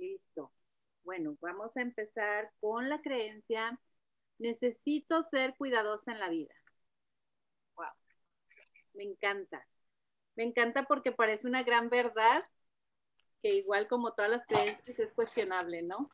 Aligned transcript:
Listo. 0.00 0.50
Bueno, 1.04 1.36
vamos 1.42 1.76
a 1.76 1.82
empezar 1.82 2.50
con 2.58 2.88
la 2.88 3.02
creencia, 3.02 3.78
necesito 4.38 5.22
ser 5.24 5.54
cuidadosa 5.56 6.12
en 6.12 6.20
la 6.20 6.30
vida. 6.30 6.54
Wow. 7.76 7.92
Me 8.94 9.04
encanta. 9.04 9.66
Me 10.36 10.44
encanta 10.44 10.84
porque 10.84 11.12
parece 11.12 11.46
una 11.46 11.62
gran 11.64 11.90
verdad 11.90 12.42
que 13.42 13.50
igual 13.50 13.88
como 13.88 14.14
todas 14.14 14.30
las 14.30 14.46
creencias 14.46 14.98
es 14.98 15.12
cuestionable, 15.12 15.82
¿no? 15.82 16.10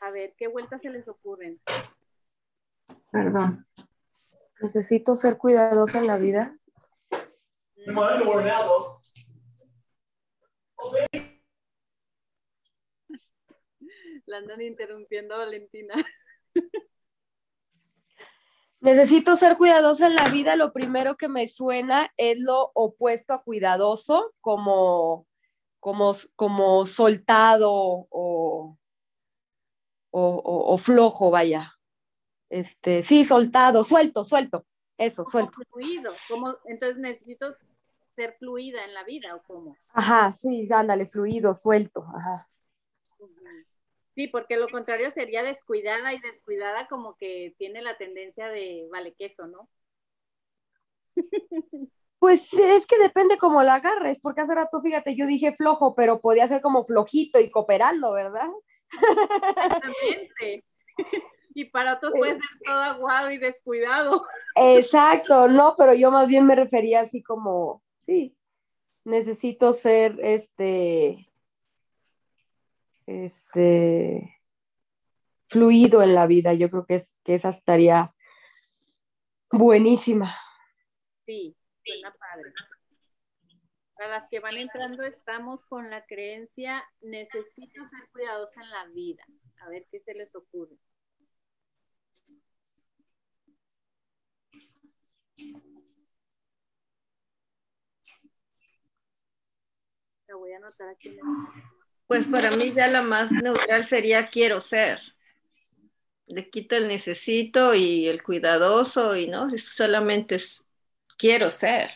A 0.00 0.10
ver, 0.10 0.34
¿qué 0.36 0.48
vueltas 0.48 0.82
se 0.82 0.90
les 0.90 1.06
ocurren? 1.06 1.60
Perdón. 3.12 3.64
Necesito 4.60 5.14
ser 5.14 5.38
cuidadosa 5.38 5.98
en 5.98 6.06
la 6.08 6.16
vida. 6.16 6.58
La 14.28 14.38
andan 14.38 14.60
interrumpiendo 14.60 15.34
a 15.34 15.38
Valentina. 15.38 15.94
Necesito 18.80 19.36
ser 19.36 19.56
cuidadosa 19.56 20.06
en 20.06 20.14
la 20.14 20.28
vida. 20.28 20.54
Lo 20.54 20.72
primero 20.72 21.16
que 21.16 21.28
me 21.28 21.46
suena 21.46 22.12
es 22.18 22.38
lo 22.38 22.70
opuesto 22.74 23.32
a 23.32 23.42
cuidadoso, 23.42 24.34
como, 24.42 25.26
como, 25.80 26.14
como 26.36 26.84
soltado 26.84 27.72
o, 27.72 28.76
o, 30.10 30.78
flojo, 30.78 31.30
vaya. 31.30 31.72
Este, 32.50 33.02
sí, 33.02 33.24
soltado, 33.24 33.82
suelto, 33.82 34.24
suelto. 34.24 34.66
Eso, 34.98 35.24
suelto. 35.24 35.58
Fluido. 35.70 36.12
Como, 36.28 36.54
entonces 36.66 36.98
necesito 36.98 37.48
ser 38.14 38.36
fluida 38.38 38.84
en 38.84 38.92
la 38.92 39.04
vida 39.04 39.34
o 39.34 39.42
cómo. 39.42 39.74
Ajá, 39.94 40.34
sí, 40.34 40.68
ándale, 40.70 41.06
fluido, 41.06 41.54
suelto, 41.54 42.04
ajá. 42.14 42.48
Sí, 44.18 44.26
porque 44.26 44.56
lo 44.56 44.66
contrario 44.66 45.12
sería 45.12 45.44
descuidada 45.44 46.12
y 46.12 46.18
descuidada 46.18 46.88
como 46.88 47.16
que 47.16 47.54
tiene 47.56 47.82
la 47.82 47.96
tendencia 47.98 48.48
de 48.48 48.88
vale 48.90 49.14
queso, 49.14 49.46
¿no? 49.46 49.70
Pues 52.18 52.52
es 52.52 52.84
que 52.84 52.98
depende 52.98 53.38
cómo 53.38 53.62
la 53.62 53.74
agarres, 53.74 54.18
porque 54.20 54.40
hace 54.40 54.52
rato, 54.52 54.82
fíjate, 54.82 55.14
yo 55.14 55.24
dije 55.24 55.54
flojo, 55.54 55.94
pero 55.94 56.20
podía 56.20 56.48
ser 56.48 56.60
como 56.60 56.84
flojito 56.84 57.38
y 57.38 57.48
cooperando, 57.48 58.12
¿verdad? 58.12 58.48
Exactamente. 58.90 60.64
Y 61.54 61.66
para 61.66 61.94
otros 61.94 62.12
puede 62.12 62.32
ser 62.32 62.42
todo 62.64 62.80
aguado 62.80 63.30
y 63.30 63.38
descuidado. 63.38 64.24
Exacto, 64.56 65.46
no, 65.48 65.74
pero 65.78 65.94
yo 65.94 66.10
más 66.10 66.26
bien 66.26 66.44
me 66.44 66.56
refería 66.56 67.00
así 67.00 67.22
como, 67.22 67.82
sí, 68.00 68.36
necesito 69.04 69.72
ser 69.72 70.18
este 70.20 71.28
este, 73.08 74.38
fluido 75.48 76.02
en 76.02 76.14
la 76.14 76.26
vida. 76.26 76.52
Yo 76.52 76.70
creo 76.70 76.84
que, 76.86 76.96
es, 76.96 77.16
que 77.24 77.34
esa 77.34 77.50
estaría 77.50 78.14
buenísima. 79.50 80.30
Sí, 81.24 81.56
suena 81.84 82.14
padre. 82.14 82.52
Para 83.96 84.10
las 84.10 84.28
que 84.28 84.40
van 84.40 84.56
entrando, 84.56 85.02
estamos 85.02 85.64
con 85.66 85.90
la 85.90 86.04
creencia, 86.06 86.84
necesito 87.00 87.88
ser 87.88 88.08
cuidadosa 88.12 88.62
en 88.62 88.70
la 88.70 88.86
vida. 88.86 89.24
A 89.60 89.68
ver 89.70 89.86
qué 89.90 90.00
se 90.00 90.14
les 90.14 90.32
ocurre. 90.36 90.76
La 100.28 100.36
voy 100.36 100.52
a 100.52 100.58
anotar 100.58 100.90
aquí. 100.90 101.08
En 101.08 101.77
pues 102.08 102.26
para 102.26 102.50
mí 102.50 102.72
ya 102.74 102.88
la 102.88 103.02
más 103.02 103.30
neutral 103.30 103.86
sería 103.86 104.30
quiero 104.30 104.60
ser. 104.60 105.00
Le 106.26 106.50
quito 106.50 106.74
el 106.74 106.88
necesito 106.88 107.74
y 107.74 108.08
el 108.08 108.22
cuidadoso 108.22 109.14
y 109.16 109.28
no, 109.28 109.48
solamente 109.58 110.36
es 110.36 110.64
quiero 111.18 111.50
ser. 111.50 111.90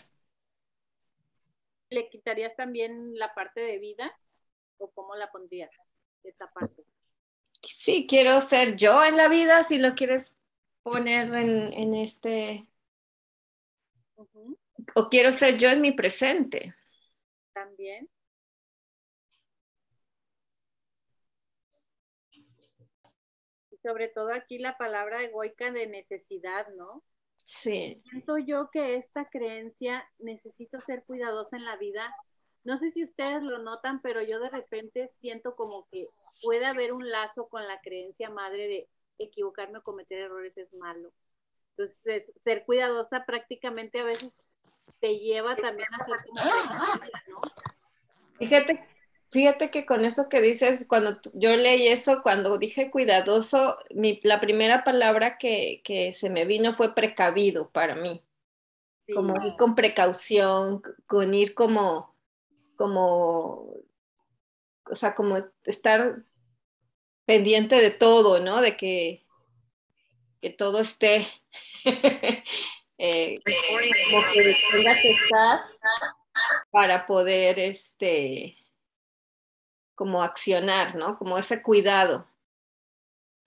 ¿Le 1.89 2.09
quitarías 2.11 2.55
también 2.57 3.19
la 3.19 3.35
parte 3.35 3.61
de 3.61 3.79
vida 3.79 4.15
o 4.79 4.91
cómo 4.91 5.17
la 5.17 5.31
pondrías 5.31 5.71
esa 6.23 6.51
parte? 6.53 6.85
Sí, 7.63 8.07
quiero 8.09 8.41
ser 8.41 8.77
yo 8.77 9.03
en 9.05 9.17
la 9.17 9.29
vida, 9.29 9.65
si 9.65 9.79
lo 9.79 9.95
quieres 9.95 10.35
poner 10.83 11.33
en, 11.33 11.95
este... 11.95 12.67
O 14.95 15.09
quiero 15.09 15.33
ser 15.33 15.59
yo 15.59 15.69
en 15.71 15.81
mi 15.81 15.93
presente. 15.93 16.75
También. 17.53 18.09
Sobre 23.83 24.09
todo 24.09 24.33
aquí 24.33 24.59
la 24.59 24.77
palabra 24.77 25.23
egoica 25.23 25.71
de 25.71 25.87
necesidad, 25.87 26.69
¿no? 26.77 27.03
Sí. 27.43 28.01
Siento 28.09 28.39
yo 28.39 28.71
que 28.71 28.97
esta 28.97 29.29
creencia, 29.29 30.09
necesito 30.19 30.79
ser 30.79 31.05
cuidadosa 31.05 31.57
en 31.57 31.65
la 31.65 31.77
vida, 31.77 32.15
no 32.65 32.77
sé 32.77 32.93
si 32.93 33.03
ustedes 33.03 33.43
lo 33.43 33.59
notan, 33.59 34.01
pero 34.01 34.23
yo 34.23 34.39
de 34.39 34.51
repente 34.51 35.11
siento 35.21 35.57
como 35.57 35.89
que 35.91 36.09
puede 36.43 36.65
haber 36.65 36.93
un 36.93 37.11
lazo 37.11 37.49
con 37.49 37.67
la 37.67 37.81
creencia 37.81 38.31
madre 38.31 38.69
de 38.69 38.89
equivocarme 39.19 39.79
o 39.79 39.83
cometer 39.83 40.19
errores 40.19 40.57
es 40.57 40.73
malo. 40.75 41.13
Entonces, 41.71 42.31
ser 42.45 42.65
cuidadosa 42.65 43.25
prácticamente 43.25 43.99
a 43.99 44.05
veces 44.05 44.37
te 45.01 45.19
lleva 45.19 45.57
también 45.57 45.89
a 45.93 46.05
ser 46.05 46.17
como 46.27 46.41
¿no? 47.29 47.41
Fíjate 48.39 48.87
Fíjate 49.33 49.71
que 49.71 49.87
con 49.87 50.05
eso 50.05 50.29
que 50.29 50.43
dices, 50.43 50.85
cuando 50.87 51.19
yo 51.33 51.57
leí 51.57 51.89
eso, 51.89 52.21
cuando 52.23 52.59
dije 52.59 52.91
cuidadoso, 52.91 53.79
la 54.23 54.41
primera 54.41 54.85
palabra 54.85 55.39
que, 55.39 56.13
se 56.15 56.29
me 56.29 56.45
vino 56.45 56.75
fue 56.75 56.95
precavido 56.95 57.71
para 57.71 57.97
mí. 57.97 58.23
Como 59.15 59.35
ir 59.43 59.57
con 59.57 59.75
precaución, 59.75 60.83
con 61.07 61.33
ir 61.33 61.55
como, 61.55 62.15
como, 62.77 63.75
o 64.85 64.97
sea, 64.97 65.15
como 65.15 65.39
estar 65.65 66.23
pendiente 67.25 67.77
de 67.77 67.91
todo, 67.91 68.39
¿no? 68.39 68.61
De 68.61 68.77
que, 68.77 69.25
que 70.43 70.51
todo 70.51 70.81
esté, 70.81 71.27
eh, 72.99 73.39
como 73.45 74.33
que 74.35 74.57
tenga 74.73 75.01
que 75.01 75.11
estar 75.11 75.61
para 76.71 77.07
poder, 77.07 77.59
este, 77.59 78.62
como 80.03 80.21
accionar, 80.21 80.97
¿no? 80.97 81.17
Como 81.17 81.39
ese 81.39 81.63
cuidado. 81.63 82.27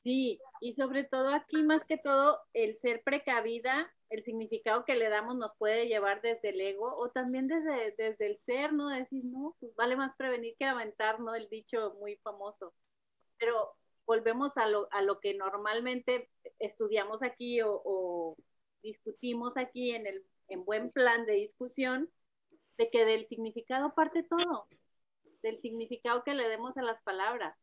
Sí, 0.05 0.39
y 0.61 0.73
sobre 0.75 1.03
todo 1.03 1.33
aquí, 1.33 1.61
más 1.63 1.83
que 1.83 1.97
todo, 1.97 2.39
el 2.53 2.75
ser 2.75 3.03
precavida, 3.03 3.91
el 4.09 4.23
significado 4.23 4.85
que 4.85 4.95
le 4.95 5.09
damos 5.09 5.35
nos 5.35 5.53
puede 5.57 5.89
llevar 5.89 6.21
desde 6.21 6.51
el 6.51 6.61
ego 6.61 6.95
o 6.95 7.09
también 7.09 7.49
desde, 7.49 7.93
desde 7.97 8.27
el 8.27 8.37
ser, 8.37 8.71
¿no? 8.71 8.87
Decir, 8.87 9.25
no, 9.25 9.57
pues 9.59 9.75
vale 9.75 9.97
más 9.97 10.15
prevenir 10.15 10.55
que 10.57 10.63
aventar, 10.63 11.19
¿no? 11.19 11.35
El 11.35 11.49
dicho 11.49 11.93
muy 11.99 12.15
famoso. 12.23 12.73
Pero 13.37 13.73
volvemos 14.05 14.55
a 14.55 14.65
lo, 14.69 14.87
a 14.91 15.01
lo 15.01 15.19
que 15.19 15.33
normalmente 15.33 16.29
estudiamos 16.57 17.21
aquí 17.21 17.61
o, 17.63 17.81
o 17.83 18.37
discutimos 18.81 19.57
aquí 19.57 19.91
en 19.91 20.07
el 20.07 20.23
en 20.47 20.63
buen 20.63 20.89
plan 20.89 21.25
de 21.25 21.33
discusión, 21.33 22.09
de 22.77 22.89
que 22.89 23.03
del 23.03 23.25
significado 23.25 23.93
parte 23.93 24.23
todo 24.23 24.69
del 25.45 25.61
significado 25.61 26.23
que 26.23 26.33
le 26.33 26.49
demos 26.49 26.75
a 26.75 26.81
las 26.81 26.99
palabras. 27.03 27.55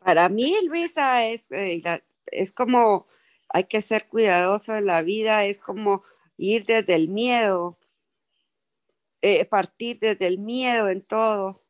Para 0.00 0.28
mí, 0.28 0.54
Luisa, 0.66 1.24
es, 1.24 1.50
eh, 1.50 1.82
es 2.26 2.52
como 2.52 3.06
hay 3.48 3.64
que 3.64 3.80
ser 3.80 4.08
cuidadoso 4.08 4.76
en 4.76 4.84
la 4.84 5.00
vida, 5.00 5.46
es 5.46 5.58
como 5.58 6.04
ir 6.36 6.66
desde 6.66 6.94
el 6.94 7.08
miedo, 7.08 7.78
eh, 9.22 9.46
partir 9.46 10.00
desde 10.00 10.26
el 10.26 10.38
miedo 10.38 10.90
en 10.90 11.00
todo, 11.00 11.64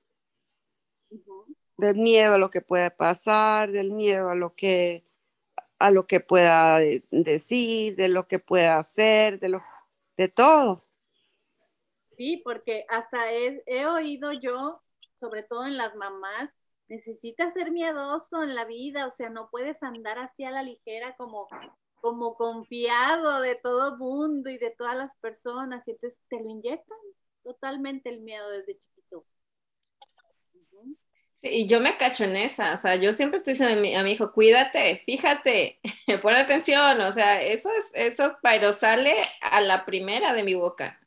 del 1.77 1.95
miedo 1.95 2.35
a 2.35 2.39
lo 2.39 2.51
que 2.51 2.61
puede 2.61 2.91
pasar, 2.91 3.71
del 3.71 3.93
miedo 3.93 4.29
a 4.29 4.35
lo 4.35 4.57
que 4.57 5.05
a 5.79 5.93
lo 5.93 6.09
que 6.09 6.19
pueda 6.19 6.81
decir, 7.13 7.95
de 7.95 8.09
lo 8.09 8.27
que 8.27 8.41
pueda 8.41 8.79
hacer, 8.79 9.39
de 9.39 9.51
lo 9.51 9.63
de 10.17 10.29
todo. 10.29 10.88
Sí, 12.19 12.43
porque 12.45 12.85
hasta 12.89 13.33
he, 13.33 13.87
oído 13.87 14.33
yo, 14.33 14.83
sobre 15.21 15.45
todo 15.45 15.67
en 15.67 15.77
las 15.77 15.95
mamás, 15.95 16.51
necesitas 16.89 17.53
ser 17.53 17.71
miedoso 17.71 18.43
en 18.43 18.57
la 18.57 18.65
vida, 18.65 19.07
o 19.07 19.13
sea, 19.13 19.31
no 19.31 19.49
puedes 19.51 19.81
andar 19.85 20.19
así 20.19 20.43
a 20.43 20.51
la 20.51 20.65
ligera 20.65 21.15
como, 21.17 21.47
como 22.01 22.35
confiado 22.35 23.41
de 23.41 23.55
todo 23.55 23.99
mundo 23.99 24.51
y 24.51 24.59
de 24.59 24.75
todas 24.77 24.97
las 24.97 25.15
personas, 25.19 25.87
y 25.87 25.93
entonces 25.93 26.21
te 26.29 26.41
lo 26.41 26.51
inyectan 26.51 26.99
totalmente 27.45 28.09
el 28.09 28.21
miedo 28.21 28.51
desde 28.51 28.77
chiquito. 28.81 29.25
Sí, 31.35 31.49
y 31.51 31.69
yo 31.69 31.81
me 31.81 31.97
cacho 31.99 32.25
en 32.25 32.35
esa, 32.35 32.75
o 32.75 32.77
sea, 32.79 32.97
yo 32.97 33.13
siempre 33.13 33.37
estoy 33.37 33.53
diciendo 33.53 33.79
a 33.79 33.81
mi, 33.81 33.95
a 33.95 34.03
mi 34.03 34.11
hijo, 34.11 34.33
cuídate, 34.33 35.05
fíjate, 35.07 35.79
pon 36.21 36.35
atención, 36.35 37.01
o 37.01 37.13
sea, 37.13 37.41
eso 37.43 37.71
es, 37.79 37.93
eso, 37.95 38.37
pero 38.43 38.73
sale 38.73 39.23
a 39.41 39.61
la 39.61 39.85
primera 39.85 40.33
de 40.33 40.43
mi 40.43 40.55
boca. 40.55 40.99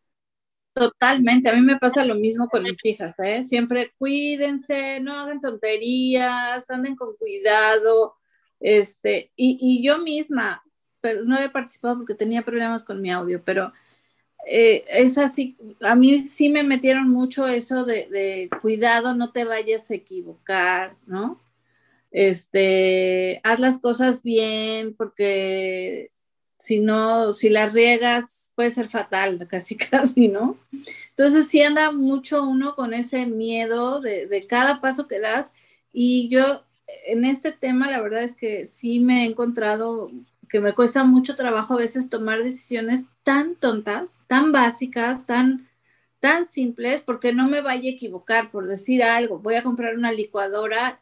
Totalmente, 0.74 1.50
a 1.50 1.54
mí 1.54 1.62
me 1.62 1.78
pasa 1.78 2.06
lo 2.06 2.16
mismo 2.16 2.48
con 2.48 2.64
mis 2.64 2.84
hijas, 2.86 3.14
¿eh? 3.20 3.44
Siempre 3.44 3.94
cuídense, 3.98 5.02
no 5.02 5.14
hagan 5.20 5.42
tonterías, 5.42 6.70
anden 6.70 6.96
con 6.96 7.16
cuidado, 7.18 8.16
este, 8.62 9.32
y, 9.36 9.58
y 9.60 9.84
yo 9.86 9.98
misma, 10.00 10.64
pero 11.02 11.24
no 11.26 11.38
he 11.38 11.50
participado 11.50 11.98
porque 11.98 12.16
tenía 12.16 12.44
problemas 12.46 12.84
con 12.84 13.02
mi 13.02 13.12
audio, 13.12 13.44
pero 13.44 13.74
eh, 14.48 14.86
es 14.90 15.18
así, 15.18 15.58
a 15.82 15.96
mí 15.96 16.20
sí 16.20 16.50
me 16.50 16.64
metieron 16.64 17.10
mucho 17.10 17.48
eso 17.48 17.86
de, 17.86 18.08
de, 18.10 18.50
cuidado, 18.62 19.14
no 19.14 19.32
te 19.32 19.46
vayas 19.46 19.92
a 19.92 19.96
equivocar, 19.96 20.98
¿no? 21.06 21.42
Este, 22.12 23.40
haz 23.44 23.60
las 23.60 23.80
cosas 23.82 24.24
bien 24.24 24.96
porque 24.96 26.12
si 26.60 26.80
no, 26.80 27.34
si 27.34 27.50
las 27.50 27.74
riegas 27.74 28.41
puede 28.56 28.72
ser 28.72 28.90
fatal, 28.90 29.48
casi 29.50 29.76
casi, 29.76 30.28
¿no? 30.28 30.58
Entonces 31.10 31.48
sí 31.48 31.62
anda 31.62 31.92
mucho 31.92 32.44
uno 32.44 32.76
con 32.76 32.94
ese 32.94 33.26
miedo 33.26 34.02
de, 34.02 34.28
de 34.28 34.48
cada 34.48 34.82
paso 34.82 35.08
que 35.08 35.20
das 35.20 35.54
y 35.94 36.30
yo 36.30 36.64
en 37.06 37.26
este 37.26 37.52
tema 37.52 37.90
la 37.90 38.02
verdad 38.02 38.24
es 38.24 38.36
que 38.36 38.66
sí 38.66 39.00
me 39.00 39.24
he 39.24 39.26
encontrado 39.26 40.12
que 40.52 40.60
me 40.60 40.74
cuesta 40.74 41.06
mucho 41.06 41.36
trabajo 41.36 41.76
a 41.76 41.78
veces 41.78 42.10
tomar 42.10 42.44
decisiones 42.44 43.06
tan 43.24 43.56
tontas, 43.56 44.20
tan 44.28 44.52
básicas, 44.52 45.26
tan, 45.26 45.70
tan 46.20 46.46
simples, 46.46 47.00
porque 47.00 47.32
no 47.32 47.48
me 47.48 47.62
vaya 47.62 47.90
a 47.90 47.94
equivocar 47.94 48.52
por 48.52 48.68
decir 48.68 49.02
algo. 49.02 49.40
Voy 49.40 49.56
a 49.56 49.64
comprar 49.64 49.96
una 49.96 50.12
licuadora 50.12 51.00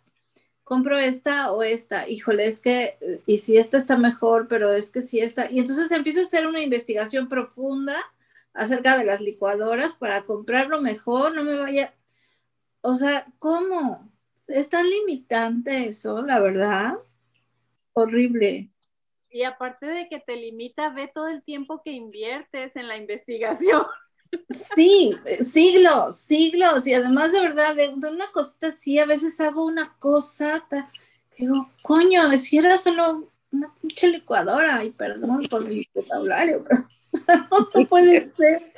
compro 0.69 0.99
esta 0.99 1.51
o 1.51 1.63
esta, 1.63 2.07
híjole, 2.07 2.45
es 2.45 2.59
que, 2.61 2.95
y 3.25 3.39
si 3.39 3.57
esta 3.57 3.75
está 3.79 3.97
mejor, 3.97 4.47
pero 4.47 4.71
es 4.71 4.91
que 4.91 5.01
si 5.01 5.19
esta, 5.19 5.51
y 5.51 5.57
entonces 5.57 5.91
empiezo 5.91 6.19
a 6.19 6.23
hacer 6.23 6.45
una 6.45 6.61
investigación 6.61 7.27
profunda 7.27 7.97
acerca 8.53 8.95
de 8.95 9.03
las 9.03 9.19
licuadoras 9.19 9.93
para 9.93 10.21
comprarlo 10.21 10.79
mejor, 10.79 11.33
no 11.33 11.43
me 11.43 11.57
vaya, 11.57 11.95
o 12.81 12.93
sea, 12.93 13.25
¿cómo? 13.39 14.07
Es 14.45 14.69
tan 14.69 14.87
limitante 14.87 15.87
eso, 15.87 16.21
la 16.21 16.39
verdad, 16.39 16.99
horrible. 17.93 18.69
Y 19.31 19.43
aparte 19.43 19.87
de 19.87 20.07
que 20.07 20.19
te 20.19 20.35
limita, 20.35 20.89
ve 20.89 21.09
todo 21.11 21.29
el 21.29 21.41
tiempo 21.41 21.81
que 21.83 21.93
inviertes 21.93 22.75
en 22.75 22.87
la 22.87 22.95
investigación. 22.95 23.87
Sí, 24.49 25.11
siglos, 25.41 26.19
siglos, 26.19 26.85
y 26.87 26.93
además 26.93 27.31
de 27.31 27.41
verdad, 27.41 27.75
de, 27.75 27.89
una 27.89 28.31
cosita 28.31 28.67
así, 28.67 28.99
a 28.99 29.05
veces 29.05 29.39
hago 29.39 29.65
una 29.65 29.95
cosa, 29.97 30.67
digo, 31.37 31.69
coño, 31.81 32.29
si 32.37 32.57
era 32.57 32.77
solo 32.77 33.31
una 33.51 33.73
pinche 33.75 34.07
licuadora, 34.07 34.83
y 34.83 34.91
perdón 34.91 35.43
por 35.49 35.67
mi 35.67 35.87
vocabulario, 35.93 36.63
pero 37.27 37.47
no 37.73 37.87
puede 37.87 38.21
ser. 38.21 38.73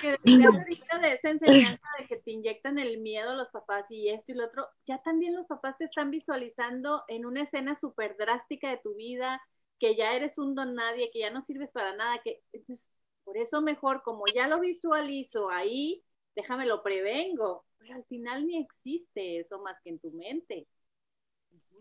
Que 0.00 0.16
de 0.24 1.12
esa 1.12 1.30
enseñanza 1.30 1.78
de 1.98 2.06
que 2.06 2.16
te 2.16 2.30
inyectan 2.32 2.78
el 2.78 2.98
miedo 2.98 3.34
los 3.34 3.48
papás 3.48 3.86
y 3.90 4.08
esto 4.10 4.32
y 4.32 4.34
lo 4.34 4.44
otro, 4.46 4.68
ya 4.84 4.98
también 5.02 5.34
los 5.34 5.46
papás 5.46 5.76
te 5.78 5.84
están 5.84 6.10
visualizando 6.10 7.04
en 7.08 7.24
una 7.24 7.42
escena 7.42 7.74
súper 7.74 8.16
drástica 8.16 8.70
de 8.70 8.78
tu 8.78 8.94
vida, 8.94 9.40
que 9.78 9.94
ya 9.94 10.12
eres 10.12 10.38
un 10.38 10.54
don 10.54 10.74
nadie, 10.74 11.10
que 11.12 11.20
ya 11.20 11.30
no 11.30 11.40
sirves 11.40 11.70
para 11.70 11.94
nada, 11.94 12.20
que 12.22 12.42
entonces 12.52 12.90
por 13.28 13.36
eso 13.36 13.60
mejor, 13.60 14.00
como 14.02 14.24
ya 14.34 14.48
lo 14.48 14.58
visualizo 14.58 15.50
ahí, 15.50 16.02
déjame 16.34 16.64
lo 16.64 16.82
prevengo. 16.82 17.66
Pero 17.76 17.96
al 17.96 18.04
final 18.06 18.46
ni 18.46 18.58
existe 18.58 19.40
eso 19.40 19.58
más 19.58 19.76
que 19.84 19.90
en 19.90 19.98
tu 19.98 20.10
mente. 20.12 20.66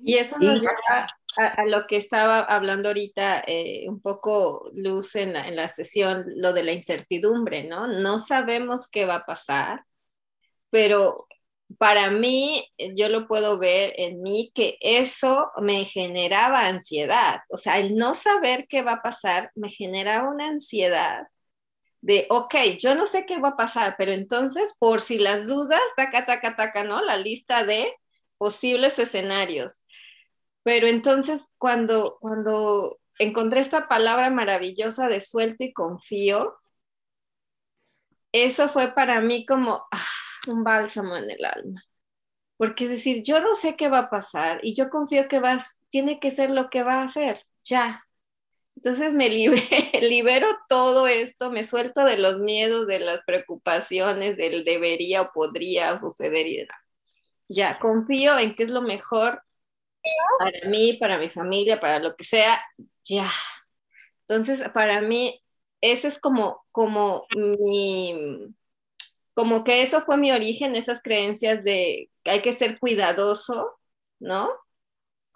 Y 0.01 0.15
eso 0.15 0.37
nos 0.39 0.59
lleva 0.59 1.07
a, 1.37 1.65
lo 1.65 1.87
que 1.87 1.95
estaba 1.95 2.41
hablando 2.41 2.89
ahorita, 2.89 3.45
eh, 3.47 3.85
un 3.87 4.01
poco 4.01 4.69
Luz 4.73 5.15
en 5.15 5.31
la, 5.31 5.47
en 5.47 5.55
la 5.55 5.69
sesión, 5.69 6.25
lo 6.35 6.51
de 6.51 6.63
la 6.63 6.73
incertidumbre, 6.73 7.63
¿no? 7.63 7.87
No 7.87 8.19
sabemos 8.19 8.89
qué 8.89 9.05
va 9.05 9.15
a 9.15 9.25
pasar, 9.25 9.85
pero 10.69 11.27
para 11.77 12.11
mí, 12.11 12.69
yo 12.93 13.07
lo 13.07 13.25
puedo 13.25 13.57
ver 13.57 13.93
en 13.95 14.21
mí 14.21 14.51
que 14.53 14.77
eso 14.81 15.49
me 15.61 15.85
generaba 15.85 16.67
ansiedad. 16.67 17.39
O 17.49 17.57
sea, 17.57 17.79
el 17.79 17.95
no 17.95 18.15
saber 18.15 18.67
qué 18.67 18.81
va 18.81 18.95
a 18.95 19.01
pasar 19.01 19.49
me 19.55 19.69
generaba 19.69 20.29
una 20.29 20.49
ansiedad 20.49 21.27
de, 22.07 22.25
ok, 22.29 22.55
yo 22.79 22.95
no 22.95 23.05
sé 23.05 23.25
qué 23.25 23.37
va 23.37 23.49
a 23.49 23.57
pasar, 23.57 23.95
pero 23.97 24.13
entonces, 24.13 24.73
por 24.79 25.01
si 25.01 25.19
las 25.19 25.45
dudas, 25.45 25.81
taca, 25.97 26.25
taca, 26.25 26.55
taca, 26.55 26.85
¿no? 26.85 27.01
La 27.03 27.17
lista 27.17 27.65
de 27.65 27.93
posibles 28.37 28.97
escenarios. 28.97 29.83
Pero 30.63 30.87
entonces, 30.87 31.53
cuando, 31.57 32.17
cuando 32.21 32.97
encontré 33.19 33.59
esta 33.59 33.89
palabra 33.89 34.29
maravillosa 34.29 35.09
de 35.09 35.19
suelto 35.19 35.65
y 35.65 35.73
confío, 35.73 36.55
eso 38.31 38.69
fue 38.69 38.93
para 38.93 39.19
mí 39.19 39.45
como 39.45 39.85
ah, 39.91 40.05
un 40.47 40.63
bálsamo 40.63 41.17
en 41.17 41.29
el 41.29 41.43
alma. 41.43 41.83
Porque 42.57 42.85
es 42.85 42.91
decir, 42.91 43.21
yo 43.23 43.41
no 43.41 43.55
sé 43.55 43.75
qué 43.75 43.89
va 43.89 43.99
a 43.99 44.09
pasar 44.09 44.61
y 44.63 44.75
yo 44.75 44.89
confío 44.89 45.27
que 45.27 45.41
va, 45.41 45.59
tiene 45.89 46.21
que 46.21 46.31
ser 46.31 46.51
lo 46.51 46.69
que 46.69 46.83
va 46.83 47.01
a 47.01 47.03
hacer, 47.03 47.41
ya, 47.63 48.06
entonces 48.77 49.13
me 49.13 49.27
libero 50.01 50.47
todo 50.69 51.07
esto, 51.07 51.49
me 51.49 51.63
suelto 51.63 52.05
de 52.05 52.19
los 52.19 52.37
miedos, 52.37 52.85
de 52.85 52.99
las 52.99 53.21
preocupaciones, 53.25 54.37
del 54.37 54.63
debería 54.65 55.23
o 55.23 55.31
podría 55.33 55.99
suceder 55.99 56.45
y 56.45 56.67
Ya, 57.49 57.79
confío 57.79 58.37
en 58.37 58.55
que 58.55 58.63
es 58.63 58.69
lo 58.69 58.83
mejor 58.83 59.41
para 60.37 60.69
mí, 60.69 60.93
para 60.99 61.17
mi 61.17 61.27
familia, 61.29 61.79
para 61.79 61.97
lo 61.99 62.15
que 62.15 62.23
sea, 62.23 62.61
ya. 63.03 63.31
Entonces, 64.27 64.63
para 64.75 65.01
mí, 65.01 65.41
ese 65.81 66.07
es 66.09 66.19
como, 66.19 66.63
como 66.71 67.25
mi, 67.35 68.53
como 69.33 69.63
que 69.63 69.81
eso 69.81 70.01
fue 70.01 70.17
mi 70.17 70.31
origen, 70.31 70.75
esas 70.75 71.01
creencias 71.01 71.63
de 71.63 72.11
que 72.21 72.29
hay 72.29 72.41
que 72.43 72.53
ser 72.53 72.77
cuidadoso, 72.77 73.79
¿no? 74.19 74.51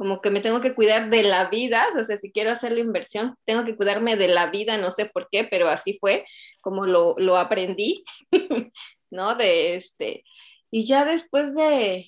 Como 0.02 0.20
que 0.20 0.32
me 0.32 0.42
tengo 0.42 0.62
que 0.62 0.74
cuidar 0.74 1.12
de 1.12 1.22
la 1.22 1.48
vida, 1.52 1.86
o 1.96 2.04
sea, 2.04 2.18
si 2.18 2.32
quiero 2.32 2.50
hacer 2.50 2.72
la 2.72 2.80
inversión, 2.80 3.36
tengo 3.46 3.66
que 3.66 3.76
cuidarme 3.78 4.16
de 4.16 4.30
la 4.30 4.50
vida, 4.50 4.80
no 4.80 4.90
sé 4.90 5.06
por 5.06 5.28
qué, 5.32 5.44
pero 5.44 5.70
así 5.70 5.96
fue 6.00 6.26
como 6.60 6.88
lo, 6.88 7.14
lo 7.20 7.38
aprendí, 7.38 8.04
¿no? 9.12 9.36
De 9.36 9.76
este, 9.76 10.24
y 10.72 10.88
ya 10.88 11.06
después 11.06 11.54
de 11.54 12.08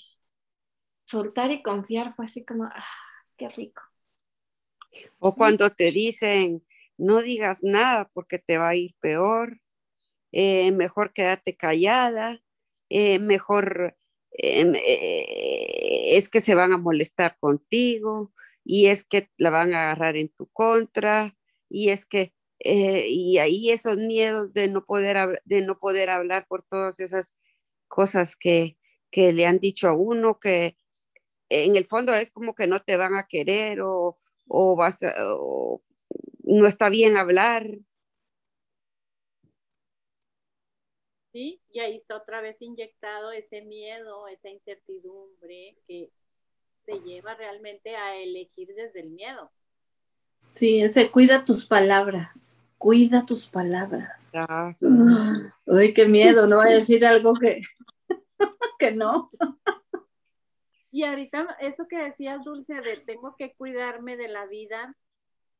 soltar 1.06 1.51
y 1.51 1.62
confiar 1.62 2.16
fue 2.16 2.25
así 2.25 2.44
como, 2.44 2.63
ah, 2.63 2.84
qué 3.38 3.48
rico. 3.50 3.84
O 5.19 5.36
cuando 5.36 5.69
te 5.69 5.92
dicen, 5.92 6.66
no 6.98 7.22
digas 7.22 7.60
nada 7.62 8.10
porque 8.12 8.39
te 8.39 8.57
va 8.57 8.69
a 8.69 8.75
ir 8.75 8.96
peor, 9.01 9.62
eh, 10.31 10.72
mejor 10.72 11.13
quédate 11.13 11.56
callada, 11.56 12.41
eh, 12.89 13.20
mejor 13.20 13.96
eh, 14.38 16.18
es 16.18 16.30
que 16.30 16.42
se 16.42 16.56
van 16.56 16.74
a 16.74 16.78
molestar 16.78 17.38
contigo 17.40 18.34
y 18.63 18.88
es 18.88 19.08
que 19.08 19.30
la 19.38 19.50
van 19.50 19.74
a 19.74 19.84
agarrar 19.84 20.18
en 20.18 20.30
tu 20.30 20.48
contra 20.48 21.36
y 21.70 21.90
es 21.90 22.06
que 22.06 22.34
eh, 22.60 23.08
y 23.10 23.40
ahí 23.40 23.72
esos 23.72 23.98
miedos 23.98 24.54
de 24.54 24.70
no 24.70 24.86
poder 24.86 25.42
de 25.46 25.62
no 25.62 25.80
poder 25.80 26.10
hablar 26.10 26.48
por 26.48 26.63
todas 26.63 27.00
esas 27.00 27.36
cosas 27.88 28.36
que, 28.38 28.78
que 29.12 29.34
le 29.34 29.46
han 29.46 29.60
dicho 29.60 29.88
a 29.90 29.94
uno 29.94 30.40
que 30.40 30.78
en 31.50 31.75
el 31.75 31.86
fondo 31.86 32.13
es 32.13 32.32
como 32.32 32.56
que 32.56 32.68
no 32.68 32.82
te 32.82 32.98
van 32.98 33.16
a 33.16 33.28
querer 33.28 33.82
o, 33.82 34.18
o 34.48 34.75
vas 34.75 35.00
o 35.18 35.84
no 36.44 36.68
está 36.68 36.90
bien 36.90 37.18
hablar 37.18 37.68
¿sí? 41.34 41.60
Y 41.72 41.80
ahí 41.80 41.98
está 41.98 42.16
otra 42.16 42.40
vez 42.40 42.56
inyectado 42.62 43.32
ese 43.32 43.62
miedo, 43.63 44.28
esa 44.30 44.50
incertidumbre 44.50 45.75
que 45.88 46.10
te 46.86 47.00
lleva 47.02 47.34
realmente 47.34 47.96
a 47.96 48.16
elegir 48.16 48.74
desde 48.75 49.02
el 49.02 49.10
miedo. 49.10 49.52
Sí, 50.50 50.82
ese 50.82 51.10
cuida 51.10 51.44
tus 51.44 51.66
palabras, 51.66 52.56
cuida 52.78 53.25
tus 53.25 53.48
palabras. 53.48 54.20
Uy, 55.66 55.94
qué 55.94 56.08
miedo, 56.08 56.48
no 56.48 56.58
voy 56.58 56.68
a 56.68 56.75
decir 56.75 57.06
algo 57.06 57.34
que, 57.34 57.62
que 58.80 58.92
no. 58.92 59.32
Y 60.92 61.04
ahorita 61.04 61.58
eso 61.60 61.88
que 61.88 61.98
decías, 61.98 62.44
Dulce, 62.44 62.75
de 62.82 62.98
tengo 62.98 63.36
que 63.36 63.56
cuidarme 63.56 64.16
de 64.16 64.28
la 64.28 64.46
vida, 64.46 64.96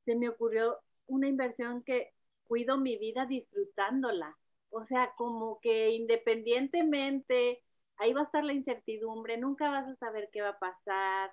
se 0.06 0.16
me 0.16 0.30
ocurrió 0.30 0.78
una 1.08 1.28
inversión 1.28 1.82
que 1.82 2.14
cuido 2.44 2.78
mi 2.78 3.00
vida 3.00 3.26
disfrutándola. 3.26 4.38
O 4.74 4.84
sea, 4.86 5.14
como 5.16 5.60
que 5.62 5.92
independientemente, 5.92 7.62
ahí 7.98 8.12
va 8.12 8.22
a 8.22 8.24
estar 8.24 8.44
la 8.44 8.54
incertidumbre, 8.54 9.38
nunca 9.38 9.70
vas 9.70 9.88
a 9.88 9.96
saber 9.96 10.30
qué 10.34 10.42
va 10.42 10.50
a 10.50 10.60
pasar. 10.60 11.32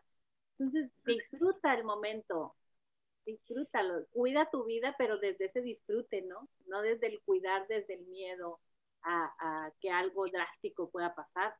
Entonces, 0.59 0.91
disfruta 1.07 1.73
el 1.73 1.85
momento, 1.85 2.55
disfrútalo, 3.25 4.05
cuida 4.11 4.51
tu 4.51 4.67
vida, 4.67 4.95
pero 4.99 5.17
desde 5.17 5.47
ese 5.47 5.63
disfrute, 5.63 6.21
¿no? 6.21 6.51
No 6.67 6.83
desde 6.83 7.07
el 7.07 7.21
cuidar, 7.23 7.67
desde 7.67 7.95
el 7.95 8.07
miedo 8.09 8.61
a, 9.03 9.73
que 9.81 9.91
algo 9.91 10.27
drástico 10.29 10.91
pueda 10.91 11.15
pasar. 11.15 11.55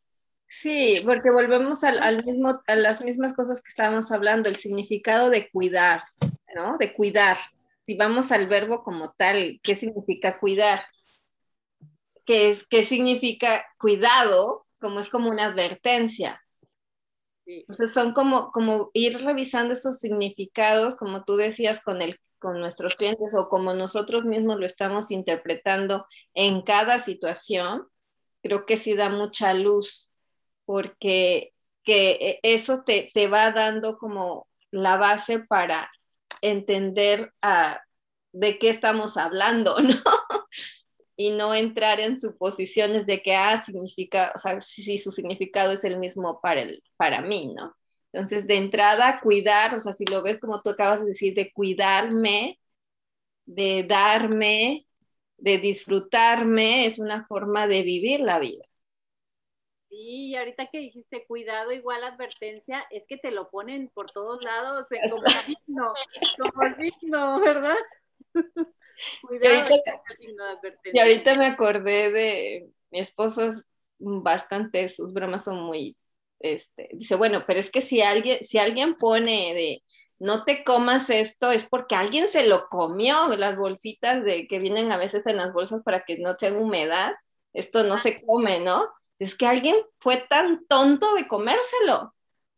Sí, 0.47 1.01
porque 1.07 1.31
volvemos 1.31 1.83
al, 1.83 1.99
al, 2.03 2.25
mismo, 2.27 2.61
a 2.67 2.75
las 2.75 3.01
mismas 3.01 3.33
cosas 3.33 3.63
que 3.63 3.69
estábamos 3.69 4.13
hablando, 4.13 4.51
el 4.51 4.57
significado 4.57 5.31
de 5.31 5.49
cuidar, 5.51 6.03
¿no? 6.55 6.77
De 6.77 6.93
cuidar. 6.93 7.39
Si 7.85 7.97
vamos 7.97 8.31
al 8.33 8.49
verbo 8.49 8.83
como 8.83 9.13
tal, 9.13 9.59
¿qué 9.63 9.77
significa 9.77 10.39
cuidar? 10.39 10.83
Que, 12.31 12.51
es, 12.51 12.65
que 12.65 12.85
significa 12.85 13.67
cuidado, 13.77 14.65
como 14.79 15.01
es 15.01 15.09
como 15.09 15.31
una 15.31 15.47
advertencia. 15.47 16.41
Entonces 17.45 17.93
son 17.93 18.13
como, 18.13 18.53
como 18.53 18.93
ir 18.95 19.21
revisando 19.25 19.75
esos 19.75 19.99
significados, 19.99 20.95
como 20.95 21.25
tú 21.25 21.35
decías, 21.35 21.81
con, 21.81 22.03
el, 22.03 22.21
con 22.39 22.61
nuestros 22.61 22.95
clientes 22.95 23.35
o 23.35 23.49
como 23.49 23.75
nosotros 23.75 24.25
mismos 24.27 24.61
lo 24.61 24.67
estamos 24.67 25.11
interpretando 25.11 26.07
en 26.33 26.63
cada 26.63 27.01
situación. 27.01 27.89
Creo 28.45 28.65
que 28.65 28.77
sí 28.77 28.95
da 28.95 29.09
mucha 29.09 29.53
luz 29.53 30.13
porque 30.65 31.53
que 31.83 32.13
e, 32.13 32.41
eso 32.45 32.85
te, 32.87 33.11
te 33.13 33.27
va 33.27 33.51
dando 33.51 33.99
como 33.99 34.47
la 34.71 34.99
base 34.99 35.41
para 35.41 35.91
entender 36.43 37.33
ah, 37.43 37.81
de 38.31 38.57
qué 38.61 38.69
estamos 38.69 39.17
hablando, 39.17 39.79
¿no? 39.83 40.40
Y 41.21 41.33
no 41.33 41.55
entrar 41.55 42.01
en 42.01 42.19
suposiciones 42.19 43.05
de 43.05 43.21
que, 43.21 43.35
ah, 43.35 43.63
significa, 43.63 44.33
o 44.35 44.39
sea, 44.39 44.59
si, 44.63 44.97
su 44.97 45.13
significado 45.13 45.71
es 45.71 45.85
el 45.85 45.99
mismo 45.99 46.41
para, 46.41 46.63
el, 46.63 46.83
para 46.97 47.21
mí, 47.21 47.53
¿no? 47.55 47.77
Entonces, 48.11 48.47
de 48.47 48.57
entrada, 48.57 49.21
cuidar, 49.21 49.75
o 49.75 49.81
sea, 49.81 49.93
si 49.93 50.07
lo 50.07 50.23
ves 50.23 50.41
como 50.41 50.63
tú 50.63 50.71
acabas 50.71 51.03
de 51.03 51.09
decir, 51.09 51.35
de 51.35 51.53
cuidarme, 51.53 52.59
de 53.45 53.85
darme, 53.87 54.87
de 55.37 55.59
disfrutarme, 55.59 56.87
es 56.87 56.99
una 56.99 57.27
forma 57.27 57.67
de 57.67 57.83
vivir 57.83 58.21
la 58.21 58.39
vida. 58.39 58.65
Sí, 59.91 60.35
ahorita 60.35 60.69
que 60.69 60.79
dijiste 60.79 61.27
cuidado 61.27 61.71
igual 61.71 62.03
advertencia, 62.03 62.87
es 62.91 63.07
que 63.07 63.19
te 63.19 63.31
lo 63.31 63.51
ponen 63.51 63.91
por 63.93 64.11
todos 64.11 64.43
lados 64.43 64.87
como 65.11 65.29
signo, 65.45 65.93
como 66.39 66.75
signo, 66.77 67.41
¿verdad? 67.41 67.77
cuidado, 69.23 69.67
y, 70.93 70.99
ahorita, 70.99 71.35
me 71.35 71.47
acordé 71.47 72.11
de 72.11 72.71
mi 72.91 73.01
esposo 73.01 73.51
es 73.51 73.63
bastante, 73.99 74.89
sus 74.89 75.13
bromas 75.13 75.45
son 75.45 75.63
muy, 75.63 75.97
este, 76.39 76.89
dice, 76.93 77.17
bueno, 77.17 77.45
pero 77.47 77.61
es 77.61 77.71
que 77.71 77.81
si 77.81 78.01
alguien, 78.01 78.45
si 78.45 78.59
alguien 78.59 78.95
pone 78.95 79.55
de 79.55 79.83
no 80.19 80.45
te 80.45 80.65
comas 80.65 81.09
esto, 81.09 81.51
es 81.51 81.67
porque 81.67 81.95
alguien 81.95 82.29
se 82.29 82.47
lo 82.47 82.69
comió, 82.69 83.25
las 83.39 83.57
bolsitas 83.57 84.23
de 84.23 84.47
que 84.47 84.59
vienen 84.59 84.93
a 84.93 84.99
veces 84.99 85.27
en 85.27 85.37
las 85.37 85.53
bolsas 85.53 85.83
para 85.83 86.05
que 86.05 86.19
no 86.19 86.37
tenga 86.37 86.61
humedad, 86.61 87.15
esto 87.55 87.85
no 87.85 87.97
se 87.97 88.21
come, 88.23 88.61
¿no? 88.61 88.87
es 89.21 89.37
que 89.37 89.47
alguien 89.47 89.77
fue 89.99 90.27
tan 90.29 90.67
tonto 90.67 91.15
de 91.15 91.29
comérselo. 91.29 92.15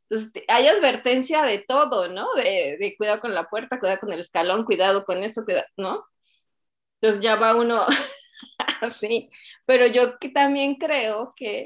Entonces, 0.08 0.44
hay 0.49 0.68
advertencia 0.68 1.42
de 1.42 1.58
todo, 1.58 2.08
¿no? 2.08 2.32
De, 2.34 2.94
cuidado 2.96 3.20
con 3.20 3.34
la 3.34 3.49
puerta, 3.49 3.80
cuidado 3.80 3.99
con 3.99 4.12
el 4.12 4.20
escalón, 4.20 4.64
cuidado 4.64 5.04
con 5.04 5.22
esto, 5.22 5.44
cuidado, 5.44 5.66
¿no? 5.76 6.04
Entonces 7.02 7.23
ya 7.23 7.35
va 7.35 7.56
uno 7.56 7.85
así. 8.80 9.28
Pero 9.66 9.87
yo 9.87 10.18
también 10.32 10.76
creo 10.76 11.35
que 11.37 11.64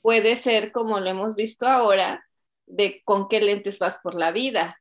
puede 0.00 0.36
ser, 0.36 0.72
como 0.72 0.98
lo 0.98 1.10
hemos 1.10 1.34
visto 1.34 1.66
ahora, 1.66 2.24
de 2.64 3.02
con 3.04 3.28
qué 3.28 3.40
lentes 3.40 3.78
vas 3.78 3.98
por 3.98 4.14
la 4.14 4.32
vida. 4.32 4.80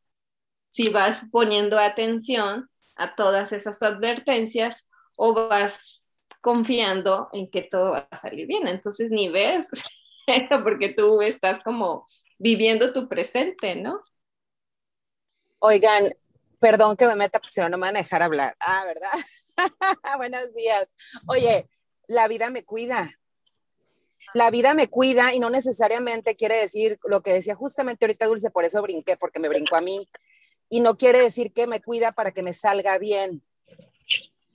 Si 0.69 0.89
vas 0.89 1.23
poniendo 1.29 1.77
atención 1.77 2.69
a 2.95 3.15
todas 3.15 3.51
esas 3.51 3.81
advertencias 3.81 4.87
o 5.17 5.33
vas 5.33 6.01
confiando 6.39 7.29
en 7.33 7.51
que 7.51 7.63
todo 7.63 7.91
va 7.91 8.07
a 8.09 8.15
salir 8.15 8.47
bien. 8.47 8.69
Entonces 8.69 9.11
ni 9.11 9.27
ves 9.27 9.69
porque 10.63 10.89
tú 10.89 11.21
estás 11.21 11.59
como 11.59 12.07
viviendo 12.37 12.93
tu 12.93 13.09
presente, 13.09 13.75
¿no? 13.75 14.01
Oigan, 15.59 16.15
perdón 16.59 16.95
que 16.95 17.07
me 17.07 17.15
meta, 17.15 17.39
pues 17.39 17.53
si 17.53 17.59
no, 17.59 17.67
no 17.67 17.77
me 17.77 17.87
van 17.87 17.97
a 17.97 17.99
dejar 17.99 18.21
hablar. 18.21 18.55
Ah, 18.61 18.83
¿verdad? 18.85 19.09
Buenos 20.17 20.53
días. 20.53 20.89
Oye, 21.27 21.69
la 22.07 22.27
vida 22.27 22.49
me 22.49 22.63
cuida. 22.63 23.11
La 24.33 24.49
vida 24.49 24.73
me 24.73 24.89
cuida 24.89 25.33
y 25.33 25.39
no 25.39 25.49
necesariamente 25.49 26.35
quiere 26.35 26.55
decir 26.55 26.99
lo 27.03 27.21
que 27.21 27.33
decía 27.33 27.55
justamente 27.55 28.05
ahorita 28.05 28.25
Dulce, 28.25 28.49
por 28.49 28.65
eso 28.65 28.81
brinqué, 28.81 29.17
porque 29.17 29.39
me 29.39 29.49
brincó 29.49 29.75
a 29.75 29.81
mí. 29.81 30.09
Y 30.69 30.79
no 30.79 30.97
quiere 30.97 31.19
decir 31.19 31.53
que 31.53 31.67
me 31.67 31.81
cuida 31.81 32.11
para 32.11 32.31
que 32.31 32.43
me 32.43 32.53
salga 32.53 32.97
bien 32.97 33.43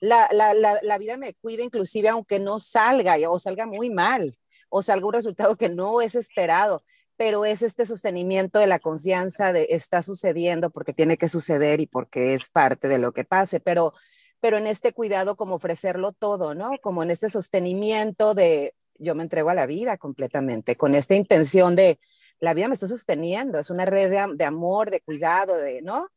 la, 0.01 0.27
la, 0.31 0.53
la, 0.55 0.79
la, 0.81 0.97
vida 0.97 1.15
me 1.15 1.35
cuida 1.35 1.63
inclusive 1.63 2.09
aunque 2.09 2.39
no 2.39 2.57
salga 2.59 3.15
o 3.29 3.37
salga 3.37 3.67
muy 3.67 3.91
mal 3.91 4.35
o 4.69 4.81
salga 4.81 5.05
un 5.05 5.13
resultado 5.13 5.55
que 5.55 5.69
no 5.69 6.01
es 6.01 6.15
esperado, 6.15 6.83
pero 7.17 7.45
es 7.45 7.61
este 7.61 7.85
sostenimiento 7.85 8.57
de 8.57 8.65
la 8.65 8.79
confianza 8.79 9.53
de 9.53 9.67
está 9.69 10.01
sucediendo 10.01 10.71
porque 10.71 10.93
tiene 10.93 11.17
que 11.17 11.29
suceder 11.29 11.81
y 11.81 11.85
porque 11.85 12.33
es 12.33 12.49
parte 12.49 12.87
de 12.87 12.97
lo 12.97 13.11
que 13.11 13.25
pase, 13.25 13.59
pero, 13.59 13.93
pero 14.41 14.57
en 14.57 14.67
este 14.67 14.91
cuidado 14.93 15.37
como 15.37 15.55
ofrecerlo 15.55 16.11
todo, 16.11 16.53
¿no? 16.55 16.71
Como 16.81 17.03
en 17.03 17.11
este 17.11 17.29
sostenimiento 17.29 18.33
de 18.33 18.75
yo 18.99 19.15
me 19.15 19.23
entrego 19.23 19.49
a 19.49 19.55
la 19.55 19.65
vida 19.65 19.97
completamente, 19.97 20.75
con 20.75 20.93
esta 20.93 21.15
intención 21.15 21.75
de 21.75 21.99
la 22.39 22.53
vida 22.53 22.67
me 22.67 22.73
está 22.73 22.87
sosteniendo, 22.87 23.59
es 23.59 23.69
una 23.69 23.85
red 23.85 24.09
de, 24.11 24.35
de 24.35 24.45
amor, 24.45 24.91
de 24.91 25.01
cuidado, 25.01 25.55
de, 25.57 25.81
¿no? 25.81 26.07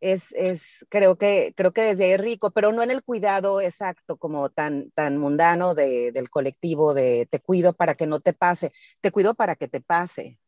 es, 0.00 0.32
es, 0.34 0.86
creo 0.88 1.16
que, 1.16 1.52
creo 1.56 1.72
que 1.72 1.82
desde 1.82 2.04
ahí 2.04 2.10
es 2.12 2.20
rico, 2.20 2.50
pero 2.50 2.72
no 2.72 2.82
en 2.82 2.90
el 2.90 3.02
cuidado 3.02 3.60
exacto, 3.60 4.16
como 4.16 4.48
tan, 4.50 4.90
tan 4.92 5.18
mundano 5.18 5.74
de, 5.74 6.12
del 6.12 6.30
colectivo 6.30 6.94
de 6.94 7.26
te 7.30 7.40
cuido 7.40 7.72
para 7.72 7.94
que 7.94 8.06
no 8.06 8.20
te 8.20 8.32
pase, 8.32 8.72
te 9.00 9.10
cuido 9.10 9.34
para 9.34 9.56
que 9.56 9.68
te 9.68 9.80
pase. 9.80 10.38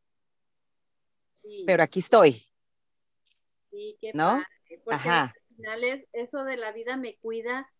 Pero 1.66 1.82
aquí 1.82 1.98
estoy. 1.98 2.32
Sí, 3.70 3.96
qué 4.00 4.12
¿no? 4.14 4.42
Ajá. 4.88 5.34
Eso 6.12 6.44
de 6.44 6.56
la 6.56 6.72
vida 6.72 6.96
me 6.96 7.16
cuida, 7.16 7.70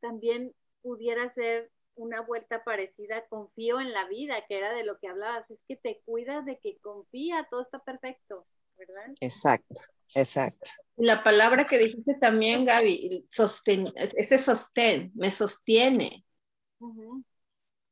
también 0.00 0.54
pudiera 0.82 1.30
ser 1.30 1.70
una 1.96 2.20
vuelta 2.20 2.64
parecida, 2.64 3.24
confío 3.28 3.80
en 3.80 3.92
la 3.92 4.06
vida, 4.08 4.44
que 4.48 4.58
era 4.58 4.72
de 4.72 4.84
lo 4.84 4.98
que 4.98 5.08
hablabas, 5.08 5.48
es 5.50 5.58
que 5.68 5.76
te 5.76 6.00
cuidas 6.04 6.44
de 6.44 6.58
que 6.58 6.78
confía, 6.78 7.46
todo 7.50 7.62
está 7.62 7.78
perfecto, 7.78 8.46
¿verdad? 8.76 9.14
Exacto, 9.20 9.80
exacto. 10.14 10.70
La 10.96 11.22
palabra 11.22 11.66
que 11.66 11.78
dijiste 11.78 12.14
también, 12.20 12.64
Gaby, 12.64 13.26
sostén, 13.30 13.86
ese 13.96 14.38
sostén, 14.38 15.12
me 15.14 15.30
sostiene. 15.30 16.24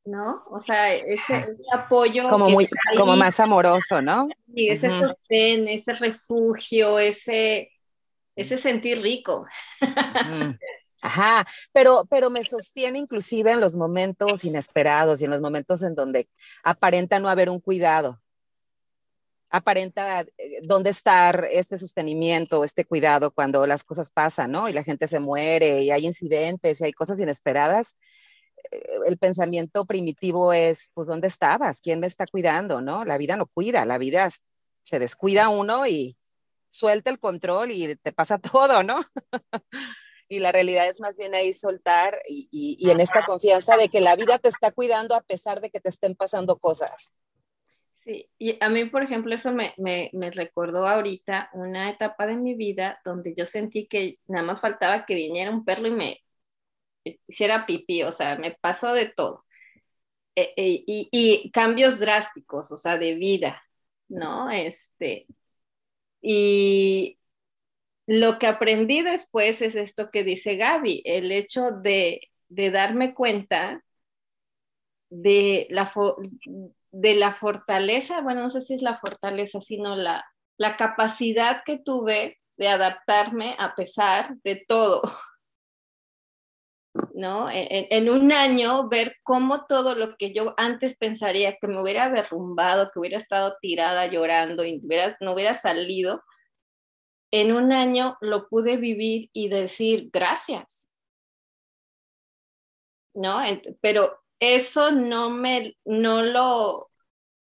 ¿No? 0.05 0.43
O 0.51 0.59
sea, 0.59 0.93
ese, 0.93 1.45
apoyo. 1.73 2.27
Como, 2.27 2.49
muy, 2.49 2.67
como 2.97 3.15
más 3.15 3.39
amoroso, 3.39 4.01
¿no? 4.01 4.27
Sí, 4.53 4.67
ese 4.67 4.89
sostén, 4.89 5.67
ese 5.69 5.93
refugio, 5.93 6.99
ese, 6.99 7.71
ese 8.35 8.57
sentir 8.57 9.01
rico. 9.01 9.45
Ajá, 11.01 11.45
pero, 11.73 12.05
pero 12.09 12.29
me 12.29 12.43
sostiene 12.43 12.97
inclusive 12.99 13.51
en 13.51 13.59
los 13.59 13.75
momentos 13.75 14.45
inesperados 14.45 15.21
y 15.21 15.25
en 15.25 15.31
los 15.31 15.41
momentos 15.41 15.83
en 15.83 15.95
donde 15.95 16.29
aparenta 16.63 17.19
no 17.19 17.27
haber 17.27 17.49
un 17.49 17.59
cuidado 17.59 18.23
aparenta 19.53 20.21
eh, 20.21 20.59
dónde 20.63 20.89
estar 20.89 21.47
este 21.51 21.77
sostenimiento, 21.77 22.63
este 22.63 22.85
cuidado 22.85 23.31
cuando 23.31 23.67
las 23.67 23.83
cosas 23.83 24.09
pasan, 24.09 24.51
¿no? 24.51 24.67
Y 24.67 24.73
la 24.73 24.83
gente 24.83 25.07
se 25.07 25.19
muere 25.19 25.83
y 25.83 25.91
hay 25.91 26.07
incidentes 26.07 26.81
y 26.81 26.85
hay 26.85 26.91
cosas 26.91 27.19
inesperadas. 27.19 27.95
Eh, 28.71 28.81
el 29.05 29.19
pensamiento 29.19 29.85
primitivo 29.85 30.53
es, 30.53 30.89
pues, 30.95 31.07
¿dónde 31.07 31.27
estabas? 31.27 31.81
¿Quién 31.81 31.99
me 31.99 32.07
está 32.07 32.25
cuidando? 32.25 32.81
¿No? 32.81 33.05
La 33.05 33.19
vida 33.19 33.37
no 33.37 33.45
cuida, 33.45 33.85
la 33.85 33.99
vida 33.99 34.27
se 34.81 34.99
descuida 34.99 35.49
uno 35.49 35.85
y 35.85 36.17
suelta 36.73 37.11
el 37.11 37.19
control 37.19 37.71
y 37.71 37.95
te 37.95 38.11
pasa 38.11 38.37
todo, 38.51 38.83
¿no? 38.83 38.99
y 40.27 40.39
la 40.39 40.51
realidad 40.51 40.87
es 40.87 40.99
más 40.99 41.17
bien 41.17 41.35
ahí 41.35 41.53
soltar 41.53 42.17
y, 42.27 42.47
y, 42.51 42.89
en 42.89 42.99
esta 42.99 43.23
confianza 43.23 43.77
de 43.77 43.89
que 43.89 44.01
la 44.01 44.15
vida 44.15 44.39
te 44.39 44.49
está 44.49 44.71
cuidando 44.71 45.15
a 45.15 45.21
pesar 45.21 45.61
de 45.61 45.69
que 45.69 45.79
te 45.79 45.89
estén 45.89 46.15
pasando 46.15 46.57
cosas. 46.57 47.13
Sí, 48.03 48.29
y 48.37 48.57
a 48.59 48.67
mí, 48.69 48.85
por 48.85 49.03
ejemplo, 49.03 49.33
eso 49.33 49.53
me, 49.53 49.73
me, 49.77 50.09
me, 50.13 50.31
recordó 50.31 50.87
ahorita 50.87 51.49
una 51.53 51.89
etapa 51.89 52.25
de 52.25 52.35
mi 52.35 52.55
vida 52.55 52.99
donde 53.05 53.33
yo 53.35 53.45
sentí 53.45 53.87
que 53.87 54.17
nada 54.27 54.45
más 54.45 54.59
faltaba 54.59 55.05
que 55.05 55.15
viniera 55.15 55.51
un 55.51 55.63
perro 55.63 55.87
y 55.87 55.91
me 55.91 56.19
hiciera 57.03 57.65
pipí, 57.65 58.03
o 58.03 58.11
sea, 58.11 58.37
me 58.37 58.51
pasó 58.59 58.93
de 58.93 59.05
todo. 59.09 59.45
E, 60.35 60.53
e, 60.57 60.83
y, 60.87 61.09
y, 61.11 61.51
cambios 61.51 61.99
drásticos, 61.99 62.71
o 62.71 62.77
sea, 62.77 62.97
de 62.97 63.15
vida, 63.15 63.63
¿no? 64.09 64.49
Este, 64.49 65.27
y 66.23 67.19
lo 68.07 68.39
que 68.39 68.47
aprendí 68.47 69.01
después 69.01 69.61
es 69.61 69.75
esto 69.75 70.09
que 70.11 70.23
dice 70.23 70.57
Gaby, 70.57 71.03
el 71.05 71.31
hecho 71.31 71.71
de, 71.71 72.21
de 72.49 72.71
darme 72.71 73.13
cuenta 73.13 73.83
de 75.09 75.67
la, 75.69 75.91
de 76.91 77.15
la 77.15 77.33
fortaleza, 77.35 78.21
bueno, 78.21 78.41
no 78.41 78.49
sé 78.49 78.61
si 78.61 78.73
es 78.75 78.81
la 78.81 78.97
fortaleza, 78.97 79.61
sino 79.61 79.95
la, 79.95 80.25
la 80.57 80.77
capacidad 80.77 81.63
que 81.65 81.77
tuve 81.79 82.39
de 82.57 82.67
adaptarme 82.67 83.55
a 83.59 83.75
pesar 83.75 84.35
de 84.43 84.63
todo. 84.67 85.01
¿No? 87.15 87.47
En, 87.51 88.09
un 88.09 88.31
año 88.31 88.89
ver 88.89 89.17
cómo 89.21 89.67
todo 89.67 89.93
lo 89.93 90.17
que 90.17 90.33
yo 90.33 90.55
antes 90.57 90.97
pensaría 90.97 91.57
que 91.57 91.67
me 91.67 91.79
hubiera 91.79 92.09
derrumbado, 92.09 92.89
que 92.91 92.99
hubiera 92.99 93.17
estado 93.17 93.55
tirada 93.61 94.07
llorando 94.07 94.65
y 94.65 94.81
no 95.21 95.33
hubiera 95.33 95.53
salido, 95.61 96.23
en 97.31 97.53
un 97.53 97.71
año 97.71 98.17
lo 98.19 98.47
pude 98.49 98.77
vivir 98.77 99.29
y 99.31 99.47
decir 99.49 100.09
gracias. 100.11 100.91
¿No? 103.13 103.39
Pero 103.79 104.19
eso 104.39 104.91
no 104.91 105.29
me, 105.29 105.77
no 105.85 106.23
lo, 106.23 106.91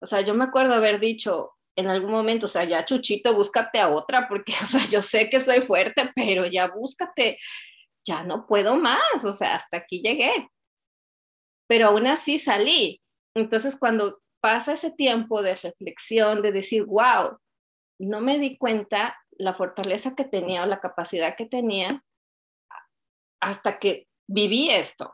o 0.00 0.06
sea, 0.06 0.20
yo 0.20 0.34
me 0.34 0.44
acuerdo 0.44 0.74
haber 0.74 1.00
dicho 1.00 1.56
en 1.76 1.88
algún 1.88 2.10
momento, 2.10 2.46
o 2.46 2.48
sea, 2.48 2.64
ya 2.64 2.84
Chuchito, 2.84 3.34
búscate 3.34 3.78
a 3.78 3.90
otra, 3.90 4.28
porque, 4.28 4.52
o 4.62 4.66
sea, 4.66 4.86
yo 4.86 5.02
sé 5.02 5.28
que 5.28 5.40
soy 5.40 5.60
fuerte, 5.60 6.10
pero 6.14 6.46
ya 6.46 6.68
búscate, 6.68 7.38
ya 8.06 8.22
no 8.22 8.46
puedo 8.46 8.76
más, 8.76 9.24
o 9.24 9.34
sea, 9.34 9.56
hasta 9.56 9.78
aquí 9.78 10.00
llegué. 10.00 10.48
Pero 11.68 11.88
aún 11.88 12.06
así 12.06 12.38
salí. 12.38 13.02
Entonces, 13.34 13.76
cuando 13.78 14.20
pasa 14.40 14.74
ese 14.74 14.90
tiempo 14.90 15.42
de 15.42 15.56
reflexión, 15.56 16.40
de 16.40 16.52
decir, 16.52 16.84
wow, 16.84 17.38
no 17.98 18.20
me 18.20 18.38
di 18.38 18.56
cuenta 18.56 19.18
la 19.32 19.54
fortaleza 19.54 20.14
que 20.14 20.24
tenía 20.24 20.62
o 20.62 20.66
la 20.66 20.80
capacidad 20.80 21.36
que 21.36 21.46
tenía 21.46 22.02
hasta 23.40 23.78
que 23.78 24.06
viví 24.28 24.70
esto, 24.70 25.12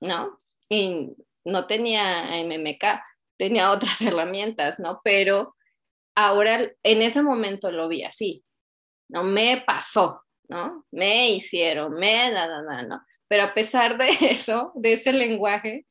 ¿no? 0.00 0.40
Y 0.68 1.10
no 1.44 1.66
tenía 1.66 2.42
MMK, 2.44 2.84
tenía 3.38 3.70
otras 3.70 4.00
herramientas, 4.02 4.78
¿no? 4.78 5.00
Pero 5.02 5.56
ahora 6.16 6.70
en 6.82 7.02
ese 7.02 7.22
momento 7.22 7.70
lo 7.70 7.88
vi 7.88 8.04
así, 8.04 8.44
¿no? 9.08 9.22
Me 9.22 9.62
pasó, 9.66 10.24
¿no? 10.48 10.86
Me 10.90 11.30
hicieron, 11.30 11.94
me, 11.94 12.30
nada, 12.30 12.62
nada, 12.62 12.82
¿no? 12.82 13.02
Pero 13.28 13.44
a 13.44 13.54
pesar 13.54 13.98
de 13.98 14.08
eso, 14.32 14.72
de 14.74 14.94
ese 14.94 15.12
lenguaje, 15.12 15.86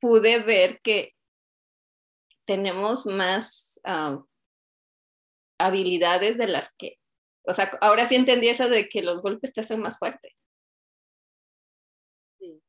pude 0.00 0.42
ver 0.42 0.80
que 0.82 1.14
tenemos 2.46 3.06
más 3.06 3.80
ah, 3.84 4.22
habilidades 5.58 6.38
de 6.38 6.48
las 6.48 6.74
que, 6.76 6.96
o 7.46 7.54
sea, 7.54 7.70
ahora 7.80 8.06
sí 8.06 8.14
entendí 8.14 8.48
eso 8.48 8.68
de 8.68 8.88
que 8.88 9.02
los 9.02 9.22
golpes 9.22 9.52
te 9.52 9.60
hacen 9.60 9.80
más 9.80 9.98
fuerte. 9.98 10.34
Sí. 12.38 12.62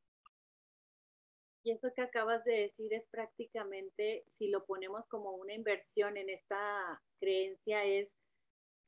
Y 1.63 1.71
eso 1.71 1.89
que 1.95 2.01
acabas 2.01 2.43
de 2.45 2.61
decir 2.61 2.93
es 2.93 3.05
prácticamente, 3.09 4.23
si 4.27 4.49
lo 4.49 4.65
ponemos 4.65 5.05
como 5.07 5.31
una 5.31 5.53
inversión 5.53 6.17
en 6.17 6.29
esta 6.29 7.01
creencia, 7.19 7.83
es 7.85 8.17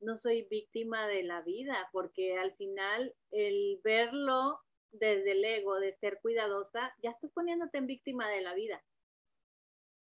no 0.02 0.18
soy 0.18 0.42
víctima 0.42 1.06
de 1.06 1.22
la 1.22 1.42
vida, 1.42 1.88
porque 1.92 2.36
al 2.36 2.54
final 2.56 3.14
el 3.30 3.80
verlo 3.82 4.60
desde 4.90 5.32
el 5.32 5.44
ego, 5.44 5.80
de 5.80 5.94
ser 5.94 6.18
cuidadosa, 6.20 6.94
ya 7.02 7.10
estás 7.10 7.32
poniéndote 7.32 7.78
en 7.78 7.86
víctima 7.86 8.28
de 8.28 8.42
la 8.42 8.54
vida 8.54 8.82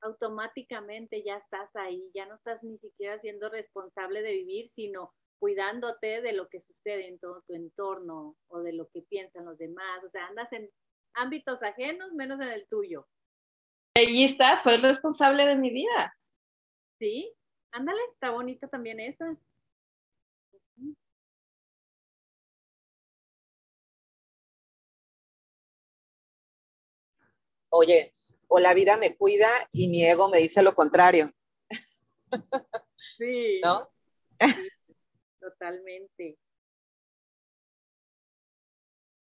automáticamente 0.01 1.23
ya 1.23 1.37
estás 1.37 1.75
ahí, 1.77 2.11
ya 2.15 2.27
no 2.27 2.37
estás 2.37 2.63
ni 2.63 2.79
siquiera 2.79 3.19
siendo 3.21 3.49
responsable 3.49 4.23
de 4.23 4.33
vivir, 4.33 4.69
sino 4.71 5.13
cuidándote 5.39 6.21
de 6.21 6.33
lo 6.33 6.49
que 6.49 6.61
sucede 6.61 7.09
en 7.09 7.19
todo 7.19 7.43
tu 7.47 7.55
entorno 7.55 8.37
o 8.49 8.61
de 8.61 8.73
lo 8.73 8.89
que 8.89 9.03
piensan 9.03 9.45
los 9.45 9.59
demás. 9.59 10.03
O 10.05 10.11
sea, 10.11 10.27
andas 10.27 10.53
en 10.53 10.71
ámbitos 11.15 11.63
ajenos 11.63 12.13
menos 12.13 12.41
en 12.41 12.49
el 12.49 12.67
tuyo. 12.69 13.07
Ahí 13.97 14.25
está, 14.25 14.57
soy 14.57 14.77
responsable 14.77 15.47
de 15.47 15.57
mi 15.57 15.71
vida. 15.71 16.17
Sí, 16.99 17.33
ándale, 17.73 18.01
está 18.13 18.31
bonita 18.31 18.69
también 18.69 19.01
esa. 19.01 19.37
Oye, 27.71 28.13
o 28.49 28.59
la 28.59 28.75
vida 28.75 28.97
me 28.97 29.17
cuida 29.17 29.51
y 29.73 29.89
mi 29.89 30.05
ego 30.05 30.29
me 30.29 30.39
dice 30.39 30.63
lo 30.63 30.75
contrario. 30.75 31.31
Sí. 33.17 33.61
¿No? 33.65 33.91
totalmente. 35.41 36.39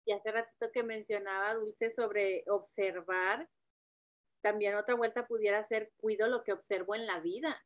Y 0.05 0.13
hace 0.13 0.33
ratito 0.33 0.71
que 0.73 0.83
mencionaba 0.83 1.55
Dulce 1.55 1.93
sobre 1.93 2.45
observar, 2.49 3.49
también 4.41 4.75
otra 4.75 4.97
vuelta 4.97 5.27
pudiera 5.27 5.67
ser 5.69 5.93
cuido 5.97 6.27
lo 6.27 6.43
que 6.43 6.53
observo 6.53 6.95
en 6.95 7.07
la 7.07 7.21
vida. 7.21 7.65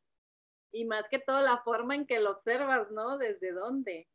Y 0.73 0.85
más 0.85 1.09
que 1.09 1.19
todo 1.19 1.41
la 1.41 1.59
forma 1.63 1.95
en 1.95 2.07
que 2.07 2.21
lo 2.21 2.33
observas, 2.33 2.91
¿no? 2.91 3.19
¿Desde 3.19 3.53
dónde? 3.53 4.09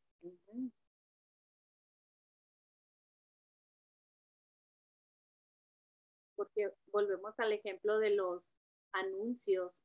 porque 6.42 6.72
volvemos 6.88 7.40
al 7.40 7.54
ejemplo 7.54 8.00
de 8.00 8.16
los 8.16 8.56
anuncios. 8.94 9.84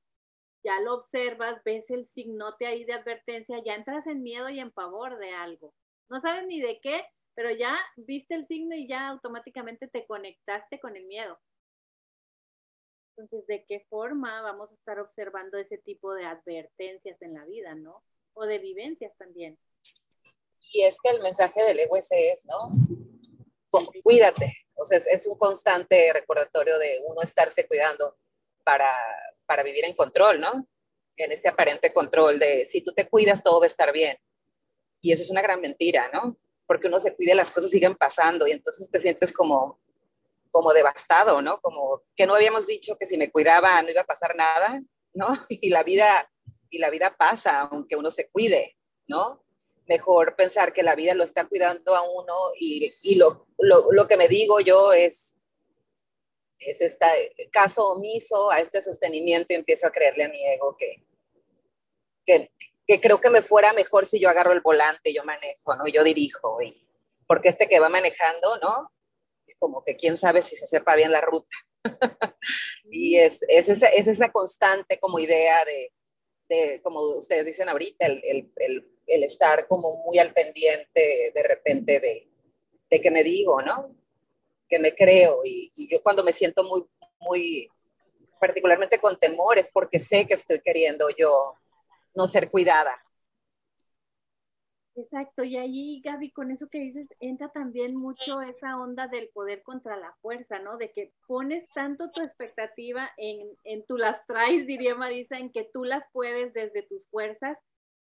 Ya 0.65 0.81
lo 0.81 0.95
observas, 0.95 1.63
ves 1.65 1.91
el 1.91 2.07
signote 2.07 2.67
ahí 2.67 2.85
de 2.85 2.95
advertencia, 2.95 3.63
ya 3.63 3.75
entras 3.75 4.07
en 4.07 4.23
miedo 4.23 4.49
y 4.49 4.59
en 4.59 4.71
pavor 4.71 5.19
de 5.19 5.33
algo. 5.33 5.75
No 6.09 6.19
sabes 6.23 6.47
ni 6.47 6.63
de 6.63 6.81
qué, 6.81 7.05
pero 7.35 7.51
ya 7.51 7.77
viste 7.97 8.35
el 8.35 8.47
signo 8.47 8.75
y 8.75 8.89
ya 8.89 9.09
automáticamente 9.09 9.87
te 9.87 10.07
conectaste 10.07 10.81
con 10.81 10.97
el 10.97 11.05
miedo. 11.05 11.39
Entonces, 13.17 13.47
¿de 13.47 13.65
qué 13.65 13.87
forma 13.89 14.43
vamos 14.43 14.71
a 14.71 14.75
estar 14.75 15.01
observando 15.01 15.57
ese 15.57 15.79
tipo 15.79 16.13
de 16.13 16.27
advertencias 16.27 17.21
en 17.23 17.35
la 17.35 17.45
vida, 17.47 17.75
no? 17.75 18.03
O 18.35 18.45
de 18.45 18.59
vivencias 18.59 19.17
también. 19.17 19.59
Y 20.73 20.83
es 20.83 20.99
que 21.01 21.11
el 21.11 21.23
mensaje 21.23 21.63
del 21.65 21.79
ego 21.79 21.97
ese 21.97 22.33
es, 22.33 22.45
¿no? 22.47 22.71
cuídate. 24.03 24.53
O 24.75 24.85
sea, 24.85 24.99
es, 24.99 25.27
un 25.27 25.37
constante 25.39 26.13
recordatorio 26.13 26.79
de 26.79 26.99
uno 27.07 27.23
estarse 27.23 27.67
cuidando 27.67 28.17
para, 28.65 28.93
para 29.47 29.63
vivir 29.63 29.85
en 29.85 29.95
control, 29.95 30.41
¿no? 30.41 30.67
En 31.17 31.33
este 31.33 31.49
aparente 31.49 31.93
control 31.93 32.39
de 32.39 32.65
si 32.65 32.83
tú 32.83 32.93
te 32.93 33.09
cuidas, 33.09 33.43
todo 33.43 33.61
va 33.61 33.67
a 33.67 33.69
estar 33.69 33.93
bien. 33.93 34.19
Y 35.01 35.13
eso 35.13 35.23
es 35.23 35.31
una 35.31 35.43
gran 35.43 35.61
mentira, 35.61 36.09
¿no? 36.13 36.39
Porque 36.67 36.89
uno 36.89 37.01
se 37.01 37.15
cuida, 37.15 37.35
las 37.35 37.51
cosas 37.51 37.71
siguen 37.71 37.95
pasando 37.95 38.47
y 38.47 38.53
entonces 38.53 38.91
te 38.91 38.99
sientes 38.99 39.33
como, 39.33 39.81
como 40.57 40.73
devastado, 40.73 41.43
¿no? 41.43 41.61
Como 41.61 42.03
que 42.17 42.25
no 42.25 42.35
habíamos 42.35 42.67
dicho 42.67 42.97
que 42.97 43.05
si 43.05 43.19
me 43.19 43.31
cuidaba 43.31 43.83
no 43.83 43.91
iba 43.91 44.01
a 44.01 44.07
pasar 44.07 44.35
nada, 44.35 44.81
¿no? 45.13 45.27
Y 45.51 45.69
la 45.69 45.83
vida, 45.83 46.33
y 46.71 46.79
la 46.79 46.89
vida 46.89 47.15
pasa, 47.15 47.61
aunque 47.61 47.95
uno 47.95 48.11
se 48.11 48.31
cuide, 48.31 48.79
¿no? 49.07 49.45
mejor 49.87 50.35
pensar 50.35 50.73
que 50.73 50.83
la 50.83 50.97
vida 50.97 51.15
lo 51.15 51.25
está 51.25 51.45
cuidando 51.45 51.95
a 51.95 52.01
uno 52.01 52.35
y, 52.59 52.93
y 53.03 53.17
lo, 53.17 53.47
lo, 53.59 53.93
lo, 53.93 54.07
que 54.09 54.17
me 54.17 54.27
digo 54.27 54.59
yo 54.59 54.93
es, 54.93 55.37
es 56.59 56.81
este 56.81 57.07
caso 57.53 57.93
omiso 57.93 58.51
a 58.51 58.59
este 58.59 58.81
sostenimiento 58.81 59.53
y 59.53 59.57
empiezo 59.57 59.87
a 59.87 59.93
creerle 59.93 60.25
a 60.25 60.29
mi 60.29 60.45
ego 60.45 60.77
que, 60.77 61.07
que, 62.25 62.51
que, 62.87 63.01
creo 63.01 63.21
que 63.21 63.31
me 63.31 63.43
fuera 63.43 63.73
mejor 63.75 64.07
si 64.07 64.19
yo 64.19 64.29
agarro 64.29 64.53
el 64.53 64.61
volante, 64.61 65.13
yo 65.13 65.23
manejo, 65.23 65.77
¿no? 65.77 65.87
Yo 65.87 66.03
dirijo, 66.03 66.61
y, 66.63 66.89
porque 67.29 67.49
este 67.49 67.69
que 67.69 67.79
va 67.79 67.89
manejando, 67.89 68.59
¿no? 68.59 68.91
Como 69.59 69.83
que 69.83 69.97
quién 69.97 70.17
sabe 70.17 70.43
si 70.43 70.57
se 70.57 70.67
sepa 70.67 70.97
bien 70.97 71.13
la 71.13 71.21
ruta. 71.21 71.57
y 72.91 73.17
es, 73.17 73.43
es, 73.49 73.69
esa, 73.69 73.89
es 73.89 74.07
esa 74.07 74.31
constante 74.31 74.99
como 74.99 75.19
idea 75.19 75.65
de, 75.65 75.93
de, 76.49 76.81
como 76.83 77.01
ustedes 77.01 77.47
dicen 77.47 77.69
ahorita, 77.69 78.07
el, 78.07 78.21
el, 78.25 78.53
el 78.57 78.97
el 79.07 79.25
estar 79.25 79.67
como 79.69 79.97
muy 80.05 80.19
al 80.19 80.33
pendiente 80.33 81.33
de 81.35 81.43
repente 81.43 82.01
de, 82.01 82.29
de 82.91 83.01
que 83.01 83.11
me 83.11 83.23
digo, 83.23 83.63
¿no? 83.63 83.95
Que 84.69 84.79
me 84.79 84.95
creo. 84.95 85.45
Y, 85.45 85.71
y, 85.77 85.89
yo 85.91 86.03
cuando 86.03 86.25
me 86.25 86.33
siento 86.33 86.65
muy, 86.65 86.85
muy, 87.21 87.69
particularmente 88.41 88.99
con 88.99 89.19
temor, 89.19 89.59
es 89.59 89.71
porque 89.71 89.99
sé 89.99 90.27
que 90.27 90.35
estoy 90.35 90.61
queriendo 90.61 91.09
yo 91.11 91.55
no 92.15 92.27
ser 92.27 92.51
cuidada. 92.51 93.01
Exacto, 94.99 95.45
y 95.45 95.57
ahí 95.59 96.01
Gaby, 96.03 96.31
con 96.31 96.51
eso 96.51 96.69
que 96.71 96.79
dices, 96.79 97.07
entra 97.21 97.51
también 97.51 97.95
mucho 97.95 98.41
esa 98.41 98.79
onda 98.79 99.09
del 99.09 99.29
poder 99.29 99.63
contra 99.63 99.95
la 99.99 100.15
fuerza, 100.23 100.59
¿no? 100.59 100.79
De 100.79 100.91
que 100.91 101.13
pones 101.27 101.69
tanto 101.75 102.11
tu 102.11 102.23
expectativa 102.23 103.11
en, 103.19 103.47
en 103.65 103.85
tú 103.87 103.99
las 103.99 104.25
traes, 104.27 104.67
diría 104.67 104.95
Marisa, 104.95 105.37
en 105.39 105.53
que 105.53 105.69
tú 105.71 105.85
las 105.85 106.05
puedes 106.13 106.55
desde 106.55 106.83
tus 106.83 107.07
fuerzas, 107.09 107.59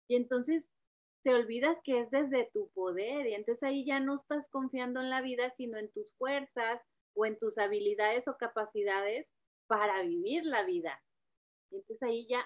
y 0.09 0.17
entonces 0.17 0.69
te 1.23 1.33
olvidas 1.33 1.77
que 1.85 2.01
es 2.01 2.11
desde 2.11 2.51
tu 2.53 2.71
poder 2.71 3.27
y 3.27 3.35
entonces 3.35 3.63
ahí 3.63 3.85
ya 3.85 4.01
no 4.01 4.15
estás 4.17 4.49
confiando 4.49 5.01
en 5.01 5.11
la 5.11 5.21
vida, 5.21 5.53
sino 5.57 5.79
en 5.79 5.93
tus 5.93 6.13
fuerzas 6.17 6.81
o 7.15 7.25
en 7.27 7.39
tus 7.39 7.59
habilidades 7.59 8.27
o 8.27 8.37
capacidades 8.37 9.31
para 9.69 10.03
vivir 10.03 10.45
la 10.45 10.65
vida. 10.65 11.01
Y 11.71 11.77
entonces 11.77 12.03
ahí 12.03 12.27
ya, 12.29 12.45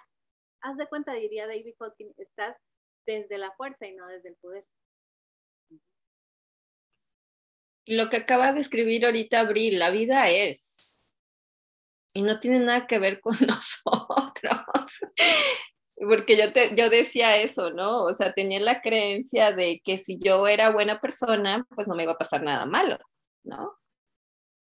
haz 0.61 0.77
de 0.77 0.89
cuenta, 0.89 1.15
diría 1.15 1.47
David 1.47 1.75
Hawkins, 1.81 2.19
estás 2.19 2.57
desde 3.07 3.39
la 3.39 3.53
fuerza 3.53 3.87
y 3.87 3.95
no 3.95 4.07
desde 4.09 4.31
el 4.31 4.37
poder. 4.37 4.65
Lo 7.87 8.09
que 8.09 8.17
acaba 8.17 8.53
de 8.53 8.61
escribir 8.61 9.05
ahorita 9.05 9.41
Abril, 9.41 9.79
la 9.79 9.91
vida 9.91 10.31
es. 10.31 11.05
Y 12.15 12.23
no 12.23 12.41
tiene 12.41 12.61
nada 12.61 12.87
que 12.87 12.99
ver 12.99 13.21
con 13.21 13.37
nosotros 13.47 14.61
porque 15.97 16.37
yo, 16.37 16.53
te, 16.53 16.75
yo 16.77 16.91
decía 16.91 17.37
eso, 17.37 17.71
¿no? 17.71 18.05
O 18.05 18.15
sea, 18.15 18.33
tenía 18.33 18.61
la 18.61 18.81
creencia 18.83 19.53
de 19.53 19.81
que 19.85 19.99
si 19.99 20.19
yo 20.19 20.47
era 20.47 20.71
buena 20.71 21.01
persona, 21.01 21.67
pues 21.75 21.87
no 21.87 21.95
me 21.95 22.03
iba 22.03 22.13
a 22.13 22.19
pasar 22.19 22.43
nada 22.43 22.67
malo, 22.67 22.99
¿no? 23.45 23.75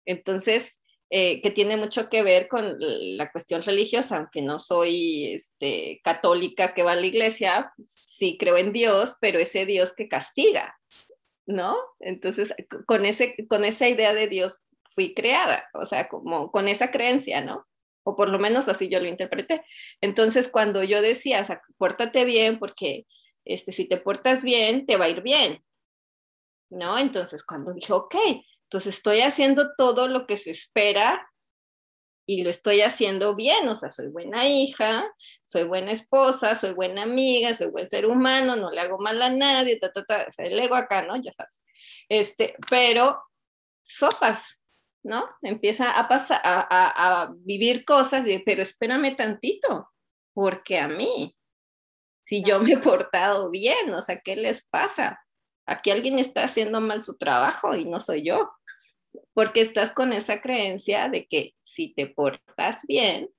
Entonces, 0.04 0.78
eh, 1.12 1.42
que 1.42 1.50
tiene 1.50 1.76
mucho 1.76 2.08
que 2.08 2.22
ver 2.22 2.46
con 2.46 2.76
la 2.78 3.32
cuestión 3.32 3.62
religiosa, 3.62 4.16
aunque 4.16 4.42
no 4.42 4.60
soy 4.60 5.34
este, 5.34 6.00
católica 6.04 6.72
que 6.72 6.84
va 6.84 6.92
a 6.92 6.96
la 6.96 7.06
iglesia, 7.06 7.72
sí 7.88 8.36
creo 8.38 8.56
en 8.56 8.72
Dios, 8.72 9.16
pero 9.20 9.40
ese 9.40 9.66
Dios 9.66 9.92
que 9.92 10.06
castiga, 10.06 10.78
¿no? 11.46 11.76
Entonces, 11.98 12.54
con, 12.86 13.04
ese, 13.04 13.34
con 13.48 13.64
esa 13.64 13.88
idea 13.88 14.14
de 14.14 14.28
Dios 14.28 14.60
fui 14.88 15.12
creada, 15.12 15.68
o 15.74 15.84
sea, 15.84 16.08
como 16.08 16.52
con 16.52 16.68
esa 16.68 16.92
creencia, 16.92 17.40
¿no? 17.40 17.66
O 18.04 18.14
por 18.14 18.28
lo 18.28 18.38
menos 18.38 18.68
así 18.68 18.88
yo 18.88 19.00
lo 19.00 19.08
interpreté. 19.08 19.64
Entonces, 20.00 20.48
cuando 20.48 20.84
yo 20.84 21.02
decía, 21.02 21.42
o 21.42 21.44
sea, 21.44 21.60
pórtate 21.76 22.24
bien 22.24 22.60
porque 22.60 23.06
este, 23.44 23.72
si 23.72 23.88
te 23.88 23.96
portas 23.96 24.42
bien, 24.42 24.86
te 24.86 24.96
va 24.96 25.06
a 25.06 25.10
ir 25.10 25.22
bien, 25.22 25.60
¿no? 26.70 26.98
Entonces, 26.98 27.44
cuando 27.44 27.72
dije, 27.72 27.92
ok, 27.92 28.14
entonces 28.70 28.98
estoy 28.98 29.22
haciendo 29.22 29.74
todo 29.76 30.06
lo 30.06 30.28
que 30.28 30.36
se 30.36 30.52
espera 30.52 31.28
y 32.24 32.44
lo 32.44 32.50
estoy 32.50 32.82
haciendo 32.82 33.34
bien, 33.34 33.68
o 33.68 33.74
sea, 33.74 33.90
soy 33.90 34.06
buena 34.06 34.46
hija, 34.46 35.12
soy 35.44 35.64
buena 35.64 35.90
esposa, 35.90 36.54
soy 36.54 36.74
buena 36.74 37.02
amiga, 37.02 37.52
soy 37.52 37.66
buen 37.66 37.88
ser 37.88 38.06
humano, 38.06 38.54
no 38.54 38.70
le 38.70 38.80
hago 38.80 38.98
mal 39.00 39.20
a 39.22 39.28
nadie, 39.28 39.80
ta, 39.80 39.92
ta, 39.92 40.04
ta, 40.04 40.26
o 40.28 40.32
sea, 40.32 40.44
el 40.44 40.56
ego 40.56 40.76
acá, 40.76 41.02
¿no? 41.02 41.20
Ya 41.20 41.32
sabes. 41.32 41.60
Este, 42.08 42.54
pero 42.70 43.20
sopas, 43.82 44.60
¿no? 45.02 45.28
Empieza 45.42 45.98
a 45.98 46.06
pasar, 46.06 46.40
a, 46.44 47.22
a, 47.22 47.32
vivir 47.38 47.84
cosas, 47.84 48.24
pero 48.46 48.62
espérame 48.62 49.16
tantito, 49.16 49.90
porque 50.32 50.78
a 50.78 50.86
mí, 50.86 51.34
si 52.22 52.44
yo 52.44 52.60
me 52.60 52.74
he 52.74 52.78
portado 52.78 53.50
bien, 53.50 53.92
o 53.92 54.00
sea, 54.00 54.20
¿qué 54.20 54.36
les 54.36 54.64
pasa? 54.64 55.20
Aquí 55.66 55.90
alguien 55.90 56.20
está 56.20 56.44
haciendo 56.44 56.80
mal 56.80 57.00
su 57.00 57.18
trabajo 57.18 57.74
y 57.74 57.84
no 57.84 57.98
soy 57.98 58.24
yo, 58.24 58.48
porque 59.34 59.60
estás 59.60 59.92
con 59.92 60.12
esa 60.12 60.40
creencia 60.40 61.08
de 61.08 61.26
que 61.26 61.54
si 61.64 61.94
te 61.94 62.06
portas 62.06 62.78
bien, 62.86 63.30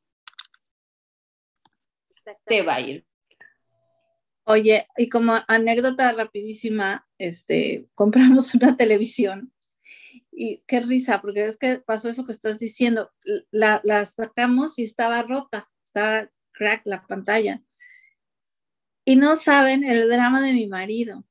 te 2.46 2.62
va 2.62 2.76
a 2.76 2.82
ir. 2.82 3.06
Oye, 4.44 4.84
y 4.98 5.08
como 5.10 5.38
anécdota 5.48 6.12
rapidísima, 6.12 7.08
este, 7.18 7.88
compramos 7.94 8.54
una 8.56 8.76
televisión 8.76 9.54
y 10.32 10.64
qué 10.66 10.80
risa, 10.80 11.22
porque 11.22 11.46
es 11.46 11.58
que 11.58 11.78
pasó 11.78 12.10
eso 12.10 12.26
que 12.26 12.32
estás 12.32 12.58
diciendo, 12.58 13.12
la, 13.52 13.82
la 13.84 14.06
sacamos 14.06 14.80
y 14.80 14.84
estaba 14.84 15.22
rota, 15.24 15.70
estaba 15.84 16.30
crack 16.52 16.82
la 16.86 17.06
pantalla. 17.06 17.62
Y 19.06 19.16
no 19.16 19.36
saben 19.36 19.84
el 19.84 20.10
drama 20.10 20.42
de 20.42 20.54
mi 20.54 20.68
marido, 20.68 21.26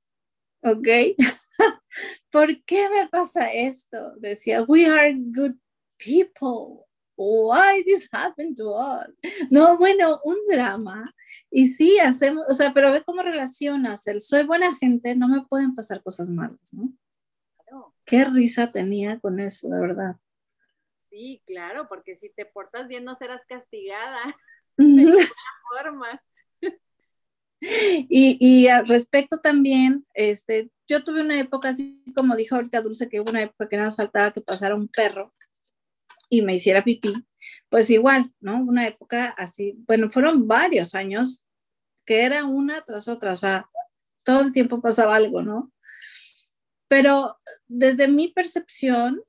¿ok? 0.62 0.88
¿Por 2.31 2.64
qué 2.64 2.88
me 2.88 3.09
pasa 3.09 3.53
esto? 3.53 4.12
Decía, 4.16 4.62
we 4.62 4.87
are 4.87 5.12
good 5.14 5.57
people. 5.99 6.87
Why 7.16 7.83
this 7.85 8.09
happened 8.11 8.57
to 8.57 8.70
us? 8.70 9.07
No, 9.51 9.77
bueno, 9.77 10.20
un 10.25 10.38
drama. 10.49 11.14
Y 11.51 11.68
sí, 11.68 11.99
hacemos, 11.99 12.46
o 12.49 12.55
sea, 12.55 12.73
pero 12.73 12.92
ve 12.92 13.03
cómo 13.05 13.23
relacionas 13.23 14.07
el 14.07 14.20
soy 14.20 14.44
buena 14.44 14.75
gente, 14.77 15.14
no 15.14 15.29
me 15.29 15.42
pueden 15.42 15.75
pasar 15.75 16.03
cosas 16.03 16.29
malas, 16.29 16.73
¿no? 16.73 16.92
Qué 18.05 18.25
risa 18.25 18.73
tenía 18.73 19.20
con 19.20 19.38
eso, 19.38 19.68
de 19.68 19.81
verdad. 19.81 20.16
Sí, 21.11 21.42
claro, 21.46 21.88
porque 21.88 22.16
si 22.16 22.31
te 22.31 22.44
portas 22.46 22.88
bien 22.88 23.05
no 23.05 23.14
serás 23.16 23.42
castigada 23.46 24.37
de 24.77 24.85
ninguna 24.85 25.29
forma. 25.68 26.23
Y, 28.09 28.38
y 28.40 28.68
al 28.68 28.87
respecto 28.88 29.38
también, 29.38 30.07
este, 30.14 30.70
yo 30.88 31.05
tuve 31.05 31.20
una 31.20 31.38
época 31.38 31.68
así 31.68 32.03
como 32.16 32.37
dijo 32.37 32.57
ahorita 32.57 32.81
Dulce, 32.81 33.09
que 33.09 33.20
una 33.20 33.42
época 33.42 33.68
que 33.68 33.77
nada 33.77 33.88
más 33.88 33.96
faltaba 33.96 34.33
que 34.33 34.40
pasara 34.40 34.75
un 34.75 34.88
perro 34.88 35.35
y 36.29 36.42
me 36.42 36.55
hiciera 36.55 36.85
pipí, 36.85 37.12
pues 37.68 37.90
igual, 37.90 38.33
¿no? 38.40 38.62
Una 38.62 38.87
época 38.87 39.35
así, 39.37 39.75
bueno, 39.87 40.11
fueron 40.11 40.46
varios 40.46 40.94
años 40.94 41.42
que 42.07 42.23
era 42.23 42.44
una 42.44 42.81
tras 42.83 43.09
otra, 43.09 43.33
o 43.33 43.37
sea, 43.37 43.68
todo 44.25 44.42
el 44.42 44.53
tiempo 44.53 44.81
pasaba 44.81 45.16
algo, 45.16 45.42
¿no? 45.42 45.73
Pero 46.88 47.38
desde 47.68 48.09
mi 48.09 48.29
percepción 48.29 49.23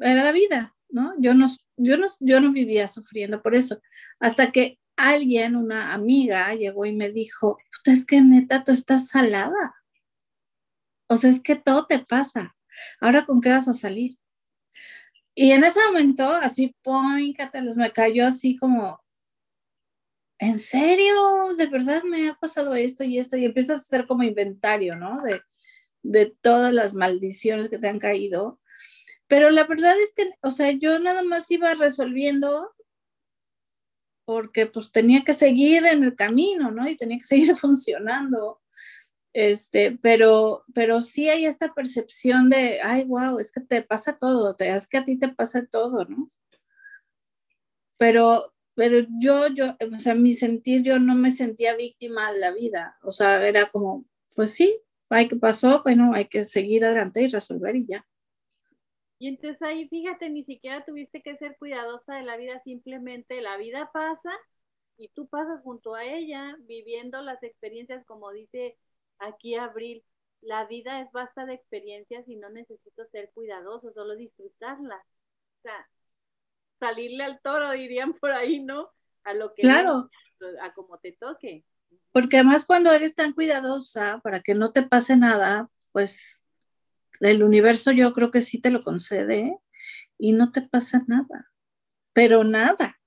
era 0.00 0.24
la 0.24 0.32
vida, 0.32 0.74
¿no? 0.88 1.14
Yo 1.18 1.34
no, 1.34 1.48
yo 1.76 1.96
no, 1.96 2.06
yo 2.20 2.40
no 2.40 2.52
vivía 2.52 2.88
sufriendo 2.88 3.42
por 3.42 3.54
eso, 3.54 3.80
hasta 4.20 4.52
que 4.52 4.78
alguien, 4.96 5.56
una 5.56 5.92
amiga, 5.92 6.54
llegó 6.54 6.86
y 6.86 6.92
me 6.92 7.10
dijo, 7.10 7.58
es 7.84 8.04
que 8.04 8.20
neta, 8.22 8.64
tú 8.64 8.72
estás 8.72 9.08
salada. 9.08 9.74
O 11.08 11.16
sea, 11.16 11.30
es 11.30 11.40
que 11.40 11.56
todo 11.56 11.86
te 11.86 11.98
pasa. 11.98 12.56
Ahora, 13.00 13.26
¿con 13.26 13.40
qué 13.40 13.50
vas 13.50 13.68
a 13.68 13.72
salir? 13.72 14.18
Y 15.34 15.52
en 15.52 15.64
ese 15.64 15.80
momento, 15.86 16.24
así, 16.34 16.74
les 17.54 17.76
me 17.76 17.92
cayó 17.92 18.26
así 18.26 18.56
como, 18.56 19.00
¿en 20.38 20.58
serio? 20.58 21.48
¿De 21.56 21.66
verdad 21.66 22.02
me 22.04 22.28
ha 22.28 22.34
pasado 22.34 22.74
esto 22.74 23.04
y 23.04 23.18
esto? 23.18 23.36
Y 23.36 23.44
empiezas 23.44 23.78
a 23.78 23.80
hacer 23.80 24.06
como 24.06 24.22
inventario, 24.22 24.96
¿no? 24.96 25.20
De, 25.22 25.42
de 26.02 26.26
todas 26.40 26.72
las 26.72 26.94
maldiciones 26.94 27.68
que 27.68 27.78
te 27.78 27.88
han 27.88 27.98
caído. 27.98 28.60
Pero 29.26 29.50
la 29.50 29.64
verdad 29.64 29.94
es 29.98 30.12
que, 30.14 30.30
o 30.42 30.50
sea, 30.50 30.70
yo 30.70 30.98
nada 31.00 31.22
más 31.22 31.50
iba 31.50 31.74
resolviendo 31.74 32.73
porque 34.24 34.66
pues 34.66 34.90
tenía 34.90 35.22
que 35.24 35.34
seguir 35.34 35.84
en 35.86 36.04
el 36.04 36.16
camino, 36.16 36.70
¿no? 36.70 36.88
Y 36.88 36.96
tenía 36.96 37.18
que 37.18 37.24
seguir 37.24 37.56
funcionando. 37.56 38.60
Este, 39.34 39.98
pero, 40.00 40.64
pero 40.74 41.02
sí 41.02 41.28
hay 41.28 41.44
esta 41.44 41.74
percepción 41.74 42.48
de, 42.50 42.80
ay, 42.82 43.04
wow, 43.04 43.40
es 43.40 43.50
que 43.50 43.60
te 43.60 43.82
pasa 43.82 44.16
todo, 44.16 44.54
te, 44.54 44.70
es 44.70 44.86
que 44.86 44.98
a 44.98 45.04
ti 45.04 45.18
te 45.18 45.28
pasa 45.28 45.66
todo, 45.66 46.04
¿no? 46.04 46.28
Pero, 47.98 48.54
pero 48.76 49.04
yo, 49.18 49.48
yo, 49.48 49.76
o 49.92 50.00
sea, 50.00 50.14
mi 50.14 50.34
sentir, 50.34 50.82
yo 50.82 51.00
no 51.00 51.16
me 51.16 51.32
sentía 51.32 51.74
víctima 51.74 52.32
de 52.32 52.38
la 52.38 52.52
vida, 52.52 52.96
o 53.02 53.10
sea, 53.10 53.44
era 53.44 53.66
como, 53.66 54.04
pues 54.36 54.52
sí, 54.52 54.80
ay, 55.10 55.26
¿qué 55.26 55.36
pasó? 55.36 55.82
Bueno, 55.82 56.12
hay 56.14 56.26
que 56.26 56.44
seguir 56.44 56.84
adelante 56.84 57.22
y 57.22 57.26
resolver 57.26 57.74
y 57.74 57.86
ya. 57.86 58.06
Y 59.24 59.28
entonces 59.28 59.62
ahí, 59.62 59.88
fíjate, 59.88 60.28
ni 60.28 60.42
siquiera 60.42 60.84
tuviste 60.84 61.22
que 61.22 61.34
ser 61.38 61.56
cuidadosa 61.56 62.16
de 62.16 62.24
la 62.24 62.36
vida, 62.36 62.60
simplemente 62.60 63.40
la 63.40 63.56
vida 63.56 63.90
pasa 63.90 64.30
y 64.98 65.08
tú 65.14 65.28
pasas 65.28 65.62
junto 65.62 65.94
a 65.94 66.04
ella, 66.04 66.54
viviendo 66.64 67.22
las 67.22 67.42
experiencias, 67.42 68.04
como 68.04 68.30
dice 68.32 68.76
aquí 69.18 69.54
Abril, 69.54 70.04
la 70.42 70.66
vida 70.66 71.00
es 71.00 71.10
basta 71.10 71.46
de 71.46 71.54
experiencias 71.54 72.28
y 72.28 72.36
no 72.36 72.50
necesito 72.50 73.06
ser 73.06 73.30
cuidadoso, 73.32 73.94
solo 73.94 74.14
disfrutarlas. 74.14 75.02
O 75.02 75.62
sea, 75.62 75.88
salirle 76.78 77.24
al 77.24 77.40
toro, 77.40 77.70
dirían 77.70 78.12
por 78.12 78.30
ahí, 78.30 78.60
¿no? 78.60 78.90
A 79.22 79.32
lo 79.32 79.54
que 79.54 79.62
claro. 79.62 80.10
a 80.60 80.74
como 80.74 80.98
te 80.98 81.12
toque. 81.12 81.64
Porque 82.12 82.36
además 82.36 82.66
cuando 82.66 82.92
eres 82.92 83.14
tan 83.14 83.32
cuidadosa 83.32 84.20
para 84.22 84.40
que 84.40 84.52
no 84.54 84.70
te 84.70 84.82
pase 84.82 85.16
nada, 85.16 85.70
pues 85.92 86.43
el 87.30 87.42
universo 87.42 87.92
yo 87.92 88.12
creo 88.12 88.30
que 88.30 88.42
sí 88.42 88.60
te 88.60 88.70
lo 88.70 88.82
concede 88.82 89.58
y 90.18 90.32
no 90.32 90.52
te 90.52 90.62
pasa 90.62 91.04
nada, 91.06 91.52
pero 92.12 92.44
nada. 92.44 93.00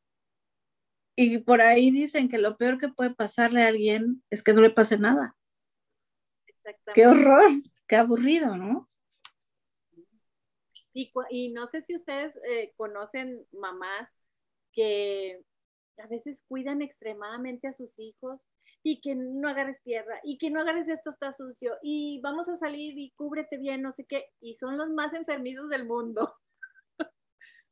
Y 1.16 1.40
por 1.40 1.62
ahí 1.62 1.90
dicen 1.92 2.30
que 2.30 2.38
lo 2.38 2.58
peor 2.58 2.78
que 2.78 2.90
puede 2.90 3.14
pasarle 3.14 3.64
a 3.64 3.68
alguien 3.68 4.24
es 4.30 4.44
que 4.44 4.54
no 4.54 4.62
le 4.62 4.70
pase 4.70 4.98
nada. 4.98 5.36
Qué 6.94 7.08
horror, 7.08 7.52
qué 7.88 7.96
aburrido, 7.96 8.58
¿no? 8.58 8.88
Y, 11.30 11.50
no 11.50 11.68
sé 11.68 11.84
si 11.84 11.96
ustedes 11.96 12.40
eh, 12.50 12.74
conocen 12.76 13.46
mamás 13.52 14.12
que 14.72 15.44
a 15.98 16.08
veces 16.08 16.44
cuidan 16.48 16.82
extremadamente 16.82 17.68
a 17.68 17.74
sus 17.74 17.98
hijos 18.00 18.42
y 18.90 19.02
que 19.02 19.16
no 19.16 19.50
agarres 19.50 19.82
tierra 19.84 20.22
y 20.24 20.38
que 20.38 20.50
no 20.50 20.62
agarres 20.62 20.88
esto 20.88 21.10
está 21.10 21.34
sucio 21.34 21.78
y 21.82 22.22
vamos 22.22 22.48
a 22.48 22.56
salir 22.56 22.98
y 22.98 23.12
cúbrete 23.12 23.58
bien, 23.58 23.82
no 23.82 23.92
sé 23.92 24.06
qué, 24.06 24.32
y 24.40 24.54
son 24.54 24.78
los 24.78 24.90
más 24.90 25.14
enfermizos 25.14 25.68
del 25.68 25.86
mundo. 25.86 26.34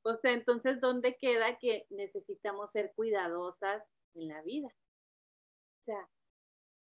o 0.04 0.18
sea, 0.18 0.34
entonces, 0.34 0.82
¿dónde 0.82 1.16
queda 1.16 1.58
que 1.58 1.88
necesitamos 1.90 2.72
ser 2.72 2.92
cuidadosas 2.98 3.82
en 4.14 4.28
la 4.28 4.42
vida? 4.42 4.68
O 4.68 5.86
sea, 5.86 6.10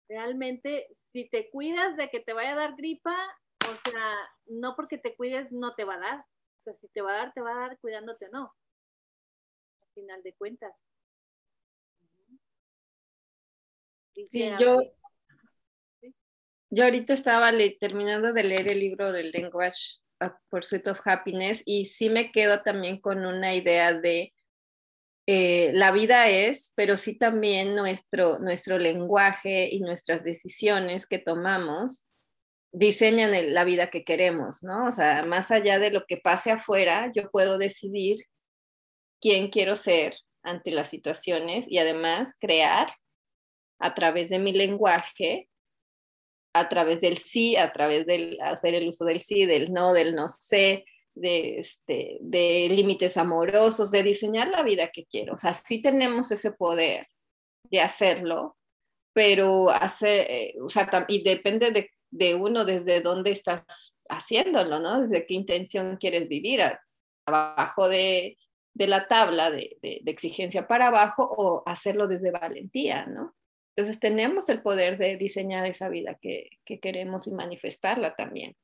realmente, 0.08 0.86
si 1.12 1.28
te 1.28 1.50
cuidas 1.50 1.94
de 1.98 2.08
que 2.08 2.20
te 2.20 2.32
vaya 2.32 2.54
a 2.54 2.56
dar 2.56 2.76
gripa, 2.76 3.14
o 3.60 3.90
sea, 3.90 4.14
no 4.46 4.74
porque 4.74 4.96
te 4.96 5.16
cuides 5.16 5.52
no 5.52 5.74
te 5.74 5.84
va 5.84 5.96
a 5.96 6.00
dar. 6.00 6.20
O 6.20 6.62
sea, 6.62 6.74
si 6.76 6.88
te 6.88 7.02
va 7.02 7.12
a 7.12 7.16
dar, 7.16 7.34
te 7.34 7.42
va 7.42 7.52
a 7.52 7.68
dar 7.68 7.78
cuidándote 7.78 8.28
o 8.28 8.30
no. 8.30 8.54
Al 9.82 9.92
final 9.92 10.22
de 10.22 10.32
cuentas. 10.32 10.82
Sí, 14.28 14.48
yo, 14.58 14.78
yo 16.70 16.84
ahorita 16.84 17.12
estaba 17.12 17.52
terminando 17.80 18.32
de 18.32 18.44
leer 18.44 18.68
el 18.68 18.80
libro 18.80 19.12
del 19.12 19.32
Language 19.32 19.98
Pursuit 20.48 20.86
of 20.86 21.00
Happiness 21.04 21.62
y 21.66 21.86
sí 21.86 22.10
me 22.10 22.30
quedo 22.30 22.62
también 22.62 23.00
con 23.00 23.26
una 23.26 23.54
idea 23.54 23.92
de 23.92 24.32
eh, 25.26 25.72
la 25.72 25.90
vida 25.90 26.28
es, 26.28 26.72
pero 26.76 26.96
sí 26.96 27.16
también 27.16 27.74
nuestro, 27.74 28.38
nuestro 28.38 28.78
lenguaje 28.78 29.68
y 29.72 29.80
nuestras 29.80 30.22
decisiones 30.22 31.06
que 31.06 31.18
tomamos 31.18 32.06
diseñan 32.72 33.54
la 33.54 33.64
vida 33.64 33.88
que 33.88 34.04
queremos, 34.04 34.62
¿no? 34.62 34.86
O 34.86 34.92
sea, 34.92 35.24
más 35.24 35.50
allá 35.50 35.78
de 35.78 35.90
lo 35.90 36.04
que 36.06 36.18
pase 36.18 36.50
afuera, 36.50 37.10
yo 37.14 37.30
puedo 37.30 37.56
decidir 37.56 38.18
quién 39.20 39.50
quiero 39.50 39.76
ser 39.76 40.14
ante 40.42 40.72
las 40.72 40.90
situaciones 40.90 41.66
y 41.70 41.78
además 41.78 42.34
crear 42.38 42.88
a 43.78 43.94
través 43.94 44.28
de 44.28 44.38
mi 44.38 44.52
lenguaje, 44.52 45.48
a 46.54 46.68
través 46.68 47.00
del 47.00 47.18
sí, 47.18 47.56
a 47.56 47.72
través 47.72 48.06
del 48.06 48.38
hacer 48.40 48.74
el 48.74 48.88
uso 48.88 49.04
del 49.04 49.20
sí, 49.20 49.44
del 49.46 49.72
no, 49.72 49.92
del 49.92 50.14
no 50.14 50.28
sé, 50.28 50.84
de, 51.14 51.58
este, 51.58 52.18
de 52.20 52.68
límites 52.70 53.16
amorosos, 53.16 53.90
de 53.90 54.02
diseñar 54.02 54.48
la 54.48 54.62
vida 54.62 54.90
que 54.92 55.04
quiero. 55.04 55.34
O 55.34 55.38
sea, 55.38 55.54
sí 55.54 55.82
tenemos 55.82 56.30
ese 56.30 56.52
poder 56.52 57.08
de 57.70 57.80
hacerlo, 57.80 58.56
pero 59.12 59.70
hace, 59.70 60.20
eh, 60.22 60.54
o 60.60 60.68
sea, 60.68 60.88
y 61.08 61.22
depende 61.22 61.70
de, 61.70 61.90
de, 62.10 62.34
uno 62.34 62.64
desde 62.64 63.00
dónde 63.00 63.30
estás 63.30 63.96
haciéndolo, 64.08 64.80
¿no? 64.80 65.02
Desde 65.02 65.26
qué 65.26 65.34
intención 65.34 65.96
quieres 65.96 66.28
vivir, 66.28 66.60
abajo 67.26 67.88
de, 67.88 68.36
de 68.74 68.86
la 68.86 69.08
tabla 69.08 69.50
de, 69.50 69.78
de, 69.80 70.02
exigencia 70.06 70.66
para 70.66 70.88
abajo 70.88 71.32
o 71.36 71.62
hacerlo 71.66 72.08
desde 72.08 72.30
valentía, 72.30 73.06
¿no? 73.06 73.34
Entonces 73.76 73.98
tenemos 73.98 74.48
el 74.48 74.62
poder 74.62 74.98
de 74.98 75.16
diseñar 75.16 75.66
esa 75.66 75.88
vida 75.88 76.14
que, 76.20 76.48
que 76.64 76.78
queremos 76.78 77.26
y 77.26 77.32
manifestarla 77.32 78.14
también. 78.14 78.56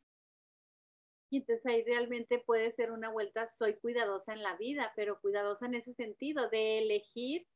Y 1.30 1.38
entonces 1.38 1.64
ahí 1.66 1.82
realmente 1.84 2.38
puede 2.38 2.72
ser 2.72 2.90
una 2.90 3.10
vuelta, 3.10 3.46
soy 3.46 3.74
cuidadosa 3.74 4.32
en 4.32 4.42
la 4.42 4.56
vida, 4.56 4.92
pero 4.96 5.20
cuidadosa 5.20 5.66
en 5.66 5.74
ese 5.74 5.94
sentido, 5.94 6.48
de 6.48 6.78
elegir 6.78 7.46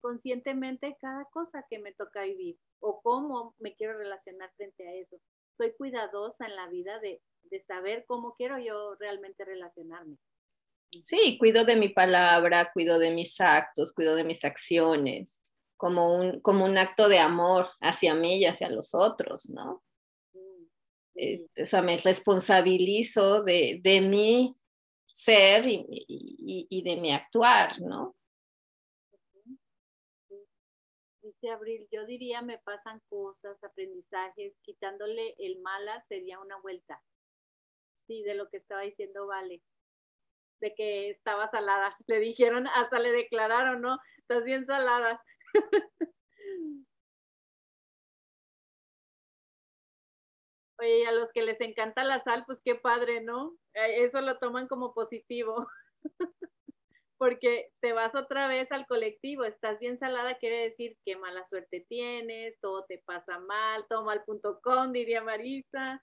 conscientemente 0.00 0.96
cada 1.00 1.24
cosa 1.26 1.66
que 1.68 1.78
me 1.78 1.92
toca 1.92 2.22
vivir 2.22 2.58
o 2.80 3.00
cómo 3.02 3.54
me 3.58 3.74
quiero 3.74 3.98
relacionar 3.98 4.50
frente 4.56 4.88
a 4.88 4.94
eso. 4.94 5.20
Soy 5.56 5.72
cuidadosa 5.76 6.46
en 6.46 6.56
la 6.56 6.68
vida 6.68 6.98
de, 7.00 7.20
de 7.44 7.60
saber 7.60 8.04
cómo 8.06 8.34
quiero 8.34 8.58
yo 8.58 8.94
realmente 8.96 9.44
relacionarme. 9.44 10.16
Sí, 11.02 11.38
cuido 11.38 11.64
de 11.64 11.76
mi 11.76 11.88
palabra, 11.88 12.72
cuido 12.72 12.98
de 12.98 13.12
mis 13.12 13.40
actos, 13.40 13.92
cuido 13.92 14.16
de 14.16 14.24
mis 14.24 14.44
acciones, 14.44 15.40
como 15.80 16.14
un, 16.14 16.40
como 16.40 16.66
un 16.66 16.76
acto 16.76 17.08
de 17.08 17.18
amor 17.18 17.70
hacia 17.80 18.14
mí 18.14 18.36
y 18.36 18.44
hacia 18.44 18.68
los 18.68 18.94
otros, 18.94 19.48
¿no? 19.48 19.82
o 21.16 21.66
sea, 21.66 21.82
me 21.82 21.96
responsabilizo 21.96 23.42
de, 23.42 23.80
de 23.82 24.00
mi 24.02 24.54
ser 25.06 25.66
y, 25.66 25.84
y, 25.88 26.66
y, 26.68 26.82
de 26.82 27.00
mi 27.00 27.12
actuar, 27.12 27.80
¿no? 27.80 28.14
Dice 31.22 31.50
Abril, 31.50 31.86
yo 31.90 32.06
diría 32.06 32.40
me 32.42 32.58
pasan 32.58 33.00
cosas, 33.08 33.62
aprendizajes, 33.62 34.54
quitándole 34.62 35.34
el 35.38 35.60
mala 35.60 36.04
sería 36.08 36.38
una 36.40 36.58
vuelta. 36.60 37.02
Sí, 38.06 38.22
de 38.22 38.34
lo 38.34 38.48
que 38.48 38.58
estaba 38.58 38.82
diciendo 38.82 39.26
Vale, 39.26 39.62
de 40.60 40.74
que 40.74 41.10
estaba 41.10 41.50
salada. 41.50 41.96
Le 42.06 42.18
dijeron, 42.18 42.66
hasta 42.68 42.98
le 42.98 43.12
declararon, 43.12 43.80
¿no? 43.80 43.98
Estás 44.18 44.44
bien 44.44 44.66
salada. 44.66 45.22
Oye, 50.78 51.06
a 51.06 51.12
los 51.12 51.30
que 51.32 51.42
les 51.42 51.60
encanta 51.60 52.04
la 52.04 52.22
sal, 52.24 52.44
pues 52.46 52.60
qué 52.64 52.74
padre, 52.74 53.20
¿no? 53.20 53.52
Eh, 53.74 54.04
eso 54.04 54.20
lo 54.22 54.38
toman 54.38 54.66
como 54.66 54.94
positivo. 54.94 55.54
Porque 57.18 57.70
te 57.80 57.92
vas 57.92 58.14
otra 58.14 58.48
vez 58.48 58.72
al 58.72 58.86
colectivo, 58.86 59.44
estás 59.44 59.78
bien 59.78 59.98
salada, 59.98 60.38
quiere 60.38 60.62
decir 60.64 60.96
que 61.04 61.16
mala 61.16 61.46
suerte 61.46 61.84
tienes, 61.88 62.58
todo 62.60 62.84
te 62.86 63.02
pasa 63.04 63.38
mal, 63.40 63.86
todo 63.88 64.04
mal.com, 64.04 64.92
diría 64.92 65.22
Marisa, 65.22 66.02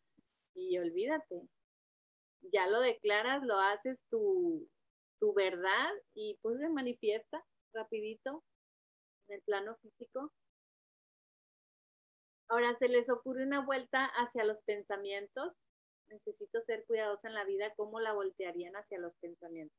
y 0.56 0.78
olvídate. 0.78 1.42
Ya 2.54 2.68
lo 2.68 2.80
declaras, 2.82 3.44
lo 3.44 3.60
haces 3.60 4.04
tu, 4.10 4.68
tu 5.20 5.34
verdad 5.34 5.92
y 6.16 6.38
pues 6.42 6.60
se 6.60 6.70
manifiesta 6.70 7.44
rapidito 7.74 8.44
en 9.28 9.36
el 9.36 9.42
plano 9.42 9.76
físico 9.78 10.32
Ahora, 12.50 12.74
¿se 12.76 12.88
les 12.88 13.10
ocurre 13.10 13.44
una 13.44 13.66
vuelta 13.66 14.06
hacia 14.06 14.46
los 14.46 14.58
pensamientos? 14.64 15.54
Necesito 16.08 16.62
ser 16.62 16.86
cuidadosa 16.86 17.28
en 17.28 17.34
la 17.34 17.44
vida. 17.44 17.74
¿Cómo 17.76 18.00
la 18.00 18.14
voltearían 18.14 18.76
hacia 18.78 19.00
los 19.00 19.14
pensamientos? 19.18 19.78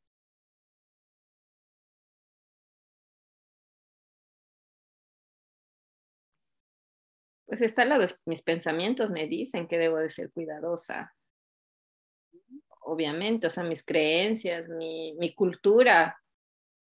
Pues 7.47 7.63
está 7.63 7.87
la 7.87 7.99
de 7.99 8.15
mis 8.27 8.43
pensamientos, 8.43 9.09
me 9.09 9.27
dicen 9.27 9.67
que 9.67 9.79
debo 9.79 9.97
de 9.97 10.11
ser 10.11 10.31
cuidadosa. 10.31 11.15
Obviamente, 12.81 13.47
o 13.47 13.51
sea, 13.51 13.65
mis 13.65 13.83
creencias, 13.83 14.69
mi 14.69 15.35
cultura, 15.35 16.21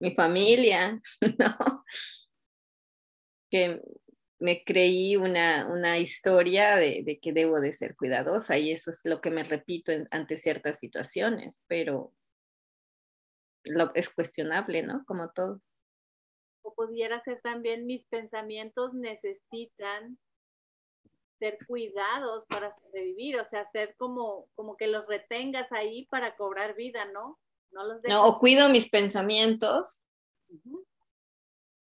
mi 0.00 0.12
familia, 0.12 1.00
¿no? 1.38 1.84
Que 3.50 3.82
me 4.38 4.64
creí 4.64 5.16
una, 5.16 5.68
una 5.70 5.98
historia 5.98 6.76
de, 6.76 7.02
de, 7.04 7.20
que 7.20 7.32
debo 7.32 7.60
de 7.60 7.72
ser 7.72 7.94
cuidadosa 7.94 8.56
y 8.58 8.72
eso 8.72 8.90
es 8.90 9.00
lo 9.04 9.20
que 9.20 9.30
me 9.30 9.44
repito 9.44 9.92
ante 10.10 10.38
ciertas 10.38 10.78
situaciones, 10.78 11.60
pero 11.66 12.12
lo, 13.64 13.94
es 13.94 14.08
cuestionable, 14.10 14.82
¿no? 14.82 15.04
Como 15.06 15.30
todo. 15.30 15.60
O 16.62 16.74
pudiera 16.74 17.22
ser 17.22 17.40
también 17.42 17.86
mis 17.86 18.06
pensamientos 18.06 18.94
necesitan 18.94 20.18
ser 21.38 21.58
cuidados 21.66 22.44
para 22.46 22.72
sobrevivir, 22.72 23.38
o 23.40 23.48
sea, 23.48 23.66
ser 23.66 23.94
como, 23.96 24.48
como 24.54 24.76
que 24.76 24.86
los 24.86 25.06
retengas 25.06 25.72
ahí 25.72 26.06
para 26.06 26.36
cobrar 26.36 26.76
vida, 26.76 27.06
¿no? 27.06 27.38
No, 27.72 27.84
los 27.84 28.02
no 28.02 28.26
o 28.26 28.38
cuido 28.38 28.68
mis 28.68 28.90
pensamientos. 28.90 30.02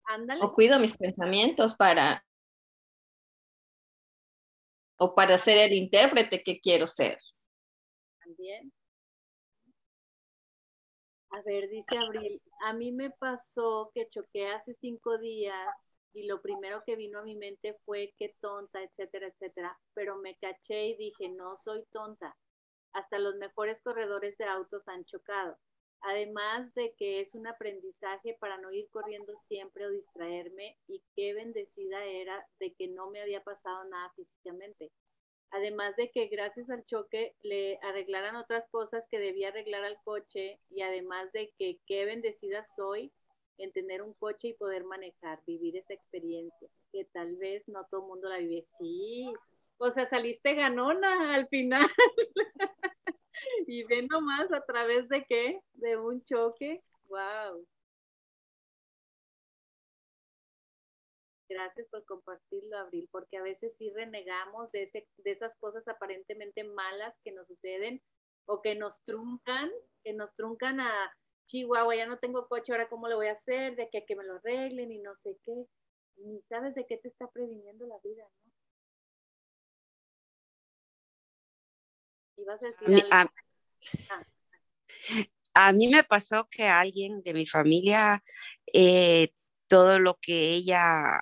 Ándale. 0.09 0.41
O 0.43 0.53
cuido 0.53 0.79
mis 0.79 0.97
pensamientos 0.97 1.75
para 1.75 2.25
o 4.97 5.13
para 5.13 5.37
ser 5.37 5.59
el 5.59 5.73
intérprete 5.73 6.43
que 6.43 6.59
quiero 6.59 6.87
ser. 6.87 7.19
También. 8.19 8.73
A 11.29 11.41
ver, 11.43 11.69
dice 11.69 11.95
Abril, 11.95 12.41
a 12.63 12.73
mí 12.73 12.91
me 12.91 13.11
pasó 13.11 13.91
que 13.93 14.09
choqué 14.09 14.47
hace 14.47 14.73
cinco 14.81 15.19
días 15.19 15.67
y 16.13 16.25
lo 16.25 16.41
primero 16.41 16.83
que 16.85 16.95
vino 16.95 17.19
a 17.19 17.23
mi 17.23 17.35
mente 17.35 17.77
fue 17.85 18.15
qué 18.17 18.35
tonta, 18.41 18.81
etcétera, 18.81 19.27
etcétera, 19.27 19.79
pero 19.93 20.17
me 20.17 20.35
caché 20.37 20.87
y 20.87 20.97
dije, 20.97 21.29
no 21.29 21.55
soy 21.59 21.85
tonta. 21.91 22.35
Hasta 22.93 23.19
los 23.19 23.35
mejores 23.35 23.79
corredores 23.83 24.35
de 24.39 24.45
autos 24.45 24.87
han 24.87 25.05
chocado. 25.05 25.55
Además 26.01 26.73
de 26.75 26.93
que 26.97 27.21
es 27.21 27.35
un 27.35 27.47
aprendizaje 27.47 28.37
para 28.39 28.57
no 28.57 28.71
ir 28.71 28.87
corriendo 28.89 29.33
siempre 29.47 29.85
o 29.85 29.91
distraerme 29.91 30.77
y 30.87 31.01
qué 31.15 31.33
bendecida 31.33 32.05
era 32.05 32.45
de 32.59 32.73
que 32.73 32.87
no 32.87 33.09
me 33.09 33.21
había 33.21 33.43
pasado 33.43 33.83
nada 33.85 34.11
físicamente. 34.15 34.91
Además 35.51 35.95
de 35.95 36.11
que 36.11 36.27
gracias 36.27 36.69
al 36.69 36.85
choque 36.85 37.35
le 37.41 37.79
arreglaran 37.81 38.35
otras 38.35 38.69
cosas 38.69 39.05
que 39.09 39.19
debía 39.19 39.49
arreglar 39.49 39.83
al 39.83 39.97
coche 40.03 40.59
y 40.69 40.83
además 40.83 41.31
de 41.33 41.51
que 41.57 41.79
qué 41.85 42.05
bendecida 42.05 42.63
soy 42.75 43.11
en 43.57 43.73
tener 43.73 44.01
un 44.01 44.13
coche 44.13 44.49
y 44.49 44.53
poder 44.53 44.85
manejar, 44.85 45.41
vivir 45.45 45.75
esa 45.75 45.93
experiencia, 45.93 46.69
que 46.93 47.05
tal 47.05 47.35
vez 47.35 47.67
no 47.67 47.85
todo 47.89 48.07
mundo 48.07 48.29
la 48.29 48.37
vive. 48.37 48.63
Sí, 48.77 49.33
o 49.77 49.91
sea, 49.91 50.05
saliste 50.05 50.53
ganona 50.53 51.33
al 51.33 51.47
final. 51.47 51.87
y 53.67 53.83
ve 53.83 54.07
nomás 54.09 54.51
a 54.51 54.61
través 54.65 55.07
de 55.09 55.25
qué, 55.25 55.61
de 55.73 55.97
un 55.97 56.23
choque. 56.23 56.83
Wow. 57.07 57.65
Gracias 61.49 61.87
por 61.89 62.05
compartirlo, 62.05 62.77
Abril, 62.77 63.09
porque 63.11 63.37
a 63.37 63.41
veces 63.41 63.75
sí 63.75 63.89
renegamos 63.89 64.71
de, 64.71 64.83
ese, 64.83 65.07
de 65.17 65.31
esas 65.31 65.55
cosas 65.57 65.87
aparentemente 65.87 66.63
malas 66.63 67.19
que 67.23 67.31
nos 67.31 67.47
suceden 67.47 68.01
o 68.45 68.61
que 68.61 68.75
nos 68.75 69.03
truncan, 69.03 69.71
que 70.03 70.13
nos 70.13 70.35
truncan 70.35 70.79
a 70.79 71.11
Chihuahua, 71.47 71.95
ya 71.95 72.05
no 72.05 72.19
tengo 72.19 72.47
coche, 72.47 72.71
ahora 72.71 72.87
cómo 72.87 73.07
lo 73.07 73.15
voy 73.15 73.27
a 73.27 73.33
hacer, 73.33 73.75
de 73.75 73.89
que, 73.89 74.05
que 74.05 74.15
me 74.15 74.23
lo 74.23 74.35
arreglen 74.35 74.91
y 74.91 74.99
no 74.99 75.15
sé 75.15 75.39
qué. 75.43 75.65
Ni 76.17 76.41
sabes 76.43 76.75
de 76.75 76.85
qué 76.85 76.97
te 76.97 77.07
está 77.07 77.27
previniendo 77.31 77.87
la 77.87 77.97
vida, 78.03 78.23
¿no? 78.45 78.48
Y 82.39 82.45
vas 82.45 82.61
a 82.63 82.67
decir 82.67 83.05
algo? 83.11 83.33
A 85.53 85.73
mí 85.73 85.87
me 85.89 86.03
pasó 86.03 86.47
que 86.49 86.67
alguien 86.67 87.21
de 87.21 87.33
mi 87.33 87.45
familia, 87.45 88.23
eh, 88.71 89.33
todo 89.67 89.99
lo 89.99 90.17
que 90.21 90.51
ella 90.51 91.21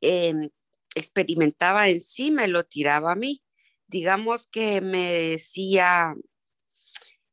em, 0.00 0.50
experimentaba 0.94 1.88
en 1.88 2.00
sí 2.00 2.30
me 2.32 2.48
lo 2.48 2.64
tiraba 2.64 3.12
a 3.12 3.16
mí. 3.16 3.44
Digamos 3.86 4.46
que 4.46 4.80
me 4.80 5.12
decía, 5.12 6.14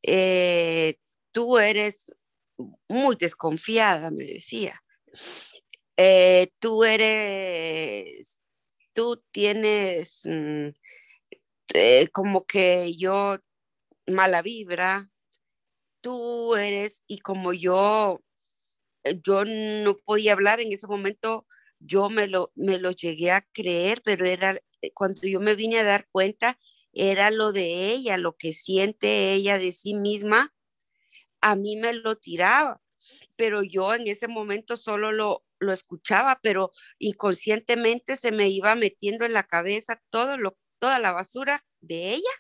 eh, 0.04 1.00
tú 1.32 1.58
eres 1.58 2.14
muy 2.88 3.16
desconfiada, 3.16 4.12
me 4.12 4.26
decía. 4.26 4.80
Eh, 5.98 6.52
tú 6.60 6.84
eres, 6.84 8.40
tú 8.94 9.24
tienes 9.32 10.22
mm, 10.26 10.70
como 12.12 12.46
que 12.46 12.94
yo 12.98 13.38
mala 14.08 14.42
vibra, 14.42 15.10
tú 16.02 16.56
eres, 16.56 17.04
y 17.08 17.20
como 17.20 17.54
yo, 17.54 18.22
eh, 19.04 19.20
yo 19.24 19.46
no 19.46 19.98
podía 19.98 20.34
hablar 20.34 20.60
en 20.62 20.72
ese 20.74 20.88
momento, 20.88 21.46
yo 21.80 22.10
me 22.10 22.28
lo, 22.28 22.52
me 22.56 22.80
lo 22.80 22.92
llegué 22.92 23.32
a 23.32 23.42
creer, 23.54 24.02
pero 24.04 24.26
era 24.26 24.60
eh, 24.82 24.92
cuando 24.94 25.22
yo 25.28 25.40
me 25.40 25.56
vine 25.56 25.80
a 25.80 25.84
dar 25.84 26.08
cuenta, 26.12 26.60
era 26.94 27.32
lo 27.32 27.52
de 27.52 27.88
ella, 27.88 28.18
lo 28.18 28.36
que 28.36 28.54
siente 28.54 29.34
ella 29.34 29.58
de 29.60 29.72
sí 29.72 29.94
misma, 29.94 30.54
a 31.42 31.56
mí 31.56 31.76
me 31.78 31.94
lo 31.94 32.18
tiraba, 32.18 32.82
pero 33.36 33.64
yo 33.64 33.94
en 33.96 34.08
ese 34.08 34.28
momento 34.28 34.78
solo 34.78 35.12
lo, 35.12 35.46
lo 35.60 35.74
escuchaba, 35.74 36.40
pero 36.44 36.72
inconscientemente 37.00 38.18
se 38.18 38.32
me 38.32 38.50
iba 38.50 38.76
metiendo 38.76 39.26
en 39.26 39.34
la 39.34 39.44
cabeza 39.44 40.02
todo 40.10 40.38
lo, 40.38 40.58
toda 40.82 40.98
la 41.00 41.12
basura 41.12 41.63
de 41.80 42.13
ella 42.13 42.32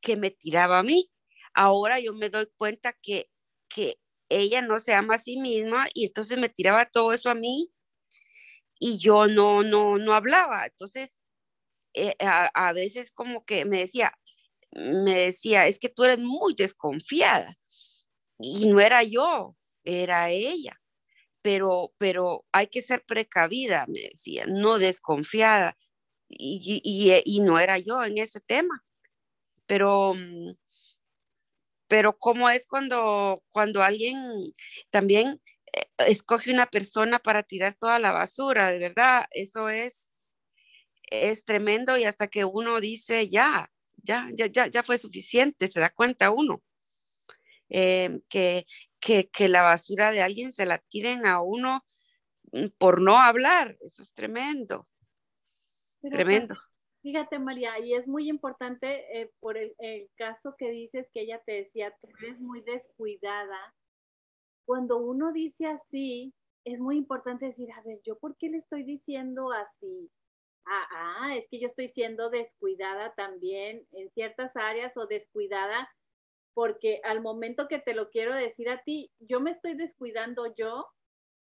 que 0.00 0.16
me 0.16 0.30
tiraba 0.30 0.78
a 0.78 0.82
mí. 0.82 1.12
Ahora 1.52 2.00
yo 2.00 2.14
me 2.14 2.30
doy 2.30 2.48
cuenta 2.56 2.94
que, 2.94 3.30
que 3.68 4.00
ella 4.30 4.62
no 4.62 4.80
se 4.80 4.94
ama 4.94 5.16
a 5.16 5.18
sí 5.18 5.38
misma 5.38 5.86
y 5.94 6.06
entonces 6.06 6.38
me 6.38 6.48
tiraba 6.48 6.86
todo 6.86 7.12
eso 7.12 7.28
a 7.28 7.34
mí 7.34 7.70
y 8.80 8.98
yo 8.98 9.26
no, 9.26 9.62
no, 9.62 9.98
no 9.98 10.14
hablaba. 10.14 10.64
Entonces, 10.64 11.20
eh, 11.94 12.14
a, 12.20 12.72
veces 12.72 13.12
como 13.12 13.44
que 13.44 13.66
me 13.66 13.80
decía, 13.80 14.12
me 14.72 15.14
decía, 15.14 15.66
es 15.68 15.78
que 15.78 15.90
tú 15.90 16.04
eres 16.04 16.18
muy 16.18 16.54
desconfiada. 16.54 17.54
Y 18.38 18.66
no 18.68 18.80
era 18.80 19.02
yo, 19.02 19.56
era 19.84 20.30
ella. 20.30 20.80
Pero, 21.42 21.92
pero 21.98 22.46
hay 22.52 22.68
que 22.68 22.82
ser 22.82 23.04
precavida, 23.04 23.86
me 23.88 24.00
decía, 24.00 24.46
no 24.46 24.78
desconfiada. 24.78 25.76
Y, 26.38 26.80
y, 26.84 27.22
y 27.24 27.40
no 27.40 27.58
era 27.58 27.78
yo 27.78 28.04
en 28.04 28.18
ese 28.18 28.40
tema. 28.40 28.84
Pero, 29.66 30.14
mm, 30.14 30.54
pero 31.88 32.16
cómo 32.18 32.48
es 32.50 32.66
cuando, 32.66 33.42
cuando 33.50 33.82
alguien 33.82 34.54
también 34.90 35.40
eh, 35.72 35.86
escoge 36.08 36.52
una 36.52 36.66
persona 36.66 37.18
para 37.18 37.42
tirar 37.42 37.74
toda 37.74 37.98
la 37.98 38.12
basura, 38.12 38.70
de 38.72 38.78
verdad, 38.78 39.26
eso 39.30 39.68
es, 39.68 40.10
es 41.10 41.44
tremendo 41.44 41.98
y 41.98 42.04
hasta 42.04 42.28
que 42.28 42.44
uno 42.44 42.80
dice, 42.80 43.28
ya, 43.28 43.70
ya, 44.02 44.28
ya, 44.34 44.46
ya, 44.46 44.66
ya 44.68 44.82
fue 44.82 44.98
suficiente, 44.98 45.68
se 45.68 45.80
da 45.80 45.90
cuenta 45.90 46.30
uno. 46.30 46.62
Eh, 47.68 48.20
que, 48.28 48.66
que, 49.00 49.30
que, 49.30 49.48
la 49.48 49.62
basura 49.62 50.10
de 50.10 50.22
alguien 50.22 50.52
se 50.52 50.66
la 50.66 50.78
tiren 50.78 51.26
a 51.26 51.40
uno 51.40 51.86
mm, 52.52 52.66
por 52.78 53.00
no 53.00 53.18
hablar, 53.18 53.78
eso 53.80 54.02
es 54.02 54.14
tremendo, 54.14 54.84
tremendo. 56.10 56.54
Fíjate, 57.02 57.38
María, 57.38 57.78
y 57.80 57.94
es 57.94 58.06
muy 58.06 58.28
importante 58.28 59.20
eh, 59.20 59.32
por 59.40 59.56
el, 59.56 59.74
el, 59.78 60.08
caso 60.16 60.54
que 60.56 60.70
dices 60.70 61.08
que 61.12 61.22
ella 61.22 61.42
te 61.44 61.52
decía, 61.52 61.92
tú 62.00 62.08
eres 62.20 62.38
muy 62.38 62.60
descuidada 62.60 63.74
cuando 64.64 64.98
uno 64.98 65.32
dice 65.32 65.66
así, 65.66 66.32
es 66.64 66.78
muy 66.78 66.96
importante 66.96 67.46
decir, 67.46 67.70
a 67.72 67.82
ver, 67.82 68.00
¿yo 68.04 68.18
por 68.18 68.36
qué 68.36 68.48
le 68.48 68.58
estoy 68.58 68.84
diciendo 68.84 69.50
así? 69.52 70.10
Ah, 70.64 70.86
ah, 70.92 71.36
es 71.36 71.48
que 71.48 71.58
yo 71.58 71.66
estoy 71.66 71.88
siendo 71.88 72.30
descuidada 72.30 73.12
también 73.14 73.84
en 73.92 74.10
ciertas 74.10 74.56
áreas 74.56 74.96
o 74.96 75.06
descuidada 75.06 75.90
porque 76.54 77.00
al 77.02 77.20
momento 77.20 77.66
que 77.66 77.78
te 77.78 77.94
lo 77.94 78.10
quiero 78.10 78.34
decir 78.34 78.68
a 78.68 78.82
ti, 78.82 79.10
yo 79.18 79.40
me 79.40 79.50
estoy 79.50 79.74
descuidando 79.74 80.54
yo 80.54 80.86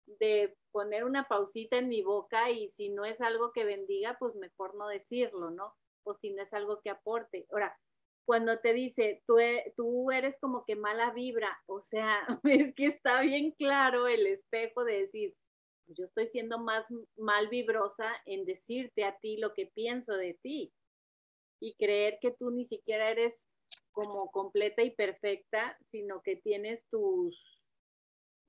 de 0.06 0.56
poner 0.72 1.04
una 1.04 1.28
pausita 1.28 1.78
en 1.78 1.90
mi 1.90 2.02
boca 2.02 2.50
y 2.52 2.68
si 2.68 2.90
no 2.90 3.06
es 3.06 3.22
algo 3.22 3.52
que 3.52 3.66
bendiga, 3.66 4.18
pues 4.20 4.36
mejor 4.36 4.76
no 4.76 4.88
decirlo, 4.88 5.52
¿no? 5.52 5.76
O 6.04 6.16
si 6.16 6.32
no 6.32 6.42
es 6.42 6.54
algo 6.54 6.82
que 6.82 6.90
aporte. 6.90 7.46
Ahora, 7.52 7.78
cuando 8.26 8.60
te 8.60 8.74
dice, 8.74 9.24
tú, 9.28 9.40
e, 9.40 9.74
tú 9.76 10.12
eres 10.12 10.38
como 10.40 10.66
que 10.66 10.76
mala 10.76 11.12
vibra, 11.12 11.62
o 11.68 11.82
sea, 11.82 12.20
es 12.44 12.74
que 12.76 12.88
está 12.88 13.22
bien 13.22 13.52
claro 13.52 14.08
el 14.08 14.28
espejo 14.28 14.84
de 14.84 15.02
decir, 15.02 15.36
yo 15.88 16.06
estoy 16.06 16.28
siendo 16.28 16.58
más 16.58 16.86
mal 17.18 17.50
vibrosa 17.50 18.14
en 18.26 18.46
decirte 18.46 19.04
a 19.04 19.18
ti 19.18 19.38
lo 19.38 19.54
que 19.54 19.66
pienso 19.66 20.14
de 20.14 20.40
ti 20.42 20.74
y 21.60 21.76
creer 21.76 22.18
que 22.22 22.32
tú 22.32 22.52
ni 22.52 22.66
siquiera 22.66 23.12
eres 23.12 23.46
como 23.92 24.32
completa 24.32 24.84
y 24.84 24.92
perfecta, 24.92 25.78
sino 25.86 26.22
que 26.22 26.38
tienes 26.38 26.88
tus 26.90 27.61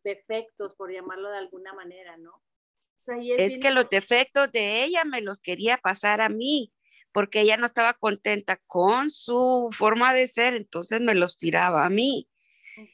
defectos, 0.03 0.75
por 0.75 0.93
llamarlo 0.93 1.31
de 1.31 1.39
alguna 1.39 1.73
manera, 1.73 2.17
¿no? 2.17 2.31
O 2.33 3.05
sea, 3.05 3.17
es, 3.17 3.55
es 3.55 3.59
que 3.59 3.71
los 3.71 3.89
defectos 3.89 4.51
de 4.53 4.85
ella 4.85 5.05
me 5.05 5.21
los 5.21 5.41
quería 5.41 5.77
pasar 5.77 6.21
a 6.21 6.29
mí 6.29 6.73
porque 7.13 7.41
ella 7.41 7.57
no 7.57 7.67
estaba 7.67 7.93
contenta 7.95 8.57
con 8.67 9.11
su 9.11 9.69
forma 9.71 10.15
de 10.15 10.27
ser, 10.27 10.55
entonces 10.55 11.01
me 11.01 11.15
los 11.15 11.37
tiraba 11.37 11.85
a 11.85 11.91
mí. 11.91 12.29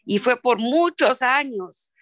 Y 0.05 0.19
fue 0.19 0.41
por 0.41 0.59
muchos 0.59 1.23
años 1.23 1.93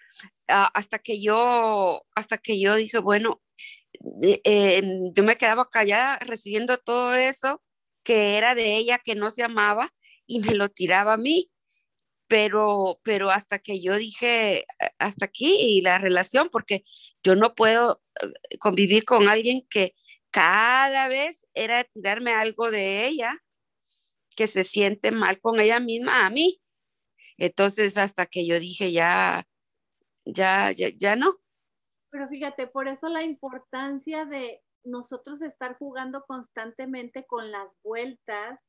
ah, 0.47 0.69
hasta 0.73 0.99
que 0.99 1.21
yo, 1.21 2.01
hasta 2.15 2.39
que 2.39 2.59
yo 2.59 2.75
dije, 2.75 2.97
bueno, 2.97 3.41
eh, 4.43 4.81
yo 5.13 5.23
me 5.23 5.35
quedaba 5.35 5.69
callada 5.69 6.17
recibiendo 6.19 6.77
todo 6.79 7.13
eso 7.13 7.61
que 8.03 8.37
era 8.37 8.55
de 8.55 8.77
ella, 8.77 8.99
que 8.99 9.15
no 9.15 9.31
se 9.31 9.43
amaba, 9.43 9.89
y 10.25 10.39
me 10.39 10.55
lo 10.55 10.69
tiraba 10.69 11.13
a 11.13 11.17
mí. 11.17 11.51
Pero, 12.27 12.99
pero 13.03 13.29
hasta 13.29 13.59
que 13.59 13.81
yo 13.81 13.95
dije, 13.95 14.65
hasta 14.99 15.25
aquí 15.25 15.57
y 15.59 15.81
la 15.81 15.97
relación, 15.97 16.49
porque 16.49 16.83
yo 17.23 17.35
no 17.35 17.55
puedo 17.55 18.01
eh, 18.21 18.57
convivir 18.59 19.05
con 19.05 19.29
alguien 19.29 19.65
que, 19.69 19.95
cada 20.37 21.07
vez 21.07 21.47
era 21.55 21.83
tirarme 21.83 22.31
algo 22.31 22.69
de 22.69 23.07
ella 23.07 23.35
que 24.35 24.45
se 24.45 24.63
siente 24.63 25.11
mal 25.11 25.39
con 25.39 25.59
ella 25.59 25.79
misma 25.79 26.27
a 26.27 26.29
mí. 26.29 26.61
Entonces, 27.37 27.97
hasta 27.97 28.27
que 28.27 28.45
yo 28.45 28.59
dije, 28.59 28.91
ya, 28.91 29.47
ya, 30.25 30.71
ya, 30.71 30.89
ya 30.95 31.15
no. 31.15 31.33
Pero 32.11 32.27
fíjate, 32.29 32.67
por 32.67 32.87
eso 32.87 33.09
la 33.09 33.25
importancia 33.25 34.25
de 34.25 34.61
nosotros 34.83 35.41
estar 35.41 35.75
jugando 35.77 36.23
constantemente 36.27 37.25
con 37.25 37.51
las 37.51 37.67
vueltas 37.83 38.59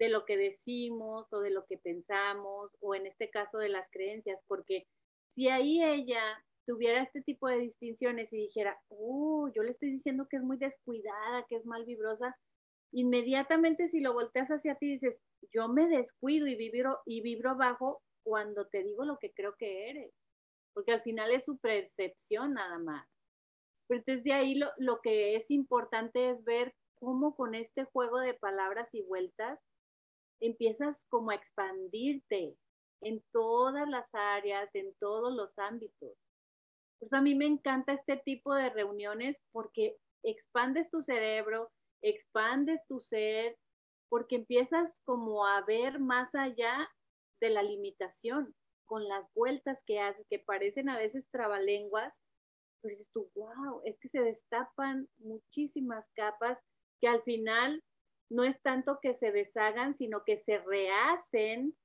de 0.00 0.08
lo 0.08 0.24
que 0.24 0.38
decimos 0.38 1.30
o 1.30 1.40
de 1.40 1.50
lo 1.50 1.66
que 1.66 1.76
pensamos, 1.76 2.74
o 2.80 2.94
en 2.94 3.06
este 3.06 3.28
caso 3.28 3.58
de 3.58 3.68
las 3.68 3.88
creencias, 3.90 4.40
porque 4.48 4.86
si 5.28 5.48
ahí 5.48 5.84
ella 5.84 6.22
tuviera 6.66 7.02
este 7.02 7.20
tipo 7.20 7.48
de 7.48 7.58
distinciones 7.58 8.32
y 8.32 8.38
dijera, 8.38 8.80
uh, 8.88 9.50
yo 9.54 9.62
le 9.62 9.72
estoy 9.72 9.90
diciendo 9.90 10.26
que 10.28 10.38
es 10.38 10.42
muy 10.42 10.56
descuidada, 10.56 11.44
que 11.48 11.56
es 11.56 11.66
mal 11.66 11.84
vibrosa, 11.84 12.34
inmediatamente 12.92 13.88
si 13.88 14.00
lo 14.00 14.14
volteas 14.14 14.48
hacia 14.48 14.74
ti 14.76 14.92
dices, 14.92 15.22
yo 15.52 15.68
me 15.68 15.86
descuido 15.86 16.46
y 16.46 16.56
vibro, 16.56 17.00
y 17.04 17.20
vibro 17.20 17.56
bajo 17.56 18.02
cuando 18.22 18.68
te 18.68 18.82
digo 18.82 19.04
lo 19.04 19.18
que 19.18 19.32
creo 19.32 19.54
que 19.56 19.90
eres, 19.90 20.14
porque 20.72 20.92
al 20.92 21.02
final 21.02 21.30
es 21.30 21.44
su 21.44 21.58
percepción 21.58 22.54
nada 22.54 22.78
más. 22.78 23.06
Pero 23.86 23.98
entonces 24.00 24.24
de 24.24 24.32
ahí 24.32 24.54
lo, 24.54 24.70
lo 24.78 25.02
que 25.02 25.36
es 25.36 25.50
importante 25.50 26.30
es 26.30 26.42
ver 26.44 26.74
cómo 26.94 27.34
con 27.34 27.54
este 27.54 27.84
juego 27.84 28.18
de 28.18 28.32
palabras 28.34 28.88
y 28.92 29.02
vueltas 29.02 29.58
empiezas 30.40 31.04
como 31.08 31.30
a 31.30 31.34
expandirte 31.34 32.56
en 33.02 33.22
todas 33.32 33.88
las 33.88 34.06
áreas, 34.12 34.68
en 34.74 34.94
todos 34.98 35.32
los 35.34 35.58
ámbitos. 35.58 36.16
Pues 36.98 37.12
a 37.12 37.20
mí 37.20 37.34
me 37.34 37.46
encanta 37.46 37.92
este 37.92 38.16
tipo 38.18 38.54
de 38.54 38.68
reuniones 38.70 39.40
porque 39.52 39.96
expandes 40.22 40.90
tu 40.90 41.02
cerebro, 41.02 41.70
expandes 42.02 42.86
tu 42.86 43.00
ser, 43.00 43.56
porque 44.08 44.36
empiezas 44.36 44.98
como 45.04 45.46
a 45.46 45.62
ver 45.62 45.98
más 45.98 46.34
allá 46.34 46.90
de 47.40 47.50
la 47.50 47.62
limitación, 47.62 48.54
con 48.84 49.08
las 49.08 49.24
vueltas 49.34 49.82
que 49.86 50.00
haces, 50.00 50.26
que 50.28 50.40
parecen 50.40 50.88
a 50.88 50.98
veces 50.98 51.30
trabalenguas, 51.30 52.20
pues 52.82 52.98
dices 52.98 53.10
tú, 53.12 53.30
wow, 53.34 53.80
es 53.84 53.98
que 53.98 54.08
se 54.08 54.20
destapan 54.20 55.08
muchísimas 55.18 56.10
capas 56.14 56.58
que 57.00 57.08
al 57.08 57.22
final 57.22 57.82
no 58.30 58.44
es 58.44 58.60
tanto 58.62 58.98
que 59.02 59.14
se 59.14 59.32
deshagan, 59.32 59.94
sino 59.94 60.24
que 60.24 60.38
se 60.38 60.58
rehacen 60.58 61.76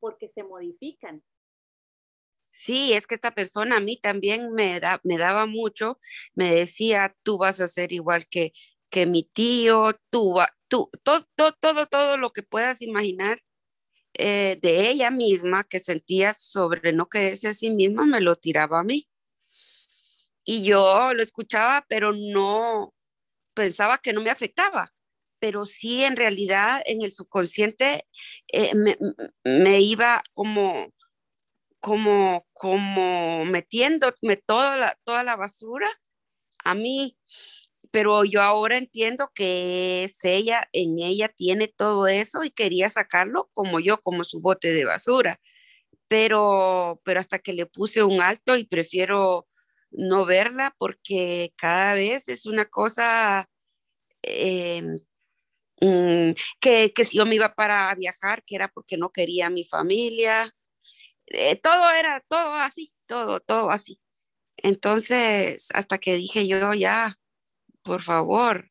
porque 0.00 0.28
se 0.28 0.42
modifican 0.42 1.22
sí, 2.58 2.92
es 2.92 3.06
que 3.06 3.14
esta 3.14 3.30
persona 3.34 3.76
a 3.76 3.80
mí 3.80 3.96
también 3.96 4.52
me, 4.52 4.80
da, 4.80 5.00
me 5.04 5.18
daba 5.18 5.46
mucho, 5.46 6.00
me 6.34 6.52
decía, 6.54 7.16
tú 7.22 7.38
vas 7.38 7.60
a 7.60 7.68
ser 7.68 7.92
igual 7.92 8.26
que, 8.28 8.52
que 8.90 9.06
mi 9.06 9.22
tío, 9.24 9.98
tú, 10.10 10.36
tú 10.68 10.90
todo, 11.04 11.24
todo, 11.60 11.86
todo, 11.86 12.16
lo 12.16 12.32
que 12.32 12.42
puedas 12.42 12.82
imaginar 12.82 13.42
eh, 14.14 14.58
de 14.62 14.90
ella 14.90 15.10
misma 15.10 15.64
que 15.64 15.80
sentía 15.80 16.34
sobre 16.34 16.92
no 16.92 17.08
quererse 17.08 17.48
a 17.48 17.54
sí 17.54 17.70
misma, 17.70 18.06
me 18.06 18.20
lo 18.20 18.36
tiraba 18.36 18.80
a 18.80 18.84
mí. 18.84 19.08
Y 20.44 20.64
yo 20.64 21.12
lo 21.14 21.22
escuchaba, 21.22 21.84
pero 21.88 22.12
no 22.12 22.94
pensaba 23.54 23.98
que 23.98 24.12
no 24.12 24.22
me 24.22 24.30
afectaba 24.30 24.92
pero 25.40 25.66
sí 25.66 26.04
en 26.04 26.16
realidad 26.16 26.82
en 26.86 27.02
el 27.02 27.12
subconsciente 27.12 28.06
eh, 28.48 28.74
me, 28.74 28.96
me, 29.44 29.80
iba 29.80 30.22
como 30.34 30.92
como, 31.80 32.46
como 32.52 33.44
metiéndome 33.44 34.36
toda 34.46 34.76
la, 34.76 34.98
toda 35.04 35.22
la 35.22 35.36
basura 35.36 35.88
a 36.64 36.74
mí, 36.74 37.16
pero 37.90 38.24
yo 38.24 38.42
ahora 38.42 38.76
entiendo 38.76 39.30
que 39.34 40.04
es 40.04 40.24
ella, 40.24 40.68
en 40.72 40.98
ella 40.98 41.28
tiene 41.28 41.68
todo 41.68 42.06
eso 42.06 42.44
y 42.44 42.50
quería 42.50 42.90
sacarlo 42.90 43.50
como 43.54 43.80
yo, 43.80 43.98
como 44.02 44.24
su 44.24 44.40
bote 44.40 44.72
de 44.72 44.84
basura, 44.84 45.40
pero, 46.08 47.00
pero 47.04 47.20
hasta 47.20 47.38
que 47.38 47.52
le 47.52 47.66
puse 47.66 48.02
un 48.02 48.20
alto 48.20 48.56
y 48.56 48.64
prefiero 48.64 49.48
no 49.90 50.26
verla 50.26 50.74
porque 50.78 51.52
cada 51.56 51.94
vez 51.94 52.28
es 52.28 52.46
una 52.46 52.66
cosa 52.66 53.48
em, 54.22 54.98
mm, 55.80 56.32
que, 56.60 56.92
que, 56.94 57.04
si 57.04 57.18
yo 57.18 57.26
me 57.26 57.34
iba 57.34 57.54
para 57.54 57.94
viajar, 57.94 58.42
que 58.44 58.56
era 58.56 58.68
porque 58.68 58.96
no 58.96 59.10
quería 59.10 59.46
a 59.46 59.50
mi 59.50 59.64
familia. 59.64 60.50
Eh, 61.26 61.56
todo 61.56 61.90
era, 61.90 62.22
todo 62.28 62.54
así, 62.54 62.92
todo, 63.06 63.40
todo 63.40 63.70
así. 63.70 64.00
Entonces, 64.56 65.68
hasta 65.74 65.98
que 65.98 66.16
dije 66.16 66.46
yo, 66.46 66.74
ya, 66.74 67.14
por 67.82 68.02
favor. 68.02 68.70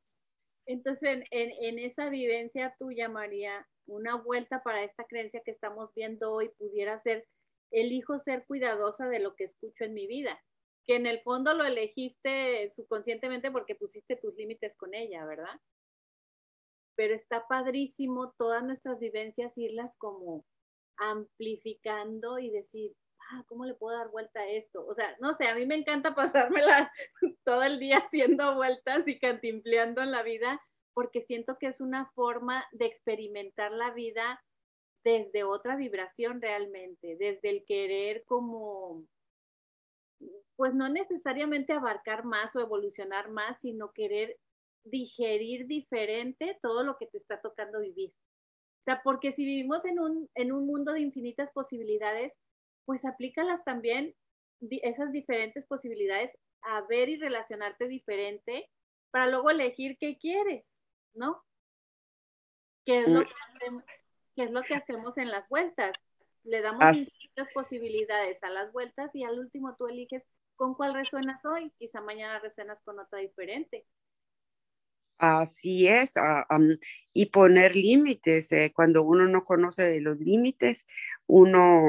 Entonces, 0.65 1.23
en, 1.31 1.51
en 1.61 1.79
esa 1.79 2.09
vivencia 2.09 2.75
tuya, 2.77 3.07
María, 3.07 3.65
una 3.87 4.15
vuelta 4.15 4.61
para 4.63 4.83
esta 4.83 5.05
creencia 5.05 5.41
que 5.43 5.51
estamos 5.51 5.93
viendo 5.95 6.31
hoy 6.33 6.49
pudiera 6.57 6.99
ser, 7.01 7.25
elijo 7.71 8.19
ser 8.19 8.45
cuidadosa 8.45 9.07
de 9.07 9.19
lo 9.19 9.35
que 9.35 9.45
escucho 9.45 9.85
en 9.85 9.93
mi 9.93 10.07
vida, 10.07 10.39
que 10.85 10.95
en 10.95 11.05
el 11.05 11.21
fondo 11.21 11.53
lo 11.53 11.63
elegiste 11.63 12.71
subconscientemente 12.75 13.51
porque 13.51 13.75
pusiste 13.75 14.15
tus 14.17 14.35
límites 14.35 14.75
con 14.75 14.93
ella, 14.93 15.25
¿verdad? 15.25 15.59
Pero 16.97 17.15
está 17.15 17.47
padrísimo 17.47 18.33
todas 18.37 18.61
nuestras 18.63 18.99
vivencias 18.99 19.57
irlas 19.57 19.95
como 19.97 20.43
amplificando 20.97 22.39
y 22.39 22.49
decir, 22.49 22.93
ah, 23.31 23.45
¿cómo 23.47 23.63
le 23.63 23.75
puedo 23.75 23.97
dar 23.97 24.09
vuelta 24.09 24.41
a 24.41 24.49
esto? 24.49 24.85
O 24.85 24.93
sea, 24.93 25.15
no 25.21 25.33
sé, 25.35 25.47
a 25.47 25.55
mí 25.55 25.65
me 25.65 25.75
encanta 25.75 26.15
pasármela 26.15 26.91
todo 27.45 27.63
el 27.63 27.79
día 27.79 27.99
haciendo 27.99 28.55
vueltas 28.55 29.07
y 29.07 29.17
cantimpleando 29.17 30.01
en 30.01 30.11
la 30.11 30.23
vida 30.23 30.61
porque 30.97 31.21
siento 31.21 31.59
que 31.59 31.67
es 31.67 31.79
una 31.79 32.07
forma 32.15 32.65
de 32.71 32.87
experimentar 32.87 33.71
la 33.71 33.91
vida 33.91 34.43
desde 35.03 35.43
otra 35.43 35.75
vibración 35.75 36.41
realmente, 36.41 37.15
desde 37.19 37.51
el 37.51 37.63
querer 37.65 38.23
como, 38.25 39.05
pues 40.55 40.73
no 40.73 40.89
necesariamente 40.89 41.73
abarcar 41.73 42.25
más 42.25 42.55
o 42.55 42.61
evolucionar 42.61 43.29
más, 43.29 43.59
sino 43.59 43.91
querer 43.91 44.39
digerir 44.89 45.67
diferente 45.67 46.57
todo 46.61 46.83
lo 46.83 46.97
que 46.97 47.07
te 47.07 47.17
está 47.17 47.41
tocando 47.41 47.79
vivir. 47.79 48.11
O 48.81 48.83
sea, 48.83 49.01
porque 49.03 49.31
si 49.31 49.45
vivimos 49.45 49.85
en 49.85 49.99
un, 49.99 50.29
en 50.35 50.51
un 50.51 50.65
mundo 50.65 50.93
de 50.93 51.01
infinitas 51.01 51.51
posibilidades, 51.51 52.33
pues 52.85 53.05
aplícalas 53.05 53.63
también 53.65 54.15
esas 54.61 55.11
diferentes 55.11 55.65
posibilidades 55.65 56.31
a 56.61 56.81
ver 56.81 57.09
y 57.09 57.17
relacionarte 57.17 57.87
diferente 57.87 58.69
para 59.11 59.27
luego 59.27 59.49
elegir 59.49 59.97
qué 59.99 60.17
quieres. 60.17 60.77
¿no? 61.17 61.43
¿Qué 62.85 63.01
es, 63.01 63.09
lo 63.09 63.21
que 63.21 63.33
hacemos, 63.53 63.83
es 64.37 64.51
lo 64.51 64.61
que 64.63 64.75
hacemos 64.75 65.17
en 65.17 65.29
las 65.29 65.47
vueltas? 65.49 65.91
Le 66.43 66.61
damos 66.61 66.95
infinitas 66.95 67.49
posibilidades 67.53 68.41
a 68.43 68.49
las 68.49 68.71
vueltas 68.71 69.13
y 69.13 69.23
al 69.23 69.37
último 69.37 69.75
tú 69.75 69.87
eliges 69.87 70.23
con 70.55 70.75
cuál 70.75 70.93
resuenas 70.93 71.43
hoy. 71.43 71.73
Quizá 71.77 71.99
mañana 71.99 72.39
resuenas 72.39 72.81
con 72.83 72.99
otra 72.99 73.19
diferente. 73.19 73.85
Así 75.19 75.87
es, 75.87 76.13
y 77.13 77.25
poner 77.27 77.75
límites. 77.75 78.51
Eh, 78.51 78.71
cuando 78.75 79.01
uno 79.03 79.25
no 79.27 79.45
conoce 79.45 79.83
de 79.83 79.99
los 80.01 80.19
límites, 80.19 80.85
uno 81.25 81.81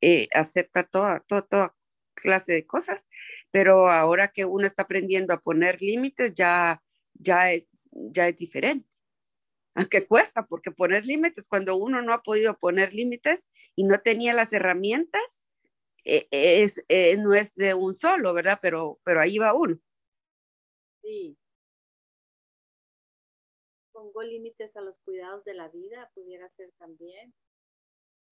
eh, 0.00 0.28
acepta 0.32 0.84
toda, 0.84 1.20
toda, 1.26 1.42
toda 1.42 1.76
clase 2.14 2.52
de 2.52 2.66
cosas, 2.66 3.06
pero 3.50 3.90
ahora 3.90 4.28
que 4.28 4.44
uno 4.44 4.66
está 4.66 4.82
aprendiendo 4.82 5.34
a 5.34 5.40
poner 5.40 5.82
límites, 5.82 6.32
ya, 6.34 6.80
ya, 7.14 7.48
ya 7.90 8.28
es 8.28 8.36
diferente. 8.36 8.88
Aunque 9.74 10.06
cuesta, 10.06 10.46
porque 10.46 10.72
poner 10.72 11.06
límites, 11.06 11.48
cuando 11.48 11.76
uno 11.76 12.02
no 12.02 12.12
ha 12.14 12.22
podido 12.22 12.58
poner 12.58 12.94
límites 12.94 13.50
y 13.76 13.84
no 13.84 14.00
tenía 14.00 14.34
las 14.34 14.52
herramientas, 14.52 15.42
eh, 16.04 16.28
es, 16.32 16.84
eh, 16.88 17.16
no 17.18 17.34
es 17.34 17.54
de 17.56 17.74
un 17.74 17.94
solo, 17.94 18.34
¿verdad? 18.34 18.58
Pero, 18.62 19.00
pero 19.04 19.20
ahí 19.20 19.38
va 19.38 19.54
uno. 19.54 19.78
Sí. 21.02 21.36
Límites 24.22 24.76
a 24.76 24.80
los 24.80 24.98
cuidados 25.00 25.44
de 25.44 25.54
la 25.54 25.68
vida, 25.68 26.10
pudiera 26.14 26.48
ser 26.50 26.72
también. 26.78 27.34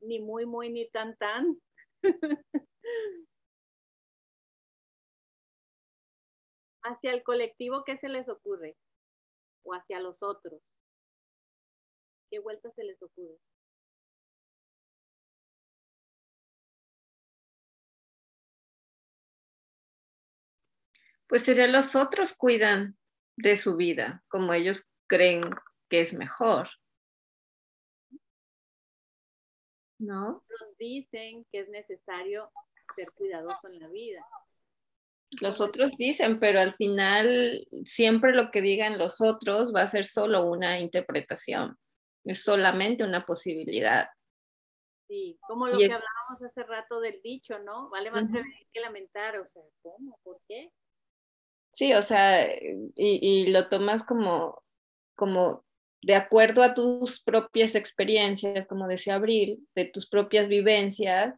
Ni 0.01 0.21
muy, 0.21 0.47
muy, 0.47 0.71
ni 0.71 0.89
tan, 0.91 1.17
tan. 1.17 1.61
Hacia 6.83 7.13
el 7.13 7.23
colectivo, 7.23 7.85
¿qué 7.85 7.97
se 7.97 8.09
les 8.09 8.29
ocurre? 8.29 8.77
o 9.65 9.75
hacia 9.75 10.01
los 10.01 10.23
otros? 10.23 10.63
¿Qué 12.31 12.39
vuelta 12.39 12.71
se 12.71 12.85
les 12.85 13.03
ocurre? 13.03 13.39
Pues 21.27 21.43
sería 21.43 21.67
los 21.67 21.97
otros 21.97 22.35
cuidan 22.35 22.97
de 23.37 23.57
su 23.57 23.77
vida 23.77 24.23
como 24.29 24.53
ellos 24.53 24.87
creen 25.09 25.43
que 25.89 26.01
es 26.01 26.15
mejor. 26.15 26.69
¿No? 29.99 30.45
Nos 30.49 30.77
dicen 30.79 31.47
que 31.51 31.61
es 31.61 31.69
necesario 31.69 32.51
ser 32.95 33.11
cuidadoso 33.13 33.69
en 33.69 33.79
la 33.81 33.89
vida. 33.89 34.27
Los 35.41 35.61
otros 35.61 35.93
dicen, 35.97 36.39
pero 36.39 36.61
al 36.61 36.75
final 36.75 37.67
siempre 37.85 38.33
lo 38.35 38.51
que 38.51 38.61
digan 38.61 38.99
los 38.99 39.21
otros 39.21 39.73
va 39.75 39.83
a 39.83 39.89
ser 39.89 40.05
solo 40.05 40.47
una 40.47 40.79
interpretación, 40.79 41.77
es 42.25 42.45
solamente 42.45 43.05
una 43.05 43.25
posibilidad. 43.25 44.09
Sí, 45.09 45.39
como 45.47 45.67
lo 45.67 45.77
que 45.77 45.85
hablábamos 45.85 46.43
hace 46.45 46.63
rato 46.63 47.01
del 47.01 47.21
dicho, 47.23 47.59
¿no? 47.59 47.91
Vale 47.91 48.11
más 48.11 48.25
prevenir 48.31 48.67
que 48.73 48.81
lamentar, 48.81 49.39
o 49.39 49.47
sea, 49.47 49.63
¿cómo? 49.83 50.19
¿Por 50.23 50.41
qué? 50.49 50.71
Sí, 51.73 51.93
o 51.93 52.03
sea, 52.03 52.51
y, 52.55 52.95
y, 52.95 53.49
lo 53.49 53.69
tomas 53.69 54.05
como, 54.05 54.63
como 55.17 55.65
de 56.05 56.15
acuerdo 56.15 56.63
a 56.63 56.75
tus 56.75 57.23
propias 57.23 57.75
experiencias, 57.75 58.67
como 58.67 58.87
decía 58.89 59.17
Abril, 59.17 59.67
de 59.75 59.87
tus 59.87 60.09
propias 60.09 60.49
vivencias, 60.49 61.35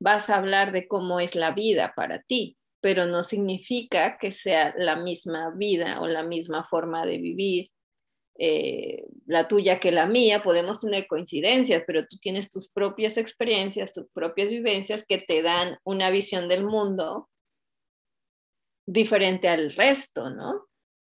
vas 0.00 0.30
a 0.30 0.36
hablar 0.36 0.72
de 0.72 0.88
cómo 0.88 1.20
es 1.20 1.34
la 1.34 1.52
vida 1.52 1.92
para 1.96 2.22
ti 2.22 2.56
pero 2.82 3.06
no 3.06 3.22
significa 3.22 4.18
que 4.18 4.32
sea 4.32 4.74
la 4.76 4.96
misma 4.96 5.52
vida 5.54 6.00
o 6.00 6.08
la 6.08 6.24
misma 6.24 6.64
forma 6.64 7.06
de 7.06 7.18
vivir 7.18 7.70
eh, 8.36 9.04
la 9.24 9.46
tuya 9.46 9.78
que 9.78 9.92
la 9.92 10.06
mía. 10.06 10.42
Podemos 10.42 10.80
tener 10.80 11.06
coincidencias, 11.06 11.84
pero 11.86 12.04
tú 12.08 12.18
tienes 12.18 12.50
tus 12.50 12.68
propias 12.68 13.16
experiencias, 13.18 13.92
tus 13.92 14.08
propias 14.12 14.50
vivencias 14.50 15.04
que 15.06 15.18
te 15.18 15.42
dan 15.42 15.78
una 15.84 16.10
visión 16.10 16.48
del 16.48 16.64
mundo 16.64 17.30
diferente 18.84 19.48
al 19.48 19.70
resto, 19.70 20.30
¿no? 20.30 20.66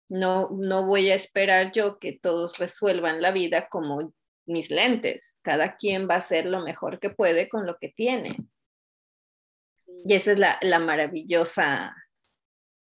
No, 0.09 0.51
no 0.51 0.87
voy 0.87 1.11
a 1.11 1.15
esperar 1.15 1.73
yo 1.73 1.99
que 1.99 2.19
todos 2.19 2.59
resuelvan 2.59 3.21
la 3.21 3.33
vida 3.33 3.69
como 3.69 4.13
mis 4.47 4.71
lentes. 4.71 5.39
Cada 5.43 5.77
quien 5.77 6.09
va 6.09 6.15
a 6.15 6.19
hacer 6.19 6.47
lo 6.47 6.63
mejor 6.63 7.01
que 7.01 7.11
puede 7.11 7.49
con 7.49 7.67
lo 7.67 7.77
que 7.79 7.89
tiene. 7.89 8.37
Y 10.05 10.15
esa 10.15 10.33
es 10.33 10.39
la, 10.39 10.79
maravillosa, 10.79 11.95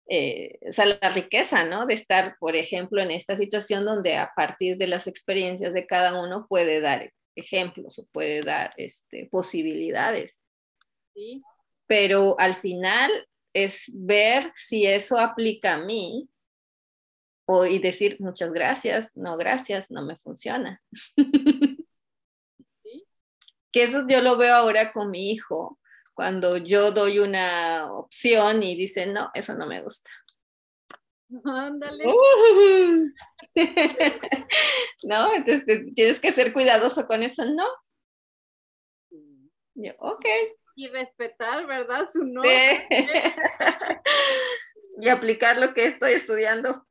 eh, 0.10 0.60
o 0.68 0.72
sea, 0.72 0.86
la 0.86 1.10
riqueza, 1.10 1.64
¿no? 1.66 1.86
De 1.86 1.94
estar, 1.94 2.36
por 2.40 2.56
ejemplo, 2.56 3.02
en 3.02 3.12
esta 3.12 3.38
situación 3.38 3.86
donde 3.86 4.18
a 4.18 4.32
partir 4.36 4.78
de 4.78 4.88
las 4.88 5.08
experiencias 5.08 5.74
de 5.74 5.88
cada 5.88 6.22
uno 6.22 6.48
puede 6.50 6.82
dar 6.82 7.12
ejemplos 7.36 8.00
o 8.00 8.08
puede 8.12 8.42
dar 8.42 8.74
este, 8.78 9.28
posibilidades. 9.32 10.42
Sí. 11.14 11.42
Pero 11.88 12.38
al 12.40 12.56
final 12.56 13.10
es 13.54 13.90
ver 13.94 14.52
si 14.56 14.86
eso 14.86 15.18
aplica 15.18 15.76
a 15.76 15.86
mí 15.86 16.28
o, 17.50 17.66
y 17.66 17.80
decir 17.80 18.18
muchas 18.20 18.52
gracias, 18.52 19.16
no 19.16 19.38
gracias, 19.38 19.90
no 19.90 20.06
me 20.06 20.18
funciona. 20.18 20.82
¿Sí? 22.84 23.08
Que 23.72 23.84
eso 23.84 24.06
yo 24.08 24.22
lo 24.22 24.38
veo 24.38 24.54
ahora 24.54 24.92
con 24.92 25.10
mi 25.10 25.32
hijo 25.32 25.80
cuando 26.14 26.58
yo 26.58 26.92
doy 26.92 27.20
una 27.20 27.92
opción 27.94 28.64
y 28.64 28.76
dicen, 28.76 29.14
no, 29.14 29.32
eso 29.34 29.54
no 29.54 29.66
me 29.66 29.82
gusta. 29.82 30.10
Ándale. 31.46 32.04
no, 35.04 35.34
entonces 35.34 35.66
tienes 35.96 36.20
que 36.20 36.32
ser 36.32 36.54
cuidadoso 36.54 37.08
con 37.08 37.24
eso, 37.24 37.46
¿no? 37.46 37.66
Yo, 39.76 39.94
ok. 40.00 40.26
Y 40.76 40.88
respetar, 40.88 41.66
¿verdad? 41.66 42.08
Su 42.12 42.24
no. 42.24 42.44
y 45.00 45.10
aplicar 45.10 45.58
lo 45.58 45.74
que 45.74 45.86
estoy 45.86 46.14
estudiando. 46.14 46.86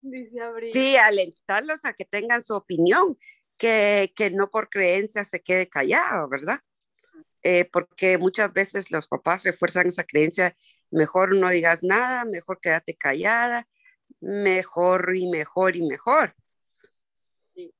Dice 0.00 0.40
Abril. 0.40 0.72
Sí, 0.72 0.96
alentarlos 0.96 1.84
a 1.84 1.92
que 1.92 2.04
tengan 2.04 2.42
su 2.42 2.54
opinión, 2.54 3.18
que, 3.58 4.12
que 4.16 4.30
no 4.30 4.48
por 4.48 4.70
creencia 4.70 5.24
se 5.24 5.42
quede 5.42 5.68
callado, 5.68 6.28
¿verdad? 6.28 6.60
Eh, 7.42 7.64
porque 7.66 8.18
muchas 8.18 8.52
veces 8.52 8.90
los 8.90 9.08
papás 9.08 9.44
refuerzan 9.44 9.88
esa 9.88 10.04
creencia, 10.04 10.56
mejor 10.90 11.36
no 11.36 11.50
digas 11.50 11.82
nada, 11.82 12.24
mejor 12.24 12.60
quédate 12.60 12.96
callada, 12.96 13.66
mejor 14.20 15.12
y 15.16 15.28
mejor 15.28 15.76
y 15.76 15.82
mejor. 15.82 16.34
Sí. 17.54 17.72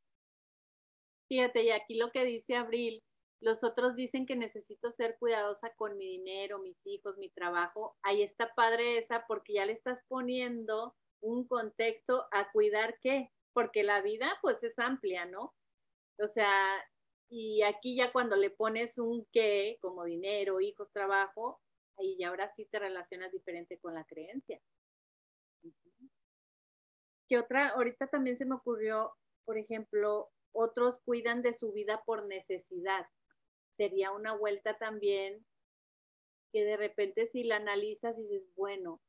Fíjate, 1.29 1.62
y 1.62 1.71
aquí 1.71 1.95
lo 1.95 2.11
que 2.11 2.25
dice 2.25 2.55
Abril, 2.55 3.03
los 3.41 3.64
otros 3.64 3.97
dicen 3.97 4.26
que 4.26 4.36
necesito 4.36 4.93
ser 4.93 5.16
cuidadosa 5.18 5.70
con 5.76 5.97
mi 5.97 6.07
dinero, 6.07 6.59
mis 6.59 6.78
hijos, 6.86 7.18
mi 7.18 7.30
trabajo. 7.30 7.97
Ahí 8.03 8.22
está 8.22 8.55
padre 8.55 8.99
esa 8.99 9.24
porque 9.26 9.55
ya 9.55 9.66
le 9.66 9.72
estás 9.72 10.01
poniendo 10.09 10.95
un 11.20 11.47
contexto 11.47 12.26
a 12.32 12.51
cuidar 12.53 12.99
qué? 13.01 13.30
porque 13.53 13.82
la 13.82 14.01
vida 14.01 14.38
pues 14.43 14.62
es 14.62 14.78
amplia, 14.78 15.26
¿no? 15.26 15.55
O 16.18 16.28
sea, 16.28 16.53
y 17.28 17.62
aquí 17.62 17.97
ya 17.97 18.12
cuando 18.12 18.36
le 18.36 18.51
pones 18.51 18.99
un 18.99 19.26
qué, 19.32 19.78
como 19.80 20.05
dinero, 20.05 20.61
hijos, 20.61 20.91
trabajo, 20.93 21.61
ahí 21.97 22.16
ya 22.18 22.28
ahora 22.28 22.53
sí 22.55 22.66
te 22.66 22.78
relacionas 22.78 23.32
diferente 23.32 23.78
con 23.78 23.95
la 23.95 24.05
creencia. 24.05 24.61
¿Qué 27.28 27.38
otra? 27.38 27.68
Ahorita 27.70 28.09
también 28.09 28.36
se 28.36 28.45
me 28.45 28.57
ocurrió, 28.57 29.14
por 29.45 29.57
ejemplo, 29.57 30.30
otros 30.53 31.01
cuidan 31.05 31.43
de 31.43 31.55
su 31.55 31.72
vida 31.72 32.03
por 32.05 32.26
necesidad. 32.26 33.07
Sería 33.81 34.12
una 34.12 34.37
vuelta 34.37 34.76
también 34.76 35.43
que 36.53 36.66
de 36.66 36.76
repente 36.76 37.28
si 37.28 37.45
la 37.45 37.57
analizas 37.57 38.14
dices, 38.14 38.43
bueno, 38.55 39.01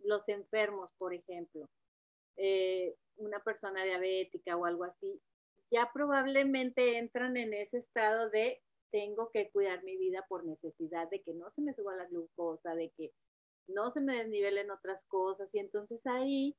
los 0.00 0.28
enfermos, 0.28 0.92
por 0.98 1.14
ejemplo, 1.14 1.66
eh, 2.36 2.94
una 3.16 3.42
persona 3.42 3.84
diabética 3.84 4.54
o 4.54 4.66
algo 4.66 4.84
así, 4.84 5.18
ya 5.70 5.90
probablemente 5.94 6.98
entran 6.98 7.38
en 7.38 7.54
ese 7.54 7.78
estado 7.78 8.28
de 8.28 8.60
tengo 8.90 9.30
que 9.30 9.48
cuidar 9.48 9.82
mi 9.82 9.96
vida 9.96 10.26
por 10.28 10.44
necesidad, 10.44 11.08
de 11.08 11.22
que 11.22 11.32
no 11.32 11.48
se 11.48 11.62
me 11.62 11.72
suba 11.72 11.96
la 11.96 12.04
glucosa, 12.04 12.74
de 12.74 12.90
que 12.98 13.14
no 13.66 13.90
se 13.92 14.02
me 14.02 14.18
desnivelen 14.18 14.70
otras 14.70 15.06
cosas. 15.06 15.48
Y 15.54 15.58
entonces 15.58 16.06
ahí 16.06 16.54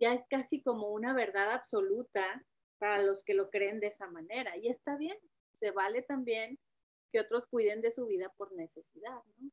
ya 0.00 0.12
es 0.12 0.26
casi 0.28 0.60
como 0.60 0.88
una 0.88 1.14
verdad 1.14 1.52
absoluta 1.52 2.44
para 2.78 3.00
los 3.00 3.22
que 3.22 3.34
lo 3.34 3.48
creen 3.48 3.78
de 3.78 3.86
esa 3.86 4.10
manera. 4.10 4.56
Y 4.56 4.66
está 4.66 4.96
bien, 4.96 5.16
se 5.54 5.70
vale 5.70 6.02
también 6.02 6.58
que 7.10 7.20
otros 7.20 7.46
cuiden 7.46 7.80
de 7.80 7.92
su 7.92 8.06
vida 8.06 8.32
por 8.36 8.52
necesidad, 8.52 9.22
¿no? 9.38 9.50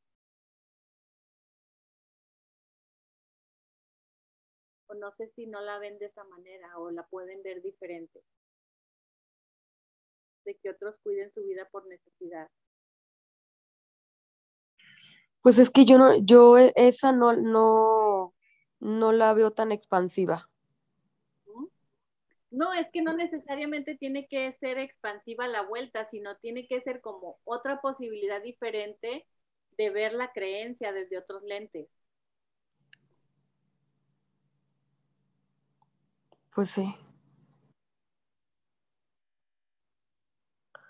O 4.87 4.95
no 4.95 5.11
sé 5.11 5.27
si 5.29 5.47
no 5.47 5.61
la 5.61 5.79
ven 5.79 5.97
de 5.99 6.05
esa 6.05 6.23
manera 6.23 6.77
o 6.77 6.91
la 6.91 7.05
pueden 7.07 7.41
ver 7.43 7.61
diferente. 7.61 8.23
De 10.45 10.55
que 10.55 10.69
otros 10.69 10.97
cuiden 11.03 11.31
su 11.31 11.41
vida 11.43 11.67
por 11.71 11.85
necesidad. 11.87 12.49
Pues 15.41 15.57
es 15.57 15.69
que 15.69 15.85
yo 15.85 15.97
no, 15.97 16.15
yo 16.15 16.57
e, 16.57 16.73
esa 16.75 17.11
no, 17.11 17.33
no, 17.33 18.33
no 18.79 19.11
la 19.11 19.33
veo 19.33 19.51
tan 19.51 19.71
expansiva. 19.71 20.49
No, 22.53 22.71
es 22.71 22.87
que 22.91 23.01
no 23.01 23.13
necesariamente 23.13 23.95
tiene 23.95 24.27
que 24.27 24.55
ser 24.59 24.77
expansiva 24.77 25.47
la 25.47 25.63
vuelta, 25.63 26.07
sino 26.11 26.37
tiene 26.37 26.67
que 26.67 26.81
ser 26.81 27.01
como 27.01 27.39
otra 27.45 27.81
posibilidad 27.81 28.43
diferente 28.43 29.25
de 29.75 29.89
ver 29.89 30.13
la 30.13 30.31
creencia 30.31 30.93
desde 30.93 31.17
otros 31.17 31.41
lentes. 31.41 31.89
Pues 36.53 36.69
sí. 36.69 36.95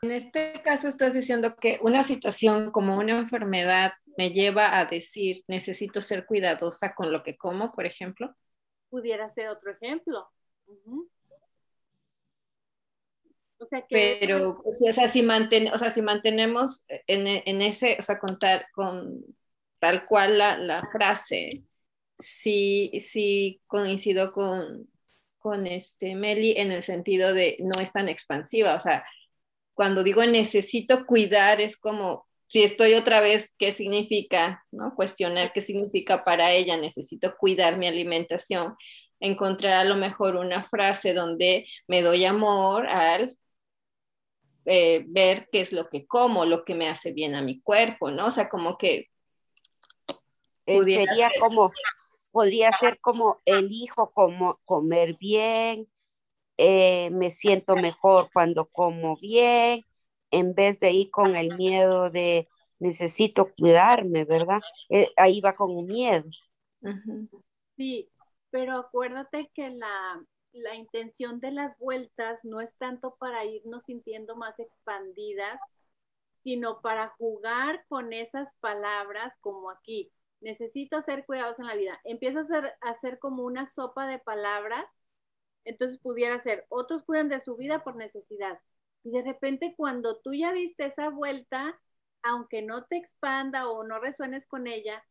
En 0.02 0.12
este 0.12 0.62
caso 0.66 0.90
estás 0.90 1.14
diciendo 1.14 1.56
que 1.56 1.80
una 1.82 2.04
situación 2.04 2.72
como 2.72 2.98
una 2.98 3.18
enfermedad 3.18 3.94
me 4.18 4.32
lleva 4.32 4.78
a 4.78 4.86
decir, 4.86 5.46
necesito 5.48 6.02
ser 6.02 6.26
cuidadosa 6.26 6.94
con 6.94 7.14
lo 7.14 7.24
que 7.24 7.38
como, 7.38 7.72
por 7.72 7.86
ejemplo. 7.86 8.36
Pudiera 8.90 9.34
ser 9.34 9.48
otro 9.48 9.72
ejemplo. 9.72 10.30
O 13.64 13.68
sea 13.68 13.82
que 13.82 14.18
Pero, 14.20 14.62
o 14.64 14.72
sea, 14.72 15.08
si 15.08 15.26
o 15.26 15.78
sea, 15.78 15.90
si 15.90 16.02
mantenemos 16.02 16.86
en, 17.08 17.28
en, 17.28 17.62
ese, 17.62 17.98
o 18.00 18.02
sea, 18.02 18.20
contar 18.20 18.68
con 18.74 19.24
tal 19.80 20.06
cual 20.06 20.38
la, 20.38 20.58
la 20.58 20.82
frase, 20.92 21.64
sí, 22.18 22.92
sí 23.00 23.62
coincido 23.68 24.32
con, 24.32 24.88
con 25.40 25.68
este 25.68 26.16
Meli 26.16 26.54
en 26.58 26.72
el 26.72 26.84
sentido 26.84 27.34
de 27.34 27.58
no 27.60 27.82
es 27.82 27.92
tan 27.92 28.10
expansiva, 28.10 28.76
o 28.76 28.80
sea, 28.80 29.06
cuando 29.74 30.04
digo 30.04 30.26
necesito 30.26 31.06
cuidar 31.06 31.60
es 31.60 31.78
como 31.78 32.28
si 32.48 32.62
estoy 32.64 32.94
otra 32.94 33.20
vez, 33.20 33.56
¿qué 33.58 33.72
significa? 33.72 34.64
¿no? 34.72 34.94
Cuestionar 34.96 35.52
qué 35.54 35.62
significa 35.62 36.24
para 36.24 36.52
ella, 36.52 36.78
necesito 36.78 37.36
cuidar 37.36 37.78
mi 37.78 37.88
alimentación, 37.88 38.76
encontrar 39.20 39.74
a 39.74 39.86
lo 39.86 39.96
mejor 39.96 40.36
una 40.36 40.64
frase 40.64 41.14
donde 41.14 41.66
me 41.88 42.04
doy 42.04 42.26
amor 42.26 42.86
al 42.88 43.36
eh, 44.66 45.06
ver 45.08 45.50
qué 45.52 45.62
es 45.62 45.72
lo 45.72 45.90
que 45.90 46.06
como, 46.08 46.46
lo 46.46 46.64
que 46.64 46.76
me 46.76 46.88
hace 46.88 47.12
bien 47.12 47.36
a 47.36 47.42
mi 47.42 47.62
cuerpo, 47.62 48.12
¿no? 48.12 48.28
O 48.28 48.32
sea, 48.32 48.50
como 48.50 48.78
que... 48.78 49.10
Eh, 50.66 50.82
sería 50.84 51.30
como, 51.40 51.72
podría 52.32 52.72
ser 52.72 53.00
como 53.02 53.42
elijo 53.46 54.12
como 54.12 54.60
comer 54.64 55.18
bien, 55.20 55.90
eh, 56.58 57.10
me 57.12 57.30
siento 57.30 57.76
mejor 57.76 58.30
cuando 58.32 58.70
como 58.70 59.18
bien, 59.18 59.84
en 60.32 60.56
vez 60.56 60.80
de 60.80 60.92
ir 60.92 61.12
con 61.12 61.36
el 61.36 61.58
miedo 61.58 62.10
de 62.10 62.48
necesito 62.80 63.54
cuidarme, 63.58 64.24
¿verdad? 64.24 64.62
ahí 65.18 65.42
va 65.42 65.56
con 65.56 65.76
un 65.76 65.86
miedo. 65.86 66.30
Sí, 67.76 68.10
pero 68.50 68.78
acuérdate 68.78 69.52
que 69.54 69.70
la, 69.70 70.24
la 70.54 70.76
intención 70.76 71.40
de 71.40 71.52
las 71.52 71.78
vueltas 71.80 72.40
no 72.44 72.62
es 72.62 72.74
tanto 72.78 73.16
para 73.16 73.44
irnos 73.46 73.84
sintiendo 73.86 74.36
más 74.36 74.60
expandidas, 74.60 75.60
sino 76.44 76.82
para 76.82 77.10
jugar 77.10 77.86
con 77.88 78.14
esas 78.14 78.50
palabras 78.60 79.36
como 79.42 79.70
aquí. 79.70 80.12
Necesito 80.42 81.02
ser 81.02 81.26
cuidados 81.26 81.58
en 81.60 81.68
la 81.68 81.76
vida. 81.76 82.00
Empieza 82.04 82.42
a 82.42 82.46
ser, 82.46 82.74
a 82.82 82.90
hacer 82.90 83.20
como 83.20 83.44
una 83.44 83.66
sopa 83.66 84.08
de 84.08 84.20
palabras. 84.20 84.86
Entonces 85.66 86.00
pudiera 86.00 86.40
ser, 86.42 86.66
otros 86.70 87.04
cuidan 87.04 87.30
de 87.30 87.42
su 87.42 87.56
vida 87.56 87.84
por 87.84 87.96
necesidad. 87.96 88.60
Y 89.04 89.12
de 89.12 89.22
repente 89.24 89.74
cuando 89.78 90.18
tú 90.20 90.34
ya 90.34 90.52
viste 90.52 90.86
esa 90.86 91.10
vuelta, 91.10 91.80
aunque 92.22 92.62
no 92.62 92.86
te 92.86 92.98
expanda 92.98 93.70
o 93.70 93.84
no 93.84 94.00
resuenes 94.00 94.46
con 94.48 94.68
ella, 94.68 95.04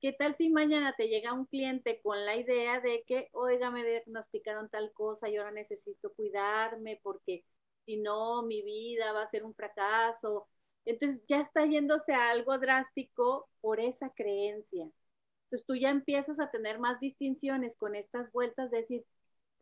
¿Qué 0.00 0.12
tal 0.12 0.34
si 0.34 0.48
mañana 0.50 0.94
te 0.96 1.08
llega 1.08 1.32
un 1.32 1.46
cliente 1.46 2.00
con 2.02 2.24
la 2.24 2.36
idea 2.36 2.80
de 2.80 3.02
que, 3.06 3.28
oiga, 3.32 3.70
me 3.70 3.84
diagnosticaron 3.84 4.68
tal 4.70 4.92
cosa 4.92 5.28
y 5.28 5.36
ahora 5.36 5.50
necesito 5.50 6.12
cuidarme 6.14 7.00
porque 7.02 7.44
si 7.84 7.96
no, 7.96 8.42
mi 8.42 8.62
vida 8.62 9.12
va 9.12 9.22
a 9.22 9.28
ser 9.30 9.44
un 9.44 9.54
fracaso? 9.54 10.48
Entonces 10.84 11.20
ya 11.28 11.40
está 11.40 11.66
yéndose 11.66 12.14
a 12.14 12.30
algo 12.30 12.58
drástico 12.58 13.48
por 13.60 13.80
esa 13.80 14.10
creencia. 14.10 14.88
Entonces 15.44 15.66
tú 15.66 15.74
ya 15.76 15.90
empiezas 15.90 16.38
a 16.40 16.50
tener 16.50 16.78
más 16.78 17.00
distinciones 17.00 17.76
con 17.76 17.96
estas 17.96 18.30
vueltas 18.32 18.70
de 18.70 18.78
decir, 18.78 19.04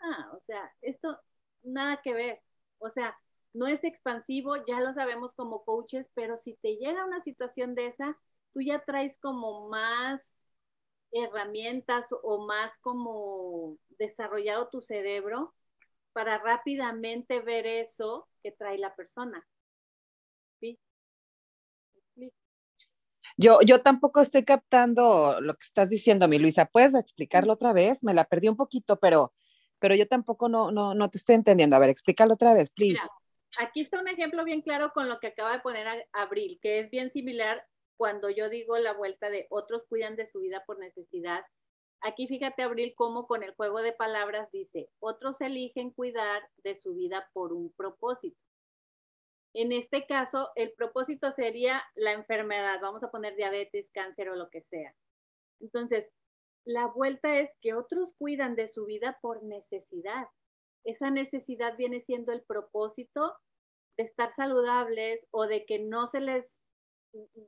ah, 0.00 0.32
o 0.36 0.40
sea, 0.46 0.70
esto 0.82 1.18
nada 1.62 2.00
que 2.02 2.14
ver. 2.14 2.42
O 2.78 2.90
sea, 2.90 3.16
no 3.54 3.66
es 3.68 3.84
expansivo, 3.84 4.56
ya 4.66 4.80
lo 4.80 4.92
sabemos 4.94 5.32
como 5.34 5.64
coaches, 5.64 6.10
pero 6.14 6.36
si 6.36 6.54
te 6.56 6.76
llega 6.76 7.06
una 7.06 7.22
situación 7.22 7.74
de 7.74 7.86
esa, 7.88 8.18
tú 8.56 8.62
ya 8.62 8.82
traes 8.82 9.18
como 9.18 9.68
más 9.68 10.42
herramientas 11.12 12.06
o 12.22 12.46
más 12.46 12.78
como 12.78 13.76
desarrollado 13.98 14.70
tu 14.70 14.80
cerebro 14.80 15.54
para 16.14 16.38
rápidamente 16.38 17.40
ver 17.40 17.66
eso 17.66 18.26
que 18.42 18.52
trae 18.52 18.78
la 18.78 18.96
persona. 18.96 19.46
¿Sí? 20.58 20.78
Yo, 23.36 23.58
yo 23.60 23.82
tampoco 23.82 24.22
estoy 24.22 24.42
captando 24.42 25.38
lo 25.42 25.52
que 25.52 25.66
estás 25.66 25.90
diciendo, 25.90 26.26
mi 26.26 26.38
Luisa. 26.38 26.64
¿Puedes 26.64 26.94
explicarlo 26.94 27.52
otra 27.52 27.74
vez? 27.74 28.02
Me 28.02 28.14
la 28.14 28.24
perdí 28.24 28.48
un 28.48 28.56
poquito, 28.56 28.98
pero, 28.98 29.34
pero 29.78 29.94
yo 29.94 30.08
tampoco 30.08 30.48
no, 30.48 30.70
no, 30.70 30.94
no 30.94 31.10
te 31.10 31.18
estoy 31.18 31.34
entendiendo. 31.34 31.76
A 31.76 31.78
ver, 31.78 31.90
explícalo 31.90 32.32
otra 32.32 32.54
vez, 32.54 32.72
please. 32.72 33.02
aquí 33.58 33.82
está 33.82 34.00
un 34.00 34.08
ejemplo 34.08 34.44
bien 34.44 34.62
claro 34.62 34.92
con 34.94 35.10
lo 35.10 35.20
que 35.20 35.26
acaba 35.26 35.52
de 35.52 35.60
poner 35.60 36.08
Abril, 36.14 36.58
que 36.62 36.80
es 36.80 36.90
bien 36.90 37.10
similar 37.10 37.62
cuando 37.96 38.30
yo 38.30 38.48
digo 38.48 38.76
la 38.78 38.92
vuelta 38.92 39.30
de 39.30 39.46
otros 39.50 39.84
cuidan 39.88 40.16
de 40.16 40.26
su 40.30 40.40
vida 40.40 40.64
por 40.66 40.78
necesidad, 40.78 41.44
aquí 42.00 42.26
fíjate, 42.26 42.62
Abril, 42.62 42.94
cómo 42.96 43.26
con 43.26 43.42
el 43.42 43.54
juego 43.54 43.80
de 43.80 43.92
palabras 43.92 44.50
dice, 44.52 44.90
otros 45.00 45.40
eligen 45.40 45.90
cuidar 45.90 46.48
de 46.58 46.76
su 46.76 46.94
vida 46.94 47.28
por 47.32 47.52
un 47.52 47.72
propósito. 47.72 48.38
En 49.54 49.72
este 49.72 50.06
caso, 50.06 50.50
el 50.54 50.72
propósito 50.72 51.32
sería 51.32 51.82
la 51.94 52.12
enfermedad, 52.12 52.78
vamos 52.82 53.02
a 53.02 53.10
poner 53.10 53.36
diabetes, 53.36 53.90
cáncer 53.90 54.28
o 54.28 54.36
lo 54.36 54.50
que 54.50 54.60
sea. 54.60 54.94
Entonces, 55.60 56.12
la 56.66 56.88
vuelta 56.88 57.38
es 57.38 57.54
que 57.62 57.72
otros 57.72 58.12
cuidan 58.18 58.54
de 58.56 58.68
su 58.68 58.84
vida 58.84 59.18
por 59.22 59.42
necesidad. 59.44 60.28
Esa 60.84 61.10
necesidad 61.10 61.76
viene 61.76 62.00
siendo 62.00 62.32
el 62.32 62.42
propósito 62.42 63.34
de 63.96 64.04
estar 64.04 64.30
saludables 64.34 65.26
o 65.30 65.46
de 65.46 65.64
que 65.64 65.78
no 65.78 66.06
se 66.06 66.20
les 66.20 66.65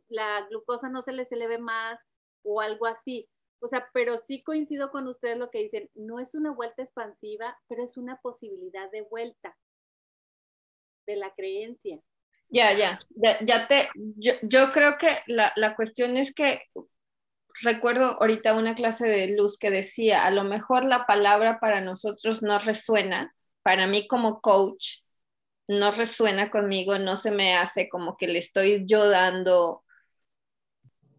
la 0.09 0.47
glucosa 0.49 0.89
no 0.89 1.03
se 1.03 1.13
les 1.13 1.31
eleve 1.33 1.59
más 1.59 2.05
o 2.43 2.61
algo 2.61 2.87
así. 2.87 3.29
O 3.61 3.69
sea, 3.69 3.89
pero 3.93 4.19
sí 4.19 4.43
coincido 4.43 4.91
con 4.91 5.09
ustedes 5.09 5.37
lo 5.37 5.51
que 5.51 5.59
dicen, 5.59 5.91
no 5.95 6.21
es 6.21 6.35
una 6.35 6.53
vuelta 6.53 6.83
expansiva, 6.83 7.59
pero 7.69 7.85
es 7.85 7.97
una 7.97 8.21
posibilidad 8.21 8.91
de 8.91 9.03
vuelta 9.03 9.57
de 11.07 11.17
la 11.17 11.35
creencia. 11.35 12.01
Ya, 12.51 12.73
ya, 12.73 12.99
ya, 13.43 13.69
te, 13.69 13.89
yo, 13.95 14.33
yo, 14.43 14.71
creo 14.71 14.97
que 14.99 15.19
la, 15.27 15.53
la 15.57 15.77
cuestión 15.77 16.17
es 16.17 16.33
que 16.35 16.63
recuerdo 17.61 18.17
ahorita 18.21 18.55
una 18.55 18.75
clase 18.75 19.07
de 19.07 19.37
luz 19.37 19.59
que 19.59 19.71
decía, 19.71 20.25
a 20.25 20.31
lo 20.31 20.45
mejor 20.45 20.85
la 20.85 21.07
palabra 21.07 21.59
para 21.61 21.81
nosotros 21.81 22.43
no 22.43 22.59
resuena, 22.59 23.35
para 23.63 23.87
mí 23.87 24.07
como 24.07 24.41
coach 24.41 25.01
no 25.69 25.93
resuena 25.93 26.51
conmigo, 26.51 26.99
no 26.99 27.17
se 27.17 27.31
me 27.31 27.55
hace 27.55 27.89
como 27.89 28.17
que 28.17 28.27
le 28.27 28.39
estoy 28.39 28.85
yo 28.87 29.09
dando 29.09 29.85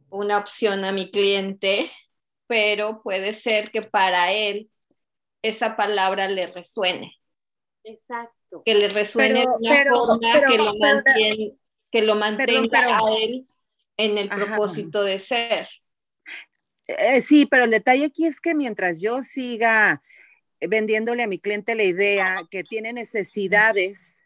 una 0.10 0.39
opción 0.39 0.84
a 0.84 0.91
mi 0.91 1.12
cliente, 1.12 1.91
pero 2.47 3.02
puede 3.04 3.34
ser 3.34 3.70
que 3.70 3.84
para 3.84 4.34
él 4.34 4.72
esa 5.43 5.76
palabra 5.76 6.28
le 6.28 6.47
resuene. 6.47 7.16
Exacto. 7.84 8.64
Que 8.66 8.74
le 8.74 8.88
resuene 8.88 9.41
de 9.41 9.47
una 9.47 9.86
forma 9.91 10.41
que, 10.47 10.58
lo 10.58 10.76
mantiene, 10.76 11.54
que 11.91 12.02
lo 12.02 12.16
mantenga 12.16 12.97
a 12.97 13.02
él 13.18 13.47
en 13.97 14.18
el 14.18 14.30
propósito 14.30 15.04
de 15.04 15.20
ser. 15.20 15.70
Eh, 16.88 17.22
sí, 17.22 17.45
pero 17.45 17.66
el 17.66 17.72
detalle 17.72 18.06
aquí 18.06 18.26
es 18.26 18.41
que 18.41 18.56
mientras 18.56 19.00
yo 19.00 19.22
siga 19.22 20.02
vendiéndole 20.60 21.22
a 21.22 21.28
mi 21.28 21.38
cliente 21.38 21.76
la 21.76 21.84
idea 21.84 22.41
que 22.50 22.64
tiene 22.64 22.93
necesidades, 22.93 24.19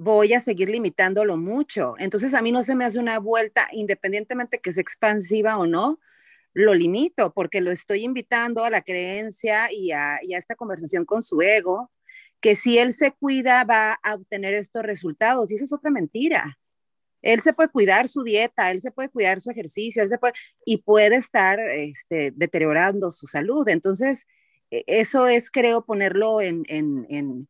voy 0.00 0.32
a 0.32 0.40
seguir 0.40 0.70
limitándolo 0.70 1.36
mucho. 1.36 1.94
Entonces 1.98 2.32
a 2.32 2.40
mí 2.40 2.52
no 2.52 2.62
se 2.62 2.74
me 2.74 2.86
hace 2.86 2.98
una 2.98 3.18
vuelta, 3.18 3.68
independientemente 3.70 4.58
que 4.58 4.72
sea 4.72 4.80
expansiva 4.80 5.58
o 5.58 5.66
no, 5.66 6.00
lo 6.54 6.72
limito 6.72 7.34
porque 7.34 7.60
lo 7.60 7.70
estoy 7.70 8.04
invitando 8.04 8.64
a 8.64 8.70
la 8.70 8.80
creencia 8.80 9.70
y 9.70 9.92
a, 9.92 10.14
a 10.14 10.20
esta 10.30 10.54
conversación 10.54 11.04
con 11.04 11.20
su 11.20 11.42
ego, 11.42 11.90
que 12.40 12.54
si 12.54 12.78
él 12.78 12.94
se 12.94 13.12
cuida 13.12 13.64
va 13.64 13.98
a 14.02 14.14
obtener 14.14 14.54
estos 14.54 14.82
resultados. 14.84 15.52
Y 15.52 15.56
esa 15.56 15.64
es 15.64 15.72
otra 15.74 15.90
mentira. 15.90 16.58
Él 17.20 17.42
se 17.42 17.52
puede 17.52 17.68
cuidar 17.68 18.08
su 18.08 18.22
dieta, 18.22 18.70
él 18.70 18.80
se 18.80 18.92
puede 18.92 19.10
cuidar 19.10 19.38
su 19.40 19.50
ejercicio, 19.50 20.02
él 20.02 20.08
se 20.08 20.16
puede, 20.16 20.32
y 20.64 20.78
puede 20.78 21.16
estar 21.16 21.60
este, 21.60 22.32
deteriorando 22.34 23.10
su 23.10 23.26
salud. 23.26 23.68
Entonces, 23.68 24.26
e, 24.70 24.82
eso 24.86 25.26
es, 25.26 25.50
creo, 25.50 25.84
ponerlo 25.84 26.40
en, 26.40 26.64
en 26.68 27.46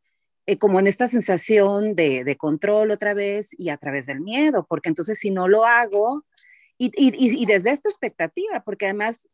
eh, 0.51 0.59
como 0.59 0.81
en 0.81 0.89
esta 0.89 1.07
sensación 1.07 1.95
de, 1.95 2.37
control 2.37 2.91
otra 2.91 3.15
vez 3.15 3.51
y 3.57 3.69
a 3.69 3.77
través 3.77 4.07
del 4.07 4.21
miedo, 4.21 4.67
porque 4.69 4.89
entonces 4.89 5.17
si 5.17 5.31
no 5.31 5.47
lo 5.47 5.65
hago, 5.65 6.27
y, 6.77 6.87
y, 6.97 7.13
y 7.43 7.47
desde 7.47 7.71
esta 7.71 7.89
expectativa, 7.89 8.65
porque 8.65 8.87
además 8.87 9.29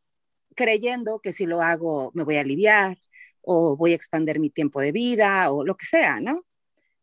creyendo 0.54 1.20
que 1.20 1.32
si 1.32 1.46
lo 1.46 1.62
hago 1.62 2.10
me 2.14 2.22
voy 2.22 2.36
a 2.36 2.42
aliviar 2.42 2.98
o 3.40 3.78
voy 3.78 3.92
a 3.92 3.94
expandir 3.94 4.40
mi 4.40 4.50
tiempo 4.50 4.80
de 4.82 4.92
vida 4.92 5.50
o 5.50 5.64
lo 5.64 5.78
que 5.78 5.86
sea, 5.86 6.20
¿no? 6.20 6.44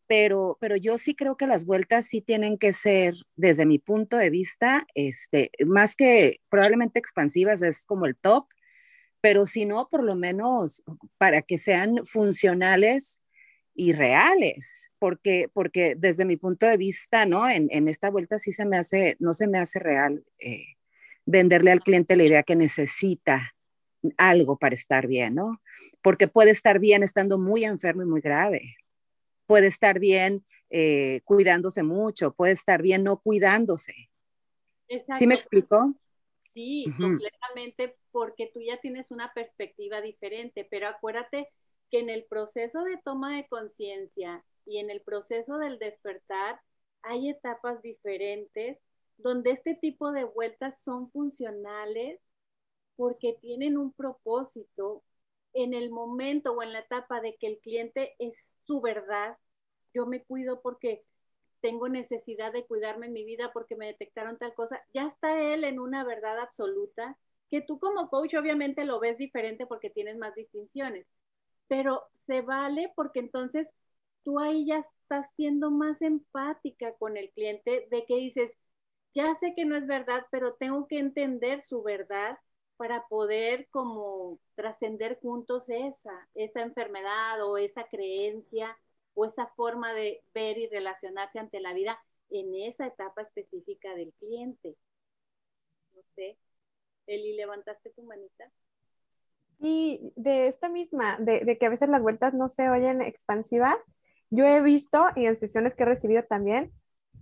Pero, 0.05 0.59
pero 0.61 0.75
yo 0.75 0.99
sí 0.99 1.15
creo 1.15 1.35
que 1.35 1.47
las 1.47 1.65
vueltas 1.65 2.05
sí 2.05 2.21
tienen 2.21 2.59
que 2.59 2.71
ser, 2.71 3.15
desde 3.35 3.65
mi 3.65 3.79
punto 3.79 4.17
de 4.17 4.29
vista, 4.29 4.85
este, 4.93 5.49
más 5.65 5.95
que 5.95 6.39
probablemente 6.49 6.99
expansivas, 6.99 7.63
es 7.63 7.83
como 7.85 8.05
el 8.05 8.15
top, 8.15 8.45
pero 9.21 9.47
si 9.47 9.65
no, 9.65 9.89
por 9.89 10.03
lo 10.03 10.15
menos 10.15 10.83
para 11.17 11.41
que 11.41 11.57
sean 11.57 12.05
funcionales 12.05 13.21
y 13.75 13.93
reales, 13.93 14.91
porque, 14.99 15.49
porque 15.51 15.95
desde 15.97 16.25
mi 16.25 16.37
punto 16.37 16.65
de 16.67 16.77
vista, 16.77 17.25
¿no? 17.25 17.49
En, 17.49 17.67
en 17.71 17.87
esta 17.87 18.09
vuelta 18.09 18.37
sí 18.39 18.51
se 18.51 18.65
me 18.65 18.77
hace, 18.77 19.15
no 19.19 19.33
se 19.33 19.47
me 19.47 19.57
hace 19.59 19.79
real 19.79 20.23
eh, 20.39 20.65
venderle 21.25 21.71
al 21.71 21.79
cliente 21.79 22.15
la 22.15 22.23
idea 22.23 22.43
que 22.43 22.55
necesita 22.55 23.55
algo 24.17 24.57
para 24.57 24.75
estar 24.75 25.07
bien, 25.07 25.35
¿no? 25.35 25.61
Porque 26.01 26.27
puede 26.27 26.51
estar 26.51 26.79
bien 26.79 27.03
estando 27.03 27.39
muy 27.39 27.63
enfermo 27.63 28.03
y 28.03 28.07
muy 28.07 28.21
grave, 28.21 28.75
puede 29.45 29.67
estar 29.67 29.99
bien 29.99 30.43
eh, 30.69 31.21
cuidándose 31.23 31.83
mucho, 31.83 32.33
puede 32.33 32.53
estar 32.53 32.81
bien 32.81 33.03
no 33.03 33.17
cuidándose. 33.17 34.09
Exacto. 34.87 35.17
¿Sí 35.17 35.27
me 35.27 35.35
explicó? 35.35 35.95
Sí, 36.53 36.85
uh 36.87 36.91
-huh. 36.91 37.01
completamente, 37.01 37.95
porque 38.11 38.51
tú 38.53 38.61
ya 38.61 38.79
tienes 38.79 39.09
una 39.09 39.33
perspectiva 39.33 40.01
diferente, 40.01 40.67
pero 40.69 40.87
acuérdate 40.87 41.47
que 41.91 41.99
en 41.99 42.09
el 42.09 42.25
proceso 42.25 42.83
de 42.83 42.97
toma 43.03 43.35
de 43.35 43.47
conciencia 43.47 44.43
y 44.65 44.79
en 44.79 44.89
el 44.89 45.01
proceso 45.01 45.57
del 45.57 45.79
despertar 45.79 46.61
hay 47.01 47.29
etapas 47.29 47.81
diferentes 47.81 48.79
donde 49.17 49.51
este 49.51 49.75
tipo 49.75 50.11
de 50.11 50.23
vueltas 50.23 50.81
son 50.83 51.11
funcionales 51.11 52.19
porque 52.95 53.37
tienen 53.41 53.77
un 53.77 53.91
propósito 53.93 55.03
en 55.53 55.73
el 55.73 55.89
momento 55.89 56.53
o 56.53 56.63
en 56.63 56.73
la 56.73 56.79
etapa 56.79 57.21
de 57.21 57.35
que 57.35 57.47
el 57.47 57.59
cliente 57.59 58.15
es 58.19 58.55
su 58.65 58.81
verdad. 58.81 59.37
Yo 59.93 60.05
me 60.05 60.23
cuido 60.23 60.61
porque 60.61 61.03
tengo 61.61 61.87
necesidad 61.89 62.51
de 62.51 62.65
cuidarme 62.65 63.07
en 63.07 63.13
mi 63.13 63.23
vida 63.23 63.51
porque 63.53 63.75
me 63.75 63.87
detectaron 63.87 64.37
tal 64.37 64.53
cosa. 64.53 64.81
Ya 64.93 65.07
está 65.07 65.41
él 65.41 65.63
en 65.63 65.79
una 65.79 66.03
verdad 66.03 66.39
absoluta 66.39 67.17
que 67.49 67.61
tú 67.61 67.79
como 67.79 68.09
coach 68.09 68.33
obviamente 68.35 68.83
lo 68.83 68.99
ves 68.99 69.17
diferente 69.17 69.65
porque 69.67 69.89
tienes 69.89 70.17
más 70.17 70.33
distinciones, 70.35 71.05
pero 71.67 72.03
se 72.25 72.41
vale 72.41 72.91
porque 72.95 73.19
entonces 73.19 73.69
tú 74.23 74.39
ahí 74.39 74.65
ya 74.65 74.79
estás 74.79 75.27
siendo 75.35 75.71
más 75.71 76.01
empática 76.01 76.93
con 76.95 77.17
el 77.17 77.31
cliente 77.31 77.87
de 77.91 78.05
que 78.05 78.15
dices, 78.15 78.57
ya 79.13 79.25
sé 79.35 79.53
que 79.55 79.65
no 79.65 79.75
es 79.75 79.87
verdad, 79.87 80.25
pero 80.31 80.55
tengo 80.55 80.87
que 80.87 80.99
entender 80.99 81.61
su 81.61 81.83
verdad 81.83 82.37
para 82.77 83.07
poder 83.07 83.67
como 83.69 84.39
trascender 84.55 85.19
juntos 85.21 85.69
esa, 85.69 86.27
esa 86.35 86.61
enfermedad 86.61 87.43
o 87.47 87.57
esa 87.57 87.85
creencia 87.87 88.77
o 89.13 89.25
esa 89.25 89.47
forma 89.55 89.93
de 89.93 90.23
ver 90.33 90.57
y 90.57 90.67
relacionarse 90.67 91.39
ante 91.39 91.59
la 91.61 91.73
vida 91.73 91.99
en 92.29 92.53
esa 92.55 92.87
etapa 92.87 93.21
específica 93.21 93.93
del 93.95 94.11
cliente. 94.19 94.75
No 95.95 96.01
sé, 96.15 96.37
Eli, 97.07 97.35
¿levantaste 97.35 97.91
tu 97.91 98.03
manita? 98.03 98.51
Y 99.59 100.11
de 100.15 100.47
esta 100.47 100.69
misma, 100.69 101.17
de, 101.19 101.57
que 101.57 101.65
a 101.65 101.69
veces 101.69 101.89
las 101.89 102.01
vueltas 102.01 102.33
no 102.33 102.49
se 102.49 102.69
oyen 102.69 103.01
expansivas, 103.01 103.77
yo 104.29 104.45
he 104.45 104.61
visto 104.61 105.05
y 105.15 105.25
en 105.25 105.35
sesiones 105.35 105.75
que 105.75 105.83
he 105.83 105.85
recibido 105.85 106.23
también, 106.23 106.71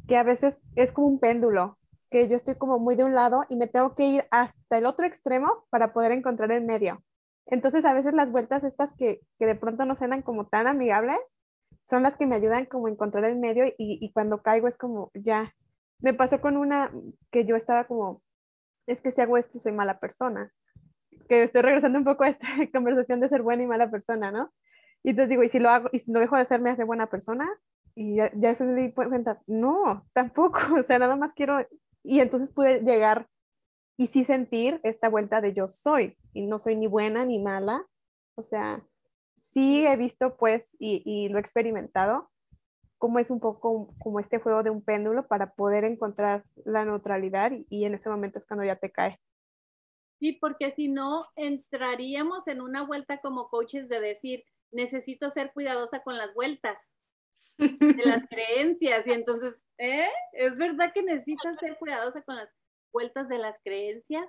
que 0.08 0.18
a 0.18 0.24
veces 0.24 0.62
es 0.76 0.92
como 0.92 1.08
un 1.08 1.20
péndulo, 1.20 1.78
que 2.10 2.28
yo 2.28 2.36
estoy 2.36 2.56
como 2.56 2.80
muy 2.80 2.96
de 2.96 3.04
un 3.04 3.14
lado 3.14 3.44
y 3.50 3.56
me 3.56 3.68
tengo 3.68 3.96
que 3.96 4.06
ir 4.06 4.26
hasta 4.32 4.78
el 4.78 4.86
otro 4.86 5.06
extremo 5.06 5.66
para 5.70 5.94
poder 5.94 6.12
encontrar 6.12 6.52
el 6.52 6.64
medio. 6.64 7.04
Entonces 7.46 7.86
a 7.86 7.94
veces 7.94 8.14
las 8.14 8.32
vueltas 8.32 8.64
estas 8.64 8.94
que, 8.94 9.22
que 9.38 9.46
de 9.46 9.56
pronto 9.56 9.86
no 9.86 9.96
suenan 9.96 10.22
como 10.22 10.48
tan 10.48 10.68
amigables, 10.68 11.20
son 11.84 12.04
las 12.04 12.16
que 12.16 12.26
me 12.26 12.36
ayudan 12.36 12.66
como 12.66 12.88
a 12.88 12.92
encontrar 12.92 13.26
el 13.26 13.38
medio 13.38 13.66
y, 13.66 13.74
y 13.78 14.12
cuando 14.14 14.42
caigo 14.42 14.68
es 14.68 14.78
como 14.78 15.12
ya. 15.14 15.54
Me 16.00 16.14
pasó 16.14 16.42
con 16.42 16.58
una 16.58 16.92
que 17.32 17.46
yo 17.46 17.56
estaba 17.56 17.86
como, 17.86 18.22
es 18.88 19.02
que 19.02 19.12
si 19.12 19.22
hago 19.22 19.38
esto 19.38 19.60
soy 19.60 19.72
mala 19.72 20.00
persona. 20.00 20.52
Que 21.32 21.44
estoy 21.44 21.62
regresando 21.62 21.98
un 21.98 22.04
poco 22.04 22.26
a 22.26 22.28
esta 22.28 22.46
conversación 22.74 23.22
de 23.22 23.30
ser 23.30 23.42
buena 23.42 23.64
y 23.64 23.66
mala 23.66 23.90
persona, 23.90 24.32
¿no? 24.32 24.52
Y 25.02 25.12
entonces 25.12 25.30
digo, 25.30 25.44
y 25.44 25.48
si 25.48 25.60
lo 25.60 25.70
hago, 25.70 25.88
y 25.94 26.00
si 26.00 26.12
lo 26.12 26.20
dejo 26.20 26.36
de 26.36 26.42
hacer, 26.42 26.60
me 26.60 26.72
hace 26.72 26.84
buena 26.84 27.08
persona. 27.10 27.50
Y 27.96 28.18
ya, 28.18 28.30
ya 28.36 28.50
eso 28.50 28.66
me 28.66 28.74
di 28.74 28.92
cuenta, 28.92 29.42
no, 29.48 30.06
tampoco, 30.12 30.60
o 30.78 30.84
sea, 30.84 31.00
nada 31.00 31.16
más 31.16 31.34
quiero, 31.34 31.66
y 32.04 32.20
entonces 32.20 32.50
pude 32.50 32.82
llegar 32.82 33.30
y 33.96 34.08
sí 34.08 34.26
sentir 34.26 34.82
esta 34.84 35.08
vuelta 35.08 35.40
de 35.40 35.54
yo 35.54 35.70
soy, 35.70 36.18
y 36.34 36.48
no 36.48 36.60
soy 36.60 36.76
ni 36.76 36.88
buena 36.88 37.24
ni 37.24 37.40
mala, 37.40 37.86
o 38.36 38.44
sea, 38.44 38.84
sí 39.40 39.88
he 39.88 39.96
visto 39.96 40.36
pues 40.36 40.76
y, 40.80 41.02
y 41.06 41.30
lo 41.30 41.38
he 41.38 41.42
experimentado, 41.42 42.30
cómo 42.98 43.20
es 43.20 43.32
un 43.32 43.40
poco 43.40 43.96
como 44.00 44.20
este 44.20 44.40
juego 44.40 44.64
de 44.64 44.70
un 44.70 44.82
péndulo 44.82 45.28
para 45.28 45.54
poder 45.54 45.86
encontrar 45.86 46.44
la 46.66 46.84
neutralidad 46.84 47.54
y, 47.54 47.66
y 47.70 47.86
en 47.86 47.94
ese 47.94 48.10
momento 48.10 48.40
es 48.40 48.46
cuando 48.46 48.66
ya 48.66 48.76
te 48.76 48.92
cae. 48.92 49.18
Sí, 50.22 50.34
porque 50.34 50.72
si 50.76 50.88
no, 50.88 51.26
entraríamos 51.36 52.48
en 52.48 52.62
una 52.62 52.84
vuelta 52.84 53.22
como 53.22 53.50
coaches 53.50 53.90
de 53.90 54.00
decir, 54.00 54.46
necesito 54.70 55.32
ser 55.32 55.52
cuidadosa 55.52 56.04
con 56.04 56.16
las 56.16 56.32
vueltas 56.36 56.96
de 57.58 58.06
las 58.06 58.28
creencias. 58.30 59.08
Y 59.08 59.14
entonces, 59.14 59.56
¿eh? 59.80 60.10
¿Es 60.34 60.56
verdad 60.58 60.94
que 60.94 61.02
necesitas 61.02 61.60
ser 61.60 61.76
cuidadosa 61.80 62.22
con 62.22 62.36
las 62.36 62.50
vueltas 62.94 63.30
de 63.30 63.40
las 63.40 63.58
creencias? 63.64 64.28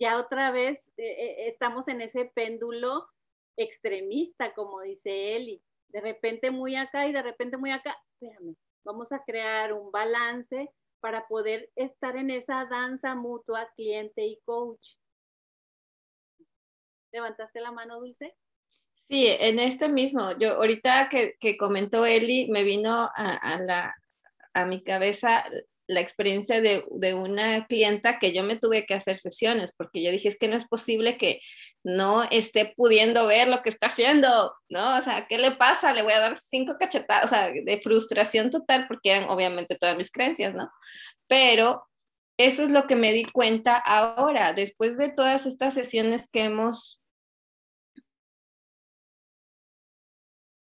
Ya 0.00 0.18
otra 0.18 0.50
vez 0.50 0.90
eh, 0.96 1.46
estamos 1.46 1.86
en 1.86 2.00
ese 2.00 2.24
péndulo 2.24 3.08
extremista, 3.56 4.52
como 4.54 4.80
dice 4.80 5.36
Eli. 5.36 5.62
De 5.90 6.00
repente 6.00 6.50
muy 6.50 6.74
acá 6.74 7.06
y 7.06 7.12
de 7.12 7.22
repente 7.22 7.56
muy 7.56 7.70
acá. 7.70 7.96
Vamos 8.82 9.12
a 9.12 9.22
crear 9.22 9.72
un 9.72 9.92
balance 9.92 10.68
para 10.98 11.28
poder 11.28 11.70
estar 11.76 12.16
en 12.16 12.30
esa 12.30 12.64
danza 12.64 13.14
mutua 13.14 13.70
cliente 13.76 14.26
y 14.26 14.40
coach. 14.44 14.96
¿Levantaste 17.12 17.60
la 17.60 17.72
mano, 17.72 18.00
Dulce? 18.00 18.34
Sí, 19.08 19.26
en 19.26 19.58
este 19.58 19.88
mismo, 19.88 20.38
yo 20.38 20.54
ahorita 20.54 21.08
que, 21.08 21.34
que 21.40 21.56
comentó 21.56 22.04
Eli, 22.04 22.48
me 22.48 22.62
vino 22.62 22.92
a, 22.92 23.08
a, 23.36 23.58
la, 23.58 23.94
a 24.52 24.66
mi 24.66 24.82
cabeza 24.82 25.46
la 25.86 26.00
experiencia 26.00 26.60
de, 26.60 26.84
de, 26.90 27.14
una 27.14 27.66
clienta 27.66 28.18
que 28.18 28.34
yo 28.34 28.44
me 28.44 28.58
tuve 28.58 28.84
que 28.84 28.92
hacer 28.92 29.16
sesiones, 29.16 29.74
porque 29.74 30.02
yo 30.02 30.10
dije, 30.10 30.28
es 30.28 30.36
que 30.36 30.48
no 30.48 30.56
es 30.56 30.68
posible 30.68 31.16
que 31.16 31.40
no 31.82 32.24
esté 32.24 32.74
pudiendo 32.76 33.26
ver 33.26 33.48
lo 33.48 33.62
que 33.62 33.70
está 33.70 33.86
haciendo, 33.86 34.52
¿no? 34.68 34.98
O 34.98 35.02
sea, 35.02 35.26
¿qué 35.26 35.38
le 35.38 35.52
pasa? 35.52 35.94
Le 35.94 36.02
voy 36.02 36.12
a 36.12 36.20
dar 36.20 36.38
cinco 36.38 36.76
cachetadas, 36.78 37.24
o 37.24 37.28
sea, 37.28 37.50
de 37.50 37.80
frustración 37.82 38.50
total, 38.50 38.86
porque 38.86 39.12
eran 39.12 39.30
obviamente 39.30 39.76
todas 39.76 39.96
mis 39.96 40.12
creencias, 40.12 40.54
¿no? 40.54 40.70
Pero 41.26 41.87
eso 42.38 42.62
es 42.62 42.72
lo 42.72 42.86
que 42.86 42.96
me 42.96 43.12
di 43.12 43.24
cuenta 43.24 43.76
ahora, 43.76 44.52
después 44.52 44.96
de 44.96 45.10
todas 45.10 45.44
estas 45.44 45.74
sesiones 45.74 46.28
que 46.30 46.44
hemos 46.44 47.00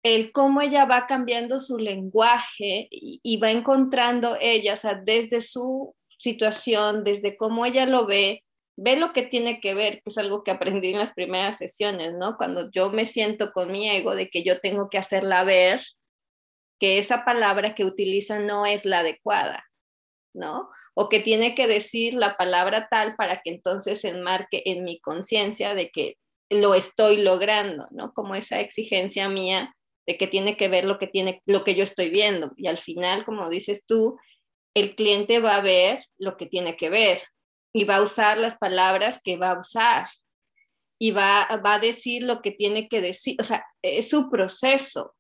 el 0.03 0.33
cómo 0.33 0.61
ella 0.61 0.85
va 0.85 1.07
cambiando 1.07 1.61
su 1.61 1.77
lenguaje 1.77 2.87
y, 2.91 3.37
va 3.37 3.51
encontrando 3.51 4.37
ella, 4.41 4.73
o 4.73 4.77
sea, 4.77 4.95
desde 4.95 5.41
su 5.41 5.95
situación, 6.19 7.05
desde 7.05 7.37
cómo 7.37 7.65
ella 7.65 7.85
lo 7.85 8.05
ve, 8.05 8.43
ve 8.75 8.97
lo 8.97 9.13
que 9.13 9.23
tiene 9.23 9.61
que 9.61 9.73
ver, 9.73 9.95
que 9.95 10.09
es 10.09 10.17
algo 10.17 10.43
que 10.43 10.51
aprendí 10.51 10.91
en 10.91 10.99
las 10.99 11.13
primeras 11.13 11.57
sesiones, 11.57 12.13
¿no? 12.19 12.35
Cuando 12.35 12.69
yo 12.71 12.91
me 12.91 13.05
siento 13.05 13.51
con 13.53 13.71
mi 13.71 13.89
ego 13.89 14.13
de 14.15 14.29
que 14.29 14.43
yo 14.43 14.59
tengo 14.59 14.89
que 14.89 14.97
hacerla 14.97 15.45
ver, 15.45 15.81
que 16.79 16.97
esa 16.97 17.23
palabra 17.23 17.73
que 17.75 17.85
utiliza 17.85 18.39
no 18.39 18.65
es 18.65 18.83
la 18.83 18.99
adecuada, 18.99 19.63
¿no? 20.33 20.69
O 20.93 21.09
que 21.09 21.19
tiene 21.19 21.55
que 21.55 21.67
decir 21.67 22.13
la 22.13 22.37
palabra 22.37 22.87
tal 22.89 23.15
para 23.15 23.41
que 23.41 23.51
entonces 23.51 24.01
se 24.01 24.09
enmarque 24.09 24.63
en 24.65 24.83
mi 24.83 24.99
conciencia 24.99 25.75
de 25.75 25.89
que 25.89 26.17
lo 26.49 26.75
estoy 26.75 27.17
logrando, 27.17 27.87
¿no? 27.91 28.13
Como 28.13 28.35
esa 28.35 28.59
exigencia 28.59 29.29
mía 29.29 29.73
de 30.05 30.17
que 30.17 30.27
tiene 30.27 30.57
que 30.57 30.67
ver 30.67 30.85
lo 30.85 30.99
que 30.99 31.07
tiene 31.07 31.41
lo 31.45 31.63
que 31.63 31.75
yo 31.75 31.83
estoy 31.83 32.09
viendo 32.09 32.51
y 32.57 32.67
al 32.67 32.77
final, 32.77 33.25
como 33.25 33.49
dices 33.49 33.85
tú, 33.87 34.17
el 34.75 34.95
cliente 34.95 35.39
va 35.39 35.55
a 35.57 35.61
ver 35.61 36.05
lo 36.17 36.35
que 36.37 36.45
tiene 36.45 36.75
que 36.75 36.89
ver 36.89 37.23
y 37.73 37.85
va 37.85 37.97
a 37.97 38.01
usar 38.01 38.37
las 38.37 38.57
palabras 38.57 39.21
que 39.23 39.37
va 39.37 39.51
a 39.51 39.59
usar 39.59 40.07
y 40.99 41.11
va, 41.11 41.47
va 41.65 41.75
a 41.75 41.79
decir 41.79 42.23
lo 42.23 42.41
que 42.41 42.51
tiene 42.51 42.87
que 42.87 43.01
decir, 43.01 43.35
o 43.39 43.43
sea, 43.43 43.65
es 43.81 44.09
su 44.09 44.29
proceso. 44.29 45.15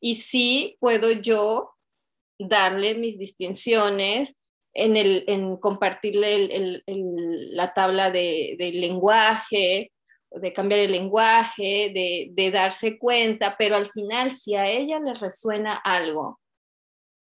Y 0.00 0.16
sí 0.16 0.76
puedo 0.80 1.12
yo 1.12 1.70
darle 2.38 2.94
mis 2.94 3.18
distinciones, 3.18 4.34
en, 4.74 4.96
el, 4.96 5.24
en 5.26 5.56
compartirle 5.56 6.82
la 6.86 7.72
tabla 7.74 8.10
de, 8.10 8.56
lenguaje, 8.74 9.92
de 10.30 10.52
cambiar 10.52 10.80
el 10.80 10.92
lenguaje, 10.92 11.90
de, 11.92 12.28
de, 12.30 12.50
darse 12.50 12.98
cuenta, 12.98 13.56
pero 13.58 13.76
al 13.76 13.90
final 13.90 14.30
si 14.30 14.54
a 14.54 14.68
ella 14.68 15.00
le 15.00 15.14
resuena 15.14 15.74
algo, 15.74 16.40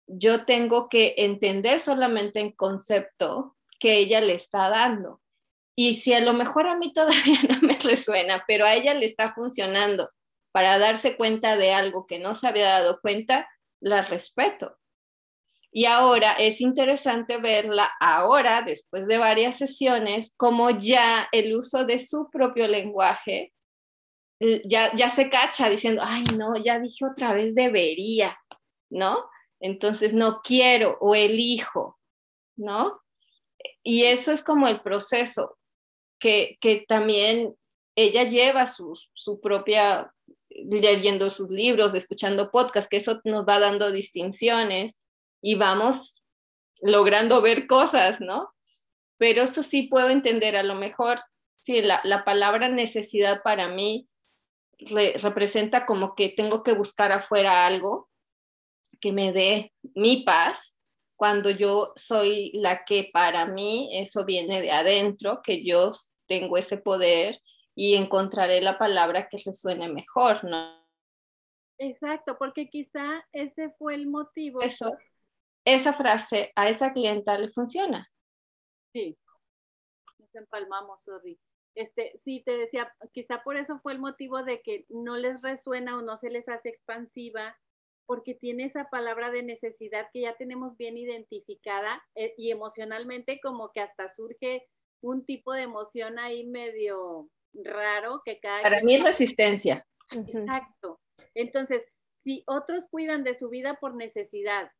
yo 0.06 0.44
tengo 0.44 0.88
que 0.88 1.14
entender 1.18 1.80
solamente 1.80 2.40
en 2.40 2.52
concepto 2.52 3.56
que 3.78 3.98
ella 3.98 4.20
le 4.20 4.34
está 4.34 4.68
dando. 4.68 5.20
Y 5.76 5.96
si 5.96 6.12
a 6.12 6.20
lo 6.20 6.32
mejor 6.32 6.66
a 6.68 6.76
mí 6.76 6.92
todavía 6.94 7.40
no 7.48 7.60
me 7.60 7.78
resuena, 7.78 8.44
pero 8.46 8.64
a 8.64 8.74
ella 8.74 8.94
le 8.94 9.06
está 9.06 9.34
funcionando 9.34 10.10
para 10.52 10.78
darse 10.78 11.16
cuenta 11.16 11.56
de 11.56 11.72
algo 11.72 12.06
que 12.06 12.18
no 12.18 12.34
se 12.34 12.46
había 12.46 12.68
dado 12.68 13.00
cuenta, 13.00 13.48
la 13.80 14.02
respeto. 14.02 14.76
Y 15.76 15.86
ahora 15.86 16.34
es 16.34 16.60
interesante 16.60 17.38
verla 17.38 17.90
ahora, 17.98 18.62
después 18.62 19.08
de 19.08 19.18
varias 19.18 19.58
sesiones, 19.58 20.32
como 20.36 20.70
ya 20.70 21.28
el 21.32 21.56
uso 21.56 21.84
de 21.84 21.98
su 21.98 22.30
propio 22.30 22.68
lenguaje 22.68 23.52
ya, 24.64 24.94
ya 24.94 25.08
se 25.10 25.28
cacha 25.30 25.68
diciendo, 25.68 26.02
ay, 26.04 26.22
no, 26.36 26.56
ya 26.56 26.78
dije 26.78 27.04
otra 27.04 27.34
vez 27.34 27.56
debería, 27.56 28.38
¿no? 28.88 29.28
Entonces 29.58 30.12
no 30.14 30.42
quiero 30.42 30.96
o 31.00 31.16
elijo, 31.16 31.98
¿no? 32.56 33.00
Y 33.82 34.04
eso 34.04 34.30
es 34.30 34.44
como 34.44 34.68
el 34.68 34.80
proceso 34.80 35.58
que, 36.20 36.56
que 36.60 36.84
también 36.86 37.56
ella 37.96 38.24
lleva 38.24 38.68
su, 38.68 38.96
su 39.12 39.40
propia, 39.40 40.12
leyendo 40.48 41.30
sus 41.30 41.50
libros, 41.50 41.94
escuchando 41.94 42.52
podcasts, 42.52 42.88
que 42.88 42.98
eso 42.98 43.20
nos 43.24 43.44
va 43.44 43.58
dando 43.58 43.90
distinciones 43.90 44.94
y 45.46 45.56
vamos 45.56 46.22
logrando 46.80 47.42
ver 47.42 47.66
cosas, 47.66 48.18
¿no? 48.18 48.50
Pero 49.18 49.42
eso 49.42 49.62
sí 49.62 49.82
puedo 49.82 50.08
entender, 50.08 50.56
a 50.56 50.62
lo 50.62 50.74
mejor, 50.74 51.20
sí, 51.60 51.82
la, 51.82 52.00
la 52.04 52.24
palabra 52.24 52.70
necesidad 52.70 53.42
para 53.42 53.68
mí 53.68 54.08
representa 55.22 55.84
como 55.84 56.14
que 56.14 56.30
tengo 56.30 56.62
que 56.62 56.72
buscar 56.72 57.12
afuera 57.12 57.66
algo 57.66 58.08
que 59.02 59.12
me 59.12 59.32
dé 59.32 59.74
mi 59.94 60.24
paz 60.24 60.78
cuando 61.14 61.50
yo 61.50 61.92
soy 61.94 62.50
la 62.54 62.86
que 62.86 63.10
para 63.12 63.44
mí 63.44 63.90
eso 63.92 64.24
viene 64.24 64.62
de 64.62 64.72
adentro, 64.72 65.42
que 65.42 65.62
yo 65.62 65.92
tengo 66.26 66.56
ese 66.56 66.78
poder 66.78 67.38
y 67.74 67.96
encontraré 67.96 68.62
la 68.62 68.78
palabra 68.78 69.28
que 69.28 69.36
resuene 69.44 69.92
mejor, 69.92 70.42
¿no? 70.42 70.82
Exacto, 71.76 72.38
porque 72.38 72.70
quizá 72.70 73.26
ese 73.32 73.74
fue 73.78 73.94
el 73.94 74.06
motivo. 74.06 74.62
Eso, 74.62 74.96
esa 75.64 75.92
frase 75.92 76.52
a 76.56 76.68
esa 76.68 76.92
clienta 76.92 77.38
le 77.38 77.50
funciona. 77.50 78.10
Sí, 78.92 79.16
nos 80.18 80.34
empalmamos, 80.34 81.02
sorry. 81.02 81.38
Este, 81.74 82.12
sí, 82.24 82.42
te 82.44 82.56
decía, 82.56 82.92
quizá 83.12 83.42
por 83.42 83.56
eso 83.56 83.80
fue 83.80 83.94
el 83.94 83.98
motivo 83.98 84.44
de 84.44 84.60
que 84.62 84.86
no 84.88 85.16
les 85.16 85.42
resuena 85.42 85.96
o 85.96 86.02
no 86.02 86.18
se 86.18 86.30
les 86.30 86.48
hace 86.48 86.68
expansiva 86.68 87.56
porque 88.06 88.34
tiene 88.34 88.64
esa 88.64 88.88
palabra 88.90 89.30
de 89.30 89.42
necesidad 89.42 90.08
que 90.12 90.22
ya 90.22 90.36
tenemos 90.36 90.76
bien 90.76 90.96
identificada 90.96 92.02
eh, 92.14 92.34
y 92.36 92.50
emocionalmente 92.50 93.40
como 93.42 93.72
que 93.72 93.80
hasta 93.80 94.08
surge 94.08 94.68
un 95.00 95.24
tipo 95.24 95.52
de 95.52 95.62
emoción 95.62 96.18
ahí 96.18 96.46
medio 96.46 97.28
raro 97.52 98.22
que 98.24 98.38
cada... 98.40 98.62
Para 98.62 98.82
mí 98.82 98.94
es 98.94 99.02
resistencia. 99.02 99.86
Exacto. 100.10 101.00
Entonces, 101.34 101.82
si 102.18 102.44
otros 102.46 102.88
cuidan 102.88 103.24
de 103.24 103.34
su 103.34 103.48
vida 103.48 103.78
por 103.80 103.94
necesidad, 103.94 104.70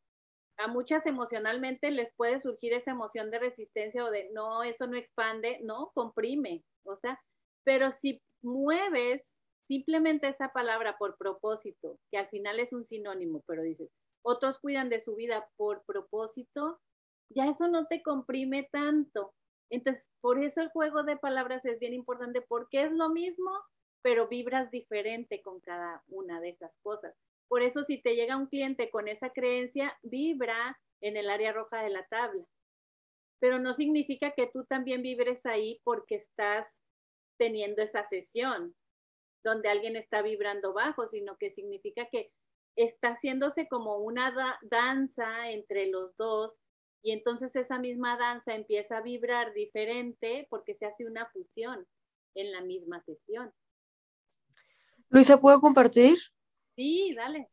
a 0.58 0.68
muchas 0.68 1.06
emocionalmente 1.06 1.90
les 1.90 2.12
puede 2.14 2.38
surgir 2.40 2.72
esa 2.72 2.92
emoción 2.92 3.30
de 3.30 3.38
resistencia 3.38 4.04
o 4.04 4.10
de 4.10 4.30
no, 4.32 4.62
eso 4.62 4.86
no 4.86 4.96
expande, 4.96 5.60
no, 5.62 5.90
comprime, 5.94 6.64
o 6.84 6.96
sea, 6.96 7.20
pero 7.64 7.90
si 7.90 8.22
mueves 8.42 9.40
simplemente 9.66 10.28
esa 10.28 10.52
palabra 10.52 10.96
por 10.98 11.16
propósito, 11.16 11.98
que 12.10 12.18
al 12.18 12.28
final 12.28 12.60
es 12.60 12.72
un 12.72 12.84
sinónimo, 12.84 13.42
pero 13.46 13.62
dices, 13.62 13.90
otros 14.22 14.58
cuidan 14.58 14.88
de 14.88 15.00
su 15.00 15.16
vida 15.16 15.48
por 15.56 15.82
propósito, 15.84 16.80
ya 17.30 17.46
eso 17.46 17.68
no 17.68 17.86
te 17.86 18.02
comprime 18.02 18.68
tanto. 18.70 19.34
Entonces, 19.70 20.10
por 20.20 20.42
eso 20.42 20.60
el 20.60 20.68
juego 20.70 21.02
de 21.02 21.16
palabras 21.16 21.64
es 21.64 21.78
bien 21.78 21.94
importante, 21.94 22.42
porque 22.42 22.82
es 22.82 22.92
lo 22.92 23.08
mismo, 23.08 23.50
pero 24.02 24.28
vibras 24.28 24.70
diferente 24.70 25.40
con 25.42 25.60
cada 25.60 26.02
una 26.08 26.40
de 26.40 26.50
esas 26.50 26.76
cosas. 26.82 27.14
Por 27.48 27.62
eso 27.62 27.84
si 27.84 28.00
te 28.00 28.14
llega 28.14 28.36
un 28.36 28.46
cliente 28.46 28.90
con 28.90 29.08
esa 29.08 29.30
creencia, 29.30 29.96
vibra 30.02 30.78
en 31.00 31.16
el 31.16 31.30
área 31.30 31.52
roja 31.52 31.82
de 31.82 31.90
la 31.90 32.06
tabla. 32.06 32.44
Pero 33.38 33.58
no 33.58 33.74
significa 33.74 34.32
que 34.32 34.46
tú 34.46 34.64
también 34.64 35.02
vibres 35.02 35.44
ahí 35.44 35.80
porque 35.84 36.16
estás 36.16 36.82
teniendo 37.36 37.82
esa 37.82 38.06
sesión 38.08 38.74
donde 39.42 39.68
alguien 39.68 39.96
está 39.96 40.22
vibrando 40.22 40.72
bajo, 40.72 41.08
sino 41.08 41.36
que 41.36 41.50
significa 41.50 42.08
que 42.10 42.32
está 42.76 43.10
haciéndose 43.10 43.68
como 43.68 43.98
una 43.98 44.58
danza 44.62 45.50
entre 45.50 45.88
los 45.88 46.16
dos 46.16 46.58
y 47.02 47.12
entonces 47.12 47.54
esa 47.54 47.78
misma 47.78 48.16
danza 48.16 48.54
empieza 48.54 48.96
a 48.96 49.02
vibrar 49.02 49.52
diferente 49.52 50.46
porque 50.48 50.74
se 50.74 50.86
hace 50.86 51.06
una 51.06 51.26
fusión 51.26 51.86
en 52.34 52.50
la 52.50 52.62
misma 52.62 53.02
sesión. 53.04 53.52
Luisa, 55.10 55.38
¿puedo 55.38 55.60
compartir? 55.60 56.16
Sí, 56.76 57.12
dale. 57.16 57.48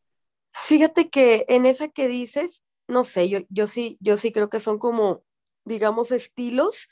Fíjate 0.53 1.09
que 1.09 1.45
en 1.49 1.65
esa 1.65 1.89
que 1.89 2.07
dices, 2.07 2.63
no 2.87 3.03
sé, 3.03 3.29
yo, 3.29 3.39
yo 3.49 3.67
sí, 3.67 3.97
yo 4.01 4.17
sí 4.17 4.31
creo 4.31 4.49
que 4.49 4.59
son 4.59 4.79
como, 4.79 5.23
digamos, 5.65 6.11
estilos 6.11 6.89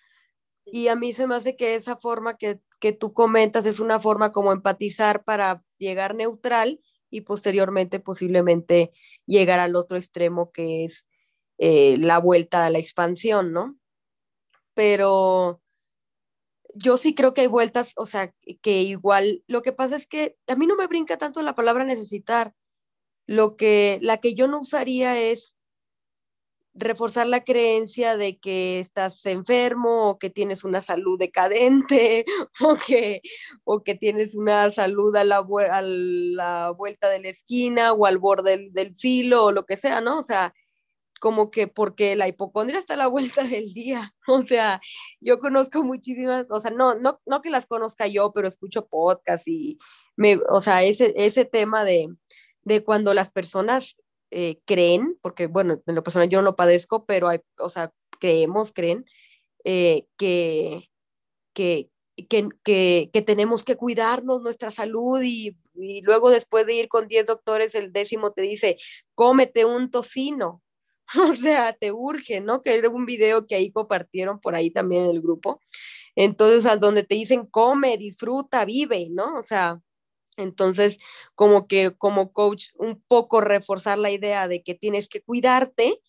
y 0.65 0.87
a 0.89 0.95
mí 0.95 1.13
se 1.13 1.27
me 1.27 1.35
hace 1.35 1.55
que 1.55 1.75
esa 1.75 1.97
forma 1.97 2.37
que 2.37 2.59
que 2.79 2.93
tú 2.93 3.13
comentas 3.13 3.65
es 3.65 3.79
una 3.79 3.99
forma 3.99 4.31
como 4.31 4.51
empatizar 4.51 5.23
para 5.23 5.63
llegar 5.77 6.15
neutral 6.15 6.79
y 7.09 7.21
posteriormente 7.21 7.99
posiblemente 7.99 8.91
llegar 9.25 9.59
al 9.59 9.75
otro 9.75 9.97
extremo 9.97 10.51
que 10.51 10.85
es 10.85 11.07
eh, 11.57 11.97
la 11.97 12.19
vuelta 12.19 12.65
a 12.65 12.69
la 12.69 12.79
expansión, 12.79 13.51
¿no? 13.51 13.77
Pero 14.73 15.61
yo 16.75 16.97
sí 16.97 17.15
creo 17.15 17.33
que 17.33 17.41
hay 17.41 17.47
vueltas, 17.47 17.93
o 17.95 18.05
sea, 18.05 18.33
que 18.61 18.81
igual, 18.81 19.43
lo 19.47 19.61
que 19.61 19.71
pasa 19.71 19.95
es 19.95 20.07
que 20.07 20.37
a 20.47 20.55
mí 20.55 20.67
no 20.67 20.75
me 20.75 20.87
brinca 20.87 21.17
tanto 21.17 21.41
la 21.41 21.55
palabra 21.55 21.83
necesitar. 21.83 22.53
Lo 23.25 23.55
que, 23.57 23.99
la 24.01 24.17
que 24.17 24.33
yo 24.33 24.47
no 24.47 24.59
usaría 24.59 25.19
es 25.19 25.55
reforzar 26.73 27.27
la 27.27 27.43
creencia 27.43 28.17
de 28.17 28.39
que 28.39 28.79
estás 28.79 29.25
enfermo 29.25 30.09
o 30.09 30.19
que 30.19 30.29
tienes 30.29 30.63
una 30.63 30.81
salud 30.81 31.19
decadente 31.19 32.25
o 32.61 32.75
que, 32.75 33.21
o 33.63 33.83
que 33.83 33.95
tienes 33.95 34.35
una 34.35 34.69
salud 34.71 35.15
a 35.15 35.23
la, 35.23 35.41
vuelta 35.41 37.09
de 37.09 37.19
la 37.21 37.29
esquina 37.29 37.93
o 37.93 38.05
al 38.05 38.17
borde 38.17 38.69
del, 38.71 38.95
filo 38.95 39.45
o 39.45 39.51
lo 39.51 39.65
que 39.65 39.77
sea, 39.77 40.01
¿no? 40.01 40.19
O 40.19 40.23
sea, 40.23 40.53
como 41.19 41.51
que 41.51 41.67
porque 41.67 42.15
la 42.15 42.27
hipocondria 42.27 42.79
está 42.79 42.95
a 42.95 42.97
la 42.97 43.07
vuelta 43.07 43.43
del 43.43 43.73
día. 43.73 44.01
O 44.27 44.43
sea, 44.43 44.79
yo 45.19 45.39
conozco 45.39 45.83
muchísimas, 45.83 46.49
o 46.51 46.59
sea, 46.59 46.71
no, 46.71 46.95
no, 46.95 47.19
no 47.25 47.41
que 47.41 47.49
las 47.49 47.65
conozca 47.65 48.07
yo, 48.07 48.31
pero 48.33 48.47
escucho 48.47 48.87
podcast 48.87 49.47
y 49.47 49.79
me, 50.15 50.39
o 50.49 50.61
sea, 50.61 50.83
ese, 50.83 51.13
ese 51.17 51.45
tema 51.45 51.83
de, 51.83 52.09
de 52.63 52.83
cuando 52.83 53.13
las 53.13 53.29
personas 53.31 53.97
eh, 54.31 54.59
creen, 54.65 55.17
porque 55.21 55.47
bueno, 55.47 55.81
en 55.85 55.95
lo 55.95 56.03
personal 56.03 56.29
yo 56.29 56.41
no 56.41 56.55
padezco, 56.55 57.05
pero 57.05 57.27
hay, 57.27 57.39
o 57.57 57.69
sea, 57.69 57.91
creemos, 58.19 58.71
creen, 58.71 59.05
eh, 59.63 60.05
que, 60.17 60.89
que, 61.53 61.89
que, 62.27 63.09
que, 63.11 63.21
tenemos 63.21 63.63
que 63.63 63.75
cuidarnos 63.77 64.41
nuestra 64.41 64.71
salud 64.71 65.21
y 65.23 65.57
y 65.79 66.01
luego 66.01 66.29
después 66.29 66.65
de 66.65 66.73
ir 66.73 66.89
con 66.89 67.07
10 67.07 67.25
doctores, 67.25 67.73
el 67.73 67.93
décimo 67.93 68.31
te 68.31 68.41
dice, 68.41 68.77
cómete 69.15 69.65
un 69.65 69.89
tocino. 69.89 70.61
O 71.33 71.35
sea, 71.35 71.73
te 71.73 71.91
urge, 71.91 72.41
¿no? 72.41 72.61
Que 72.61 72.75
era 72.75 72.89
un 72.89 73.05
video 73.05 73.47
que 73.47 73.55
ahí 73.55 73.71
compartieron 73.71 74.39
por 74.39 74.55
ahí 74.55 74.71
también 74.71 75.05
en 75.05 75.11
el 75.11 75.21
grupo. 75.21 75.61
Entonces, 76.15 76.65
a 76.65 76.77
donde 76.77 77.03
te 77.03 77.15
dicen, 77.15 77.45
come, 77.45 77.97
disfruta, 77.97 78.65
vive, 78.65 79.07
¿no? 79.09 79.39
O 79.39 79.43
sea, 79.43 79.81
entonces, 80.37 80.97
como 81.35 81.67
que 81.67 81.95
como 81.97 82.31
coach, 82.33 82.67
un 82.77 83.03
poco 83.07 83.41
reforzar 83.41 83.97
la 83.97 84.11
idea 84.11 84.47
de 84.47 84.63
que 84.63 84.75
tienes 84.75 85.09
que 85.09 85.21
cuidarte 85.21 86.01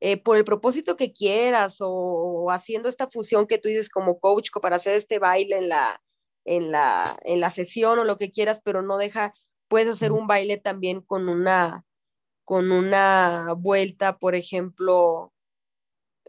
eh, 0.00 0.22
por 0.22 0.36
el 0.36 0.44
propósito 0.44 0.96
que 0.96 1.12
quieras 1.12 1.76
o, 1.80 2.50
haciendo 2.50 2.88
esta 2.88 3.08
fusión 3.08 3.46
que 3.46 3.58
tú 3.58 3.68
dices 3.68 3.88
como 3.90 4.20
coach 4.20 4.50
para 4.60 4.76
hacer 4.76 4.94
este 4.94 5.18
baile 5.18 5.58
en 5.58 5.68
la, 5.68 6.02
en 6.44 6.70
la, 6.70 7.16
en 7.24 7.40
la 7.40 7.50
sesión 7.50 7.98
o 7.98 8.04
lo 8.04 8.18
que 8.18 8.30
quieras, 8.30 8.60
pero 8.64 8.82
no 8.82 8.98
deja, 8.98 9.32
puedes 9.68 9.88
hacer 9.88 10.12
un 10.12 10.26
baile 10.26 10.58
también 10.58 11.00
con 11.00 11.28
una, 11.28 11.84
con 12.46 12.70
una 12.70 13.54
vuelta, 13.58 14.18
por 14.18 14.36
ejemplo, 14.36 15.34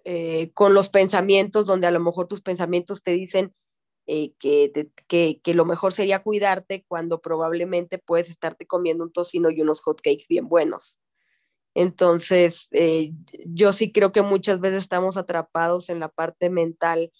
eh, 0.03 0.51
con 0.53 0.73
los 0.73 0.89
pensamientos, 0.89 1.67
donde 1.67 1.85
a 1.85 1.91
lo 1.91 1.99
mejor 1.99 2.27
tus 2.27 2.41
pensamientos 2.41 3.03
te 3.03 3.11
dicen 3.11 3.53
eh, 4.07 4.33
que, 4.39 4.89
que, 5.07 5.53
lo 5.53 5.63
mejor 5.63 5.93
sería 5.93 6.23
cuidarte 6.23 6.83
cuando 6.87 7.21
probablemente 7.21 7.99
puedes 7.99 8.29
estarte 8.31 8.65
comiendo 8.65 9.03
un 9.03 9.11
tocino 9.11 9.51
y 9.51 9.61
unos 9.61 9.81
hotcakes 9.81 10.25
bien 10.27 10.49
buenos. 10.49 10.97
Entonces, 11.75 12.67
eh, 12.71 13.11
yo 13.45 13.71
sí 13.71 13.91
creo 13.91 14.11
que 14.11 14.23
muchas 14.23 14.59
veces 14.59 14.79
estamos 14.79 15.17
atrapados 15.17 15.87
en 15.89 15.99
la 15.99 16.09
parte 16.09 16.49
mental 16.49 17.11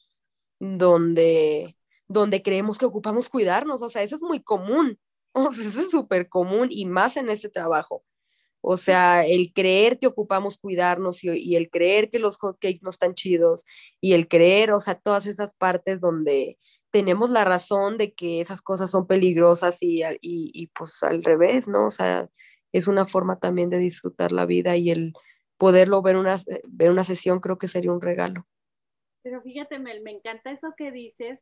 donde, 0.60 1.78
donde 2.08 2.42
creemos 2.42 2.80
que 2.80 2.86
ocupamos 2.86 3.30
cuidarnos. 3.30 3.84
O 3.84 3.92
sea, 3.92 4.02
eso 4.02 4.16
es 4.16 4.24
muy 4.24 4.42
común. 4.42 5.00
O 5.34 5.52
eso 5.52 5.82
es 5.82 5.92
súper 5.92 6.30
común 6.30 6.70
y 6.72 6.86
más 6.88 7.16
en 7.16 7.30
este 7.30 7.48
trabajo. 7.48 8.04
O 8.62 8.78
sea, 8.78 9.26
el 9.26 9.54
creer 9.54 10.00
que 10.00 10.08
ocupamos 10.08 10.58
cuidarnos 10.58 11.24
y, 11.24 11.56
el 11.56 11.70
creer 11.70 12.10
que 12.10 12.20
los 12.20 12.38
hotcakes 12.38 12.82
no 12.84 12.90
están 12.90 13.14
chidos 13.14 13.64
y 14.02 14.14
el 14.14 14.28
creer, 14.28 14.72
o 14.72 14.80
sea, 14.80 14.96
todas 14.96 15.26
esas 15.26 15.54
partes 15.54 16.02
donde 16.02 16.58
tenemos 16.92 17.30
la 17.30 17.46
razón 17.46 17.98
de 17.98 18.14
que 18.14 18.42
esas 18.42 18.62
cosas 18.62 18.92
son 18.92 19.08
peligrosas 19.08 19.78
y, 19.82 20.04
y, 20.04 20.52
y 20.54 20.68
pues 20.68 21.04
al 21.04 21.24
revés, 21.24 21.68
¿no? 21.68 21.88
O 21.88 21.92
sea, 21.92 22.30
es 22.72 22.88
una 22.88 23.06
forma 23.06 23.40
también 23.40 23.70
de 23.70 23.78
disfrutar 23.78 24.32
la 24.32 24.46
vida 24.46 24.76
y 24.78 24.92
el 24.92 25.14
poderlo 25.58 26.02
ver 26.02 26.16
una, 26.18 26.42
ver 26.68 26.92
una 26.92 27.04
sesión 27.04 27.40
creo 27.40 27.58
que 27.58 27.68
sería 27.68 27.92
un 27.92 28.02
regalo. 28.02 28.48
Pero 29.24 29.42
fíjate, 29.42 29.80
Mel, 29.80 30.02
me 30.02 30.12
encanta 30.12 30.52
eso 30.52 30.74
que 30.78 30.92
dices 30.92 31.40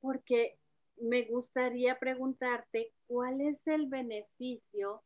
porque 0.00 0.58
me 1.00 1.24
gustaría 1.24 1.98
preguntarte 1.98 2.92
cuál 3.06 3.40
es 3.40 3.66
el 3.66 3.86
beneficio 3.86 5.02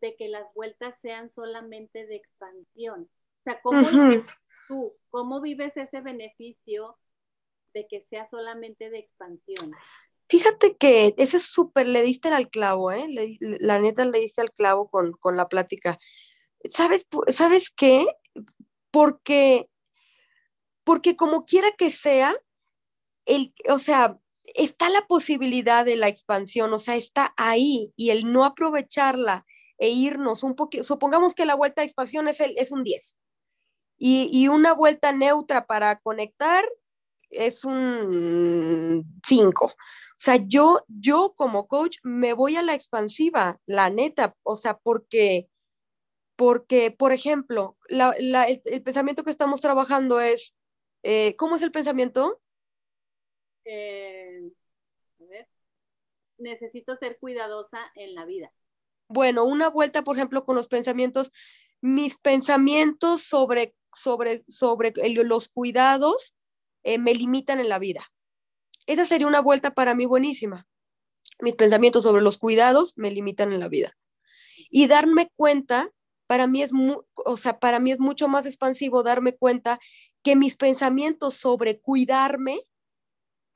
de 0.00 0.16
que 0.16 0.28
las 0.28 0.52
vueltas 0.54 0.98
sean 1.00 1.30
solamente 1.30 2.06
de 2.06 2.16
expansión. 2.16 3.08
O 3.40 3.42
sea, 3.44 3.60
¿cómo 3.62 3.86
tú, 4.68 4.94
cómo 5.10 5.40
vives 5.40 5.76
ese 5.76 6.00
beneficio 6.00 6.96
de 7.72 7.86
que 7.88 8.00
sea 8.00 8.26
solamente 8.28 8.90
de 8.90 8.98
expansión? 8.98 9.72
Fíjate 10.28 10.76
que 10.76 11.14
ese 11.18 11.36
es 11.36 11.44
súper, 11.44 11.86
le 11.86 12.02
diste 12.02 12.28
al 12.28 12.50
clavo, 12.50 12.90
¿eh? 12.90 13.06
la 13.40 13.78
neta 13.78 14.04
le 14.04 14.18
diste 14.18 14.40
al 14.40 14.50
clavo 14.50 14.90
con, 14.90 15.12
con 15.12 15.36
la 15.36 15.48
plática. 15.48 15.98
¿Sabes, 16.70 17.06
¿Sabes 17.28 17.70
qué? 17.70 18.06
Porque, 18.90 19.68
porque 20.82 21.14
como 21.14 21.44
quiera 21.44 21.70
que 21.78 21.90
sea, 21.90 22.34
el, 23.24 23.54
o 23.68 23.78
sea, 23.78 24.18
está 24.54 24.90
la 24.90 25.06
posibilidad 25.06 25.84
de 25.84 25.96
la 25.96 26.08
expansión, 26.08 26.72
o 26.72 26.78
sea, 26.78 26.96
está 26.96 27.32
ahí 27.36 27.92
y 27.96 28.10
el 28.10 28.32
no 28.32 28.44
aprovecharla 28.44 29.44
e 29.78 29.90
irnos 29.90 30.42
un 30.42 30.54
poquito, 30.56 30.84
supongamos 30.84 31.34
que 31.34 31.46
la 31.46 31.54
vuelta 31.54 31.82
de 31.82 31.86
expansión 31.86 32.28
es, 32.28 32.40
el, 32.40 32.56
es 32.56 32.72
un 32.72 32.82
10 32.82 33.18
y, 33.98 34.28
y 34.32 34.48
una 34.48 34.72
vuelta 34.72 35.12
neutra 35.12 35.66
para 35.66 36.00
conectar 36.00 36.64
es 37.30 37.64
un 37.64 39.04
5. 39.26 39.64
O 39.66 39.70
sea, 40.16 40.36
yo, 40.46 40.80
yo 40.88 41.34
como 41.36 41.68
coach 41.68 41.98
me 42.02 42.32
voy 42.32 42.56
a 42.56 42.62
la 42.62 42.74
expansiva, 42.74 43.60
la 43.66 43.90
neta, 43.90 44.34
o 44.42 44.56
sea, 44.56 44.78
porque, 44.78 45.48
porque 46.36 46.90
por 46.90 47.12
ejemplo, 47.12 47.76
la, 47.88 48.14
la, 48.18 48.44
el, 48.44 48.82
pensamiento 48.82 49.24
que 49.24 49.30
estamos 49.30 49.60
trabajando 49.60 50.20
es, 50.20 50.54
eh, 51.02 51.36
¿cómo 51.36 51.56
es 51.56 51.62
el 51.62 51.72
pensamiento? 51.72 52.40
Eh, 53.64 54.50
a 55.20 55.24
ver, 55.24 55.48
necesito 56.38 56.96
ser 56.96 57.18
cuidadosa 57.18 57.80
en 57.94 58.14
la 58.14 58.24
vida. 58.24 58.52
Bueno, 59.08 59.44
una 59.44 59.68
vuelta, 59.68 60.02
por 60.02 60.16
ejemplo, 60.16 60.44
con 60.44 60.56
los 60.56 60.68
pensamientos, 60.68 61.32
mis 61.80 62.18
pensamientos 62.18 63.22
sobre, 63.22 63.74
sobre, 63.94 64.44
sobre 64.48 64.92
los 65.24 65.48
cuidados 65.48 66.34
eh, 66.82 66.98
me 66.98 67.14
limitan 67.14 67.60
en 67.60 67.68
la 67.68 67.78
vida. 67.78 68.10
Esa 68.86 69.04
sería 69.04 69.26
una 69.26 69.40
vuelta 69.40 69.74
para 69.74 69.94
mí 69.94 70.06
buenísima. 70.06 70.66
Mis 71.40 71.54
pensamientos 71.54 72.04
sobre 72.04 72.22
los 72.22 72.38
cuidados 72.38 72.94
me 72.96 73.10
limitan 73.10 73.52
en 73.52 73.60
la 73.60 73.68
vida. 73.68 73.96
Y 74.70 74.86
darme 74.86 75.30
cuenta, 75.36 75.90
para 76.26 76.46
mí 76.46 76.62
es, 76.62 76.72
o 77.24 77.36
sea, 77.36 77.58
para 77.58 77.78
mí 77.78 77.92
es 77.92 78.00
mucho 78.00 78.28
más 78.28 78.46
expansivo 78.46 79.02
darme 79.02 79.36
cuenta 79.36 79.78
que 80.22 80.34
mis 80.34 80.56
pensamientos 80.56 81.34
sobre 81.34 81.80
cuidarme, 81.80 82.62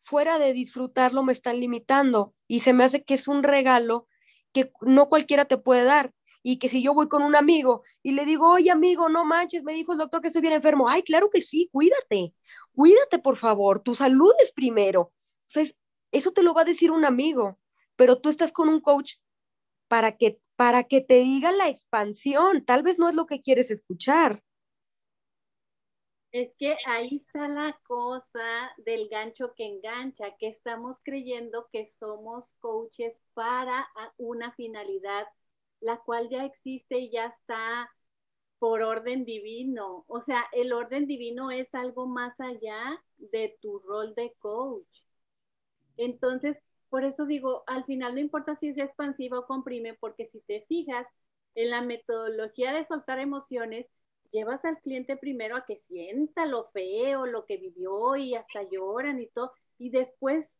fuera 0.02 0.38
de 0.38 0.52
disfrutarlo, 0.52 1.22
me 1.22 1.32
están 1.32 1.58
limitando. 1.58 2.34
Y 2.46 2.60
se 2.60 2.72
me 2.72 2.84
hace 2.84 3.02
que 3.02 3.14
es 3.14 3.28
un 3.28 3.42
regalo 3.42 4.06
que 4.52 4.72
no 4.82 5.08
cualquiera 5.08 5.44
te 5.44 5.58
puede 5.58 5.84
dar. 5.84 6.12
Y 6.42 6.58
que 6.58 6.68
si 6.68 6.82
yo 6.82 6.94
voy 6.94 7.08
con 7.08 7.22
un 7.22 7.36
amigo 7.36 7.82
y 8.02 8.12
le 8.12 8.24
digo, 8.24 8.50
oye 8.50 8.70
amigo, 8.70 9.10
no 9.10 9.26
manches, 9.26 9.62
me 9.62 9.74
dijo 9.74 9.92
el 9.92 9.98
doctor 9.98 10.22
que 10.22 10.28
estoy 10.28 10.40
bien 10.42 10.54
enfermo. 10.54 10.88
Ay, 10.88 11.02
claro 11.02 11.28
que 11.28 11.42
sí, 11.42 11.68
cuídate, 11.70 12.32
cuídate 12.74 13.18
por 13.18 13.36
favor, 13.36 13.80
tu 13.80 13.94
salud 13.94 14.32
es 14.42 14.50
primero. 14.50 15.02
O 15.02 15.12
sea, 15.44 15.64
eso 16.12 16.32
te 16.32 16.42
lo 16.42 16.54
va 16.54 16.62
a 16.62 16.64
decir 16.64 16.90
un 16.90 17.04
amigo, 17.04 17.58
pero 17.96 18.18
tú 18.18 18.30
estás 18.30 18.52
con 18.52 18.68
un 18.68 18.80
coach 18.80 19.16
para 19.88 20.16
que, 20.16 20.40
para 20.56 20.84
que 20.84 21.00
te 21.00 21.20
diga 21.20 21.52
la 21.52 21.68
expansión. 21.68 22.64
Tal 22.64 22.82
vez 22.82 22.98
no 22.98 23.08
es 23.08 23.14
lo 23.14 23.26
que 23.26 23.40
quieres 23.40 23.70
escuchar. 23.70 24.42
Es 26.32 26.52
que 26.58 26.76
ahí 26.86 27.16
está 27.16 27.46
la 27.48 27.78
cosa 27.86 28.72
del 28.78 29.08
gancho 29.08 29.54
que 29.54 29.64
engancha, 29.64 30.36
que 30.38 30.48
estamos 30.48 30.96
creyendo 31.04 31.68
que 31.72 31.86
somos 31.86 32.52
coaches 32.60 33.22
para 33.34 33.88
una 34.16 34.52
finalidad, 34.52 35.26
la 35.80 35.98
cual 35.98 36.28
ya 36.28 36.44
existe 36.44 36.98
y 36.98 37.10
ya 37.12 37.26
está 37.26 37.88
por 38.58 38.82
orden 38.82 39.24
divino. 39.24 40.04
O 40.08 40.20
sea, 40.20 40.44
el 40.52 40.72
orden 40.72 41.06
divino 41.06 41.50
es 41.52 41.74
algo 41.74 42.06
más 42.06 42.40
allá 42.40 43.02
de 43.18 43.58
tu 43.62 43.80
rol 43.80 44.14
de 44.14 44.34
coach. 44.40 45.02
Entonces, 45.96 46.56
por 46.88 47.04
eso 47.04 47.26
digo, 47.26 47.62
al 47.66 47.84
final 47.84 48.14
no 48.14 48.20
importa 48.20 48.56
si 48.56 48.68
es 48.68 48.78
expansiva 48.78 49.38
o 49.38 49.46
comprime, 49.46 49.94
porque 49.94 50.26
si 50.26 50.40
te 50.40 50.62
fijas 50.68 51.06
en 51.54 51.70
la 51.70 51.82
metodología 51.82 52.72
de 52.72 52.84
soltar 52.84 53.18
emociones, 53.20 53.86
llevas 54.30 54.64
al 54.64 54.80
cliente 54.80 55.16
primero 55.16 55.56
a 55.56 55.64
que 55.64 55.76
sienta 55.76 56.46
lo 56.46 56.70
feo, 56.72 57.26
lo 57.26 57.44
que 57.46 57.56
vivió 57.56 58.16
y 58.16 58.34
hasta 58.34 58.62
lloran 58.70 59.20
y 59.20 59.28
todo, 59.28 59.52
y 59.78 59.90
después 59.90 60.56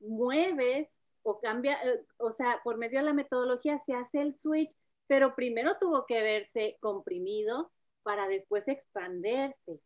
mueves 0.00 0.88
o 1.22 1.40
cambia, 1.40 1.80
eh, 1.84 2.04
o 2.18 2.32
sea, 2.32 2.60
por 2.64 2.78
medio 2.78 2.98
de 3.00 3.06
la 3.06 3.12
metodología 3.12 3.78
se 3.78 3.94
hace 3.94 4.20
el 4.20 4.34
switch, 4.34 4.74
pero 5.06 5.34
primero 5.34 5.76
tuvo 5.78 6.06
que 6.06 6.22
verse 6.22 6.76
comprimido 6.80 7.70
para 8.02 8.26
después 8.28 8.66
expandirse. 8.68 9.80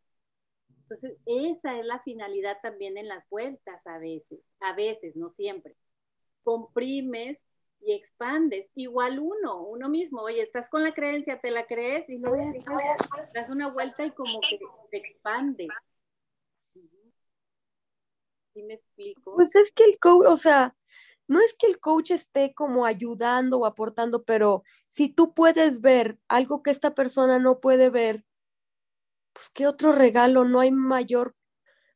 Entonces, 0.82 1.18
esa 1.26 1.78
es 1.78 1.84
la 1.84 2.00
finalidad 2.00 2.58
también 2.62 2.96
en 2.96 3.08
las 3.08 3.28
vueltas 3.28 3.86
a 3.86 3.98
veces, 3.98 4.40
a 4.60 4.74
veces, 4.74 5.16
no 5.16 5.30
siempre. 5.30 5.74
Comprimes 6.44 7.44
y 7.80 7.92
expandes. 7.92 8.68
Igual 8.74 9.18
uno, 9.18 9.62
uno 9.62 9.88
mismo. 9.88 10.22
Oye, 10.22 10.42
estás 10.42 10.68
con 10.68 10.82
la 10.82 10.94
creencia, 10.94 11.40
te 11.40 11.50
la 11.50 11.66
crees 11.66 12.08
y 12.08 12.18
luego 12.18 12.52
das 13.34 13.50
una 13.50 13.68
vuelta 13.68 14.04
y 14.04 14.10
como 14.12 14.40
que 14.40 14.58
te 14.90 14.96
expandes. 14.98 15.68
¿Sí 18.52 18.62
me 18.62 18.74
explico? 18.74 19.34
Pues 19.34 19.54
es 19.56 19.70
que 19.72 19.84
el 19.84 19.98
coach, 19.98 20.26
o 20.26 20.36
sea, 20.36 20.74
no 21.28 21.40
es 21.40 21.54
que 21.58 21.66
el 21.66 21.78
coach 21.78 22.12
esté 22.12 22.54
como 22.54 22.86
ayudando 22.86 23.58
o 23.58 23.66
aportando, 23.66 24.24
pero 24.24 24.62
si 24.86 25.08
tú 25.08 25.34
puedes 25.34 25.80
ver 25.80 26.18
algo 26.28 26.62
que 26.62 26.70
esta 26.70 26.94
persona 26.94 27.38
no 27.38 27.60
puede 27.60 27.90
ver, 27.90 28.24
pues 29.32 29.50
qué 29.50 29.66
otro 29.66 29.92
regalo, 29.92 30.44
no 30.44 30.60
hay 30.60 30.70
mayor 30.70 31.34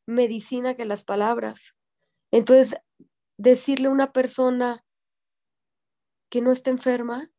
medicina 0.05 0.75
que 0.75 0.85
las 0.85 1.03
palabras. 1.03 1.75
Entonces, 2.29 2.79
decirle 3.37 3.87
a 3.87 3.91
una 3.91 4.11
persona 4.11 4.85
que 6.31 6.41
no 6.41 6.51
está 6.51 6.71
enferma, 6.71 7.29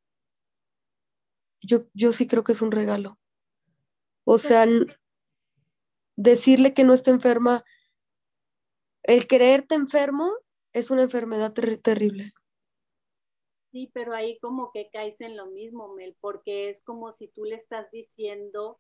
yo, 1.63 1.87
yo 1.95 2.13
sí 2.13 2.29
creo 2.29 2.45
que 2.45 2.53
es 2.53 2.61
un 2.61 2.71
regalo. 2.71 3.19
O 4.25 4.39
sea, 4.39 4.67
decirle 6.15 6.75
que 6.75 6.85
no 6.85 6.93
está 6.93 7.11
enferma, 7.11 7.65
el 9.03 9.27
creerte 9.27 9.75
enfermo 9.75 10.31
es 10.75 10.91
una 10.91 11.05
enfermedad 11.05 11.55
ter 11.55 11.79
terrible. 11.79 12.33
Sí, 13.73 13.91
pero 13.95 14.15
ahí 14.15 14.39
como 14.41 14.71
que 14.73 14.91
caes 14.93 15.23
en 15.23 15.39
lo 15.39 15.47
mismo, 15.47 15.95
Mel, 15.95 16.15
porque 16.21 16.69
es 16.69 16.83
como 16.83 17.15
si 17.15 17.29
tú 17.29 17.45
le 17.45 17.57
estás 17.57 17.91
diciendo 17.91 18.79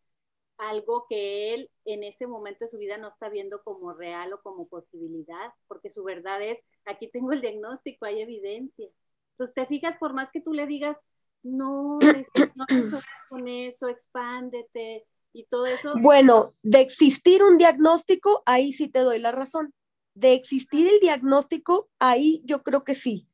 algo 0.58 1.06
que 1.08 1.54
él 1.54 1.70
en 1.86 2.04
ese 2.04 2.26
momento 2.26 2.66
de 2.66 2.70
su 2.70 2.76
vida 2.76 2.98
no 2.98 3.08
está 3.08 3.30
viendo 3.30 3.62
como 3.62 3.94
real 3.94 4.34
o 4.34 4.42
como 4.42 4.68
posibilidad, 4.68 5.52
porque 5.66 5.88
su 5.88 6.04
verdad 6.04 6.42
es, 6.42 6.58
aquí 6.84 7.10
tengo 7.10 7.32
el 7.32 7.40
diagnóstico, 7.40 8.04
hay 8.04 8.20
evidencia. 8.20 8.90
Entonces, 9.32 9.54
te 9.54 9.66
fijas, 9.66 9.96
por 9.98 10.14
más 10.14 10.30
que 10.30 10.40
tú 10.40 10.52
le 10.52 10.66
digas, 10.66 10.96
no, 11.42 11.98
no 11.98 12.66
con 13.28 13.48
eso, 13.48 13.88
expándete 13.88 15.06
y 15.32 15.44
todo 15.44 15.66
eso. 15.66 15.92
Bueno, 16.00 16.50
de 16.62 16.80
existir 16.80 17.42
un 17.42 17.56
diagnóstico, 17.56 18.42
ahí 18.46 18.72
sí 18.72 18.88
te 18.88 19.00
doy 19.00 19.18
la 19.18 19.32
razón. 19.32 19.74
De 20.14 20.34
existir 20.34 20.88
el 20.88 21.00
diagnóstico, 21.00 21.88
ahí 21.98 22.42
yo 22.44 22.62
creo 22.62 22.84
que 22.84 22.94
sí, 22.94 23.28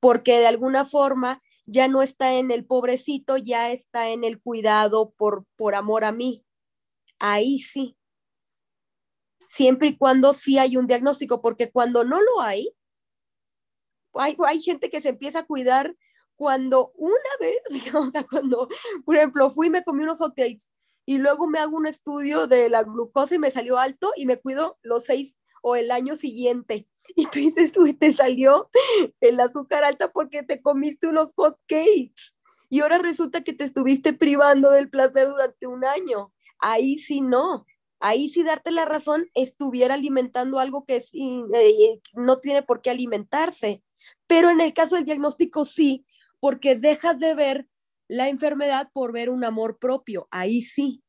porque 0.00 0.38
de 0.38 0.46
alguna 0.46 0.84
forma 0.84 1.42
ya 1.66 1.88
no 1.88 2.00
está 2.00 2.34
en 2.34 2.50
el 2.52 2.64
pobrecito, 2.64 3.36
ya 3.36 3.72
está 3.72 4.10
en 4.10 4.22
el 4.22 4.40
cuidado 4.40 5.10
por, 5.16 5.44
por 5.56 5.74
amor 5.74 6.04
a 6.04 6.12
mí. 6.12 6.44
Ahí 7.18 7.58
sí. 7.58 7.96
Siempre 9.48 9.88
y 9.88 9.96
cuando 9.96 10.32
sí 10.32 10.58
hay 10.58 10.76
un 10.76 10.86
diagnóstico, 10.86 11.40
porque 11.42 11.70
cuando 11.70 12.04
no 12.04 12.20
lo 12.20 12.40
hay, 12.40 12.72
hay, 14.18 14.36
hay 14.46 14.60
gente 14.60 14.90
que 14.90 15.00
se 15.00 15.10
empieza 15.10 15.40
a 15.40 15.46
cuidar 15.46 15.94
cuando 16.36 16.92
una 16.96 17.30
vez, 17.40 17.56
sea, 18.12 18.24
cuando, 18.24 18.68
por 19.04 19.16
ejemplo, 19.16 19.50
fui 19.50 19.68
y 19.68 19.70
me 19.70 19.84
comí 19.84 20.02
unos 20.02 20.18
hot 20.18 20.34
y 21.08 21.18
luego 21.18 21.46
me 21.46 21.60
hago 21.60 21.76
un 21.76 21.86
estudio 21.86 22.48
de 22.48 22.68
la 22.68 22.82
glucosa 22.82 23.36
y 23.36 23.38
me 23.38 23.52
salió 23.52 23.78
alto 23.78 24.10
y 24.16 24.26
me 24.26 24.38
cuido 24.38 24.78
los 24.82 25.04
seis 25.04 25.36
o 25.62 25.76
el 25.76 25.90
año 25.90 26.16
siguiente. 26.16 26.88
Y 27.16 27.26
tú 27.26 27.38
dices, 27.38 27.72
tú 27.72 27.84
te 27.98 28.12
salió 28.12 28.68
el 29.20 29.38
azúcar 29.38 29.84
alta 29.84 30.10
porque 30.12 30.42
te 30.42 30.60
comiste 30.60 31.06
unos 31.06 31.32
hot 31.36 31.58
cakes. 31.68 32.34
Y 32.68 32.80
ahora 32.80 32.98
resulta 32.98 33.44
que 33.44 33.52
te 33.52 33.62
estuviste 33.62 34.12
privando 34.12 34.70
del 34.70 34.90
placer 34.90 35.28
durante 35.28 35.68
un 35.68 35.84
año. 35.84 36.32
Ahí 36.58 36.98
sí 36.98 37.20
no. 37.20 37.64
Ahí 38.00 38.28
sí 38.28 38.42
darte 38.42 38.72
la 38.72 38.84
razón 38.84 39.30
estuviera 39.34 39.94
alimentando 39.94 40.58
algo 40.58 40.84
que 40.84 40.96
eh, 41.12 42.00
no 42.14 42.38
tiene 42.38 42.62
por 42.62 42.82
qué 42.82 42.90
alimentarse. 42.90 43.82
Pero 44.26 44.50
en 44.50 44.60
el 44.60 44.74
caso 44.74 44.96
del 44.96 45.04
diagnóstico 45.04 45.64
sí, 45.64 46.04
porque 46.40 46.74
dejas 46.74 47.18
de 47.18 47.34
ver 47.34 47.68
la 48.08 48.28
enfermedad 48.28 48.90
por 48.92 49.12
ver 49.12 49.30
un 49.30 49.44
amor 49.44 49.78
propio. 49.78 50.28
Ahí 50.30 50.62
sí. 50.62 51.02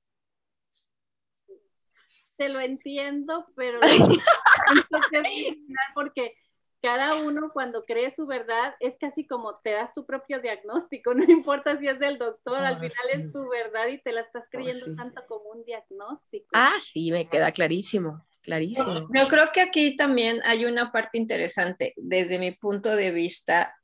Te 2.37 2.49
lo 2.49 2.59
entiendo, 2.59 3.47
pero 3.55 3.79
porque 5.95 6.35
cada 6.81 7.15
uno 7.15 7.49
cuando 7.51 7.85
cree 7.85 8.11
su 8.11 8.27
verdad 8.27 8.75
es 8.79 8.97
casi 8.97 9.25
como 9.25 9.57
te 9.59 9.71
das 9.71 9.93
tu 9.93 10.05
propio 10.05 10.39
diagnóstico, 10.39 11.13
no 11.15 11.23
importa 11.23 11.77
si 11.79 11.87
es 11.87 11.99
del 11.99 12.17
doctor, 12.17 12.57
al 12.57 12.75
ah, 12.75 12.77
final 12.77 13.09
es 13.13 13.31
tu 13.31 13.49
verdad 13.49 13.87
y 13.87 13.97
te 13.97 14.11
la 14.11 14.21
estás 14.21 14.45
oh, 14.45 14.49
creyendo 14.51 14.95
tanto 14.95 15.25
como 15.27 15.49
un 15.49 15.65
diagnóstico. 15.65 16.47
Ah, 16.53 16.75
sí, 16.81 17.11
me 17.11 17.27
queda 17.27 17.51
clarísimo, 17.51 18.25
clarísimo. 18.47 19.07
Yo 19.13 19.27
creo 19.27 19.51
que 19.53 19.61
aquí 19.61 19.97
también 19.97 20.41
hay 20.45 20.65
una 20.65 20.91
parte 20.91 21.17
interesante 21.17 21.93
desde 21.97 22.39
mi 22.39 22.51
punto 22.53 22.95
de 22.95 23.11
vista 23.11 23.75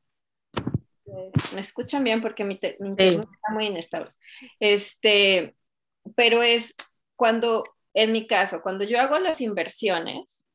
me 1.54 1.62
escuchan 1.62 2.04
bien 2.04 2.22
porque 2.22 2.44
mi, 2.44 2.60
internet 2.80 3.28
está 3.32 3.54
muy 3.54 3.66
inestable. 3.66 4.12
Este, 4.60 5.56
pero 6.16 6.42
es 6.42 6.76
cuando, 7.16 7.64
en 7.94 8.12
mi 8.12 8.28
caso, 8.28 8.62
cuando 8.62 8.84
yo 8.84 9.00
hago 9.00 9.20
las 9.20 9.42
inversiones, 9.42 10.48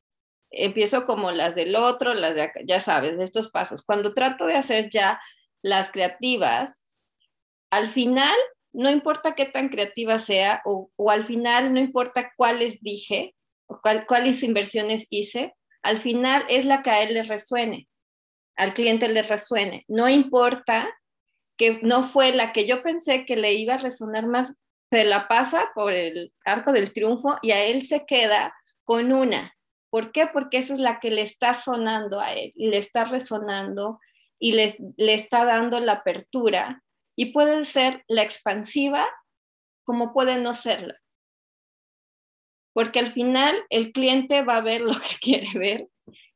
empiezo 0.50 1.04
como 1.04 1.30
las 1.30 1.54
del 1.54 1.76
otro, 1.76 2.14
las 2.14 2.34
de 2.34 2.42
acá, 2.42 2.60
ya 2.66 2.80
sabes, 2.80 3.18
estos 3.20 3.50
pasos. 3.50 3.82
Cuando 3.84 4.14
trato 4.14 4.46
de 4.46 4.56
hacer 4.56 4.88
ya 4.90 5.20
las 5.62 5.90
creativas, 5.90 6.84
al 7.70 7.90
final, 7.90 8.36
no 8.72 8.90
importa 8.90 9.34
qué 9.34 9.44
tan 9.46 9.68
creativa 9.68 10.18
sea, 10.18 10.62
o, 10.64 10.90
al 11.10 11.24
final, 11.24 11.72
no 11.72 11.80
importa 11.80 12.32
cuáles 12.36 12.80
dije, 12.80 13.34
cuáles 14.06 14.42
inversiones 14.42 15.06
hice, 15.10 15.54
al 15.82 15.98
final 15.98 16.44
es 16.48 16.64
la 16.64 16.82
que 16.82 16.90
a 16.90 17.02
él 17.02 17.14
le 17.14 17.22
resuene 17.22 17.88
al 18.58 18.74
cliente 18.74 19.08
le 19.08 19.22
resuene. 19.22 19.84
No 19.88 20.08
importa 20.08 20.88
que 21.56 21.80
no 21.82 22.02
fue 22.02 22.32
la 22.32 22.52
que 22.52 22.66
yo 22.66 22.82
pensé 22.82 23.24
que 23.24 23.36
le 23.36 23.54
iba 23.54 23.74
a 23.74 23.78
resonar 23.78 24.26
más, 24.26 24.52
se 24.90 25.04
la 25.04 25.28
pasa 25.28 25.70
por 25.74 25.92
el 25.92 26.32
arco 26.44 26.72
del 26.72 26.92
triunfo 26.92 27.38
y 27.40 27.52
a 27.52 27.64
él 27.64 27.84
se 27.84 28.04
queda 28.04 28.54
con 28.84 29.12
una. 29.12 29.54
¿Por 29.90 30.12
qué? 30.12 30.26
Porque 30.26 30.58
esa 30.58 30.74
es 30.74 30.80
la 30.80 30.98
que 31.00 31.10
le 31.10 31.22
está 31.22 31.54
sonando 31.54 32.20
a 32.20 32.32
él 32.32 32.52
y 32.56 32.68
le 32.68 32.78
está 32.78 33.04
resonando 33.04 34.00
y 34.38 34.52
le, 34.52 34.76
le 34.96 35.14
está 35.14 35.44
dando 35.44 35.80
la 35.80 35.92
apertura 35.92 36.82
y 37.16 37.32
puede 37.32 37.64
ser 37.64 38.04
la 38.08 38.22
expansiva 38.22 39.08
como 39.84 40.12
puede 40.12 40.36
no 40.36 40.52
serla. 40.52 40.98
Porque 42.78 43.00
al 43.00 43.12
final 43.12 43.60
el 43.70 43.90
cliente 43.90 44.42
va 44.42 44.58
a 44.58 44.60
ver 44.60 44.82
lo 44.82 44.92
que 44.92 45.16
quiere 45.20 45.50
ver 45.58 45.88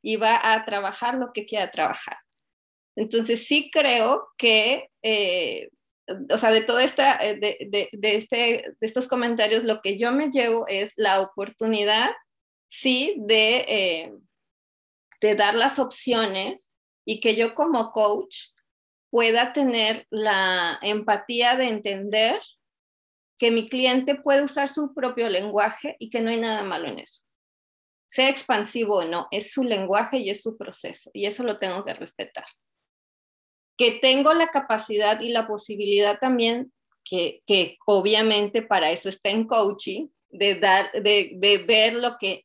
y 0.02 0.16
va 0.16 0.52
a 0.52 0.64
trabajar 0.64 1.14
lo 1.14 1.32
que 1.32 1.46
quiera 1.46 1.70
trabajar. 1.70 2.16
Entonces 2.96 3.46
sí 3.46 3.70
creo 3.70 4.26
que, 4.36 4.88
eh, 5.04 5.68
o 6.28 6.36
sea, 6.36 6.50
de 6.50 6.62
todo 6.62 6.80
esta, 6.80 7.24
eh, 7.24 7.36
de, 7.36 7.88
de, 7.92 8.16
este, 8.16 8.36
de 8.36 8.74
estos 8.80 9.06
comentarios, 9.06 9.62
lo 9.62 9.80
que 9.82 10.00
yo 10.00 10.10
me 10.10 10.30
llevo 10.30 10.66
es 10.66 10.92
la 10.96 11.20
oportunidad, 11.20 12.10
sí, 12.68 13.14
de, 13.18 13.58
eh, 13.68 14.12
de 15.20 15.36
dar 15.36 15.54
las 15.54 15.78
opciones 15.78 16.72
y 17.06 17.20
que 17.20 17.36
yo 17.36 17.54
como 17.54 17.92
coach 17.92 18.48
pueda 19.10 19.52
tener 19.52 20.08
la 20.10 20.80
empatía 20.82 21.54
de 21.54 21.68
entender 21.68 22.40
que 23.42 23.50
mi 23.50 23.68
cliente 23.68 24.14
puede 24.14 24.44
usar 24.44 24.68
su 24.68 24.94
propio 24.94 25.28
lenguaje 25.28 25.96
y 25.98 26.10
que 26.10 26.20
no 26.20 26.30
hay 26.30 26.38
nada 26.38 26.62
malo 26.62 26.86
en 26.86 27.00
eso 27.00 27.22
sea 28.12 28.28
expansivo 28.28 28.98
o 28.98 29.04
no, 29.06 29.26
es 29.30 29.54
su 29.54 29.64
lenguaje 29.64 30.18
y 30.18 30.28
es 30.28 30.42
su 30.42 30.58
proceso, 30.58 31.10
y 31.14 31.24
eso 31.24 31.44
lo 31.44 31.58
tengo 31.58 31.82
que 31.82 31.94
respetar. 31.94 32.44
Que 33.78 34.00
tengo 34.02 34.34
la 34.34 34.48
capacidad 34.48 35.18
y 35.22 35.30
la 35.30 35.46
posibilidad 35.46 36.18
también, 36.18 36.74
que, 37.02 37.40
que 37.46 37.78
obviamente 37.86 38.60
para 38.60 38.90
eso 38.90 39.08
está 39.08 39.30
en 39.30 39.46
coaching, 39.46 40.08
de, 40.28 40.56
dar, 40.56 40.92
de, 40.92 41.32
de 41.36 41.64
ver 41.66 41.94
lo 41.94 42.18
que, 42.20 42.44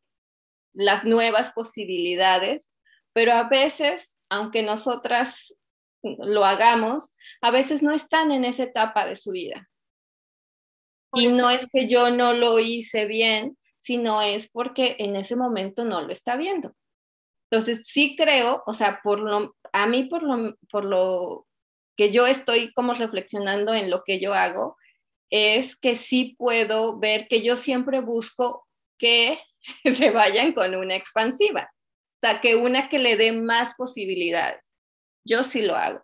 las 0.71 1.03
nuevas 1.03 1.51
posibilidades, 1.51 2.71
pero 3.11 3.33
a 3.33 3.49
veces, 3.49 4.21
aunque 4.29 4.63
nosotras 4.63 5.53
lo 6.01 6.45
hagamos, 6.45 7.11
a 7.41 7.51
veces 7.51 7.83
no 7.83 7.91
están 7.91 8.31
en 8.31 8.45
esa 8.45 8.63
etapa 8.63 9.05
de 9.05 9.17
su 9.17 9.31
vida. 9.31 9.67
Y 11.13 11.29
no 11.29 11.49
es 11.49 11.67
que 11.71 11.87
yo 11.87 12.11
no 12.11 12.33
lo 12.33 12.59
hice 12.59 13.05
bien, 13.05 13.57
sino 13.77 14.21
es 14.21 14.49
porque 14.49 14.95
en 14.99 15.15
ese 15.15 15.35
momento 15.35 15.85
no 15.85 16.01
lo 16.01 16.11
está 16.11 16.35
viendo. 16.35 16.73
Entonces, 17.49 17.87
sí 17.87 18.15
creo, 18.17 18.63
o 18.65 18.73
sea, 18.73 18.99
por 19.01 19.19
lo, 19.19 19.55
a 19.71 19.87
mí 19.87 20.03
por 20.05 20.23
lo, 20.23 20.57
por 20.69 20.83
lo 20.83 21.47
que 21.95 22.11
yo 22.11 22.27
estoy 22.27 22.73
como 22.73 22.93
reflexionando 22.93 23.73
en 23.73 23.89
lo 23.89 24.03
que 24.03 24.19
yo 24.19 24.33
hago, 24.33 24.77
es 25.29 25.75
que 25.75 25.95
sí 25.95 26.35
puedo 26.37 26.99
ver 26.99 27.27
que 27.27 27.41
yo 27.41 27.55
siempre 27.55 28.01
busco 28.01 28.67
que 28.97 29.39
se 29.93 30.11
vayan 30.11 30.53
con 30.53 30.75
una 30.75 30.95
expansiva, 30.95 31.71
o 31.71 32.19
sea, 32.21 32.41
que 32.41 32.55
una 32.55 32.89
que 32.89 32.99
le 32.99 33.17
dé 33.17 33.31
más 33.31 33.73
posibilidades. 33.75 34.61
Yo 35.25 35.43
sí 35.43 35.61
lo 35.61 35.75
hago, 35.75 36.03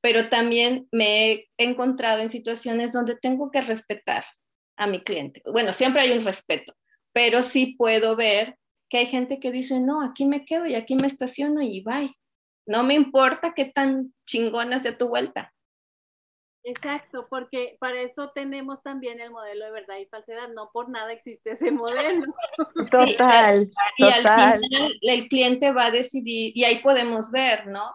pero 0.00 0.28
también 0.28 0.88
me 0.92 1.32
he 1.32 1.48
encontrado 1.58 2.20
en 2.20 2.30
situaciones 2.30 2.92
donde 2.92 3.16
tengo 3.16 3.50
que 3.50 3.60
respetar 3.60 4.24
a 4.80 4.86
mi 4.86 5.02
cliente. 5.02 5.42
Bueno, 5.44 5.72
siempre 5.74 6.02
hay 6.02 6.16
un 6.16 6.24
respeto, 6.24 6.74
pero 7.12 7.42
sí 7.42 7.76
puedo 7.76 8.16
ver 8.16 8.56
que 8.88 8.98
hay 8.98 9.06
gente 9.06 9.38
que 9.38 9.52
dice, 9.52 9.78
no, 9.78 10.02
aquí 10.02 10.24
me 10.24 10.44
quedo 10.44 10.66
y 10.66 10.74
aquí 10.74 10.96
me 10.96 11.06
estaciono 11.06 11.60
y 11.62 11.82
bye. 11.82 12.12
No 12.66 12.82
me 12.82 12.94
importa 12.94 13.52
qué 13.54 13.66
tan 13.66 14.14
chingona 14.26 14.80
sea 14.80 14.96
tu 14.96 15.08
vuelta. 15.08 15.52
Exacto, 16.62 17.26
porque 17.28 17.76
para 17.78 18.00
eso 18.00 18.30
tenemos 18.34 18.82
también 18.82 19.20
el 19.20 19.30
modelo 19.30 19.66
de 19.66 19.70
verdad 19.70 19.96
y 19.98 20.06
falsedad, 20.06 20.48
no 20.48 20.70
por 20.72 20.88
nada 20.88 21.12
existe 21.12 21.52
ese 21.52 21.70
modelo. 21.70 22.26
Total. 22.90 23.68
y 23.96 24.04
al 24.04 24.22
final 24.22 24.60
el 25.02 25.28
cliente 25.28 25.72
va 25.72 25.86
a 25.86 25.90
decidir, 25.90 26.52
y 26.54 26.64
ahí 26.64 26.82
podemos 26.82 27.30
ver, 27.30 27.66
¿no? 27.66 27.92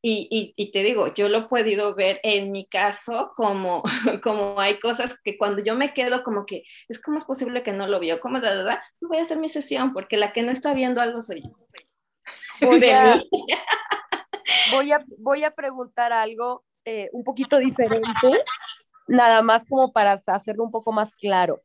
Y, 0.00 0.70
te 0.72 0.82
digo, 0.84 1.12
yo 1.12 1.28
lo 1.28 1.38
he 1.38 1.42
podido 1.48 1.94
ver 1.94 2.20
en 2.22 2.52
mi 2.52 2.66
caso 2.66 3.32
como, 3.34 3.82
como 4.22 4.58
hay 4.60 4.78
cosas 4.78 5.16
que 5.24 5.36
cuando 5.36 5.62
yo 5.62 5.74
me 5.74 5.92
quedo 5.92 6.22
como 6.22 6.46
que 6.46 6.62
es 6.88 7.00
como 7.00 7.18
es 7.18 7.24
posible 7.24 7.62
que 7.64 7.72
no 7.72 7.88
lo 7.88 7.98
vio, 7.98 8.20
como 8.20 8.38
la 8.38 8.54
verdad, 8.54 8.78
voy 9.00 9.18
a 9.18 9.22
hacer 9.22 9.38
mi 9.38 9.48
sesión 9.48 9.92
porque 9.92 10.16
la 10.16 10.32
que 10.32 10.42
no 10.42 10.52
está 10.52 10.72
viendo 10.72 11.00
algo 11.00 11.22
soy 11.22 11.42
yo. 11.42 11.50
Voy, 12.60 12.84
a, 12.90 13.14
voy, 14.72 14.90
a, 14.90 15.04
voy 15.18 15.44
a 15.44 15.52
preguntar 15.52 16.12
algo 16.12 16.64
eh, 16.84 17.08
un 17.12 17.22
poquito 17.22 17.58
diferente, 17.58 18.42
nada 19.06 19.42
más 19.42 19.62
como 19.68 19.92
para 19.92 20.12
hacerlo 20.12 20.64
un 20.64 20.72
poco 20.72 20.90
más 20.90 21.14
claro. 21.14 21.62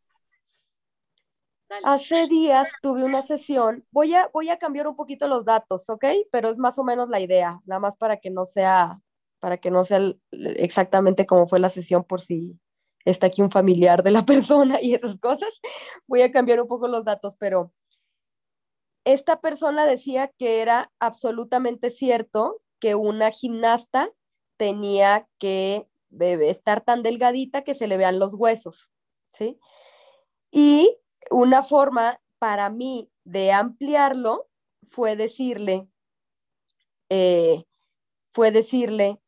Hace 1.83 2.27
días 2.27 2.69
tuve 2.81 3.03
una 3.03 3.21
sesión, 3.21 3.85
voy 3.91 4.13
a, 4.13 4.29
voy 4.33 4.49
a 4.49 4.57
cambiar 4.57 4.87
un 4.87 4.95
poquito 4.95 5.27
los 5.27 5.45
datos, 5.45 5.89
¿ok? 5.89 6.05
Pero 6.31 6.49
es 6.49 6.59
más 6.59 6.77
o 6.77 6.83
menos 6.83 7.09
la 7.09 7.19
idea, 7.19 7.61
nada 7.65 7.79
más 7.79 7.97
para 7.97 8.17
que 8.17 8.29
no 8.29 8.45
sea 8.45 9.01
para 9.39 9.57
que 9.57 9.71
no 9.71 9.83
sea 9.83 9.99
exactamente 10.31 11.25
como 11.25 11.47
fue 11.47 11.59
la 11.59 11.67
sesión 11.67 12.05
por 12.05 12.21
si 12.21 12.61
está 13.03 13.27
aquí 13.27 13.41
un 13.41 13.51
familiar 13.51 14.01
de 14.01 14.11
la 14.11 14.25
persona 14.25 14.81
y 14.81 14.93
esas 14.93 15.17
cosas. 15.17 15.49
Voy 16.07 16.21
a 16.21 16.31
cambiar 16.31 16.61
un 16.61 16.67
poco 16.69 16.87
los 16.87 17.03
datos, 17.03 17.35
pero 17.37 17.73
esta 19.03 19.41
persona 19.41 19.85
decía 19.85 20.29
que 20.37 20.61
era 20.61 20.93
absolutamente 20.99 21.89
cierto 21.89 22.61
que 22.79 22.95
una 22.95 23.31
gimnasta 23.31 24.09
tenía 24.57 25.27
que 25.39 25.89
estar 26.19 26.81
tan 26.81 27.03
delgadita 27.03 27.63
que 27.63 27.75
se 27.75 27.87
le 27.87 27.97
vean 27.97 28.19
los 28.19 28.35
huesos, 28.35 28.91
¿sí? 29.33 29.59
Y 30.51 30.97
una 31.31 31.63
forma 31.63 32.19
para 32.39 32.69
mí 32.69 33.09
de 33.23 33.51
ampliarlo 33.51 34.47
fue 34.89 35.15
decirle, 35.15 35.87
eh, 37.09 37.63
fue 38.31 38.51
decirle 38.51 39.19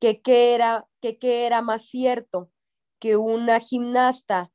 que 0.00 0.20
qué 0.22 0.54
era, 0.54 0.88
era 1.22 1.62
más 1.62 1.86
cierto, 1.86 2.50
que 2.98 3.16
una 3.16 3.60
gimnasta 3.60 4.50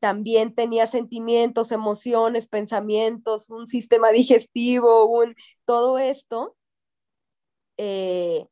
también 0.00 0.54
tenía 0.54 0.86
sentimientos, 0.86 1.72
emociones, 1.72 2.46
pensamientos, 2.46 3.50
un 3.50 3.66
sistema 3.66 4.10
digestivo, 4.12 5.06
un, 5.06 5.34
todo 5.66 5.98
esto, 5.98 6.56
eh, 7.76 8.46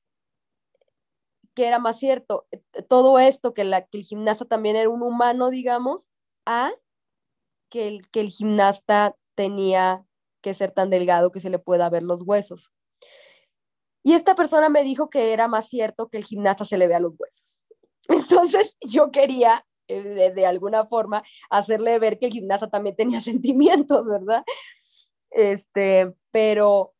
que 1.55 1.67
era 1.67 1.79
más 1.79 1.99
cierto, 1.99 2.47
todo 2.89 3.19
esto, 3.19 3.55
que, 3.55 3.65
la, 3.65 3.87
que 3.87 3.99
el 3.99 4.05
gimnasta 4.05 4.45
también 4.45 4.77
era 4.77 4.91
un 4.91 5.03
humano, 5.03 5.51
digamos, 5.51 6.11
a 6.45 6.71
que 7.77 7.89
el, 7.89 8.11
que 8.11 8.21
el 8.21 8.31
gimnasta 8.31 9.15
tenía 9.35 10.07
que 10.41 10.55
ser 10.55 10.73
tan 10.73 10.89
delgado 10.89 11.31
que 11.31 11.43
se 11.43 11.51
le 11.51 11.59
pueda 11.59 11.91
ver 11.91 12.03
los 12.03 12.23
huesos. 12.23 12.71
Y 14.03 14.15
esta 14.15 14.35
persona 14.35 14.71
me 14.71 14.83
dijo 14.83 15.11
que 15.11 15.35
era 15.35 15.47
más 15.47 15.69
cierto 15.69 16.09
que 16.09 16.17
el 16.17 16.25
gimnasta 16.25 16.65
se 16.65 16.79
le 16.79 16.89
vea 16.89 17.01
los 17.01 17.13
huesos. 17.19 17.63
Entonces 18.09 18.75
yo 18.81 19.11
quería 19.11 19.67
eh, 19.89 20.33
de, 20.35 20.47
alguna 20.47 20.87
forma 20.87 21.23
hacerle 21.51 21.99
ver 21.99 22.19
que 22.19 22.27
el 22.27 22.33
gimnasta 22.33 22.71
también 22.71 22.97
tenía 22.97 23.21
sentimientos, 23.21 24.09
¿verdad? 24.09 24.43
Este, 25.31 26.15
pero, 26.31 26.95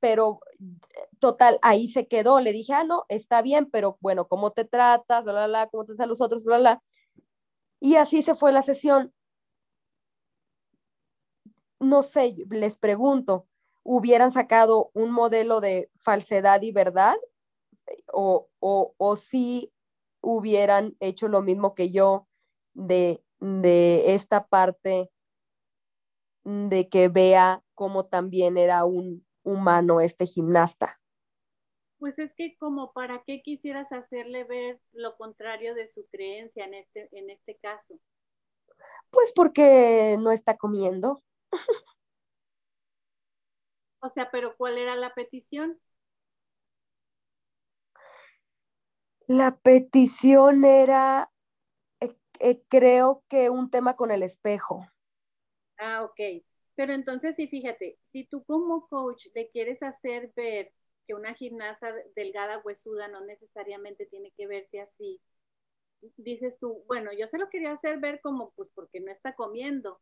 pero 0.00 0.40
total, 1.18 1.58
ahí 1.62 1.88
se 1.88 2.08
quedó. 2.08 2.40
Le 2.40 2.52
dije, 2.52 2.74
ah, 2.74 2.84
no, 2.84 3.06
está 3.08 3.40
bien, 3.40 3.70
pero 3.70 3.96
bueno, 4.02 4.28
¿cómo 4.28 4.50
te 4.50 4.66
tratas? 4.66 5.24
Bla, 5.24 5.32
bla, 5.32 5.46
bla, 5.46 5.66
¿cómo 5.68 5.86
te 5.86 6.02
a 6.02 6.06
los 6.06 6.20
otros? 6.20 6.44
Bla, 6.44 6.58
bla. 6.58 6.82
Y 7.80 7.96
así 7.96 8.20
se 8.20 8.34
fue 8.34 8.52
la 8.52 8.60
sesión. 8.60 9.14
No 11.78 12.02
sé, 12.02 12.36
les 12.50 12.76
pregunto, 12.76 13.46
¿hubieran 13.82 14.30
sacado 14.30 14.90
un 14.94 15.10
modelo 15.10 15.60
de 15.60 15.90
falsedad 15.98 16.62
y 16.62 16.72
verdad? 16.72 17.16
¿O, 18.12 18.48
o, 18.58 18.94
o 18.96 19.16
sí 19.16 19.72
hubieran 20.20 20.96
hecho 21.00 21.28
lo 21.28 21.42
mismo 21.42 21.74
que 21.74 21.90
yo 21.90 22.26
de, 22.74 23.22
de 23.40 24.14
esta 24.14 24.46
parte 24.46 25.10
de 26.44 26.88
que 26.88 27.08
vea 27.08 27.62
cómo 27.74 28.06
también 28.06 28.56
era 28.56 28.84
un 28.84 29.26
humano 29.42 30.00
este 30.00 30.26
gimnasta. 30.26 31.00
Pues 31.98 32.18
es 32.18 32.32
que 32.34 32.56
como 32.58 32.92
para 32.92 33.22
qué 33.24 33.42
quisieras 33.42 33.90
hacerle 33.92 34.44
ver 34.44 34.80
lo 34.92 35.16
contrario 35.16 35.74
de 35.74 35.86
su 35.86 36.06
creencia 36.06 36.64
en 36.64 36.74
este, 36.74 37.08
en 37.12 37.30
este 37.30 37.56
caso. 37.56 37.98
Pues 39.10 39.32
porque 39.34 40.16
no 40.20 40.30
está 40.30 40.56
comiendo. 40.56 41.22
o 44.00 44.08
sea, 44.10 44.30
pero 44.30 44.56
¿cuál 44.56 44.78
era 44.78 44.96
la 44.96 45.14
petición? 45.14 45.78
La 49.28 49.56
petición 49.56 50.64
era, 50.64 51.30
eh, 52.00 52.14
eh, 52.40 52.62
creo 52.68 53.24
que 53.28 53.50
un 53.50 53.70
tema 53.70 53.96
con 53.96 54.10
el 54.10 54.22
espejo. 54.22 54.86
Ah, 55.78 56.02
ok. 56.04 56.42
Pero 56.74 56.92
entonces, 56.92 57.34
sí, 57.36 57.48
fíjate, 57.48 57.98
si 58.02 58.24
tú 58.24 58.44
como 58.44 58.88
coach 58.88 59.26
le 59.34 59.48
quieres 59.50 59.82
hacer 59.82 60.32
ver 60.36 60.72
que 61.06 61.14
una 61.14 61.34
gimnasta 61.34 61.94
delgada 62.14 62.58
huesuda 62.64 63.08
no 63.08 63.20
necesariamente 63.24 64.06
tiene 64.06 64.32
que 64.36 64.46
verse 64.46 64.80
así, 64.80 65.20
dices 66.16 66.58
tú, 66.58 66.84
bueno, 66.86 67.12
yo 67.12 67.28
se 67.28 67.38
lo 67.38 67.48
quería 67.50 67.72
hacer 67.72 67.98
ver 68.00 68.20
como 68.20 68.50
pues 68.52 68.70
porque 68.74 69.00
no 69.00 69.10
está 69.12 69.34
comiendo, 69.34 70.00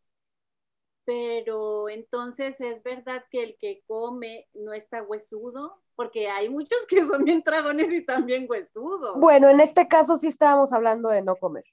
pero 1.05 1.89
entonces 1.89 2.61
es 2.61 2.83
verdad 2.83 3.25
que 3.31 3.43
el 3.43 3.57
que 3.59 3.83
come 3.87 4.49
no 4.55 4.73
está 4.73 5.03
huesudo, 5.03 5.83
porque 5.95 6.29
hay 6.29 6.49
muchos 6.49 6.79
que 6.89 7.05
son 7.05 7.25
bien 7.25 7.43
dragones 7.45 7.93
y 7.93 8.05
también 8.05 8.47
huesudos. 8.49 9.19
Bueno, 9.19 9.49
en 9.49 9.61
este 9.61 9.87
caso 9.89 10.17
sí 10.17 10.29
estábamos 10.29 10.73
hablando 10.73 11.09
de 11.09 11.23
no 11.23 11.37
comer. 11.37 11.65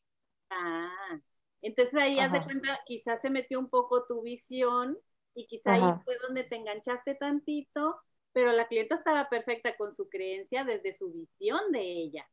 Ah, 0.49 1.19
entonces 1.61 1.95
ahí 1.95 2.19
haz 2.19 2.31
de 2.31 2.41
cuenta, 2.41 2.79
quizás 2.85 3.21
se 3.21 3.29
metió 3.29 3.59
un 3.59 3.69
poco 3.69 4.05
tu 4.05 4.21
visión 4.21 4.97
y 5.33 5.47
quizás 5.47 5.81
ahí 5.81 6.03
fue 6.03 6.15
donde 6.21 6.43
te 6.43 6.57
enganchaste 6.57 7.15
tantito, 7.15 8.01
pero 8.33 8.51
la 8.51 8.67
clienta 8.67 8.95
estaba 8.95 9.29
perfecta 9.29 9.77
con 9.77 9.95
su 9.95 10.09
creencia 10.09 10.65
desde 10.65 10.93
su 10.93 11.11
visión 11.11 11.71
de 11.71 11.81
ella. 11.81 12.27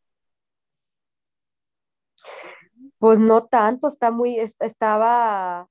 Pues 2.99 3.21
no 3.21 3.47
tanto, 3.47 3.87
está 3.87 4.11
muy, 4.11 4.39
estaba 4.39 5.69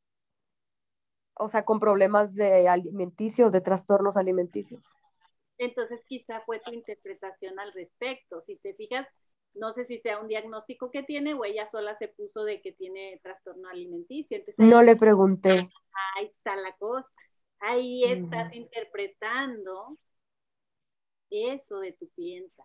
o 1.40 1.48
sea, 1.48 1.66
con 1.66 1.80
problemas 1.80 2.36
de 2.36 2.68
alimenticios, 2.68 3.52
de 3.52 3.62
trastornos 3.62 4.18
alimenticios. 4.18 4.96
Entonces 5.58 6.02
quizá 6.08 6.42
fue 6.42 6.60
tu 6.60 6.72
interpretación 6.72 7.60
al 7.60 7.74
respecto. 7.74 8.42
Si 8.42 8.58
te 8.58 8.74
fijas, 8.74 9.08
no 9.56 9.74
sé 9.74 9.86
si 9.86 10.00
sea 10.00 10.20
un 10.20 10.28
diagnóstico 10.28 10.92
que 10.92 11.04
tiene 11.04 11.34
o 11.34 11.46
ella 11.46 11.66
sola 11.66 11.98
se 11.98 12.08
puso 12.08 12.44
de 12.44 12.62
que 12.62 12.72
tiene 12.72 13.20
trastorno 13.24 13.70
alimenticio. 13.70 14.38
no 14.58 14.84
le 14.84 14.96
pregunté. 14.96 15.70
Ahí 16.16 16.26
está 16.26 16.56
la 16.56 16.74
cosa. 16.78 17.10
Ahí 17.60 18.04
estás 18.04 18.54
interpretando 18.54 19.98
eso 21.32 21.80
de 21.80 21.94
tu 21.94 22.08
clienta. 22.10 22.64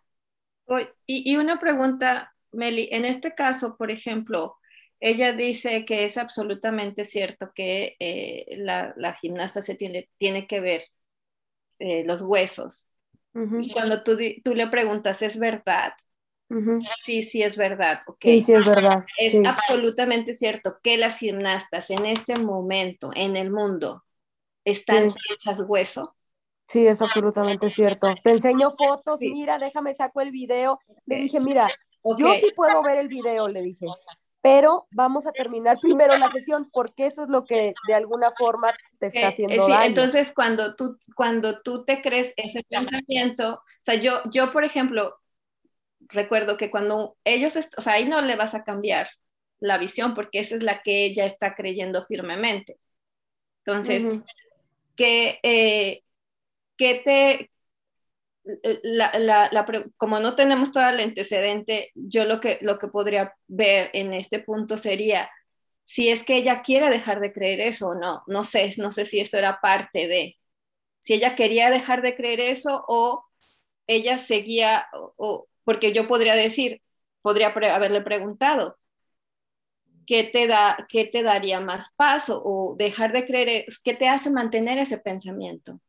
Y, 1.07 1.31
y 1.31 1.37
una 1.37 1.59
pregunta, 1.59 2.35
Meli, 2.53 2.89
en 2.93 3.05
este 3.07 3.35
caso, 3.35 3.77
por 3.77 3.91
ejemplo, 3.91 4.57
ella 5.03 5.33
dice 5.33 5.85
que 5.85 6.05
es 6.05 6.17
absolutamente 6.17 7.05
cierto 7.05 7.51
que 7.53 7.97
eh, 7.99 8.47
la, 8.59 9.15
gimnasta 9.21 9.61
se 9.61 9.75
tiene, 9.75 10.09
tiene 10.17 10.47
que 10.47 10.61
ver 10.61 10.85
eh, 11.81 12.05
los 12.05 12.23
huesos. 12.23 12.89
Y 13.35 13.73
cuando 13.73 14.05
tú, 14.05 14.17
tú, 14.45 14.55
le 14.55 14.69
preguntas, 14.69 15.23
¿es 15.23 15.39
verdad? 15.39 15.95
Sí, 17.01 17.23
sí 17.23 17.43
es 17.43 17.57
verdad. 17.57 18.03
Sí, 18.21 18.43
sí 18.43 18.53
es 18.53 18.65
verdad. 18.65 19.03
Es 19.17 19.35
absolutamente 19.45 20.35
cierto 20.35 20.79
que 20.83 20.99
las 20.99 21.19
gimnastas 21.19 21.91
en 21.91 22.07
este 22.07 22.37
momento 22.37 23.11
en 23.15 23.37
el 23.37 23.51
mundo 23.51 24.05
están 24.65 25.13
hechas 25.33 25.65
hueso. 25.67 26.15
Sí, 26.69 26.87
es 26.87 27.03
absolutamente 27.03 27.71
cierto. 27.71 28.15
Te 28.23 28.31
enseño 28.31 28.71
fotos, 28.71 29.19
mira, 29.21 29.59
déjame 29.59 29.95
saco 29.95 30.21
el 30.21 30.31
video. 30.31 30.79
Le 31.07 31.17
dije, 31.17 31.41
mira, 31.41 31.69
yo 32.19 32.33
sí 32.35 32.53
puedo 32.55 32.83
ver 32.83 32.99
el 32.99 33.09
video, 33.09 33.49
le 33.49 33.63
dije 33.63 33.87
pero 34.43 34.89
vamos 34.91 35.27
a 35.27 35.33
terminar 35.33 35.79
primero 35.81 36.19
la 36.19 36.31
sesión 36.31 36.69
porque 36.73 37.07
eso 37.07 37.23
es 37.23 37.29
lo 37.29 37.45
que 37.45 37.75
de 37.87 37.95
alguna 37.95 38.33
forma 38.33 38.75
te 38.99 39.07
está 39.07 39.29
haciendo 39.29 39.65
sí, 39.65 39.73
Entonces, 39.85 40.33
cuando 40.35 40.75
tú, 40.75 40.99
cuando 41.15 41.63
tú 41.63 41.85
te 41.85 42.03
crees 42.03 42.35
ese 42.37 42.65
pensamiento, 42.65 43.55
o 43.55 43.63
sea, 43.81 43.95
yo, 43.95 44.21
yo, 44.33 44.53
por 44.53 44.65
ejemplo, 44.65 45.17
recuerdo 46.01 46.57
que 46.57 46.73
cuando 46.73 47.17
ellos, 47.25 47.55
o 47.77 47.81
sea, 47.81 47.95
ahí 47.95 48.09
no 48.09 48.21
le 48.21 48.35
vas 48.35 48.57
a 48.57 48.65
cambiar 48.65 49.09
la 49.61 49.79
visión 49.79 50.13
porque 50.15 50.41
esa 50.41 50.57
es 50.57 50.65
la 50.65 50.83
que 50.83 51.05
ella 51.05 51.25
está 51.25 51.55
creyendo 51.55 52.05
firmemente. 52.07 52.77
Entonces, 53.65 54.11
que, 54.97 55.39
eh, 55.45 56.03
¿qué, 56.77 57.01
te, 57.05 57.52
la, 58.45 59.67
como 59.97 60.19
no 60.19 60.35
tenemos 60.35 60.73
todo 60.73 60.89
el 60.89 61.01
antecedente, 61.01 61.91
yo 61.95 62.25
lo 62.25 62.41
que, 62.41 62.59
lo 62.63 62.79
que 62.79 62.89
podría 62.89 63.35
ver 63.47 63.91
en 63.93 64.13
este 64.13 64.41
punto 64.41 64.77
sería 64.77 65.31
si 65.85 66.09
es 66.09 66.25
que 66.25 66.37
ella 66.37 66.63
quiere 66.63 66.91
dejar 66.91 67.21
de 67.21 67.33
creer 67.33 67.61
eso 67.61 67.89
o 67.89 67.95
no. 67.95 68.23
No 68.27 68.45
sé, 68.45 68.71
no 68.79 68.93
sé 68.93 69.05
si 69.05 69.21
esto 69.21 69.37
era 69.39 69.61
parte 69.61 70.09
de, 70.09 70.39
si 71.01 71.15
ella 71.15 71.37
quería 71.37 71.71
dejar 71.71 72.03
de 72.03 72.17
creer 72.17 72.41
eso 72.41 72.85
o 72.89 73.25
ella 73.87 74.19
seguía, 74.19 74.87
o, 75.17 75.49
porque 75.65 75.93
yo 75.93 76.09
podría 76.09 76.35
decir, 76.35 76.83
podría 77.21 77.49
haberle 77.49 78.03
preguntado, 78.03 78.79
¿qué 80.07 80.25
te, 80.25 80.47
da, 80.47 80.87
¿qué 80.89 81.05
te 81.07 81.23
daría 81.23 81.61
más 81.61 81.89
paz 81.97 82.27
o 82.29 82.75
dejar 82.79 83.13
de 83.13 83.27
creer, 83.27 83.67
qué 83.85 83.95
te 83.95 84.09
hace 84.09 84.31
mantener 84.31 84.79
ese 84.79 84.99
pensamiento? 84.99 85.81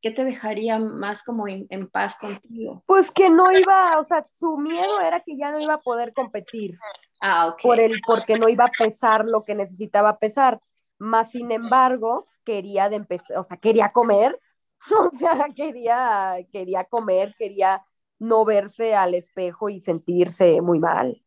¿Qué 0.00 0.10
te 0.10 0.24
dejaría 0.24 0.78
más 0.78 1.22
como 1.22 1.46
en, 1.48 1.66
paz 1.88 2.16
contigo? 2.16 2.82
Pues 2.86 3.10
que 3.10 3.30
no 3.30 3.50
iba, 3.52 3.98
o 3.98 4.04
sea, 4.04 4.26
su 4.32 4.58
miedo 4.58 5.00
era 5.00 5.20
que 5.20 5.36
ya 5.36 5.50
no 5.50 5.60
iba 5.60 5.74
a 5.74 5.80
poder 5.80 6.12
competir. 6.12 6.78
Ah, 7.20 7.48
ok. 7.48 7.62
Por 7.62 7.80
el, 7.80 8.00
porque 8.06 8.38
no 8.38 8.48
iba 8.48 8.64
a 8.64 8.84
pesar 8.84 9.24
lo 9.24 9.44
que 9.44 9.54
necesitaba 9.54 10.18
pesar. 10.18 10.60
Más 10.98 11.30
sin 11.30 11.50
embargo, 11.52 12.26
quería 12.44 12.88
de 12.88 12.96
empezar, 12.96 13.38
o 13.38 13.42
sea, 13.42 13.56
quería 13.56 13.92
comer, 13.92 14.38
o 14.98 15.16
sea, 15.16 15.48
quería, 15.54 16.36
quería 16.52 16.84
comer, 16.84 17.34
quería 17.36 17.84
no 18.18 18.44
verse 18.44 18.94
al 18.94 19.14
espejo 19.14 19.68
y 19.68 19.80
sentirse 19.80 20.60
muy 20.60 20.78
mal. 20.78 21.22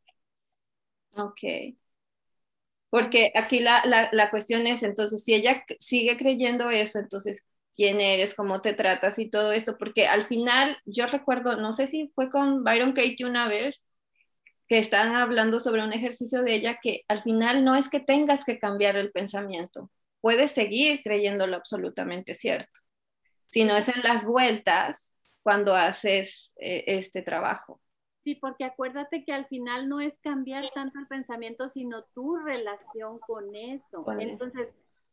Ok. 1.16 1.42
Porque 2.90 3.32
aquí 3.36 3.62
la, 3.62 3.86
la, 3.86 4.10
la, 4.12 4.30
cuestión 4.30 4.68
es, 4.68 4.84
entonces, 4.84 5.24
si 5.24 5.34
ella 5.34 5.64
sigue 5.80 6.18
creyendo 6.18 6.70
eso, 6.70 7.00
entonces, 7.00 7.46
¿quién 7.76 8.02
eres? 8.02 8.34
¿Cómo 8.36 8.62
te 8.62 8.74
tratas? 8.74 9.20
Y 9.20 9.30
todo 9.30 9.52
esto, 9.52 9.78
porque 9.78 10.08
al 10.08 10.28
final, 10.28 10.78
yo 10.86 11.06
recuerdo, 11.08 11.58
no 11.58 11.74
sé 11.74 11.88
si 11.88 12.12
fue 12.16 12.30
con 12.30 12.64
Byron 12.64 12.94
Katie 12.94 13.26
una 13.26 13.48
vez, 13.48 13.82
que 14.68 14.78
estaban 14.78 15.16
hablando 15.16 15.60
sobre 15.60 15.84
un 15.84 15.92
ejercicio 15.92 16.44
de 16.44 16.56
ella 16.56 16.80
que 16.82 17.04
al 17.10 17.24
final 17.24 17.66
no 17.66 17.76
es 17.76 17.90
que 17.90 18.00
tengas 18.00 18.46
que 18.46 18.58
cambiar 18.58 18.96
el 18.96 19.12
pensamiento, 19.12 19.92
puedes 20.22 20.52
seguir 20.52 21.02
creyéndolo 21.04 21.58
absolutamente 21.58 22.34
cierto, 22.34 22.80
sino 23.50 23.76
es 23.76 23.90
en 23.90 24.02
las 24.02 24.24
vueltas 24.24 25.14
cuando 25.44 25.76
haces 25.76 26.54
eh, 26.58 26.86
este 26.88 27.22
trabajo. 27.22 27.82
Sí, 28.24 28.36
porque 28.36 28.64
acuérdate 28.64 29.26
que 29.26 29.34
al 29.34 29.48
final 29.48 29.90
no 29.90 30.00
es 30.00 30.18
cambiar 30.20 30.64
tanto 30.70 31.00
el 31.00 31.08
pensamiento, 31.08 31.70
sino 31.70 32.04
tu 32.14 32.38
relación 32.38 33.20
con 33.20 33.56
eso. 33.56 34.06
Entonces, 34.20 34.72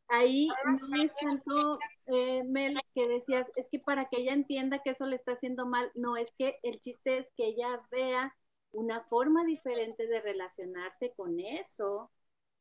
ahí 0.08 0.48
no 0.90 1.02
es 1.02 1.14
tanto, 1.16 1.78
eh, 2.06 2.42
Mel, 2.44 2.78
que 2.94 3.08
decías, 3.08 3.50
es 3.56 3.68
que 3.70 3.78
para 3.78 4.08
que 4.08 4.20
ella 4.20 4.32
entienda 4.32 4.80
que 4.82 4.90
eso 4.90 5.06
le 5.06 5.16
está 5.16 5.32
haciendo 5.32 5.66
mal, 5.66 5.90
no, 5.94 6.16
es 6.16 6.30
que 6.38 6.58
el 6.62 6.80
chiste 6.80 7.18
es 7.18 7.30
que 7.36 7.46
ella 7.46 7.80
vea 7.90 8.34
una 8.72 9.02
forma 9.04 9.44
diferente 9.44 10.06
de 10.06 10.20
relacionarse 10.20 11.12
con 11.16 11.40
eso. 11.40 12.10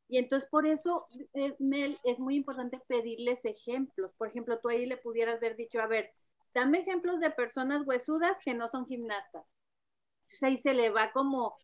Y 0.08 0.18
entonces 0.18 0.48
por 0.48 0.66
eso, 0.66 1.06
eh, 1.34 1.54
Mel, 1.58 1.98
es 2.04 2.18
muy 2.18 2.36
importante 2.36 2.80
pedirles 2.86 3.44
ejemplos. 3.44 4.12
Por 4.16 4.28
ejemplo, 4.28 4.58
tú 4.58 4.68
ahí 4.68 4.86
le 4.86 4.96
pudieras 4.96 5.36
haber 5.36 5.56
dicho, 5.56 5.80
a 5.80 5.86
ver, 5.86 6.12
dame 6.54 6.80
ejemplos 6.80 7.20
de 7.20 7.30
personas 7.30 7.86
huesudas 7.86 8.38
que 8.44 8.54
no 8.54 8.68
son 8.68 8.86
gimnastas 8.86 9.58
ahí 10.42 10.56
se 10.56 10.74
le 10.74 10.90
va 10.90 11.10
como... 11.12 11.56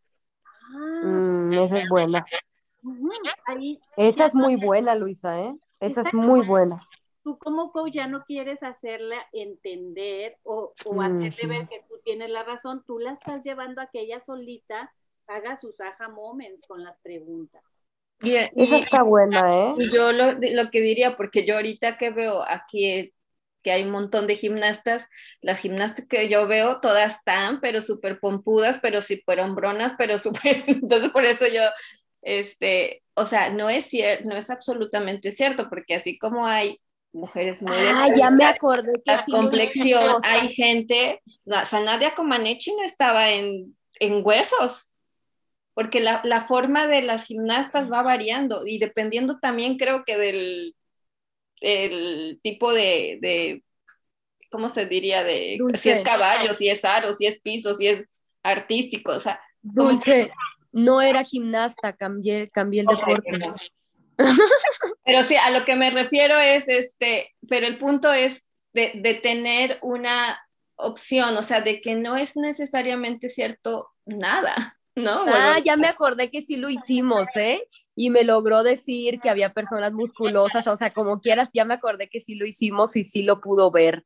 Ah, 0.43 1.01
mm, 1.05 1.53
esa 1.53 1.79
es 1.79 1.89
buena. 1.89 2.25
esa 3.97 4.27
es 4.27 4.35
muy 4.35 4.57
buena, 4.57 4.95
Luisa, 4.95 5.41
¿eh? 5.41 5.55
Esa 5.87 6.03
es 6.03 6.15
muy 6.15 6.41
buena. 6.47 6.81
Tú 7.23 7.39
como 7.39 7.73
coach 7.73 7.93
ya 7.93 8.07
no 8.07 8.25
quieres 8.25 8.63
hacerla 8.63 9.17
entender 9.33 10.37
o, 10.43 10.73
hacerle 11.01 11.47
ver 11.47 11.69
que 11.69 11.83
tú 11.89 11.95
tienes 12.05 12.31
la 12.31 12.43
razón, 12.43 12.85
tú 12.87 12.99
la 12.99 13.13
estás 13.13 13.43
llevando 13.43 13.81
a 13.81 13.87
que 13.87 14.01
ella 14.01 14.23
solita 14.27 14.93
haga 15.27 15.57
sus 15.57 15.81
aha 15.81 16.09
moments 16.09 16.67
con 16.67 16.85
las 16.85 16.99
preguntas. 17.01 17.63
Y, 18.23 18.37
Esa 18.37 18.77
está 18.77 19.03
buena, 19.03 19.41
¿eh? 19.71 19.75
Yo 19.93 20.13
lo, 20.13 20.33
lo, 20.33 20.71
que 20.71 20.81
diría, 20.81 21.17
porque 21.17 21.47
yo 21.47 21.57
ahorita 21.57 21.97
que 21.97 22.11
veo 22.11 22.43
aquí 22.47 23.13
que 23.65 23.73
hay 23.73 23.83
un 23.83 23.91
montón 23.91 24.29
de 24.29 24.37
gimnastas. 24.37 25.09
Las 25.41 25.59
gimnastas 25.59 26.07
que 26.07 26.29
yo 26.29 26.47
veo, 26.47 26.81
todas 26.81 27.17
están, 27.17 27.61
pero 27.61 27.81
súper 27.81 28.21
pompudas, 28.21 28.79
pero 28.81 29.03
súper 29.03 29.41
hombronas, 29.41 29.95
pero 29.99 30.21
súper... 30.21 30.63
Entonces, 30.69 31.11
por 31.11 31.25
eso 31.25 31.47
yo, 31.49 31.63
este, 32.25 33.03
o 33.15 33.27
sea, 33.27 33.51
no 33.51 33.69
es 33.69 33.87
cierto, 33.87 34.29
no 34.29 34.37
es 34.37 34.51
absolutamente 34.51 35.31
cierto, 35.31 35.69
porque 35.69 35.95
así 35.95 36.19
como 36.19 36.47
hay 36.47 36.81
mujeres 37.13 37.63
muy... 37.63 37.73
Ah, 37.77 38.09
ya 38.17 38.31
me 38.31 38.45
acordé 38.45 38.93
que 39.05 39.13
La 39.13 39.25
complexión, 39.25 40.21
hay 40.23 40.49
gente, 40.49 41.23
no, 41.45 41.65
Sanadia 41.65 42.15
Comaneci 42.15 42.75
no 42.75 42.83
estaba 42.83 43.31
en, 43.31 43.77
en 44.01 44.23
huesos, 44.25 44.91
porque 45.75 46.01
la, 46.01 46.23
la, 46.25 46.41
forma 46.41 46.87
de 46.87 47.03
las 47.03 47.25
gimnastas 47.25 47.91
va 47.91 48.03
variando 48.03 48.67
y 48.67 48.79
dependiendo 48.79 49.39
también 49.39 49.77
creo 49.77 50.05
que 50.05 50.17
del, 50.17 50.75
el 51.61 52.41
tipo 52.43 52.73
de, 52.73 53.19
de, 53.21 53.65
¿cómo 54.51 54.69
se 54.69 54.87
diría? 54.87 55.25
De 55.25 55.59
si 55.79 55.91
es 55.91 56.01
caballo, 56.03 56.55
si 56.55 56.69
es 56.69 56.85
aro, 56.85 57.13
si 57.13 57.27
es 57.27 57.41
piso, 57.41 57.75
si 57.75 57.89
es 57.89 58.07
artístico, 58.43 59.13
o 59.13 59.21
sea. 59.21 59.41
Dulce, 59.61 60.31
no 60.75 61.01
era 61.01 61.25
gimnasta, 61.25 61.95
cambié, 61.95 62.51
cambié 62.51 62.83
el 62.83 62.87
deporte. 62.87 63.31
Pero 65.05 65.23
sí, 65.23 65.37
a 65.37 65.51
lo 65.51 65.65
que 65.65 65.77
me 65.77 65.91
refiero 65.91 66.39
es, 66.39 66.69
este, 66.69 67.35
pero 67.49 67.67
el 67.67 67.79
punto 67.79 68.13
es 68.13 68.43
de, 68.73 68.93
de 68.97 69.15
tener 69.15 69.79
una 69.83 70.39
opción, 70.77 71.37
o 71.37 71.43
sea, 71.43 71.61
de 71.61 71.81
que 71.81 71.95
no 71.95 72.17
es 72.17 72.37
necesariamente 72.37 73.29
cierto 73.29 73.91
nada. 74.05 74.79
¿no? 74.95 75.25
Ah, 75.27 75.59
ya 75.65 75.77
me 75.77 75.89
acordé 75.89 76.31
que 76.31 76.41
sí 76.41 76.57
lo 76.57 76.69
hicimos, 76.69 77.27
¿eh? 77.37 77.67
Y 77.97 78.11
me 78.11 78.25
logró 78.25 78.63
decir 78.63 79.21
que 79.21 79.31
había 79.31 79.53
personas 79.53 79.93
musculosas, 79.93 80.67
o 80.67 80.77
sea, 80.77 80.93
como 80.93 81.21
quieras, 81.21 81.51
ya 81.53 81.65
me 81.65 81.75
acordé 81.75 82.09
que 82.09 82.21
sí 82.21 82.35
lo 82.35 82.47
hicimos 82.47 82.97
y 82.97 83.05
sí 83.05 83.23
lo 83.23 83.41
pudo 83.41 83.71
ver. 83.71 84.05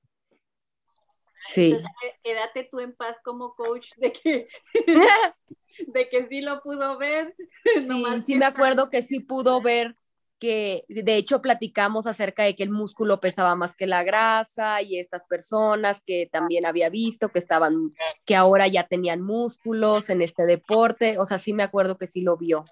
Sí. 1.41 1.79
quédate 2.23 2.69
tú 2.71 2.81
en 2.81 2.95
paz 2.95 3.19
como 3.23 3.55
coach 3.55 3.91
de 3.97 4.13
que, 4.13 4.49
de 5.87 6.09
que 6.09 6.27
sí 6.29 6.41
lo 6.41 6.61
pudo 6.63 6.99
ver. 6.99 7.35
Sí, 7.89 8.05
sí 8.25 8.37
me 8.37 8.47
acuerdo 8.47 8.89
que 8.91 9.03
sí 9.03 9.21
pudo 9.21 9.61
ver 9.61 9.97
que 10.39 10.85
de 10.89 11.17
hecho 11.17 11.43
platicamos 11.43 12.07
acerca 12.07 12.45
de 12.45 12.55
que 12.55 12.63
el 12.63 12.71
músculo 12.71 13.21
pesaba 13.21 13.55
más 13.57 13.75
que 13.75 13.87
la 13.87 14.05
grasa 14.05 14.83
y 14.83 14.99
estas 14.99 15.25
personas 15.25 16.01
que 16.01 16.29
también 16.31 16.65
había 16.65 16.89
visto 16.91 17.29
que 17.31 17.39
estaban, 17.39 17.93
que 18.25 18.37
ahora 18.37 18.69
ya 18.69 18.87
tenían 18.87 19.21
músculos 19.21 20.11
en 20.11 20.23
este 20.23 20.47
deporte, 20.47 21.19
o 21.19 21.25
sea, 21.25 21.39
sí 21.39 21.53
me 21.53 21.63
acuerdo 21.63 21.99
que 21.99 22.07
sí 22.07 22.23
lo 22.23 22.37
vio. 22.37 22.65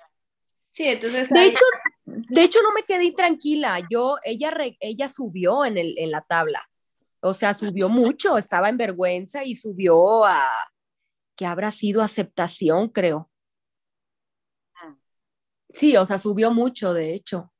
Sí, 0.70 0.86
entonces... 0.88 1.28
De 1.30 1.46
hecho, 1.46 1.64
de 2.04 2.42
hecho 2.42 2.60
no 2.62 2.72
me 2.72 2.84
quedé 2.84 3.10
tranquila, 3.12 3.78
yo, 3.90 4.16
ella, 4.22 4.52
ella 4.80 5.08
subió 5.08 5.64
en, 5.64 5.78
el, 5.78 5.98
en 5.98 6.10
la 6.10 6.20
tabla, 6.20 6.70
o 7.20 7.34
sea, 7.34 7.54
subió 7.54 7.88
mucho, 7.88 8.38
estaba 8.38 8.68
en 8.68 8.76
vergüenza 8.76 9.42
y 9.42 9.56
subió 9.56 10.24
a, 10.24 10.46
que 11.36 11.46
habrá 11.46 11.70
sido 11.70 12.02
aceptación, 12.02 12.88
creo. 12.88 13.30
Ah. 14.74 14.96
Sí, 15.70 15.96
o 15.96 16.06
sea, 16.06 16.18
subió 16.18 16.50
mucho, 16.50 16.94
de 16.94 17.14
hecho. 17.14 17.52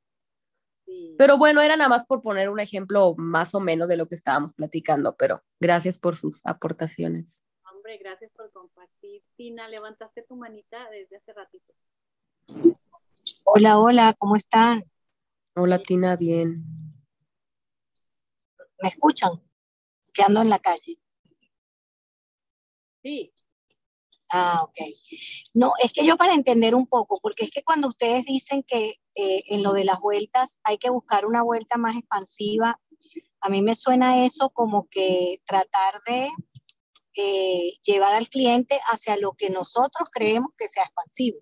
Pero 1.17 1.37
bueno, 1.37 1.61
era 1.61 1.75
nada 1.75 1.89
más 1.89 2.05
por 2.05 2.21
poner 2.21 2.49
un 2.49 2.59
ejemplo 2.59 3.15
más 3.17 3.55
o 3.55 3.59
menos 3.59 3.87
de 3.87 3.97
lo 3.97 4.07
que 4.07 4.15
estábamos 4.15 4.53
platicando, 4.53 5.15
pero 5.17 5.43
gracias 5.59 5.97
por 5.97 6.15
sus 6.15 6.45
aportaciones. 6.45 7.43
Hombre, 7.73 7.97
gracias 7.97 8.31
por 8.35 8.51
compartir. 8.51 9.23
Tina, 9.35 9.67
levantaste 9.67 10.23
tu 10.23 10.35
manita 10.35 10.89
desde 10.91 11.17
hace 11.17 11.33
ratito. 11.33 11.73
Hola, 13.43 13.79
hola, 13.79 14.15
¿cómo 14.17 14.35
están? 14.35 14.83
Hola, 15.55 15.79
Tina, 15.79 16.15
bien. 16.15 16.63
¿Me 18.81 18.89
escuchan? 18.89 19.31
Que 20.13 20.21
ando 20.21 20.41
en 20.41 20.49
la 20.49 20.59
calle. 20.59 20.99
Sí. 23.01 23.33
Ah, 24.29 24.61
ok. 24.63 24.77
No, 25.53 25.73
es 25.81 25.93
que 25.93 26.05
yo 26.05 26.17
para 26.17 26.33
entender 26.33 26.75
un 26.75 26.87
poco, 26.87 27.19
porque 27.21 27.45
es 27.45 27.51
que 27.51 27.63
cuando 27.63 27.87
ustedes 27.87 28.25
dicen 28.25 28.63
que 28.63 28.95
eh, 29.15 29.43
en 29.47 29.63
lo 29.63 29.73
de 29.73 29.85
las 29.85 29.99
vueltas 29.99 30.59
hay 30.63 30.77
que 30.77 30.89
buscar 30.89 31.25
una 31.25 31.43
vuelta 31.43 31.77
más 31.77 31.95
expansiva, 31.95 32.79
a 33.39 33.49
mí 33.49 33.61
me 33.61 33.75
suena 33.75 34.25
eso 34.25 34.49
como 34.49 34.87
que 34.89 35.41
tratar 35.45 36.01
de 36.05 36.29
eh, 37.15 37.73
llevar 37.83 38.13
al 38.13 38.29
cliente 38.29 38.79
hacia 38.91 39.17
lo 39.17 39.33
que 39.33 39.49
nosotros 39.49 40.09
creemos 40.11 40.49
que 40.57 40.67
sea 40.67 40.83
expansivo. 40.83 41.39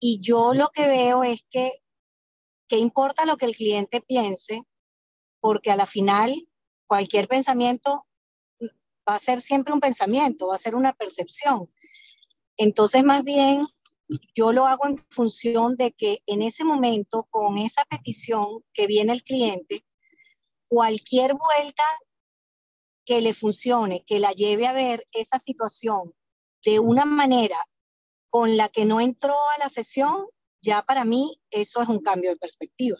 Y 0.00 0.20
yo 0.22 0.54
lo 0.54 0.68
que 0.68 0.86
veo 0.86 1.22
es 1.22 1.44
que, 1.50 1.72
¿qué 2.68 2.78
importa 2.78 3.26
lo 3.26 3.36
que 3.36 3.46
el 3.46 3.54
cliente 3.54 4.00
piense? 4.00 4.62
Porque 5.40 5.70
a 5.70 5.76
la 5.76 5.86
final, 5.86 6.48
cualquier 6.86 7.28
pensamiento 7.28 8.06
va 9.10 9.16
a 9.16 9.18
ser 9.18 9.40
siempre 9.40 9.74
un 9.74 9.80
pensamiento, 9.80 10.46
va 10.46 10.54
a 10.54 10.58
ser 10.58 10.74
una 10.74 10.92
percepción. 10.92 11.68
Entonces, 12.56 13.04
más 13.04 13.24
bien, 13.24 13.66
yo 14.34 14.52
lo 14.52 14.66
hago 14.66 14.86
en 14.86 14.98
función 15.10 15.76
de 15.76 15.92
que 15.92 16.22
en 16.26 16.42
ese 16.42 16.64
momento, 16.64 17.26
con 17.30 17.58
esa 17.58 17.84
petición 17.84 18.64
que 18.72 18.86
viene 18.86 19.12
el 19.12 19.22
cliente, 19.22 19.84
cualquier 20.68 21.34
vuelta 21.34 21.82
que 23.04 23.20
le 23.20 23.34
funcione, 23.34 24.04
que 24.06 24.20
la 24.20 24.32
lleve 24.32 24.66
a 24.66 24.72
ver 24.72 25.06
esa 25.12 25.38
situación 25.38 26.14
de 26.64 26.78
una 26.78 27.04
manera 27.04 27.58
con 28.28 28.56
la 28.56 28.68
que 28.68 28.84
no 28.84 29.00
entró 29.00 29.34
a 29.34 29.58
la 29.58 29.68
sesión, 29.68 30.26
ya 30.62 30.82
para 30.82 31.04
mí 31.04 31.40
eso 31.50 31.82
es 31.82 31.88
un 31.88 32.00
cambio 32.00 32.30
de 32.30 32.36
perspectiva. 32.36 32.98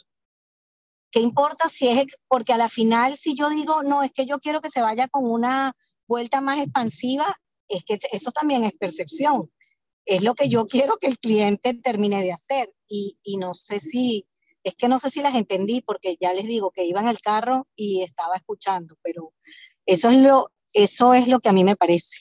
¿Qué 1.12 1.20
importa 1.20 1.69
si 1.69 1.89
es, 1.89 2.07
porque 2.28 2.53
a 2.53 2.57
la 2.57 2.69
final 2.69 3.16
si 3.16 3.35
yo 3.35 3.51
digo, 3.51 3.82
no, 3.82 4.03
es 4.03 4.12
que 4.12 4.27
yo 4.27 4.39
quiero 4.39 4.61
que 4.61 4.70
se 4.70 4.81
vaya 4.81 5.09
con 5.09 5.31
una 5.31 5.74
vuelta 6.11 6.41
más 6.41 6.61
expansiva, 6.61 7.37
es 7.69 7.85
que 7.85 7.99
eso 8.11 8.32
también 8.32 8.65
es 8.65 8.73
percepción. 8.73 9.51
Es 10.05 10.23
lo 10.23 10.35
que 10.35 10.49
yo 10.49 10.66
quiero 10.66 10.97
que 10.97 11.07
el 11.07 11.19
cliente 11.19 11.73
termine 11.74 12.20
de 12.20 12.32
hacer. 12.32 12.73
Y, 12.89 13.16
no 13.39 13.55
sé 13.55 13.78
si, 13.78 14.27
es 14.65 14.74
que 14.74 14.89
no 14.89 14.99
sé 14.99 15.09
si 15.09 15.23
las 15.23 15.37
entendí 15.37 15.81
porque 15.81 16.16
ya 16.20 16.32
les 16.32 16.47
digo 16.47 16.73
que 16.73 16.85
iba 16.85 17.01
en 17.01 17.07
el 17.07 17.20
carro 17.20 17.69
y 17.77 18.03
estaba 18.03 18.35
escuchando, 18.35 18.97
pero 19.03 19.32
eso 19.87 20.11
es 20.11 20.16
lo, 20.16 20.51
eso 20.74 21.15
es 21.15 21.28
lo 21.28 21.39
que 21.39 21.49
a 21.49 21.53
mí 21.53 21.62
me 21.62 21.77
parece. 21.77 22.16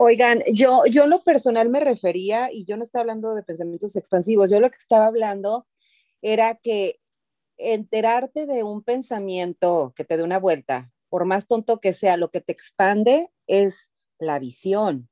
Oigan, 0.00 0.42
yo, 0.52 0.86
yo 0.86 1.06
lo 1.06 1.22
personal 1.22 1.70
me 1.70 1.80
refería, 1.80 2.52
y 2.52 2.64
yo 2.64 2.76
no 2.76 2.82
estaba 2.82 3.02
hablando 3.02 3.34
de 3.34 3.44
pensamientos 3.44 3.94
expansivos, 3.94 4.50
yo 4.50 4.58
lo 4.58 4.70
que 4.70 4.76
estaba 4.76 5.06
hablando 5.06 5.66
era 6.20 6.56
que 6.56 7.00
enterarte 7.56 8.46
de 8.46 8.64
un 8.64 8.82
pensamiento 8.82 9.92
que 9.96 10.04
te 10.04 10.16
dé 10.16 10.24
una 10.24 10.38
vuelta 10.38 10.92
por 11.08 11.24
más 11.24 11.46
tonto 11.46 11.80
que 11.80 11.92
sea, 11.92 12.16
lo 12.16 12.30
que 12.30 12.40
te 12.40 12.52
expande 12.52 13.30
es 13.46 13.90
la 14.18 14.38
visión. 14.38 15.08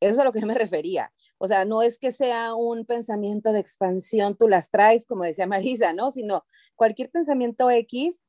Eso 0.00 0.12
es 0.12 0.18
a 0.18 0.24
lo 0.24 0.32
que 0.32 0.44
me 0.44 0.54
refería. 0.54 1.12
O 1.38 1.48
sea, 1.48 1.64
no 1.64 1.82
es 1.82 1.98
que 1.98 2.12
sea 2.12 2.54
un 2.54 2.86
pensamiento 2.86 3.52
de 3.52 3.60
expansión, 3.60 4.36
tú 4.36 4.48
las 4.48 4.70
traes, 4.70 5.06
como 5.06 5.24
decía 5.24 5.46
Marisa, 5.46 5.92
¿no? 5.92 6.10
Sino 6.10 6.44
cualquier 6.76 7.10
pensamiento 7.10 7.70
X 7.70 8.22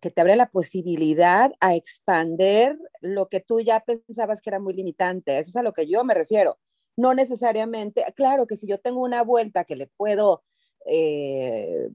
que 0.00 0.10
te 0.10 0.20
abre 0.20 0.36
la 0.36 0.50
posibilidad 0.50 1.52
a 1.60 1.74
expander 1.74 2.78
lo 3.00 3.28
que 3.28 3.40
tú 3.40 3.60
ya 3.60 3.80
pensabas 3.80 4.40
que 4.40 4.50
era 4.50 4.60
muy 4.60 4.74
limitante. 4.74 5.38
Eso 5.38 5.50
es 5.50 5.56
a 5.56 5.62
lo 5.62 5.72
que 5.72 5.86
yo 5.86 6.04
me 6.04 6.14
refiero. 6.14 6.58
No 6.96 7.12
necesariamente, 7.14 8.04
claro 8.14 8.46
que 8.46 8.56
si 8.56 8.66
yo 8.66 8.78
tengo 8.78 9.00
una 9.00 9.22
vuelta 9.22 9.64
que 9.64 9.76
le 9.76 9.86
puedo 9.86 10.42
eh, 10.88 11.88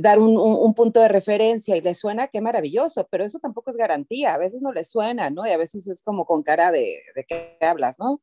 dar 0.00 0.18
un, 0.18 0.74
punto 0.74 1.00
de 1.00 1.08
referencia 1.08 1.76
y 1.76 1.80
le 1.80 1.94
suena, 1.94 2.28
qué 2.28 2.40
maravilloso, 2.40 3.08
pero 3.10 3.24
eso 3.24 3.38
tampoco 3.38 3.70
es 3.70 3.76
garantía. 3.76 4.34
A 4.34 4.38
veces 4.38 4.62
no 4.62 4.72
le 4.72 4.84
suena, 4.84 5.30
¿no? 5.30 5.46
Y 5.46 5.50
a 5.50 5.56
veces 5.56 5.86
es 5.88 6.02
como 6.02 6.24
con 6.26 6.42
cara 6.42 6.70
de, 6.70 7.00
de 7.14 7.24
qué 7.24 7.58
hablas, 7.60 7.98
¿no? 7.98 8.22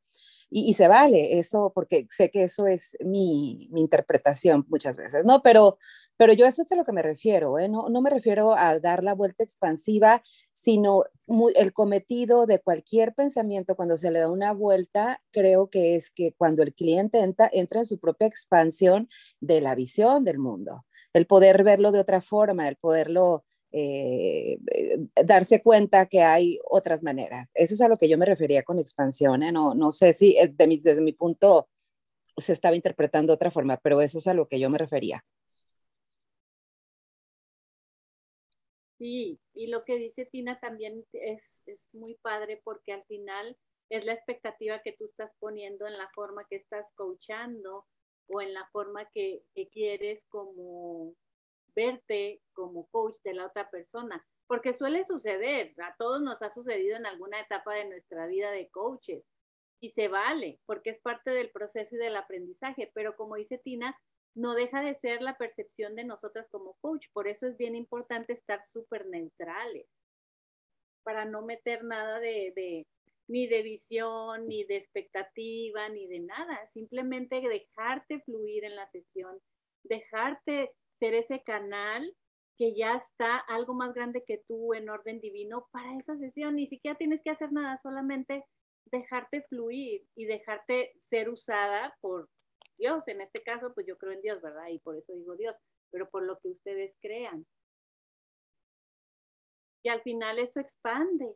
Y, 0.50 0.70
y, 0.70 0.74
se 0.74 0.88
vale 0.88 1.40
eso, 1.40 1.72
porque 1.74 2.06
sé 2.12 2.30
que 2.30 2.44
eso 2.44 2.68
es 2.68 2.96
mi, 3.04 3.68
mi 3.72 3.82
interpretación 3.82 4.66
muchas 4.70 4.98
veces, 4.98 5.26
¿no? 5.26 5.42
Pero 5.42 5.80
pero 6.24 6.36
yo 6.36 6.46
eso 6.46 6.62
es 6.62 6.72
a 6.72 6.78
lo 6.78 6.86
que 6.86 6.94
me 6.94 7.02
refiero, 7.02 7.60
¿eh? 7.60 7.68
no, 7.68 7.90
no 7.90 8.00
me 8.00 8.10
refiero 8.10 8.56
a 8.56 8.80
dar 8.80 9.04
la 9.04 9.14
vuelta 9.14 9.44
expansiva, 9.44 10.24
sino 10.54 11.04
el 11.54 11.74
cometido 11.74 12.46
de 12.46 12.60
cualquier 12.60 13.14
pensamiento 13.14 13.76
cuando 13.76 13.98
se 13.98 14.10
le 14.10 14.20
da 14.20 14.32
una 14.32 14.54
vuelta, 14.54 15.22
creo 15.32 15.70
que 15.70 15.98
es 15.98 16.12
que 16.12 16.32
cuando 16.32 16.64
el 16.64 16.74
cliente 16.74 17.20
entra, 17.20 17.50
entra 17.52 17.80
en 17.80 17.86
su 17.86 18.00
propia 18.00 18.28
expansión 18.28 19.10
de 19.42 19.60
la 19.60 19.76
visión 19.76 20.24
del 20.24 20.40
mundo, 20.40 20.86
el 21.12 21.28
poder 21.28 21.62
verlo 21.66 21.92
de 21.92 22.00
otra 22.00 22.22
forma, 22.22 22.70
el 22.70 22.78
poderlo 22.78 23.44
eh, 23.74 24.60
eh, 24.74 25.00
darse 25.26 25.62
cuenta 25.62 26.06
que 26.06 26.22
hay 26.22 26.58
otras 26.70 27.04
maneras. 27.04 27.52
Eso 27.54 27.74
es 27.74 27.82
a 27.82 27.90
lo 27.90 27.98
que 27.98 28.08
yo 28.08 28.18
me 28.18 28.26
refería 28.26 28.64
con 28.64 28.80
expansión. 28.80 29.44
¿eh? 29.44 29.52
No, 29.52 29.76
no 29.76 29.92
sé 29.92 30.14
si 30.14 30.38
desde 30.54 31.02
mi 31.02 31.12
punto 31.12 31.68
se 32.38 32.54
estaba 32.54 32.78
interpretando 32.78 33.32
de 33.34 33.36
otra 33.36 33.52
forma, 33.52 33.76
pero 33.76 34.00
eso 34.00 34.20
es 34.20 34.28
a 34.28 34.34
lo 34.34 34.48
que 34.48 34.62
yo 34.62 34.70
me 34.70 34.78
refería. 34.78 35.26
Sí, 39.04 39.42
y 39.54 39.68
lo 39.68 39.84
que 39.84 39.98
dice 39.98 40.26
Tina 40.26 40.62
también 40.62 41.06
es, 41.12 41.62
es 41.66 41.94
muy 41.94 42.16
padre 42.16 42.62
porque 42.64 42.94
al 42.94 43.04
final 43.04 43.58
es 43.90 44.06
la 44.06 44.14
expectativa 44.14 44.82
que 44.82 44.94
tú 44.94 45.04
estás 45.04 45.36
poniendo 45.42 45.86
en 45.86 45.98
la 45.98 46.10
forma 46.16 46.48
que 46.50 46.56
estás 46.56 46.90
coachando 46.96 47.86
o 48.28 48.42
en 48.42 48.54
la 48.54 48.66
forma 48.72 49.10
que, 49.10 49.44
que 49.56 49.68
quieres 49.68 50.26
como 50.30 51.16
verte 51.76 52.42
como 52.54 52.88
coach 52.92 53.18
de 53.26 53.34
la 53.34 53.48
otra 53.48 53.70
persona, 53.70 54.26
porque 54.48 54.72
suele 54.72 55.04
suceder, 55.04 55.74
a 55.82 55.94
todos 55.98 56.22
nos 56.22 56.42
ha 56.42 56.54
sucedido 56.54 56.96
en 56.96 57.06
alguna 57.06 57.42
etapa 57.42 57.74
de 57.74 57.90
nuestra 57.90 58.26
vida 58.28 58.52
de 58.52 58.70
coaches 58.70 59.26
y 59.82 59.90
se 59.90 60.08
vale, 60.08 60.62
porque 60.66 60.92
es 60.92 61.02
parte 61.02 61.32
del 61.32 61.52
proceso 61.52 61.96
y 61.96 62.00
del 62.00 62.16
aprendizaje, 62.16 62.90
pero 62.94 63.18
como 63.18 63.36
dice 63.36 63.58
Tina, 63.58 64.00
no 64.36 64.56
deja 64.56 64.82
de 64.82 64.96
ser 64.96 65.22
la 65.22 65.38
percepción 65.38 65.96
de 65.96 66.04
nosotras 66.04 66.48
como 66.50 66.74
coach. 66.82 67.08
Por 67.14 67.28
eso 67.28 67.48
es 67.48 67.58
bien 67.58 67.76
importante 67.76 68.34
estar 68.34 68.66
súper 68.66 69.06
neutrales, 69.08 69.88
para 71.04 71.26
no 71.26 71.42
meter 71.42 71.84
nada 71.84 72.20
de, 72.20 72.88
ni 73.28 73.48
de 73.48 73.62
visión, 73.62 74.48
ni 74.48 74.64
de 74.64 74.78
expectativa, 74.78 75.90
ni 75.90 76.08
de 76.08 76.20
nada. 76.20 76.66
Simplemente 76.66 77.42
dejarte 77.42 78.22
fluir 78.22 78.64
en 78.64 78.76
la 78.76 78.88
sesión, 78.88 79.40
dejarte 79.84 80.72
ser 80.92 81.14
ese 81.14 81.44
canal 81.44 82.16
que 82.58 82.76
ya 82.76 82.96
está 82.96 83.38
algo 83.38 83.74
más 83.74 83.94
grande 83.94 84.24
que 84.26 84.44
tú 84.48 84.74
en 84.74 84.90
orden 84.90 85.20
divino 85.20 85.68
para 85.72 85.98
esa 85.98 86.18
sesión. 86.18 86.56
Ni 86.56 86.68
siquiera 86.68 86.98
tienes 86.98 87.22
que 87.22 87.32
hacer 87.32 87.52
nada, 87.52 87.78
solamente 87.78 88.46
dejarte 88.86 89.42
fluir 89.50 90.06
y 90.16 90.26
dejarte 90.26 90.94
ser 90.98 91.30
usada 91.30 91.98
por 92.00 92.30
Dios. 92.78 93.08
En 93.08 93.22
este 93.22 93.44
caso, 93.44 93.74
pues 93.74 93.86
yo 93.88 93.98
creo 93.98 94.14
en 94.14 94.22
Dios, 94.22 94.42
¿verdad? 94.42 94.68
Y 94.70 94.80
por 94.80 94.98
eso 94.98 95.14
digo 95.14 95.36
Dios, 95.36 95.58
pero 95.92 96.10
por 96.10 96.24
lo 96.24 96.40
que 96.40 96.50
ustedes 96.50 96.98
crean. 97.02 97.46
Y 99.84 99.90
al 99.90 100.02
final 100.02 100.40
eso 100.40 100.60
expande. 100.60 101.36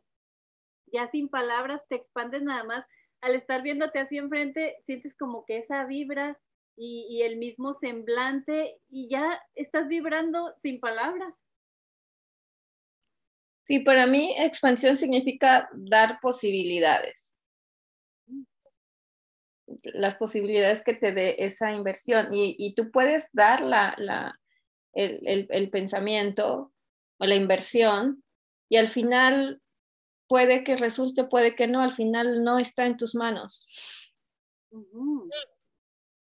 Ya 0.86 1.06
sin 1.08 1.28
palabras 1.28 1.82
te 1.88 1.96
expandes 1.96 2.42
nada 2.42 2.64
más. 2.64 2.86
Al 3.20 3.34
estar 3.34 3.62
viéndote 3.62 3.98
así 3.98 4.16
enfrente, 4.16 4.76
sientes 4.82 5.16
como 5.16 5.44
que 5.44 5.58
esa 5.58 5.84
vibra 5.84 6.40
y, 6.76 7.22
el 7.22 7.38
mismo 7.38 7.74
semblante 7.74 8.78
y 8.88 9.08
ya 9.08 9.42
estás 9.56 9.88
vibrando 9.88 10.54
sin 10.56 10.78
palabras. 10.78 11.34
Sí, 13.64 13.80
para 13.80 14.06
mí 14.06 14.32
expansión 14.38 14.96
significa 14.96 15.68
dar 15.74 16.20
posibilidades 16.20 17.34
las 19.82 20.16
posibilidades 20.16 20.82
que 20.82 20.94
te 20.94 21.12
dé 21.12 21.36
esa 21.38 21.72
inversión 21.72 22.28
y, 22.32 22.74
tú 22.74 22.90
puedes 22.90 23.26
dar 23.32 23.62
la, 23.62 24.38
el, 24.92 25.70
pensamiento 25.70 26.72
o 27.18 27.26
la 27.26 27.34
inversión 27.34 28.22
y 28.68 28.76
al 28.76 28.88
final 28.88 29.60
puede 30.26 30.64
que 30.64 30.76
resulte, 30.76 31.24
puede 31.24 31.54
que 31.54 31.66
no, 31.66 31.80
al 31.80 31.92
final 31.92 32.44
no 32.44 32.58
está 32.58 32.86
en 32.86 32.96
tus 32.96 33.14
manos. 33.14 33.66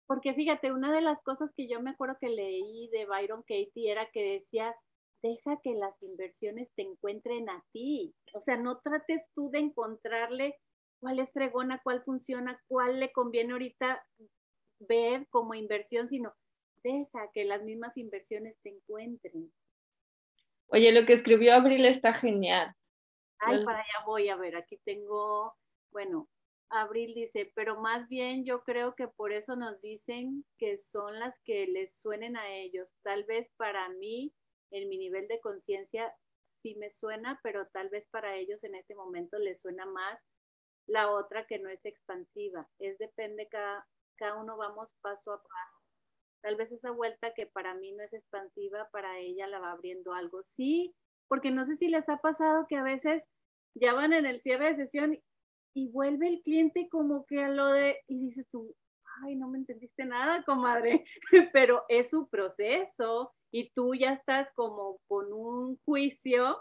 Porque 0.08 0.34
fíjate, 0.34 0.72
una 0.72 0.92
de 0.92 1.02
las 1.02 1.22
cosas 1.22 1.54
que 1.56 1.68
yo 1.68 1.82
me 1.82 1.92
acuerdo 1.92 2.18
que 2.20 2.30
leí 2.30 2.90
de 2.90 3.06
Byron 3.06 3.42
Katie 3.42 3.92
era 3.92 4.10
que 4.12 4.40
decía, 4.40 4.76
deja 5.22 5.60
que 5.64 5.74
las 5.74 6.02
inversiones 6.02 6.70
te 6.76 6.84
encuentren 6.84 7.50
a 7.50 7.64
ti. 7.72 8.14
O 8.34 8.42
sea, 8.42 8.58
no 8.58 8.80
trates 8.80 9.30
tú 9.36 9.50
de 9.52 9.60
encontrarle 9.60 10.56
cuál 11.00 11.20
es 11.20 11.32
fregona, 11.32 11.82
cuál 11.84 12.04
funciona, 12.04 12.62
cuál 12.68 13.00
le 13.00 13.12
conviene 13.12 13.54
ahorita 13.54 14.06
ver 14.80 15.28
como 15.30 15.56
inversión, 15.56 16.08
sino 16.08 16.34
deja 16.84 17.30
que 17.34 17.46
las 17.46 17.64
mismas 17.64 17.98
inversiones 17.98 18.58
te 18.62 18.70
encuentren. 18.70 19.52
Oye, 20.68 20.92
lo 20.92 21.06
que 21.06 21.14
escribió 21.14 21.54
Abril 21.54 21.86
está 21.86 22.14
genial. 22.14 22.76
Ay, 23.40 23.64
para 23.64 23.80
allá 23.80 24.06
voy 24.06 24.30
a 24.30 24.36
ver, 24.36 24.56
aquí 24.56 24.78
tengo, 24.86 25.56
bueno, 25.92 26.28
Abril 26.70 27.14
dice, 27.16 27.52
pero 27.56 27.80
más 27.80 28.08
bien 28.08 28.46
yo 28.46 28.64
creo 28.64 28.94
que 28.96 29.08
por 29.08 29.32
eso 29.32 29.56
nos 29.56 29.82
dicen 29.82 30.46
que 30.58 30.78
son 30.78 31.20
las 31.20 31.40
que 31.42 31.66
les 31.68 31.96
suenen 32.00 32.38
a 32.38 32.52
ellos. 32.52 32.88
Tal 33.02 33.24
vez 33.24 33.50
para 33.58 33.90
mí, 33.90 34.34
en 34.72 34.88
mi 34.90 34.98
nivel 34.98 35.28
de 35.28 35.40
conciencia, 35.40 36.14
sí 36.62 36.76
me 36.76 36.92
suena, 36.92 37.40
pero 37.42 37.68
tal 37.68 37.90
vez 37.90 38.08
para 38.12 38.36
ellos 38.36 38.64
en 38.64 38.76
este 38.76 38.94
momento 38.94 39.40
les 39.40 39.62
suena 39.62 39.86
más 39.86 40.20
la 40.90 41.12
otra 41.12 41.46
que 41.46 41.60
no 41.60 41.70
es 41.70 41.84
expansiva. 41.86 42.68
Es 42.80 42.98
depende, 42.98 43.48
cada, 43.48 43.88
cada 44.18 44.36
uno 44.36 44.58
vamos 44.58 44.94
paso 45.02 45.32
a 45.32 45.42
paso. 45.42 45.82
Tal 46.42 46.56
vez 46.56 46.72
esa 46.72 46.92
vuelta 46.92 47.34
que 47.34 47.46
para 47.46 47.74
mí 47.76 47.92
no 47.92 48.04
es 48.04 48.14
expansiva, 48.14 48.90
para 48.92 49.20
ella 49.20 49.48
la 49.48 49.60
va 49.60 49.72
abriendo 49.72 50.14
algo. 50.14 50.42
Sí, 50.56 50.96
porque 51.28 51.52
no 51.52 51.66
sé 51.66 51.76
si 51.76 51.90
les 51.90 52.08
ha 52.10 52.18
pasado 52.18 52.66
que 52.68 52.78
a 52.78 52.84
veces 52.84 53.28
ya 53.76 53.94
van 53.94 54.14
en 54.14 54.26
el 54.26 54.42
cierre 54.42 54.70
de 54.70 54.76
sesión 54.76 55.20
y 55.74 55.90
vuelve 55.90 56.28
el 56.28 56.42
cliente 56.42 56.90
como 56.90 57.26
que 57.26 57.44
a 57.44 57.50
lo 57.50 57.68
de, 57.68 57.98
y 58.08 58.20
dices 58.20 58.48
tú, 58.50 58.76
ay, 59.24 59.36
no 59.36 59.50
me 59.50 59.60
entendiste 59.60 60.06
nada, 60.06 60.44
comadre, 60.44 61.06
pero 61.54 61.86
es 61.88 62.10
su 62.10 62.28
proceso 62.30 63.34
y 63.52 63.70
tú 63.72 63.94
ya 63.94 64.14
estás 64.14 64.52
como 64.54 65.00
con 65.08 65.32
un 65.34 65.78
juicio 65.86 66.58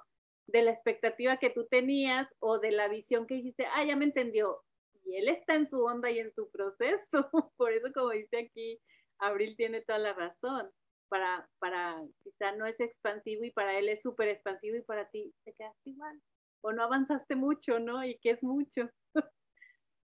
de 0.48 0.62
la 0.62 0.70
expectativa 0.70 1.36
que 1.36 1.50
tú 1.50 1.66
tenías 1.66 2.34
o 2.40 2.58
de 2.58 2.72
la 2.72 2.88
visión 2.88 3.26
que 3.26 3.34
dijiste, 3.34 3.66
ah, 3.66 3.84
ya 3.84 3.96
me 3.96 4.06
entendió. 4.06 4.62
Y 5.04 5.16
él 5.16 5.28
está 5.28 5.54
en 5.54 5.66
su 5.66 5.82
onda 5.84 6.10
y 6.10 6.18
en 6.18 6.32
su 6.32 6.50
proceso. 6.50 7.30
Por 7.56 7.72
eso, 7.72 7.92
como 7.94 8.10
dice 8.10 8.38
aquí, 8.38 8.80
Abril 9.18 9.56
tiene 9.56 9.82
toda 9.82 9.98
la 9.98 10.14
razón. 10.14 10.70
Para, 11.10 11.48
para, 11.58 12.02
quizá 12.22 12.52
no 12.52 12.66
es 12.66 12.80
expansivo 12.80 13.44
y 13.44 13.50
para 13.50 13.78
él 13.78 13.88
es 13.88 14.02
súper 14.02 14.28
expansivo 14.28 14.76
y 14.76 14.82
para 14.82 15.08
ti 15.10 15.32
te 15.44 15.54
quedaste 15.54 15.90
igual. 15.90 16.20
O 16.62 16.72
no 16.72 16.82
avanzaste 16.82 17.36
mucho, 17.36 17.78
¿no? 17.78 18.04
Y 18.04 18.18
que 18.18 18.30
es 18.30 18.42
mucho. 18.42 18.90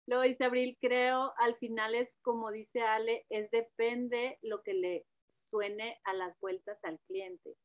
Luego 0.07 0.23
dice 0.23 0.43
Abril, 0.43 0.77
creo, 0.81 1.33
al 1.37 1.55
final 1.57 1.95
es 1.95 2.15
como 2.21 2.51
dice 2.51 2.81
Ale, 2.81 3.25
es 3.29 3.49
depende 3.51 4.37
lo 4.41 4.61
que 4.61 4.73
le 4.73 5.05
suene 5.31 5.99
a 6.03 6.13
las 6.13 6.37
vueltas 6.39 6.77
al 6.83 6.99
cliente 7.07 7.55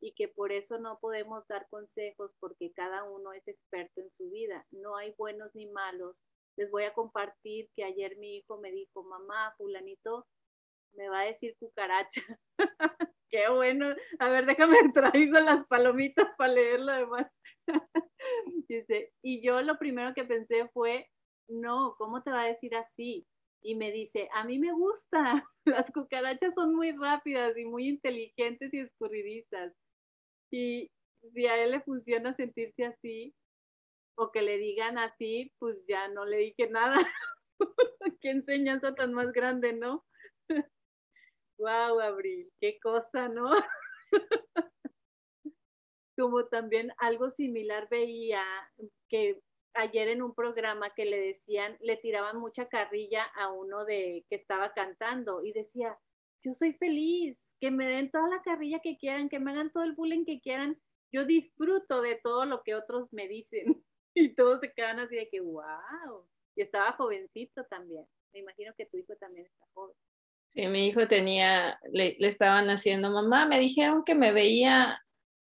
y 0.00 0.12
que 0.12 0.28
por 0.28 0.52
eso 0.52 0.78
no 0.78 0.98
podemos 1.00 1.46
dar 1.48 1.68
consejos 1.68 2.36
porque 2.40 2.72
cada 2.72 3.04
uno 3.04 3.32
es 3.32 3.46
experto 3.48 4.00
en 4.00 4.10
su 4.12 4.30
vida. 4.30 4.66
No 4.70 4.96
hay 4.96 5.14
buenos 5.16 5.54
ni 5.54 5.66
malos. 5.66 6.22
Les 6.56 6.70
voy 6.70 6.84
a 6.84 6.94
compartir 6.94 7.68
que 7.74 7.84
ayer 7.84 8.16
mi 8.18 8.36
hijo 8.36 8.58
me 8.58 8.70
dijo, 8.70 9.02
mamá, 9.02 9.54
fulanito 9.56 10.26
me 10.94 11.08
va 11.08 11.20
a 11.20 11.26
decir 11.26 11.56
cucaracha. 11.58 12.22
Qué 13.30 13.48
bueno. 13.50 13.94
A 14.18 14.28
ver, 14.30 14.46
déjame 14.46 14.76
traigo 14.94 15.38
las 15.40 15.66
palomitas 15.66 16.34
para 16.36 16.52
leer 16.52 16.80
lo 16.80 16.92
demás. 16.92 17.26
dice, 18.68 19.12
y 19.22 19.42
yo 19.42 19.60
lo 19.62 19.78
primero 19.78 20.14
que 20.14 20.24
pensé 20.24 20.68
fue, 20.72 21.06
no, 21.48 21.94
¿cómo 21.98 22.22
te 22.22 22.30
va 22.30 22.42
a 22.42 22.48
decir 22.48 22.74
así? 22.74 23.26
Y 23.62 23.74
me 23.74 23.90
dice, 23.90 24.28
a 24.34 24.44
mí 24.44 24.58
me 24.58 24.72
gusta, 24.72 25.44
las 25.64 25.90
cucarachas 25.92 26.54
son 26.54 26.74
muy 26.74 26.92
rápidas 26.92 27.56
y 27.58 27.64
muy 27.64 27.88
inteligentes 27.88 28.72
y 28.72 28.80
escurridizas. 28.80 29.74
Y 30.50 30.90
si 31.34 31.46
a 31.46 31.62
él 31.62 31.72
le 31.72 31.80
funciona 31.80 32.34
sentirse 32.34 32.84
así 32.84 33.34
o 34.16 34.30
que 34.32 34.42
le 34.42 34.58
digan 34.58 34.98
así, 34.98 35.52
pues 35.58 35.76
ya 35.86 36.08
no 36.08 36.24
le 36.24 36.38
dije 36.38 36.68
nada. 36.68 36.96
qué 38.20 38.30
enseñanza 38.30 38.94
tan 38.94 39.12
más 39.14 39.32
grande, 39.32 39.72
¿no? 39.72 40.04
wow, 41.58 42.00
Abril, 42.00 42.50
qué 42.60 42.78
cosa, 42.80 43.28
¿no? 43.28 43.50
Como 46.16 46.46
también 46.46 46.92
algo 46.98 47.30
similar 47.30 47.88
veía 47.88 48.42
que 49.08 49.40
ayer 49.74 50.08
en 50.08 50.22
un 50.22 50.34
programa 50.34 50.90
que 50.94 51.04
le 51.04 51.20
decían, 51.20 51.76
le 51.80 51.96
tiraban 51.96 52.38
mucha 52.38 52.68
carrilla 52.68 53.24
a 53.36 53.52
uno 53.52 53.84
de 53.84 54.24
que 54.28 54.34
estaba 54.34 54.72
cantando 54.72 55.44
y 55.44 55.52
decía, 55.52 55.96
yo 56.42 56.52
soy 56.52 56.72
feliz, 56.74 57.56
que 57.60 57.70
me 57.70 57.86
den 57.86 58.10
toda 58.10 58.28
la 58.28 58.42
carrilla 58.42 58.80
que 58.80 58.96
quieran, 58.96 59.28
que 59.28 59.38
me 59.38 59.50
hagan 59.50 59.70
todo 59.72 59.84
el 59.84 59.94
bullying 59.94 60.24
que 60.24 60.40
quieran, 60.40 60.80
yo 61.12 61.24
disfruto 61.24 62.02
de 62.02 62.16
todo 62.22 62.44
lo 62.44 62.62
que 62.62 62.74
otros 62.74 63.12
me 63.12 63.28
dicen. 63.28 63.64
Y 64.14 64.34
todos 64.34 64.58
se 64.58 64.72
quedan 64.72 64.98
así 64.98 65.14
de 65.14 65.28
que, 65.28 65.38
wow. 65.38 66.26
Y 66.56 66.62
estaba 66.62 66.90
jovencito 66.94 67.64
también. 67.66 68.04
Me 68.32 68.40
imagino 68.40 68.72
que 68.76 68.86
tu 68.86 68.96
hijo 68.96 69.14
también 69.14 69.46
está 69.46 69.64
joven. 69.74 69.94
Sí, 70.54 70.66
mi 70.66 70.88
hijo 70.88 71.06
tenía, 71.06 71.78
le, 71.92 72.16
le 72.18 72.26
estaban 72.26 72.68
haciendo, 72.68 73.12
mamá, 73.12 73.46
me 73.46 73.60
dijeron 73.60 74.02
que 74.04 74.16
me 74.16 74.32
veía 74.32 75.00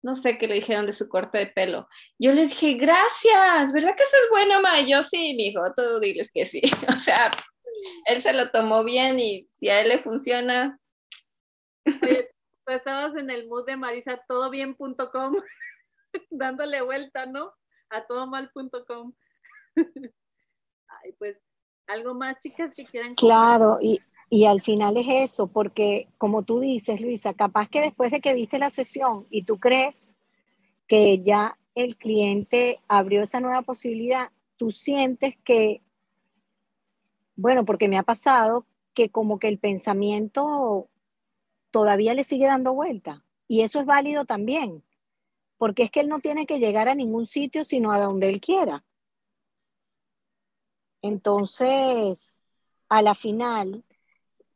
no 0.02 0.14
sé 0.16 0.38
qué 0.38 0.46
le 0.46 0.54
dijeron 0.54 0.86
de 0.86 0.92
su 0.92 1.08
corte 1.08 1.38
de 1.38 1.46
pelo. 1.46 1.88
Yo 2.18 2.32
le 2.32 2.46
dije, 2.46 2.74
gracias, 2.74 3.72
¿verdad 3.72 3.96
que 3.96 4.02
eso 4.02 4.16
es 4.16 4.30
bueno, 4.30 4.60
ma? 4.60 4.80
yo 4.80 5.02
sí, 5.02 5.34
mi 5.36 5.48
hijo, 5.48 5.60
tú 5.76 6.00
diles 6.00 6.30
que 6.32 6.46
sí. 6.46 6.62
O 6.88 7.00
sea, 7.00 7.30
él 8.06 8.20
se 8.20 8.32
lo 8.32 8.50
tomó 8.50 8.84
bien 8.84 9.20
y 9.20 9.48
si 9.52 9.68
a 9.68 9.80
él 9.80 9.88
le 9.88 9.98
funciona. 9.98 10.78
Oye, 11.86 12.30
pues 12.64 12.78
estabas 12.78 13.16
en 13.16 13.30
el 13.30 13.48
mood 13.48 13.66
de 13.66 13.76
Marisa, 13.76 14.22
todobien.com, 14.28 15.36
dándole 16.30 16.82
vuelta, 16.82 17.26
¿no? 17.26 17.52
A 17.90 18.06
todomal.com. 18.06 19.14
Ay, 20.88 21.12
pues, 21.18 21.38
algo 21.86 22.14
más, 22.14 22.38
chicas, 22.40 22.76
que 22.76 22.84
quieran. 22.84 23.14
Claro, 23.14 23.78
y, 23.80 24.00
y 24.30 24.44
al 24.44 24.60
final 24.60 24.96
es 24.96 25.06
eso, 25.08 25.46
porque 25.46 26.08
como 26.18 26.42
tú 26.42 26.60
dices, 26.60 27.00
Luisa, 27.00 27.32
capaz 27.32 27.68
que 27.68 27.80
después 27.80 28.10
de 28.10 28.20
que 28.20 28.34
viste 28.34 28.58
la 28.58 28.70
sesión 28.70 29.26
y 29.30 29.44
tú 29.44 29.58
crees 29.58 30.10
que 30.86 31.22
ya 31.22 31.58
el 31.74 31.96
cliente 31.96 32.80
abrió 32.88 33.22
esa 33.22 33.40
nueva 33.40 33.62
posibilidad, 33.62 34.30
tú 34.56 34.70
sientes 34.70 35.36
que, 35.44 35.82
bueno, 37.38 37.64
porque 37.64 37.88
me 37.88 37.96
ha 37.98 38.02
pasado 38.02 38.66
que 38.94 39.10
como 39.10 39.38
que 39.38 39.46
el 39.46 39.58
pensamiento 39.58 40.88
todavía 41.70 42.12
le 42.12 42.24
sigue 42.24 42.46
dando 42.46 42.74
vuelta. 42.74 43.22
Y 43.46 43.60
eso 43.60 43.78
es 43.78 43.86
válido 43.86 44.24
también, 44.24 44.82
porque 45.56 45.84
es 45.84 45.90
que 45.92 46.00
él 46.00 46.08
no 46.08 46.18
tiene 46.18 46.46
que 46.46 46.58
llegar 46.58 46.88
a 46.88 46.96
ningún 46.96 47.26
sitio 47.26 47.62
sino 47.62 47.92
a 47.92 48.00
donde 48.00 48.28
él 48.28 48.40
quiera. 48.40 48.84
Entonces, 51.00 52.38
a 52.88 53.02
la 53.02 53.14
final, 53.14 53.84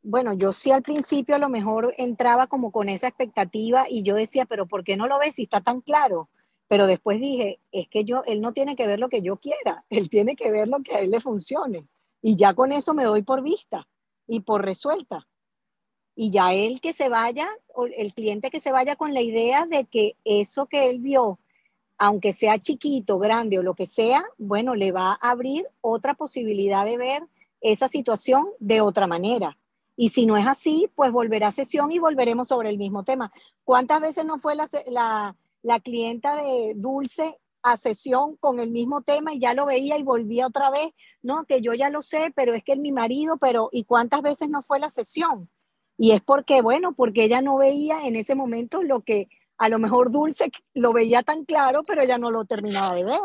bueno, 0.01 0.33
yo 0.33 0.51
sí 0.51 0.71
al 0.71 0.83
principio 0.83 1.35
a 1.35 1.39
lo 1.39 1.47
mejor 1.47 1.93
entraba 1.97 2.47
como 2.47 2.73
con 2.73 2.89
esa 2.89 3.07
expectativa 3.07 3.85
y 3.89 4.03
yo 4.03 4.15
decía, 4.15 4.45
pero 4.45 4.67
¿por 4.67 4.83
qué 4.83 4.97
no 4.97 5.07
lo 5.07 5.19
ves 5.19 5.35
si 5.35 5.43
está 5.43 5.61
tan 5.61 5.79
claro? 5.79 6.29
Pero 6.67 6.85
después 6.85 7.21
dije, 7.21 7.61
es 7.71 7.87
que 7.87 8.03
yo, 8.03 8.23
él 8.25 8.41
no 8.41 8.51
tiene 8.51 8.75
que 8.75 8.87
ver 8.87 8.99
lo 8.99 9.07
que 9.07 9.21
yo 9.21 9.37
quiera, 9.37 9.85
él 9.89 10.09
tiene 10.09 10.35
que 10.35 10.51
ver 10.51 10.67
lo 10.67 10.83
que 10.83 10.95
a 10.95 10.99
él 10.99 11.11
le 11.11 11.21
funcione. 11.21 11.87
Y 12.23 12.35
ya 12.35 12.55
con 12.55 12.71
eso 12.71 12.95
me 12.95 13.03
doy 13.03 13.21
por 13.21 13.43
vista 13.43 13.87
y 14.25 14.39
por 14.39 14.65
resuelta. 14.65 15.27
Y 16.15 16.31
ya 16.31 16.53
él 16.53 16.81
que 16.81 16.93
se 16.93 17.09
vaya, 17.09 17.47
o 17.75 17.85
el 17.85 18.15
cliente 18.15 18.49
que 18.49 18.59
se 18.59 18.71
vaya 18.71 18.95
con 18.95 19.13
la 19.13 19.21
idea 19.21 19.67
de 19.67 19.85
que 19.85 20.15
eso 20.25 20.65
que 20.65 20.89
él 20.89 21.01
vio, 21.01 21.37
aunque 21.99 22.33
sea 22.33 22.57
chiquito, 22.57 23.19
grande 23.19 23.59
o 23.59 23.63
lo 23.63 23.75
que 23.75 23.85
sea, 23.85 24.25
bueno, 24.39 24.73
le 24.73 24.91
va 24.91 25.19
a 25.21 25.29
abrir 25.29 25.67
otra 25.81 26.15
posibilidad 26.15 26.85
de 26.85 26.97
ver 26.97 27.23
esa 27.61 27.87
situación 27.87 28.47
de 28.59 28.81
otra 28.81 29.05
manera 29.05 29.55
y 29.95 30.09
si 30.09 30.25
no 30.25 30.37
es 30.37 30.47
así, 30.47 30.89
pues 30.95 31.11
volverá 31.11 31.47
a 31.47 31.51
sesión 31.51 31.91
y 31.91 31.99
volveremos 31.99 32.47
sobre 32.47 32.69
el 32.69 32.77
mismo 32.77 33.03
tema. 33.03 33.31
¿Cuántas 33.63 34.01
veces 34.01 34.25
no 34.25 34.39
fue 34.39 34.55
la, 34.55 34.67
la, 35.61 35.79
clienta 35.79 36.35
de 36.35 36.73
Dulce 36.75 37.37
a 37.63 37.77
sesión 37.77 38.35
con 38.37 38.59
el 38.59 38.71
mismo 38.71 39.01
tema 39.01 39.33
y 39.33 39.39
ya 39.39 39.53
lo 39.53 39.65
veía 39.65 39.97
y 39.97 40.03
volvía 40.03 40.47
otra 40.47 40.69
vez? 40.69 40.89
No, 41.21 41.45
que 41.45 41.61
yo 41.61 41.73
ya 41.73 41.89
lo 41.89 42.01
sé, 42.01 42.31
pero 42.35 42.53
es 42.53 42.63
que 42.63 42.75
mi 42.75 42.91
marido, 42.91 43.37
pero 43.37 43.69
¿y 43.71 43.85
cuántas 43.85 44.21
veces 44.21 44.49
no 44.49 44.61
fue 44.61 44.79
la 44.79 44.89
sesión? 44.89 45.49
Y 45.97 46.11
es 46.11 46.21
porque, 46.21 46.61
bueno, 46.61 46.93
porque 46.93 47.23
ella 47.23 47.41
no 47.41 47.57
veía 47.57 48.05
en 48.05 48.15
ese 48.15 48.35
momento 48.35 48.83
lo 48.83 49.01
que 49.01 49.29
a 49.57 49.69
lo 49.69 49.79
mejor 49.79 50.11
Dulce 50.11 50.51
lo 50.73 50.93
veía 50.93 51.23
tan 51.23 51.45
claro, 51.45 51.83
pero 51.83 52.01
ella 52.01 52.17
no 52.17 52.31
lo 52.31 52.45
terminaba 52.45 52.93
de 52.95 53.05
ver. 53.05 53.19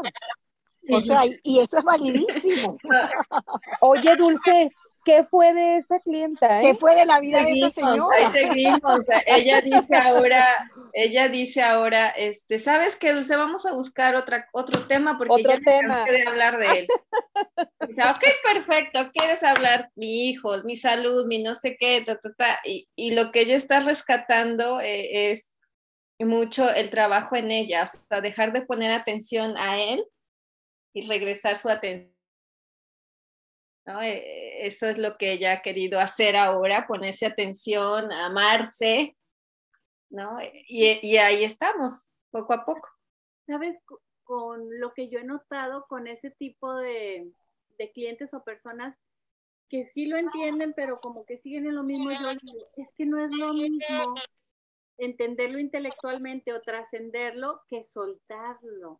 O 0.91 1.01
sea, 1.01 1.23
y 1.43 1.61
eso 1.61 1.79
es 1.79 1.85
validísimo. 1.85 2.79
Oye, 3.81 4.17
Dulce, 4.17 4.71
¿qué 5.05 5.25
fue 5.25 5.53
de 5.53 5.77
esa 5.77 6.01
clienta? 6.01 6.61
¿Qué 6.61 6.75
fue 6.75 6.95
de 6.95 7.07
la 7.07 7.21
vida 7.21 7.43
de 7.43 7.53
esa 7.53 7.71
señora? 7.71 8.33
seguimos. 8.33 9.01
Ella 9.27 9.61
dice 9.61 9.97
ahora, 9.97 10.71
ella 10.93 11.29
dice 11.29 11.63
ahora, 11.63 12.09
este, 12.11 12.59
¿sabes 12.59 12.97
qué, 12.97 13.13
Dulce? 13.13 13.37
Vamos 13.37 13.67
a 13.67 13.73
buscar 13.73 14.15
otra, 14.17 14.49
otro 14.53 14.87
tema 14.87 15.17
porque 15.19 15.33
otro 15.33 15.53
ya 15.53 15.61
tema. 15.61 16.05
de 16.05 16.27
hablar 16.27 16.59
de 16.59 16.67
él. 16.81 16.89
Dice, 17.89 18.03
ok, 18.03 18.25
perfecto, 18.43 19.11
¿quieres 19.13 19.43
hablar? 19.43 19.91
Mi 19.95 20.29
hijo, 20.29 20.63
mi 20.65 20.77
salud, 20.77 21.27
mi 21.27 21.43
no 21.43 21.55
sé 21.55 21.77
qué, 21.79 22.03
ta, 22.05 22.19
ta, 22.19 22.31
ta. 22.37 22.59
Y, 22.65 22.89
y 22.97 23.13
lo 23.13 23.31
que 23.31 23.43
ella 23.43 23.57
está 23.57 23.81
rescatando 23.81 24.81
eh, 24.81 25.31
es 25.31 25.53
mucho 26.19 26.69
el 26.69 26.91
trabajo 26.91 27.37
en 27.37 27.51
ella, 27.51 27.85
o 27.85 28.07
sea, 28.09 28.21
dejar 28.21 28.53
de 28.53 28.63
poner 28.63 28.91
atención 28.91 29.57
a 29.57 29.81
él 29.81 30.05
y 30.99 31.07
regresar 31.07 31.57
su 31.57 31.69
atención. 31.69 32.15
¿no? 33.87 34.03
Eh, 34.03 34.67
eso 34.67 34.87
es 34.87 34.99
lo 34.99 35.17
que 35.17 35.33
ella 35.33 35.53
ha 35.53 35.63
querido 35.63 36.01
hacer 36.01 36.37
ahora, 36.37 36.87
ponerse 36.87 37.27
atención, 37.27 38.13
amarse, 38.13 39.17
¿no? 40.11 40.41
Y, 40.43 40.99
y 41.03 41.17
ahí 41.17 41.45
estamos, 41.45 42.09
poco 42.31 42.53
a 42.53 42.65
poco. 42.65 42.89
¿Sabes? 43.47 43.77
Con 44.25 44.79
lo 44.79 44.93
que 44.93 45.09
yo 45.09 45.21
he 45.21 45.25
notado 45.25 45.87
con 45.89 46.07
ese 46.07 46.31
tipo 46.31 46.75
de, 46.75 47.31
de 47.79 47.93
clientes 47.93 48.35
o 48.35 48.45
personas 48.45 48.97
que 49.71 49.87
sí 49.87 50.07
lo 50.07 50.17
entienden, 50.17 50.73
pero 50.75 51.01
como 51.01 51.25
que 51.25 51.39
siguen 51.39 51.67
en 51.67 51.75
lo 51.75 51.83
mismo, 51.83 52.11
yo 52.11 52.35
digo, 52.35 52.67
es 52.77 52.93
que 52.95 53.07
no 53.07 53.25
es 53.25 53.35
lo 53.37 53.53
mismo 53.53 54.15
entenderlo 54.97 55.59
intelectualmente 55.59 56.53
o 56.53 56.61
trascenderlo 56.61 57.63
que 57.69 57.85
soltarlo 57.85 58.99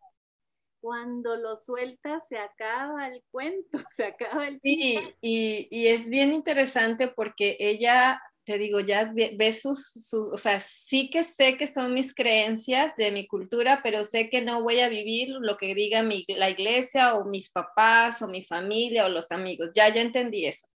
cuando 0.81 1.37
lo 1.37 1.57
sueltas 1.57 2.27
se 2.29 2.39
acaba 2.39 3.09
el 3.09 3.23
cuento, 3.31 3.71
se 3.97 4.07
acaba 4.07 4.49
el 4.49 4.61
Sí, 4.63 4.99
y, 5.21 5.69
y, 5.71 5.87
es 5.89 6.09
bien 6.09 6.33
interesante 6.33 7.09
porque 7.09 7.57
ella, 7.61 8.21
te 8.45 8.59
digo, 8.59 8.81
ya 8.81 9.13
ve, 9.15 9.53
sus, 9.53 10.13
o 10.13 10.37
sea, 10.39 10.61
sí 10.61 11.11
que 11.11 11.25
sé 11.25 11.57
que 11.57 11.67
son 11.67 11.95
mis 11.95 12.15
creencias 12.15 12.97
de 12.97 13.11
mi 13.11 13.27
cultura, 13.27 13.81
pero 13.83 14.05
sé 14.05 14.31
que 14.31 14.43
no 14.43 14.63
voy 14.63 14.81
a 14.81 14.89
vivir 14.89 15.29
lo 15.29 15.57
que 15.57 15.75
diga 15.75 16.03
mi, 16.03 16.25
la 16.29 16.51
iglesia 16.51 17.15
o 17.15 17.25
mis 17.25 17.51
papás 17.51 18.23
o 18.23 18.29
mi 18.29 18.45
familia 18.45 19.07
o 19.07 19.09
los 19.09 19.31
amigos. 19.33 19.71
Ya, 19.75 19.93
ya 19.93 20.01
entendí 20.01 20.47
eso. 20.47 20.67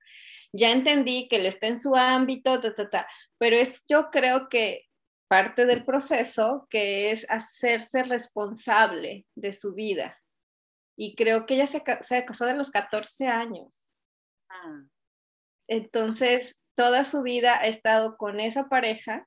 Ya 0.52 0.70
entendí 0.70 1.28
que 1.28 1.36
él 1.36 1.46
está 1.46 1.66
en 1.66 1.80
su 1.80 1.96
ámbito, 1.96 2.60
ta, 2.60 2.74
ta, 2.74 2.90
ta. 2.90 3.06
pero 3.38 3.56
es, 3.56 3.82
yo 3.88 4.10
creo 4.10 4.48
que 4.50 4.84
parte 5.32 5.64
del 5.64 5.82
proceso 5.86 6.66
que 6.68 7.10
es 7.10 7.24
hacerse 7.30 8.02
responsable 8.02 9.24
de 9.34 9.52
su 9.54 9.72
vida. 9.72 10.20
Y 10.94 11.14
creo 11.14 11.46
que 11.46 11.54
ella 11.54 11.66
se, 11.66 11.82
se 12.02 12.22
casó 12.26 12.44
de 12.44 12.52
los 12.52 12.70
14 12.70 13.28
años. 13.28 13.90
Ah. 14.50 14.82
Entonces, 15.68 16.60
toda 16.76 17.04
su 17.04 17.22
vida 17.22 17.58
ha 17.58 17.66
estado 17.66 18.18
con 18.18 18.40
esa 18.40 18.68
pareja 18.68 19.26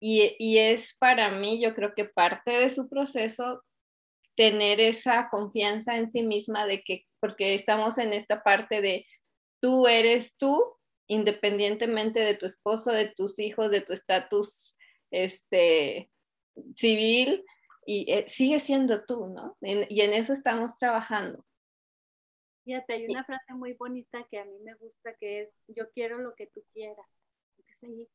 y, 0.00 0.36
y, 0.38 0.58
es 0.58 0.96
para 1.00 1.32
mí, 1.32 1.60
yo 1.60 1.74
creo 1.74 1.94
que 1.96 2.04
parte 2.04 2.52
de 2.52 2.70
su 2.70 2.88
proceso 2.88 3.64
tener 4.36 4.78
esa 4.78 5.28
confianza 5.30 5.96
en 5.96 6.08
sí 6.08 6.22
misma 6.22 6.64
de 6.64 6.84
que, 6.84 7.06
porque 7.18 7.56
estamos 7.56 7.98
en 7.98 8.12
esta 8.12 8.44
parte 8.44 8.80
de 8.80 9.04
tú 9.60 9.88
eres 9.88 10.36
tú, 10.36 10.62
independientemente 11.08 12.20
de 12.20 12.36
tu 12.36 12.46
esposo, 12.46 12.92
de 12.92 13.12
tus 13.16 13.40
hijos, 13.40 13.72
de 13.72 13.80
tu 13.80 13.92
estatus 13.92 14.76
este, 15.22 16.10
civil 16.76 17.44
y 17.86 18.10
eh, 18.10 18.24
sigue 18.28 18.58
siendo 18.58 19.04
tú, 19.04 19.26
¿no? 19.26 19.56
y 19.60 20.00
en 20.00 20.12
eso 20.12 20.32
estamos 20.32 20.76
trabajando. 20.76 21.44
Fíjate, 22.64 22.94
hay 22.94 23.06
una 23.06 23.24
frase 23.24 23.52
muy 23.52 23.74
bonita 23.74 24.26
que 24.30 24.38
a 24.38 24.44
mí 24.46 24.58
me 24.64 24.74
gusta 24.74 25.14
que 25.20 25.42
es, 25.42 25.54
yo 25.68 25.90
quiero 25.90 26.18
lo 26.18 26.34
que 26.34 26.46
tú 26.46 26.64
quieras. 26.72 27.06
Entonces 27.58 27.82
ahí 27.82 28.08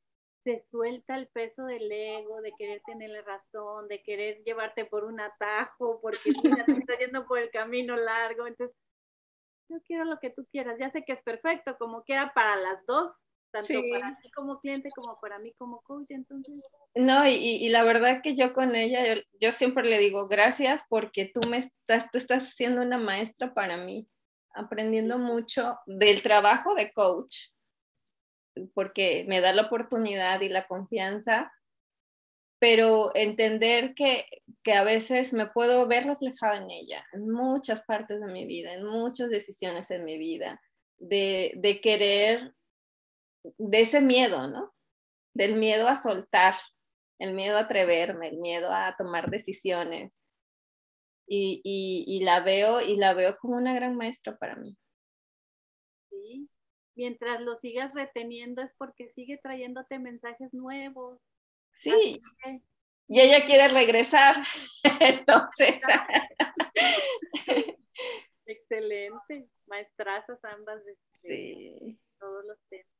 se 0.44 0.62
suelta 0.70 1.16
el 1.16 1.28
peso 1.28 1.66
del 1.66 1.92
ego, 1.92 2.42
de 2.42 2.52
querer 2.58 2.82
tener 2.86 3.12
la 3.12 3.22
razón, 3.22 3.88
de 3.88 4.02
querer 4.02 4.44
llevarte 4.44 4.86
por 4.86 5.04
un 5.04 5.20
atajo, 5.20 6.00
porque 6.02 6.32
mira, 6.44 6.66
te 6.66 6.72
estás 6.72 6.98
yendo 6.98 7.28
por 7.28 7.38
el 7.38 7.52
camino 7.52 7.96
largo. 7.96 8.48
Entonces, 8.48 8.76
yo 9.70 9.78
quiero 9.84 10.06
lo 10.06 10.20
que 10.20 10.32
tú 10.32 10.48
quieras. 10.52 10.80
Ya 10.80 10.90
sé 10.90 11.04
que 11.04 11.14
es 11.14 11.22
perfecto, 11.22 11.78
como 11.78 12.04
quiera 12.04 12.34
para 12.34 12.56
las 12.56 12.86
dos, 12.88 13.28
tanto 13.52 13.82
para 13.92 14.18
ti 14.22 14.32
como 14.32 14.60
cliente 14.60 14.90
como 14.96 15.20
para 15.20 15.40
mí 15.40 15.54
como 15.58 15.82
coach, 15.82 16.08
entonces. 16.10 16.56
No, 16.96 17.28
y, 17.28 17.34
y 17.34 17.70
la 17.70 17.84
verdad 17.84 18.22
que 18.22 18.36
yo 18.36 18.54
con 18.54 18.76
ella, 18.76 19.16
yo, 19.16 19.22
yo, 19.40 19.52
siempre 19.52 19.84
le 19.84 19.98
digo 20.00 20.28
gracias 20.28 20.84
porque 20.90 21.32
tú 21.34 21.48
me 21.50 21.58
estás, 21.58 22.10
tú 22.12 22.18
estás 22.18 22.54
siendo 22.54 22.82
una 22.82 22.98
maestra 22.98 23.54
para 23.54 23.78
mí, 23.78 24.08
aprendiendo 24.54 25.18
mucho 25.18 25.78
del 25.86 26.22
trabajo 26.22 26.76
de 26.76 26.92
coach, 26.94 27.50
porque 28.74 29.26
me 29.28 29.42
da 29.42 29.54
la 29.54 29.64
oportunidad 29.64 30.42
y 30.42 30.50
la 30.50 30.68
confianza, 30.68 31.52
pero 32.60 33.12
entender 33.16 33.94
que, 33.96 34.26
que 34.64 34.74
a 34.74 34.84
veces 34.84 35.34
me 35.34 35.48
puedo 35.48 35.88
ver 35.88 36.06
reflejado 36.06 36.62
en 36.62 36.70
ella, 36.70 37.06
en 37.14 37.30
muchas 37.30 37.82
partes 37.82 38.20
de 38.20 38.28
mi 38.28 38.46
vida, 38.46 38.74
en 38.74 38.86
muchas 38.86 39.30
decisiones 39.30 39.90
en 39.92 40.04
mi 40.04 40.18
vida, 40.18 40.62
de, 40.98 41.54
de 41.56 41.80
querer 41.80 42.54
de 43.44 43.82
ese 43.82 44.02
miedo, 44.02 44.48
¿no? 44.48 44.74
Del 45.34 45.56
miedo 45.56 45.88
a 45.88 45.96
soltar, 45.96 46.56
el 47.20 47.34
miedo 47.34 47.58
a 47.58 47.62
atreverme, 47.62 48.30
el 48.30 48.38
miedo 48.38 48.70
a 48.72 48.96
tomar 48.98 49.30
decisiones. 49.30 50.22
Y, 51.32 51.62
y, 51.64 52.24
la 52.24 52.40
veo 52.40 52.82
y 52.82 52.96
la 52.98 53.14
veo 53.14 53.38
como 53.38 53.56
una 53.56 53.76
gran 53.76 53.96
maestra 53.96 54.36
para 54.38 54.56
mí. 54.56 54.76
Sí, 56.10 56.50
mientras 56.96 57.40
lo 57.42 57.56
sigas 57.56 57.94
reteniendo 57.94 58.64
es 58.64 58.74
porque 58.80 59.10
sigue 59.10 59.38
trayéndote 59.38 60.00
mensajes 60.00 60.52
nuevos. 60.56 61.22
Sí. 61.72 62.20
Y 63.08 63.20
ella 63.20 63.46
quiere 63.46 63.68
regresar. 63.68 64.38
Entonces. 65.00 65.80
Excelente. 68.48 69.50
Maestrazas 69.68 70.44
ambas 70.46 70.84
de, 70.84 70.98
sí. 71.22 72.00
todos 72.20 72.44
los 72.46 72.58
temas. 72.70 72.99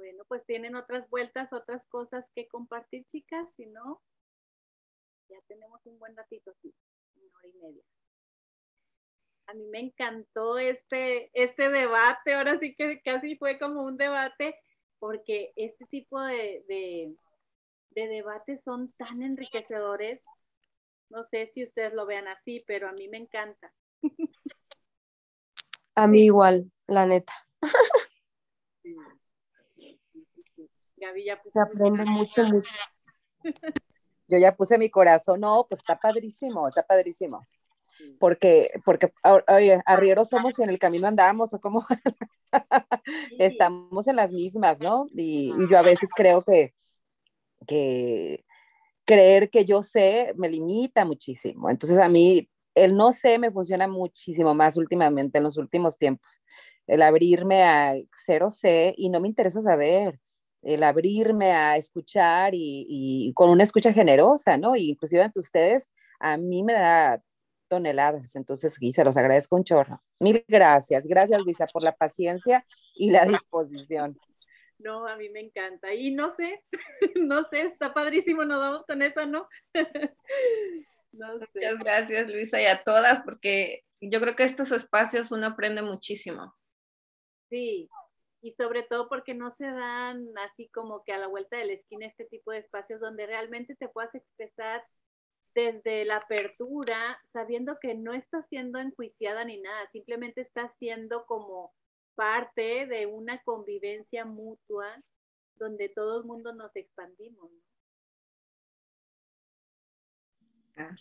Bueno, 0.00 0.24
pues 0.28 0.42
tienen 0.46 0.76
otras 0.76 1.06
vueltas, 1.10 1.52
otras 1.52 1.86
cosas 1.88 2.30
que 2.34 2.48
compartir, 2.48 3.04
chicas, 3.12 3.46
si 3.54 3.66
no, 3.66 4.00
ya 5.28 5.36
tenemos 5.46 5.84
un 5.84 5.98
buen 5.98 6.16
ratito 6.16 6.52
aquí, 6.52 6.74
una 7.16 7.36
hora 7.36 7.48
y 7.48 7.52
media. 7.52 7.84
A 9.48 9.52
mí 9.52 9.66
me 9.66 9.80
encantó 9.80 10.56
este, 10.56 11.30
este 11.34 11.68
debate, 11.68 12.32
ahora 12.32 12.58
sí 12.58 12.74
que 12.74 13.02
casi 13.02 13.36
fue 13.36 13.58
como 13.58 13.82
un 13.82 13.98
debate, 13.98 14.58
porque 14.98 15.52
este 15.54 15.84
tipo 15.84 16.18
de, 16.18 16.64
de, 16.66 17.14
de 17.90 18.08
debates 18.08 18.62
son 18.62 18.92
tan 18.92 19.22
enriquecedores. 19.22 20.22
No 21.10 21.24
sé 21.24 21.46
si 21.48 21.62
ustedes 21.62 21.92
lo 21.92 22.06
vean 22.06 22.26
así, 22.26 22.64
pero 22.66 22.88
a 22.88 22.92
mí 22.92 23.06
me 23.08 23.18
encanta. 23.18 23.70
A 25.94 26.06
mí 26.06 26.22
igual, 26.22 26.72
la 26.86 27.04
neta. 27.04 27.34
Gaby 31.00 31.24
ya 31.24 31.40
Se 31.50 31.60
aprende 31.60 32.04
mucho, 32.04 32.44
mucho. 32.44 32.68
Yo 34.28 34.38
ya 34.38 34.54
puse 34.54 34.78
mi 34.78 34.88
corazón, 34.88 35.40
no, 35.40 35.66
pues 35.68 35.80
está 35.80 35.98
padrísimo, 35.98 36.68
está 36.68 36.84
padrísimo. 36.84 37.46
Porque, 38.18 38.70
porque, 38.84 39.12
oye, 39.48 39.82
arrieros 39.84 40.28
somos 40.28 40.58
y 40.58 40.62
en 40.62 40.70
el 40.70 40.78
camino 40.78 41.08
andamos, 41.08 41.52
o 41.52 41.60
como 41.60 41.84
estamos 43.38 44.06
en 44.06 44.16
las 44.16 44.32
mismas, 44.32 44.80
¿no? 44.80 45.06
Y, 45.14 45.52
y, 45.58 45.68
yo 45.68 45.76
a 45.76 45.82
veces 45.82 46.10
creo 46.14 46.42
que, 46.42 46.72
que 47.66 48.44
creer 49.04 49.50
que 49.50 49.64
yo 49.64 49.82
sé 49.82 50.32
me 50.36 50.48
limita 50.48 51.04
muchísimo. 51.04 51.68
Entonces 51.68 51.98
a 51.98 52.08
mí 52.08 52.48
el 52.74 52.96
no 52.96 53.12
sé 53.12 53.38
me 53.38 53.50
funciona 53.50 53.88
muchísimo 53.88 54.54
más 54.54 54.76
últimamente, 54.76 55.38
en 55.38 55.44
los 55.44 55.56
últimos 55.56 55.98
tiempos. 55.98 56.40
El 56.86 57.02
abrirme 57.02 57.64
a 57.64 57.94
cero 58.12 58.50
sé 58.50 58.94
y 58.96 59.10
no 59.10 59.20
me 59.20 59.28
interesa 59.28 59.60
saber 59.60 60.20
el 60.62 60.82
abrirme 60.82 61.52
a 61.52 61.76
escuchar 61.76 62.52
y, 62.54 63.32
con 63.34 63.50
una 63.50 63.64
escucha 63.64 63.92
generosa, 63.92 64.56
¿no? 64.56 64.76
Y 64.76 64.90
inclusive 64.90 65.22
ante 65.22 65.40
ustedes, 65.40 65.90
a 66.18 66.36
mí 66.36 66.62
me 66.62 66.74
da 66.74 67.22
toneladas, 67.68 68.34
entonces 68.34 68.76
y 68.80 68.92
se 68.92 69.04
los 69.04 69.16
agradezco 69.16 69.56
un 69.56 69.64
chorro. 69.64 70.02
Mil 70.18 70.44
gracias, 70.48 71.06
gracias 71.06 71.40
Luisa 71.42 71.66
por 71.72 71.82
la 71.82 71.94
paciencia 71.94 72.66
y 72.94 73.10
la 73.10 73.24
disposición. 73.24 74.18
No, 74.78 75.06
a 75.06 75.16
mí 75.16 75.28
me 75.28 75.40
encanta. 75.40 75.92
Y 75.94 76.10
no 76.10 76.30
sé, 76.30 76.64
no 77.16 77.44
sé, 77.44 77.62
está 77.62 77.94
padrísimo, 77.94 78.44
nos 78.44 78.60
vamos 78.60 78.84
con 78.86 79.02
eso, 79.02 79.26
¿no? 79.26 79.48
no 81.12 81.38
sé. 81.38 81.46
Muchas 81.54 81.78
gracias 81.78 82.28
Luisa 82.28 82.60
y 82.60 82.66
a 82.66 82.82
todas, 82.82 83.20
porque 83.20 83.84
yo 84.00 84.20
creo 84.20 84.34
que 84.34 84.44
estos 84.44 84.72
espacios 84.72 85.30
uno 85.30 85.46
aprende 85.46 85.82
muchísimo. 85.82 86.54
Sí, 87.50 87.88
y 88.42 88.52
sobre 88.52 88.82
todo 88.82 89.08
porque 89.08 89.34
no 89.34 89.50
se 89.50 89.66
dan 89.66 90.26
así 90.38 90.68
como 90.68 91.04
que 91.04 91.12
a 91.12 91.18
la 91.18 91.26
vuelta 91.26 91.56
de 91.56 91.66
la 91.66 91.72
esquina 91.74 92.06
este 92.06 92.24
tipo 92.24 92.52
de 92.52 92.58
espacios 92.58 93.00
donde 93.00 93.26
realmente 93.26 93.74
te 93.76 93.88
puedas 93.88 94.14
expresar 94.14 94.82
desde 95.54 96.04
la 96.04 96.16
apertura, 96.16 97.20
sabiendo 97.24 97.78
que 97.80 97.94
no 97.94 98.14
estás 98.14 98.48
siendo 98.48 98.78
enjuiciada 98.78 99.44
ni 99.44 99.60
nada, 99.60 99.88
simplemente 99.90 100.40
estás 100.40 100.72
siendo 100.78 101.26
como 101.26 101.74
parte 102.14 102.86
de 102.86 103.06
una 103.06 103.42
convivencia 103.42 104.24
mutua 104.24 105.02
donde 105.56 105.88
todo 105.88 106.20
el 106.20 106.24
mundo 106.24 106.52
nos 106.52 106.74
expandimos. 106.76 107.50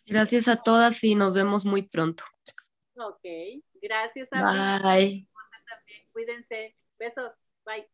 Gracias 0.08 0.48
a 0.48 0.58
todas 0.58 1.04
y 1.04 1.16
nos 1.16 1.34
vemos 1.34 1.64
muy 1.64 1.84
pronto. 1.84 2.24
Ok, 2.96 3.24
gracias 3.82 4.28
a 4.34 4.80
Bye. 4.82 5.28
También. 5.66 6.10
Cuídense. 6.12 6.76
Besos. 7.00 7.34
Bye. 7.66 7.88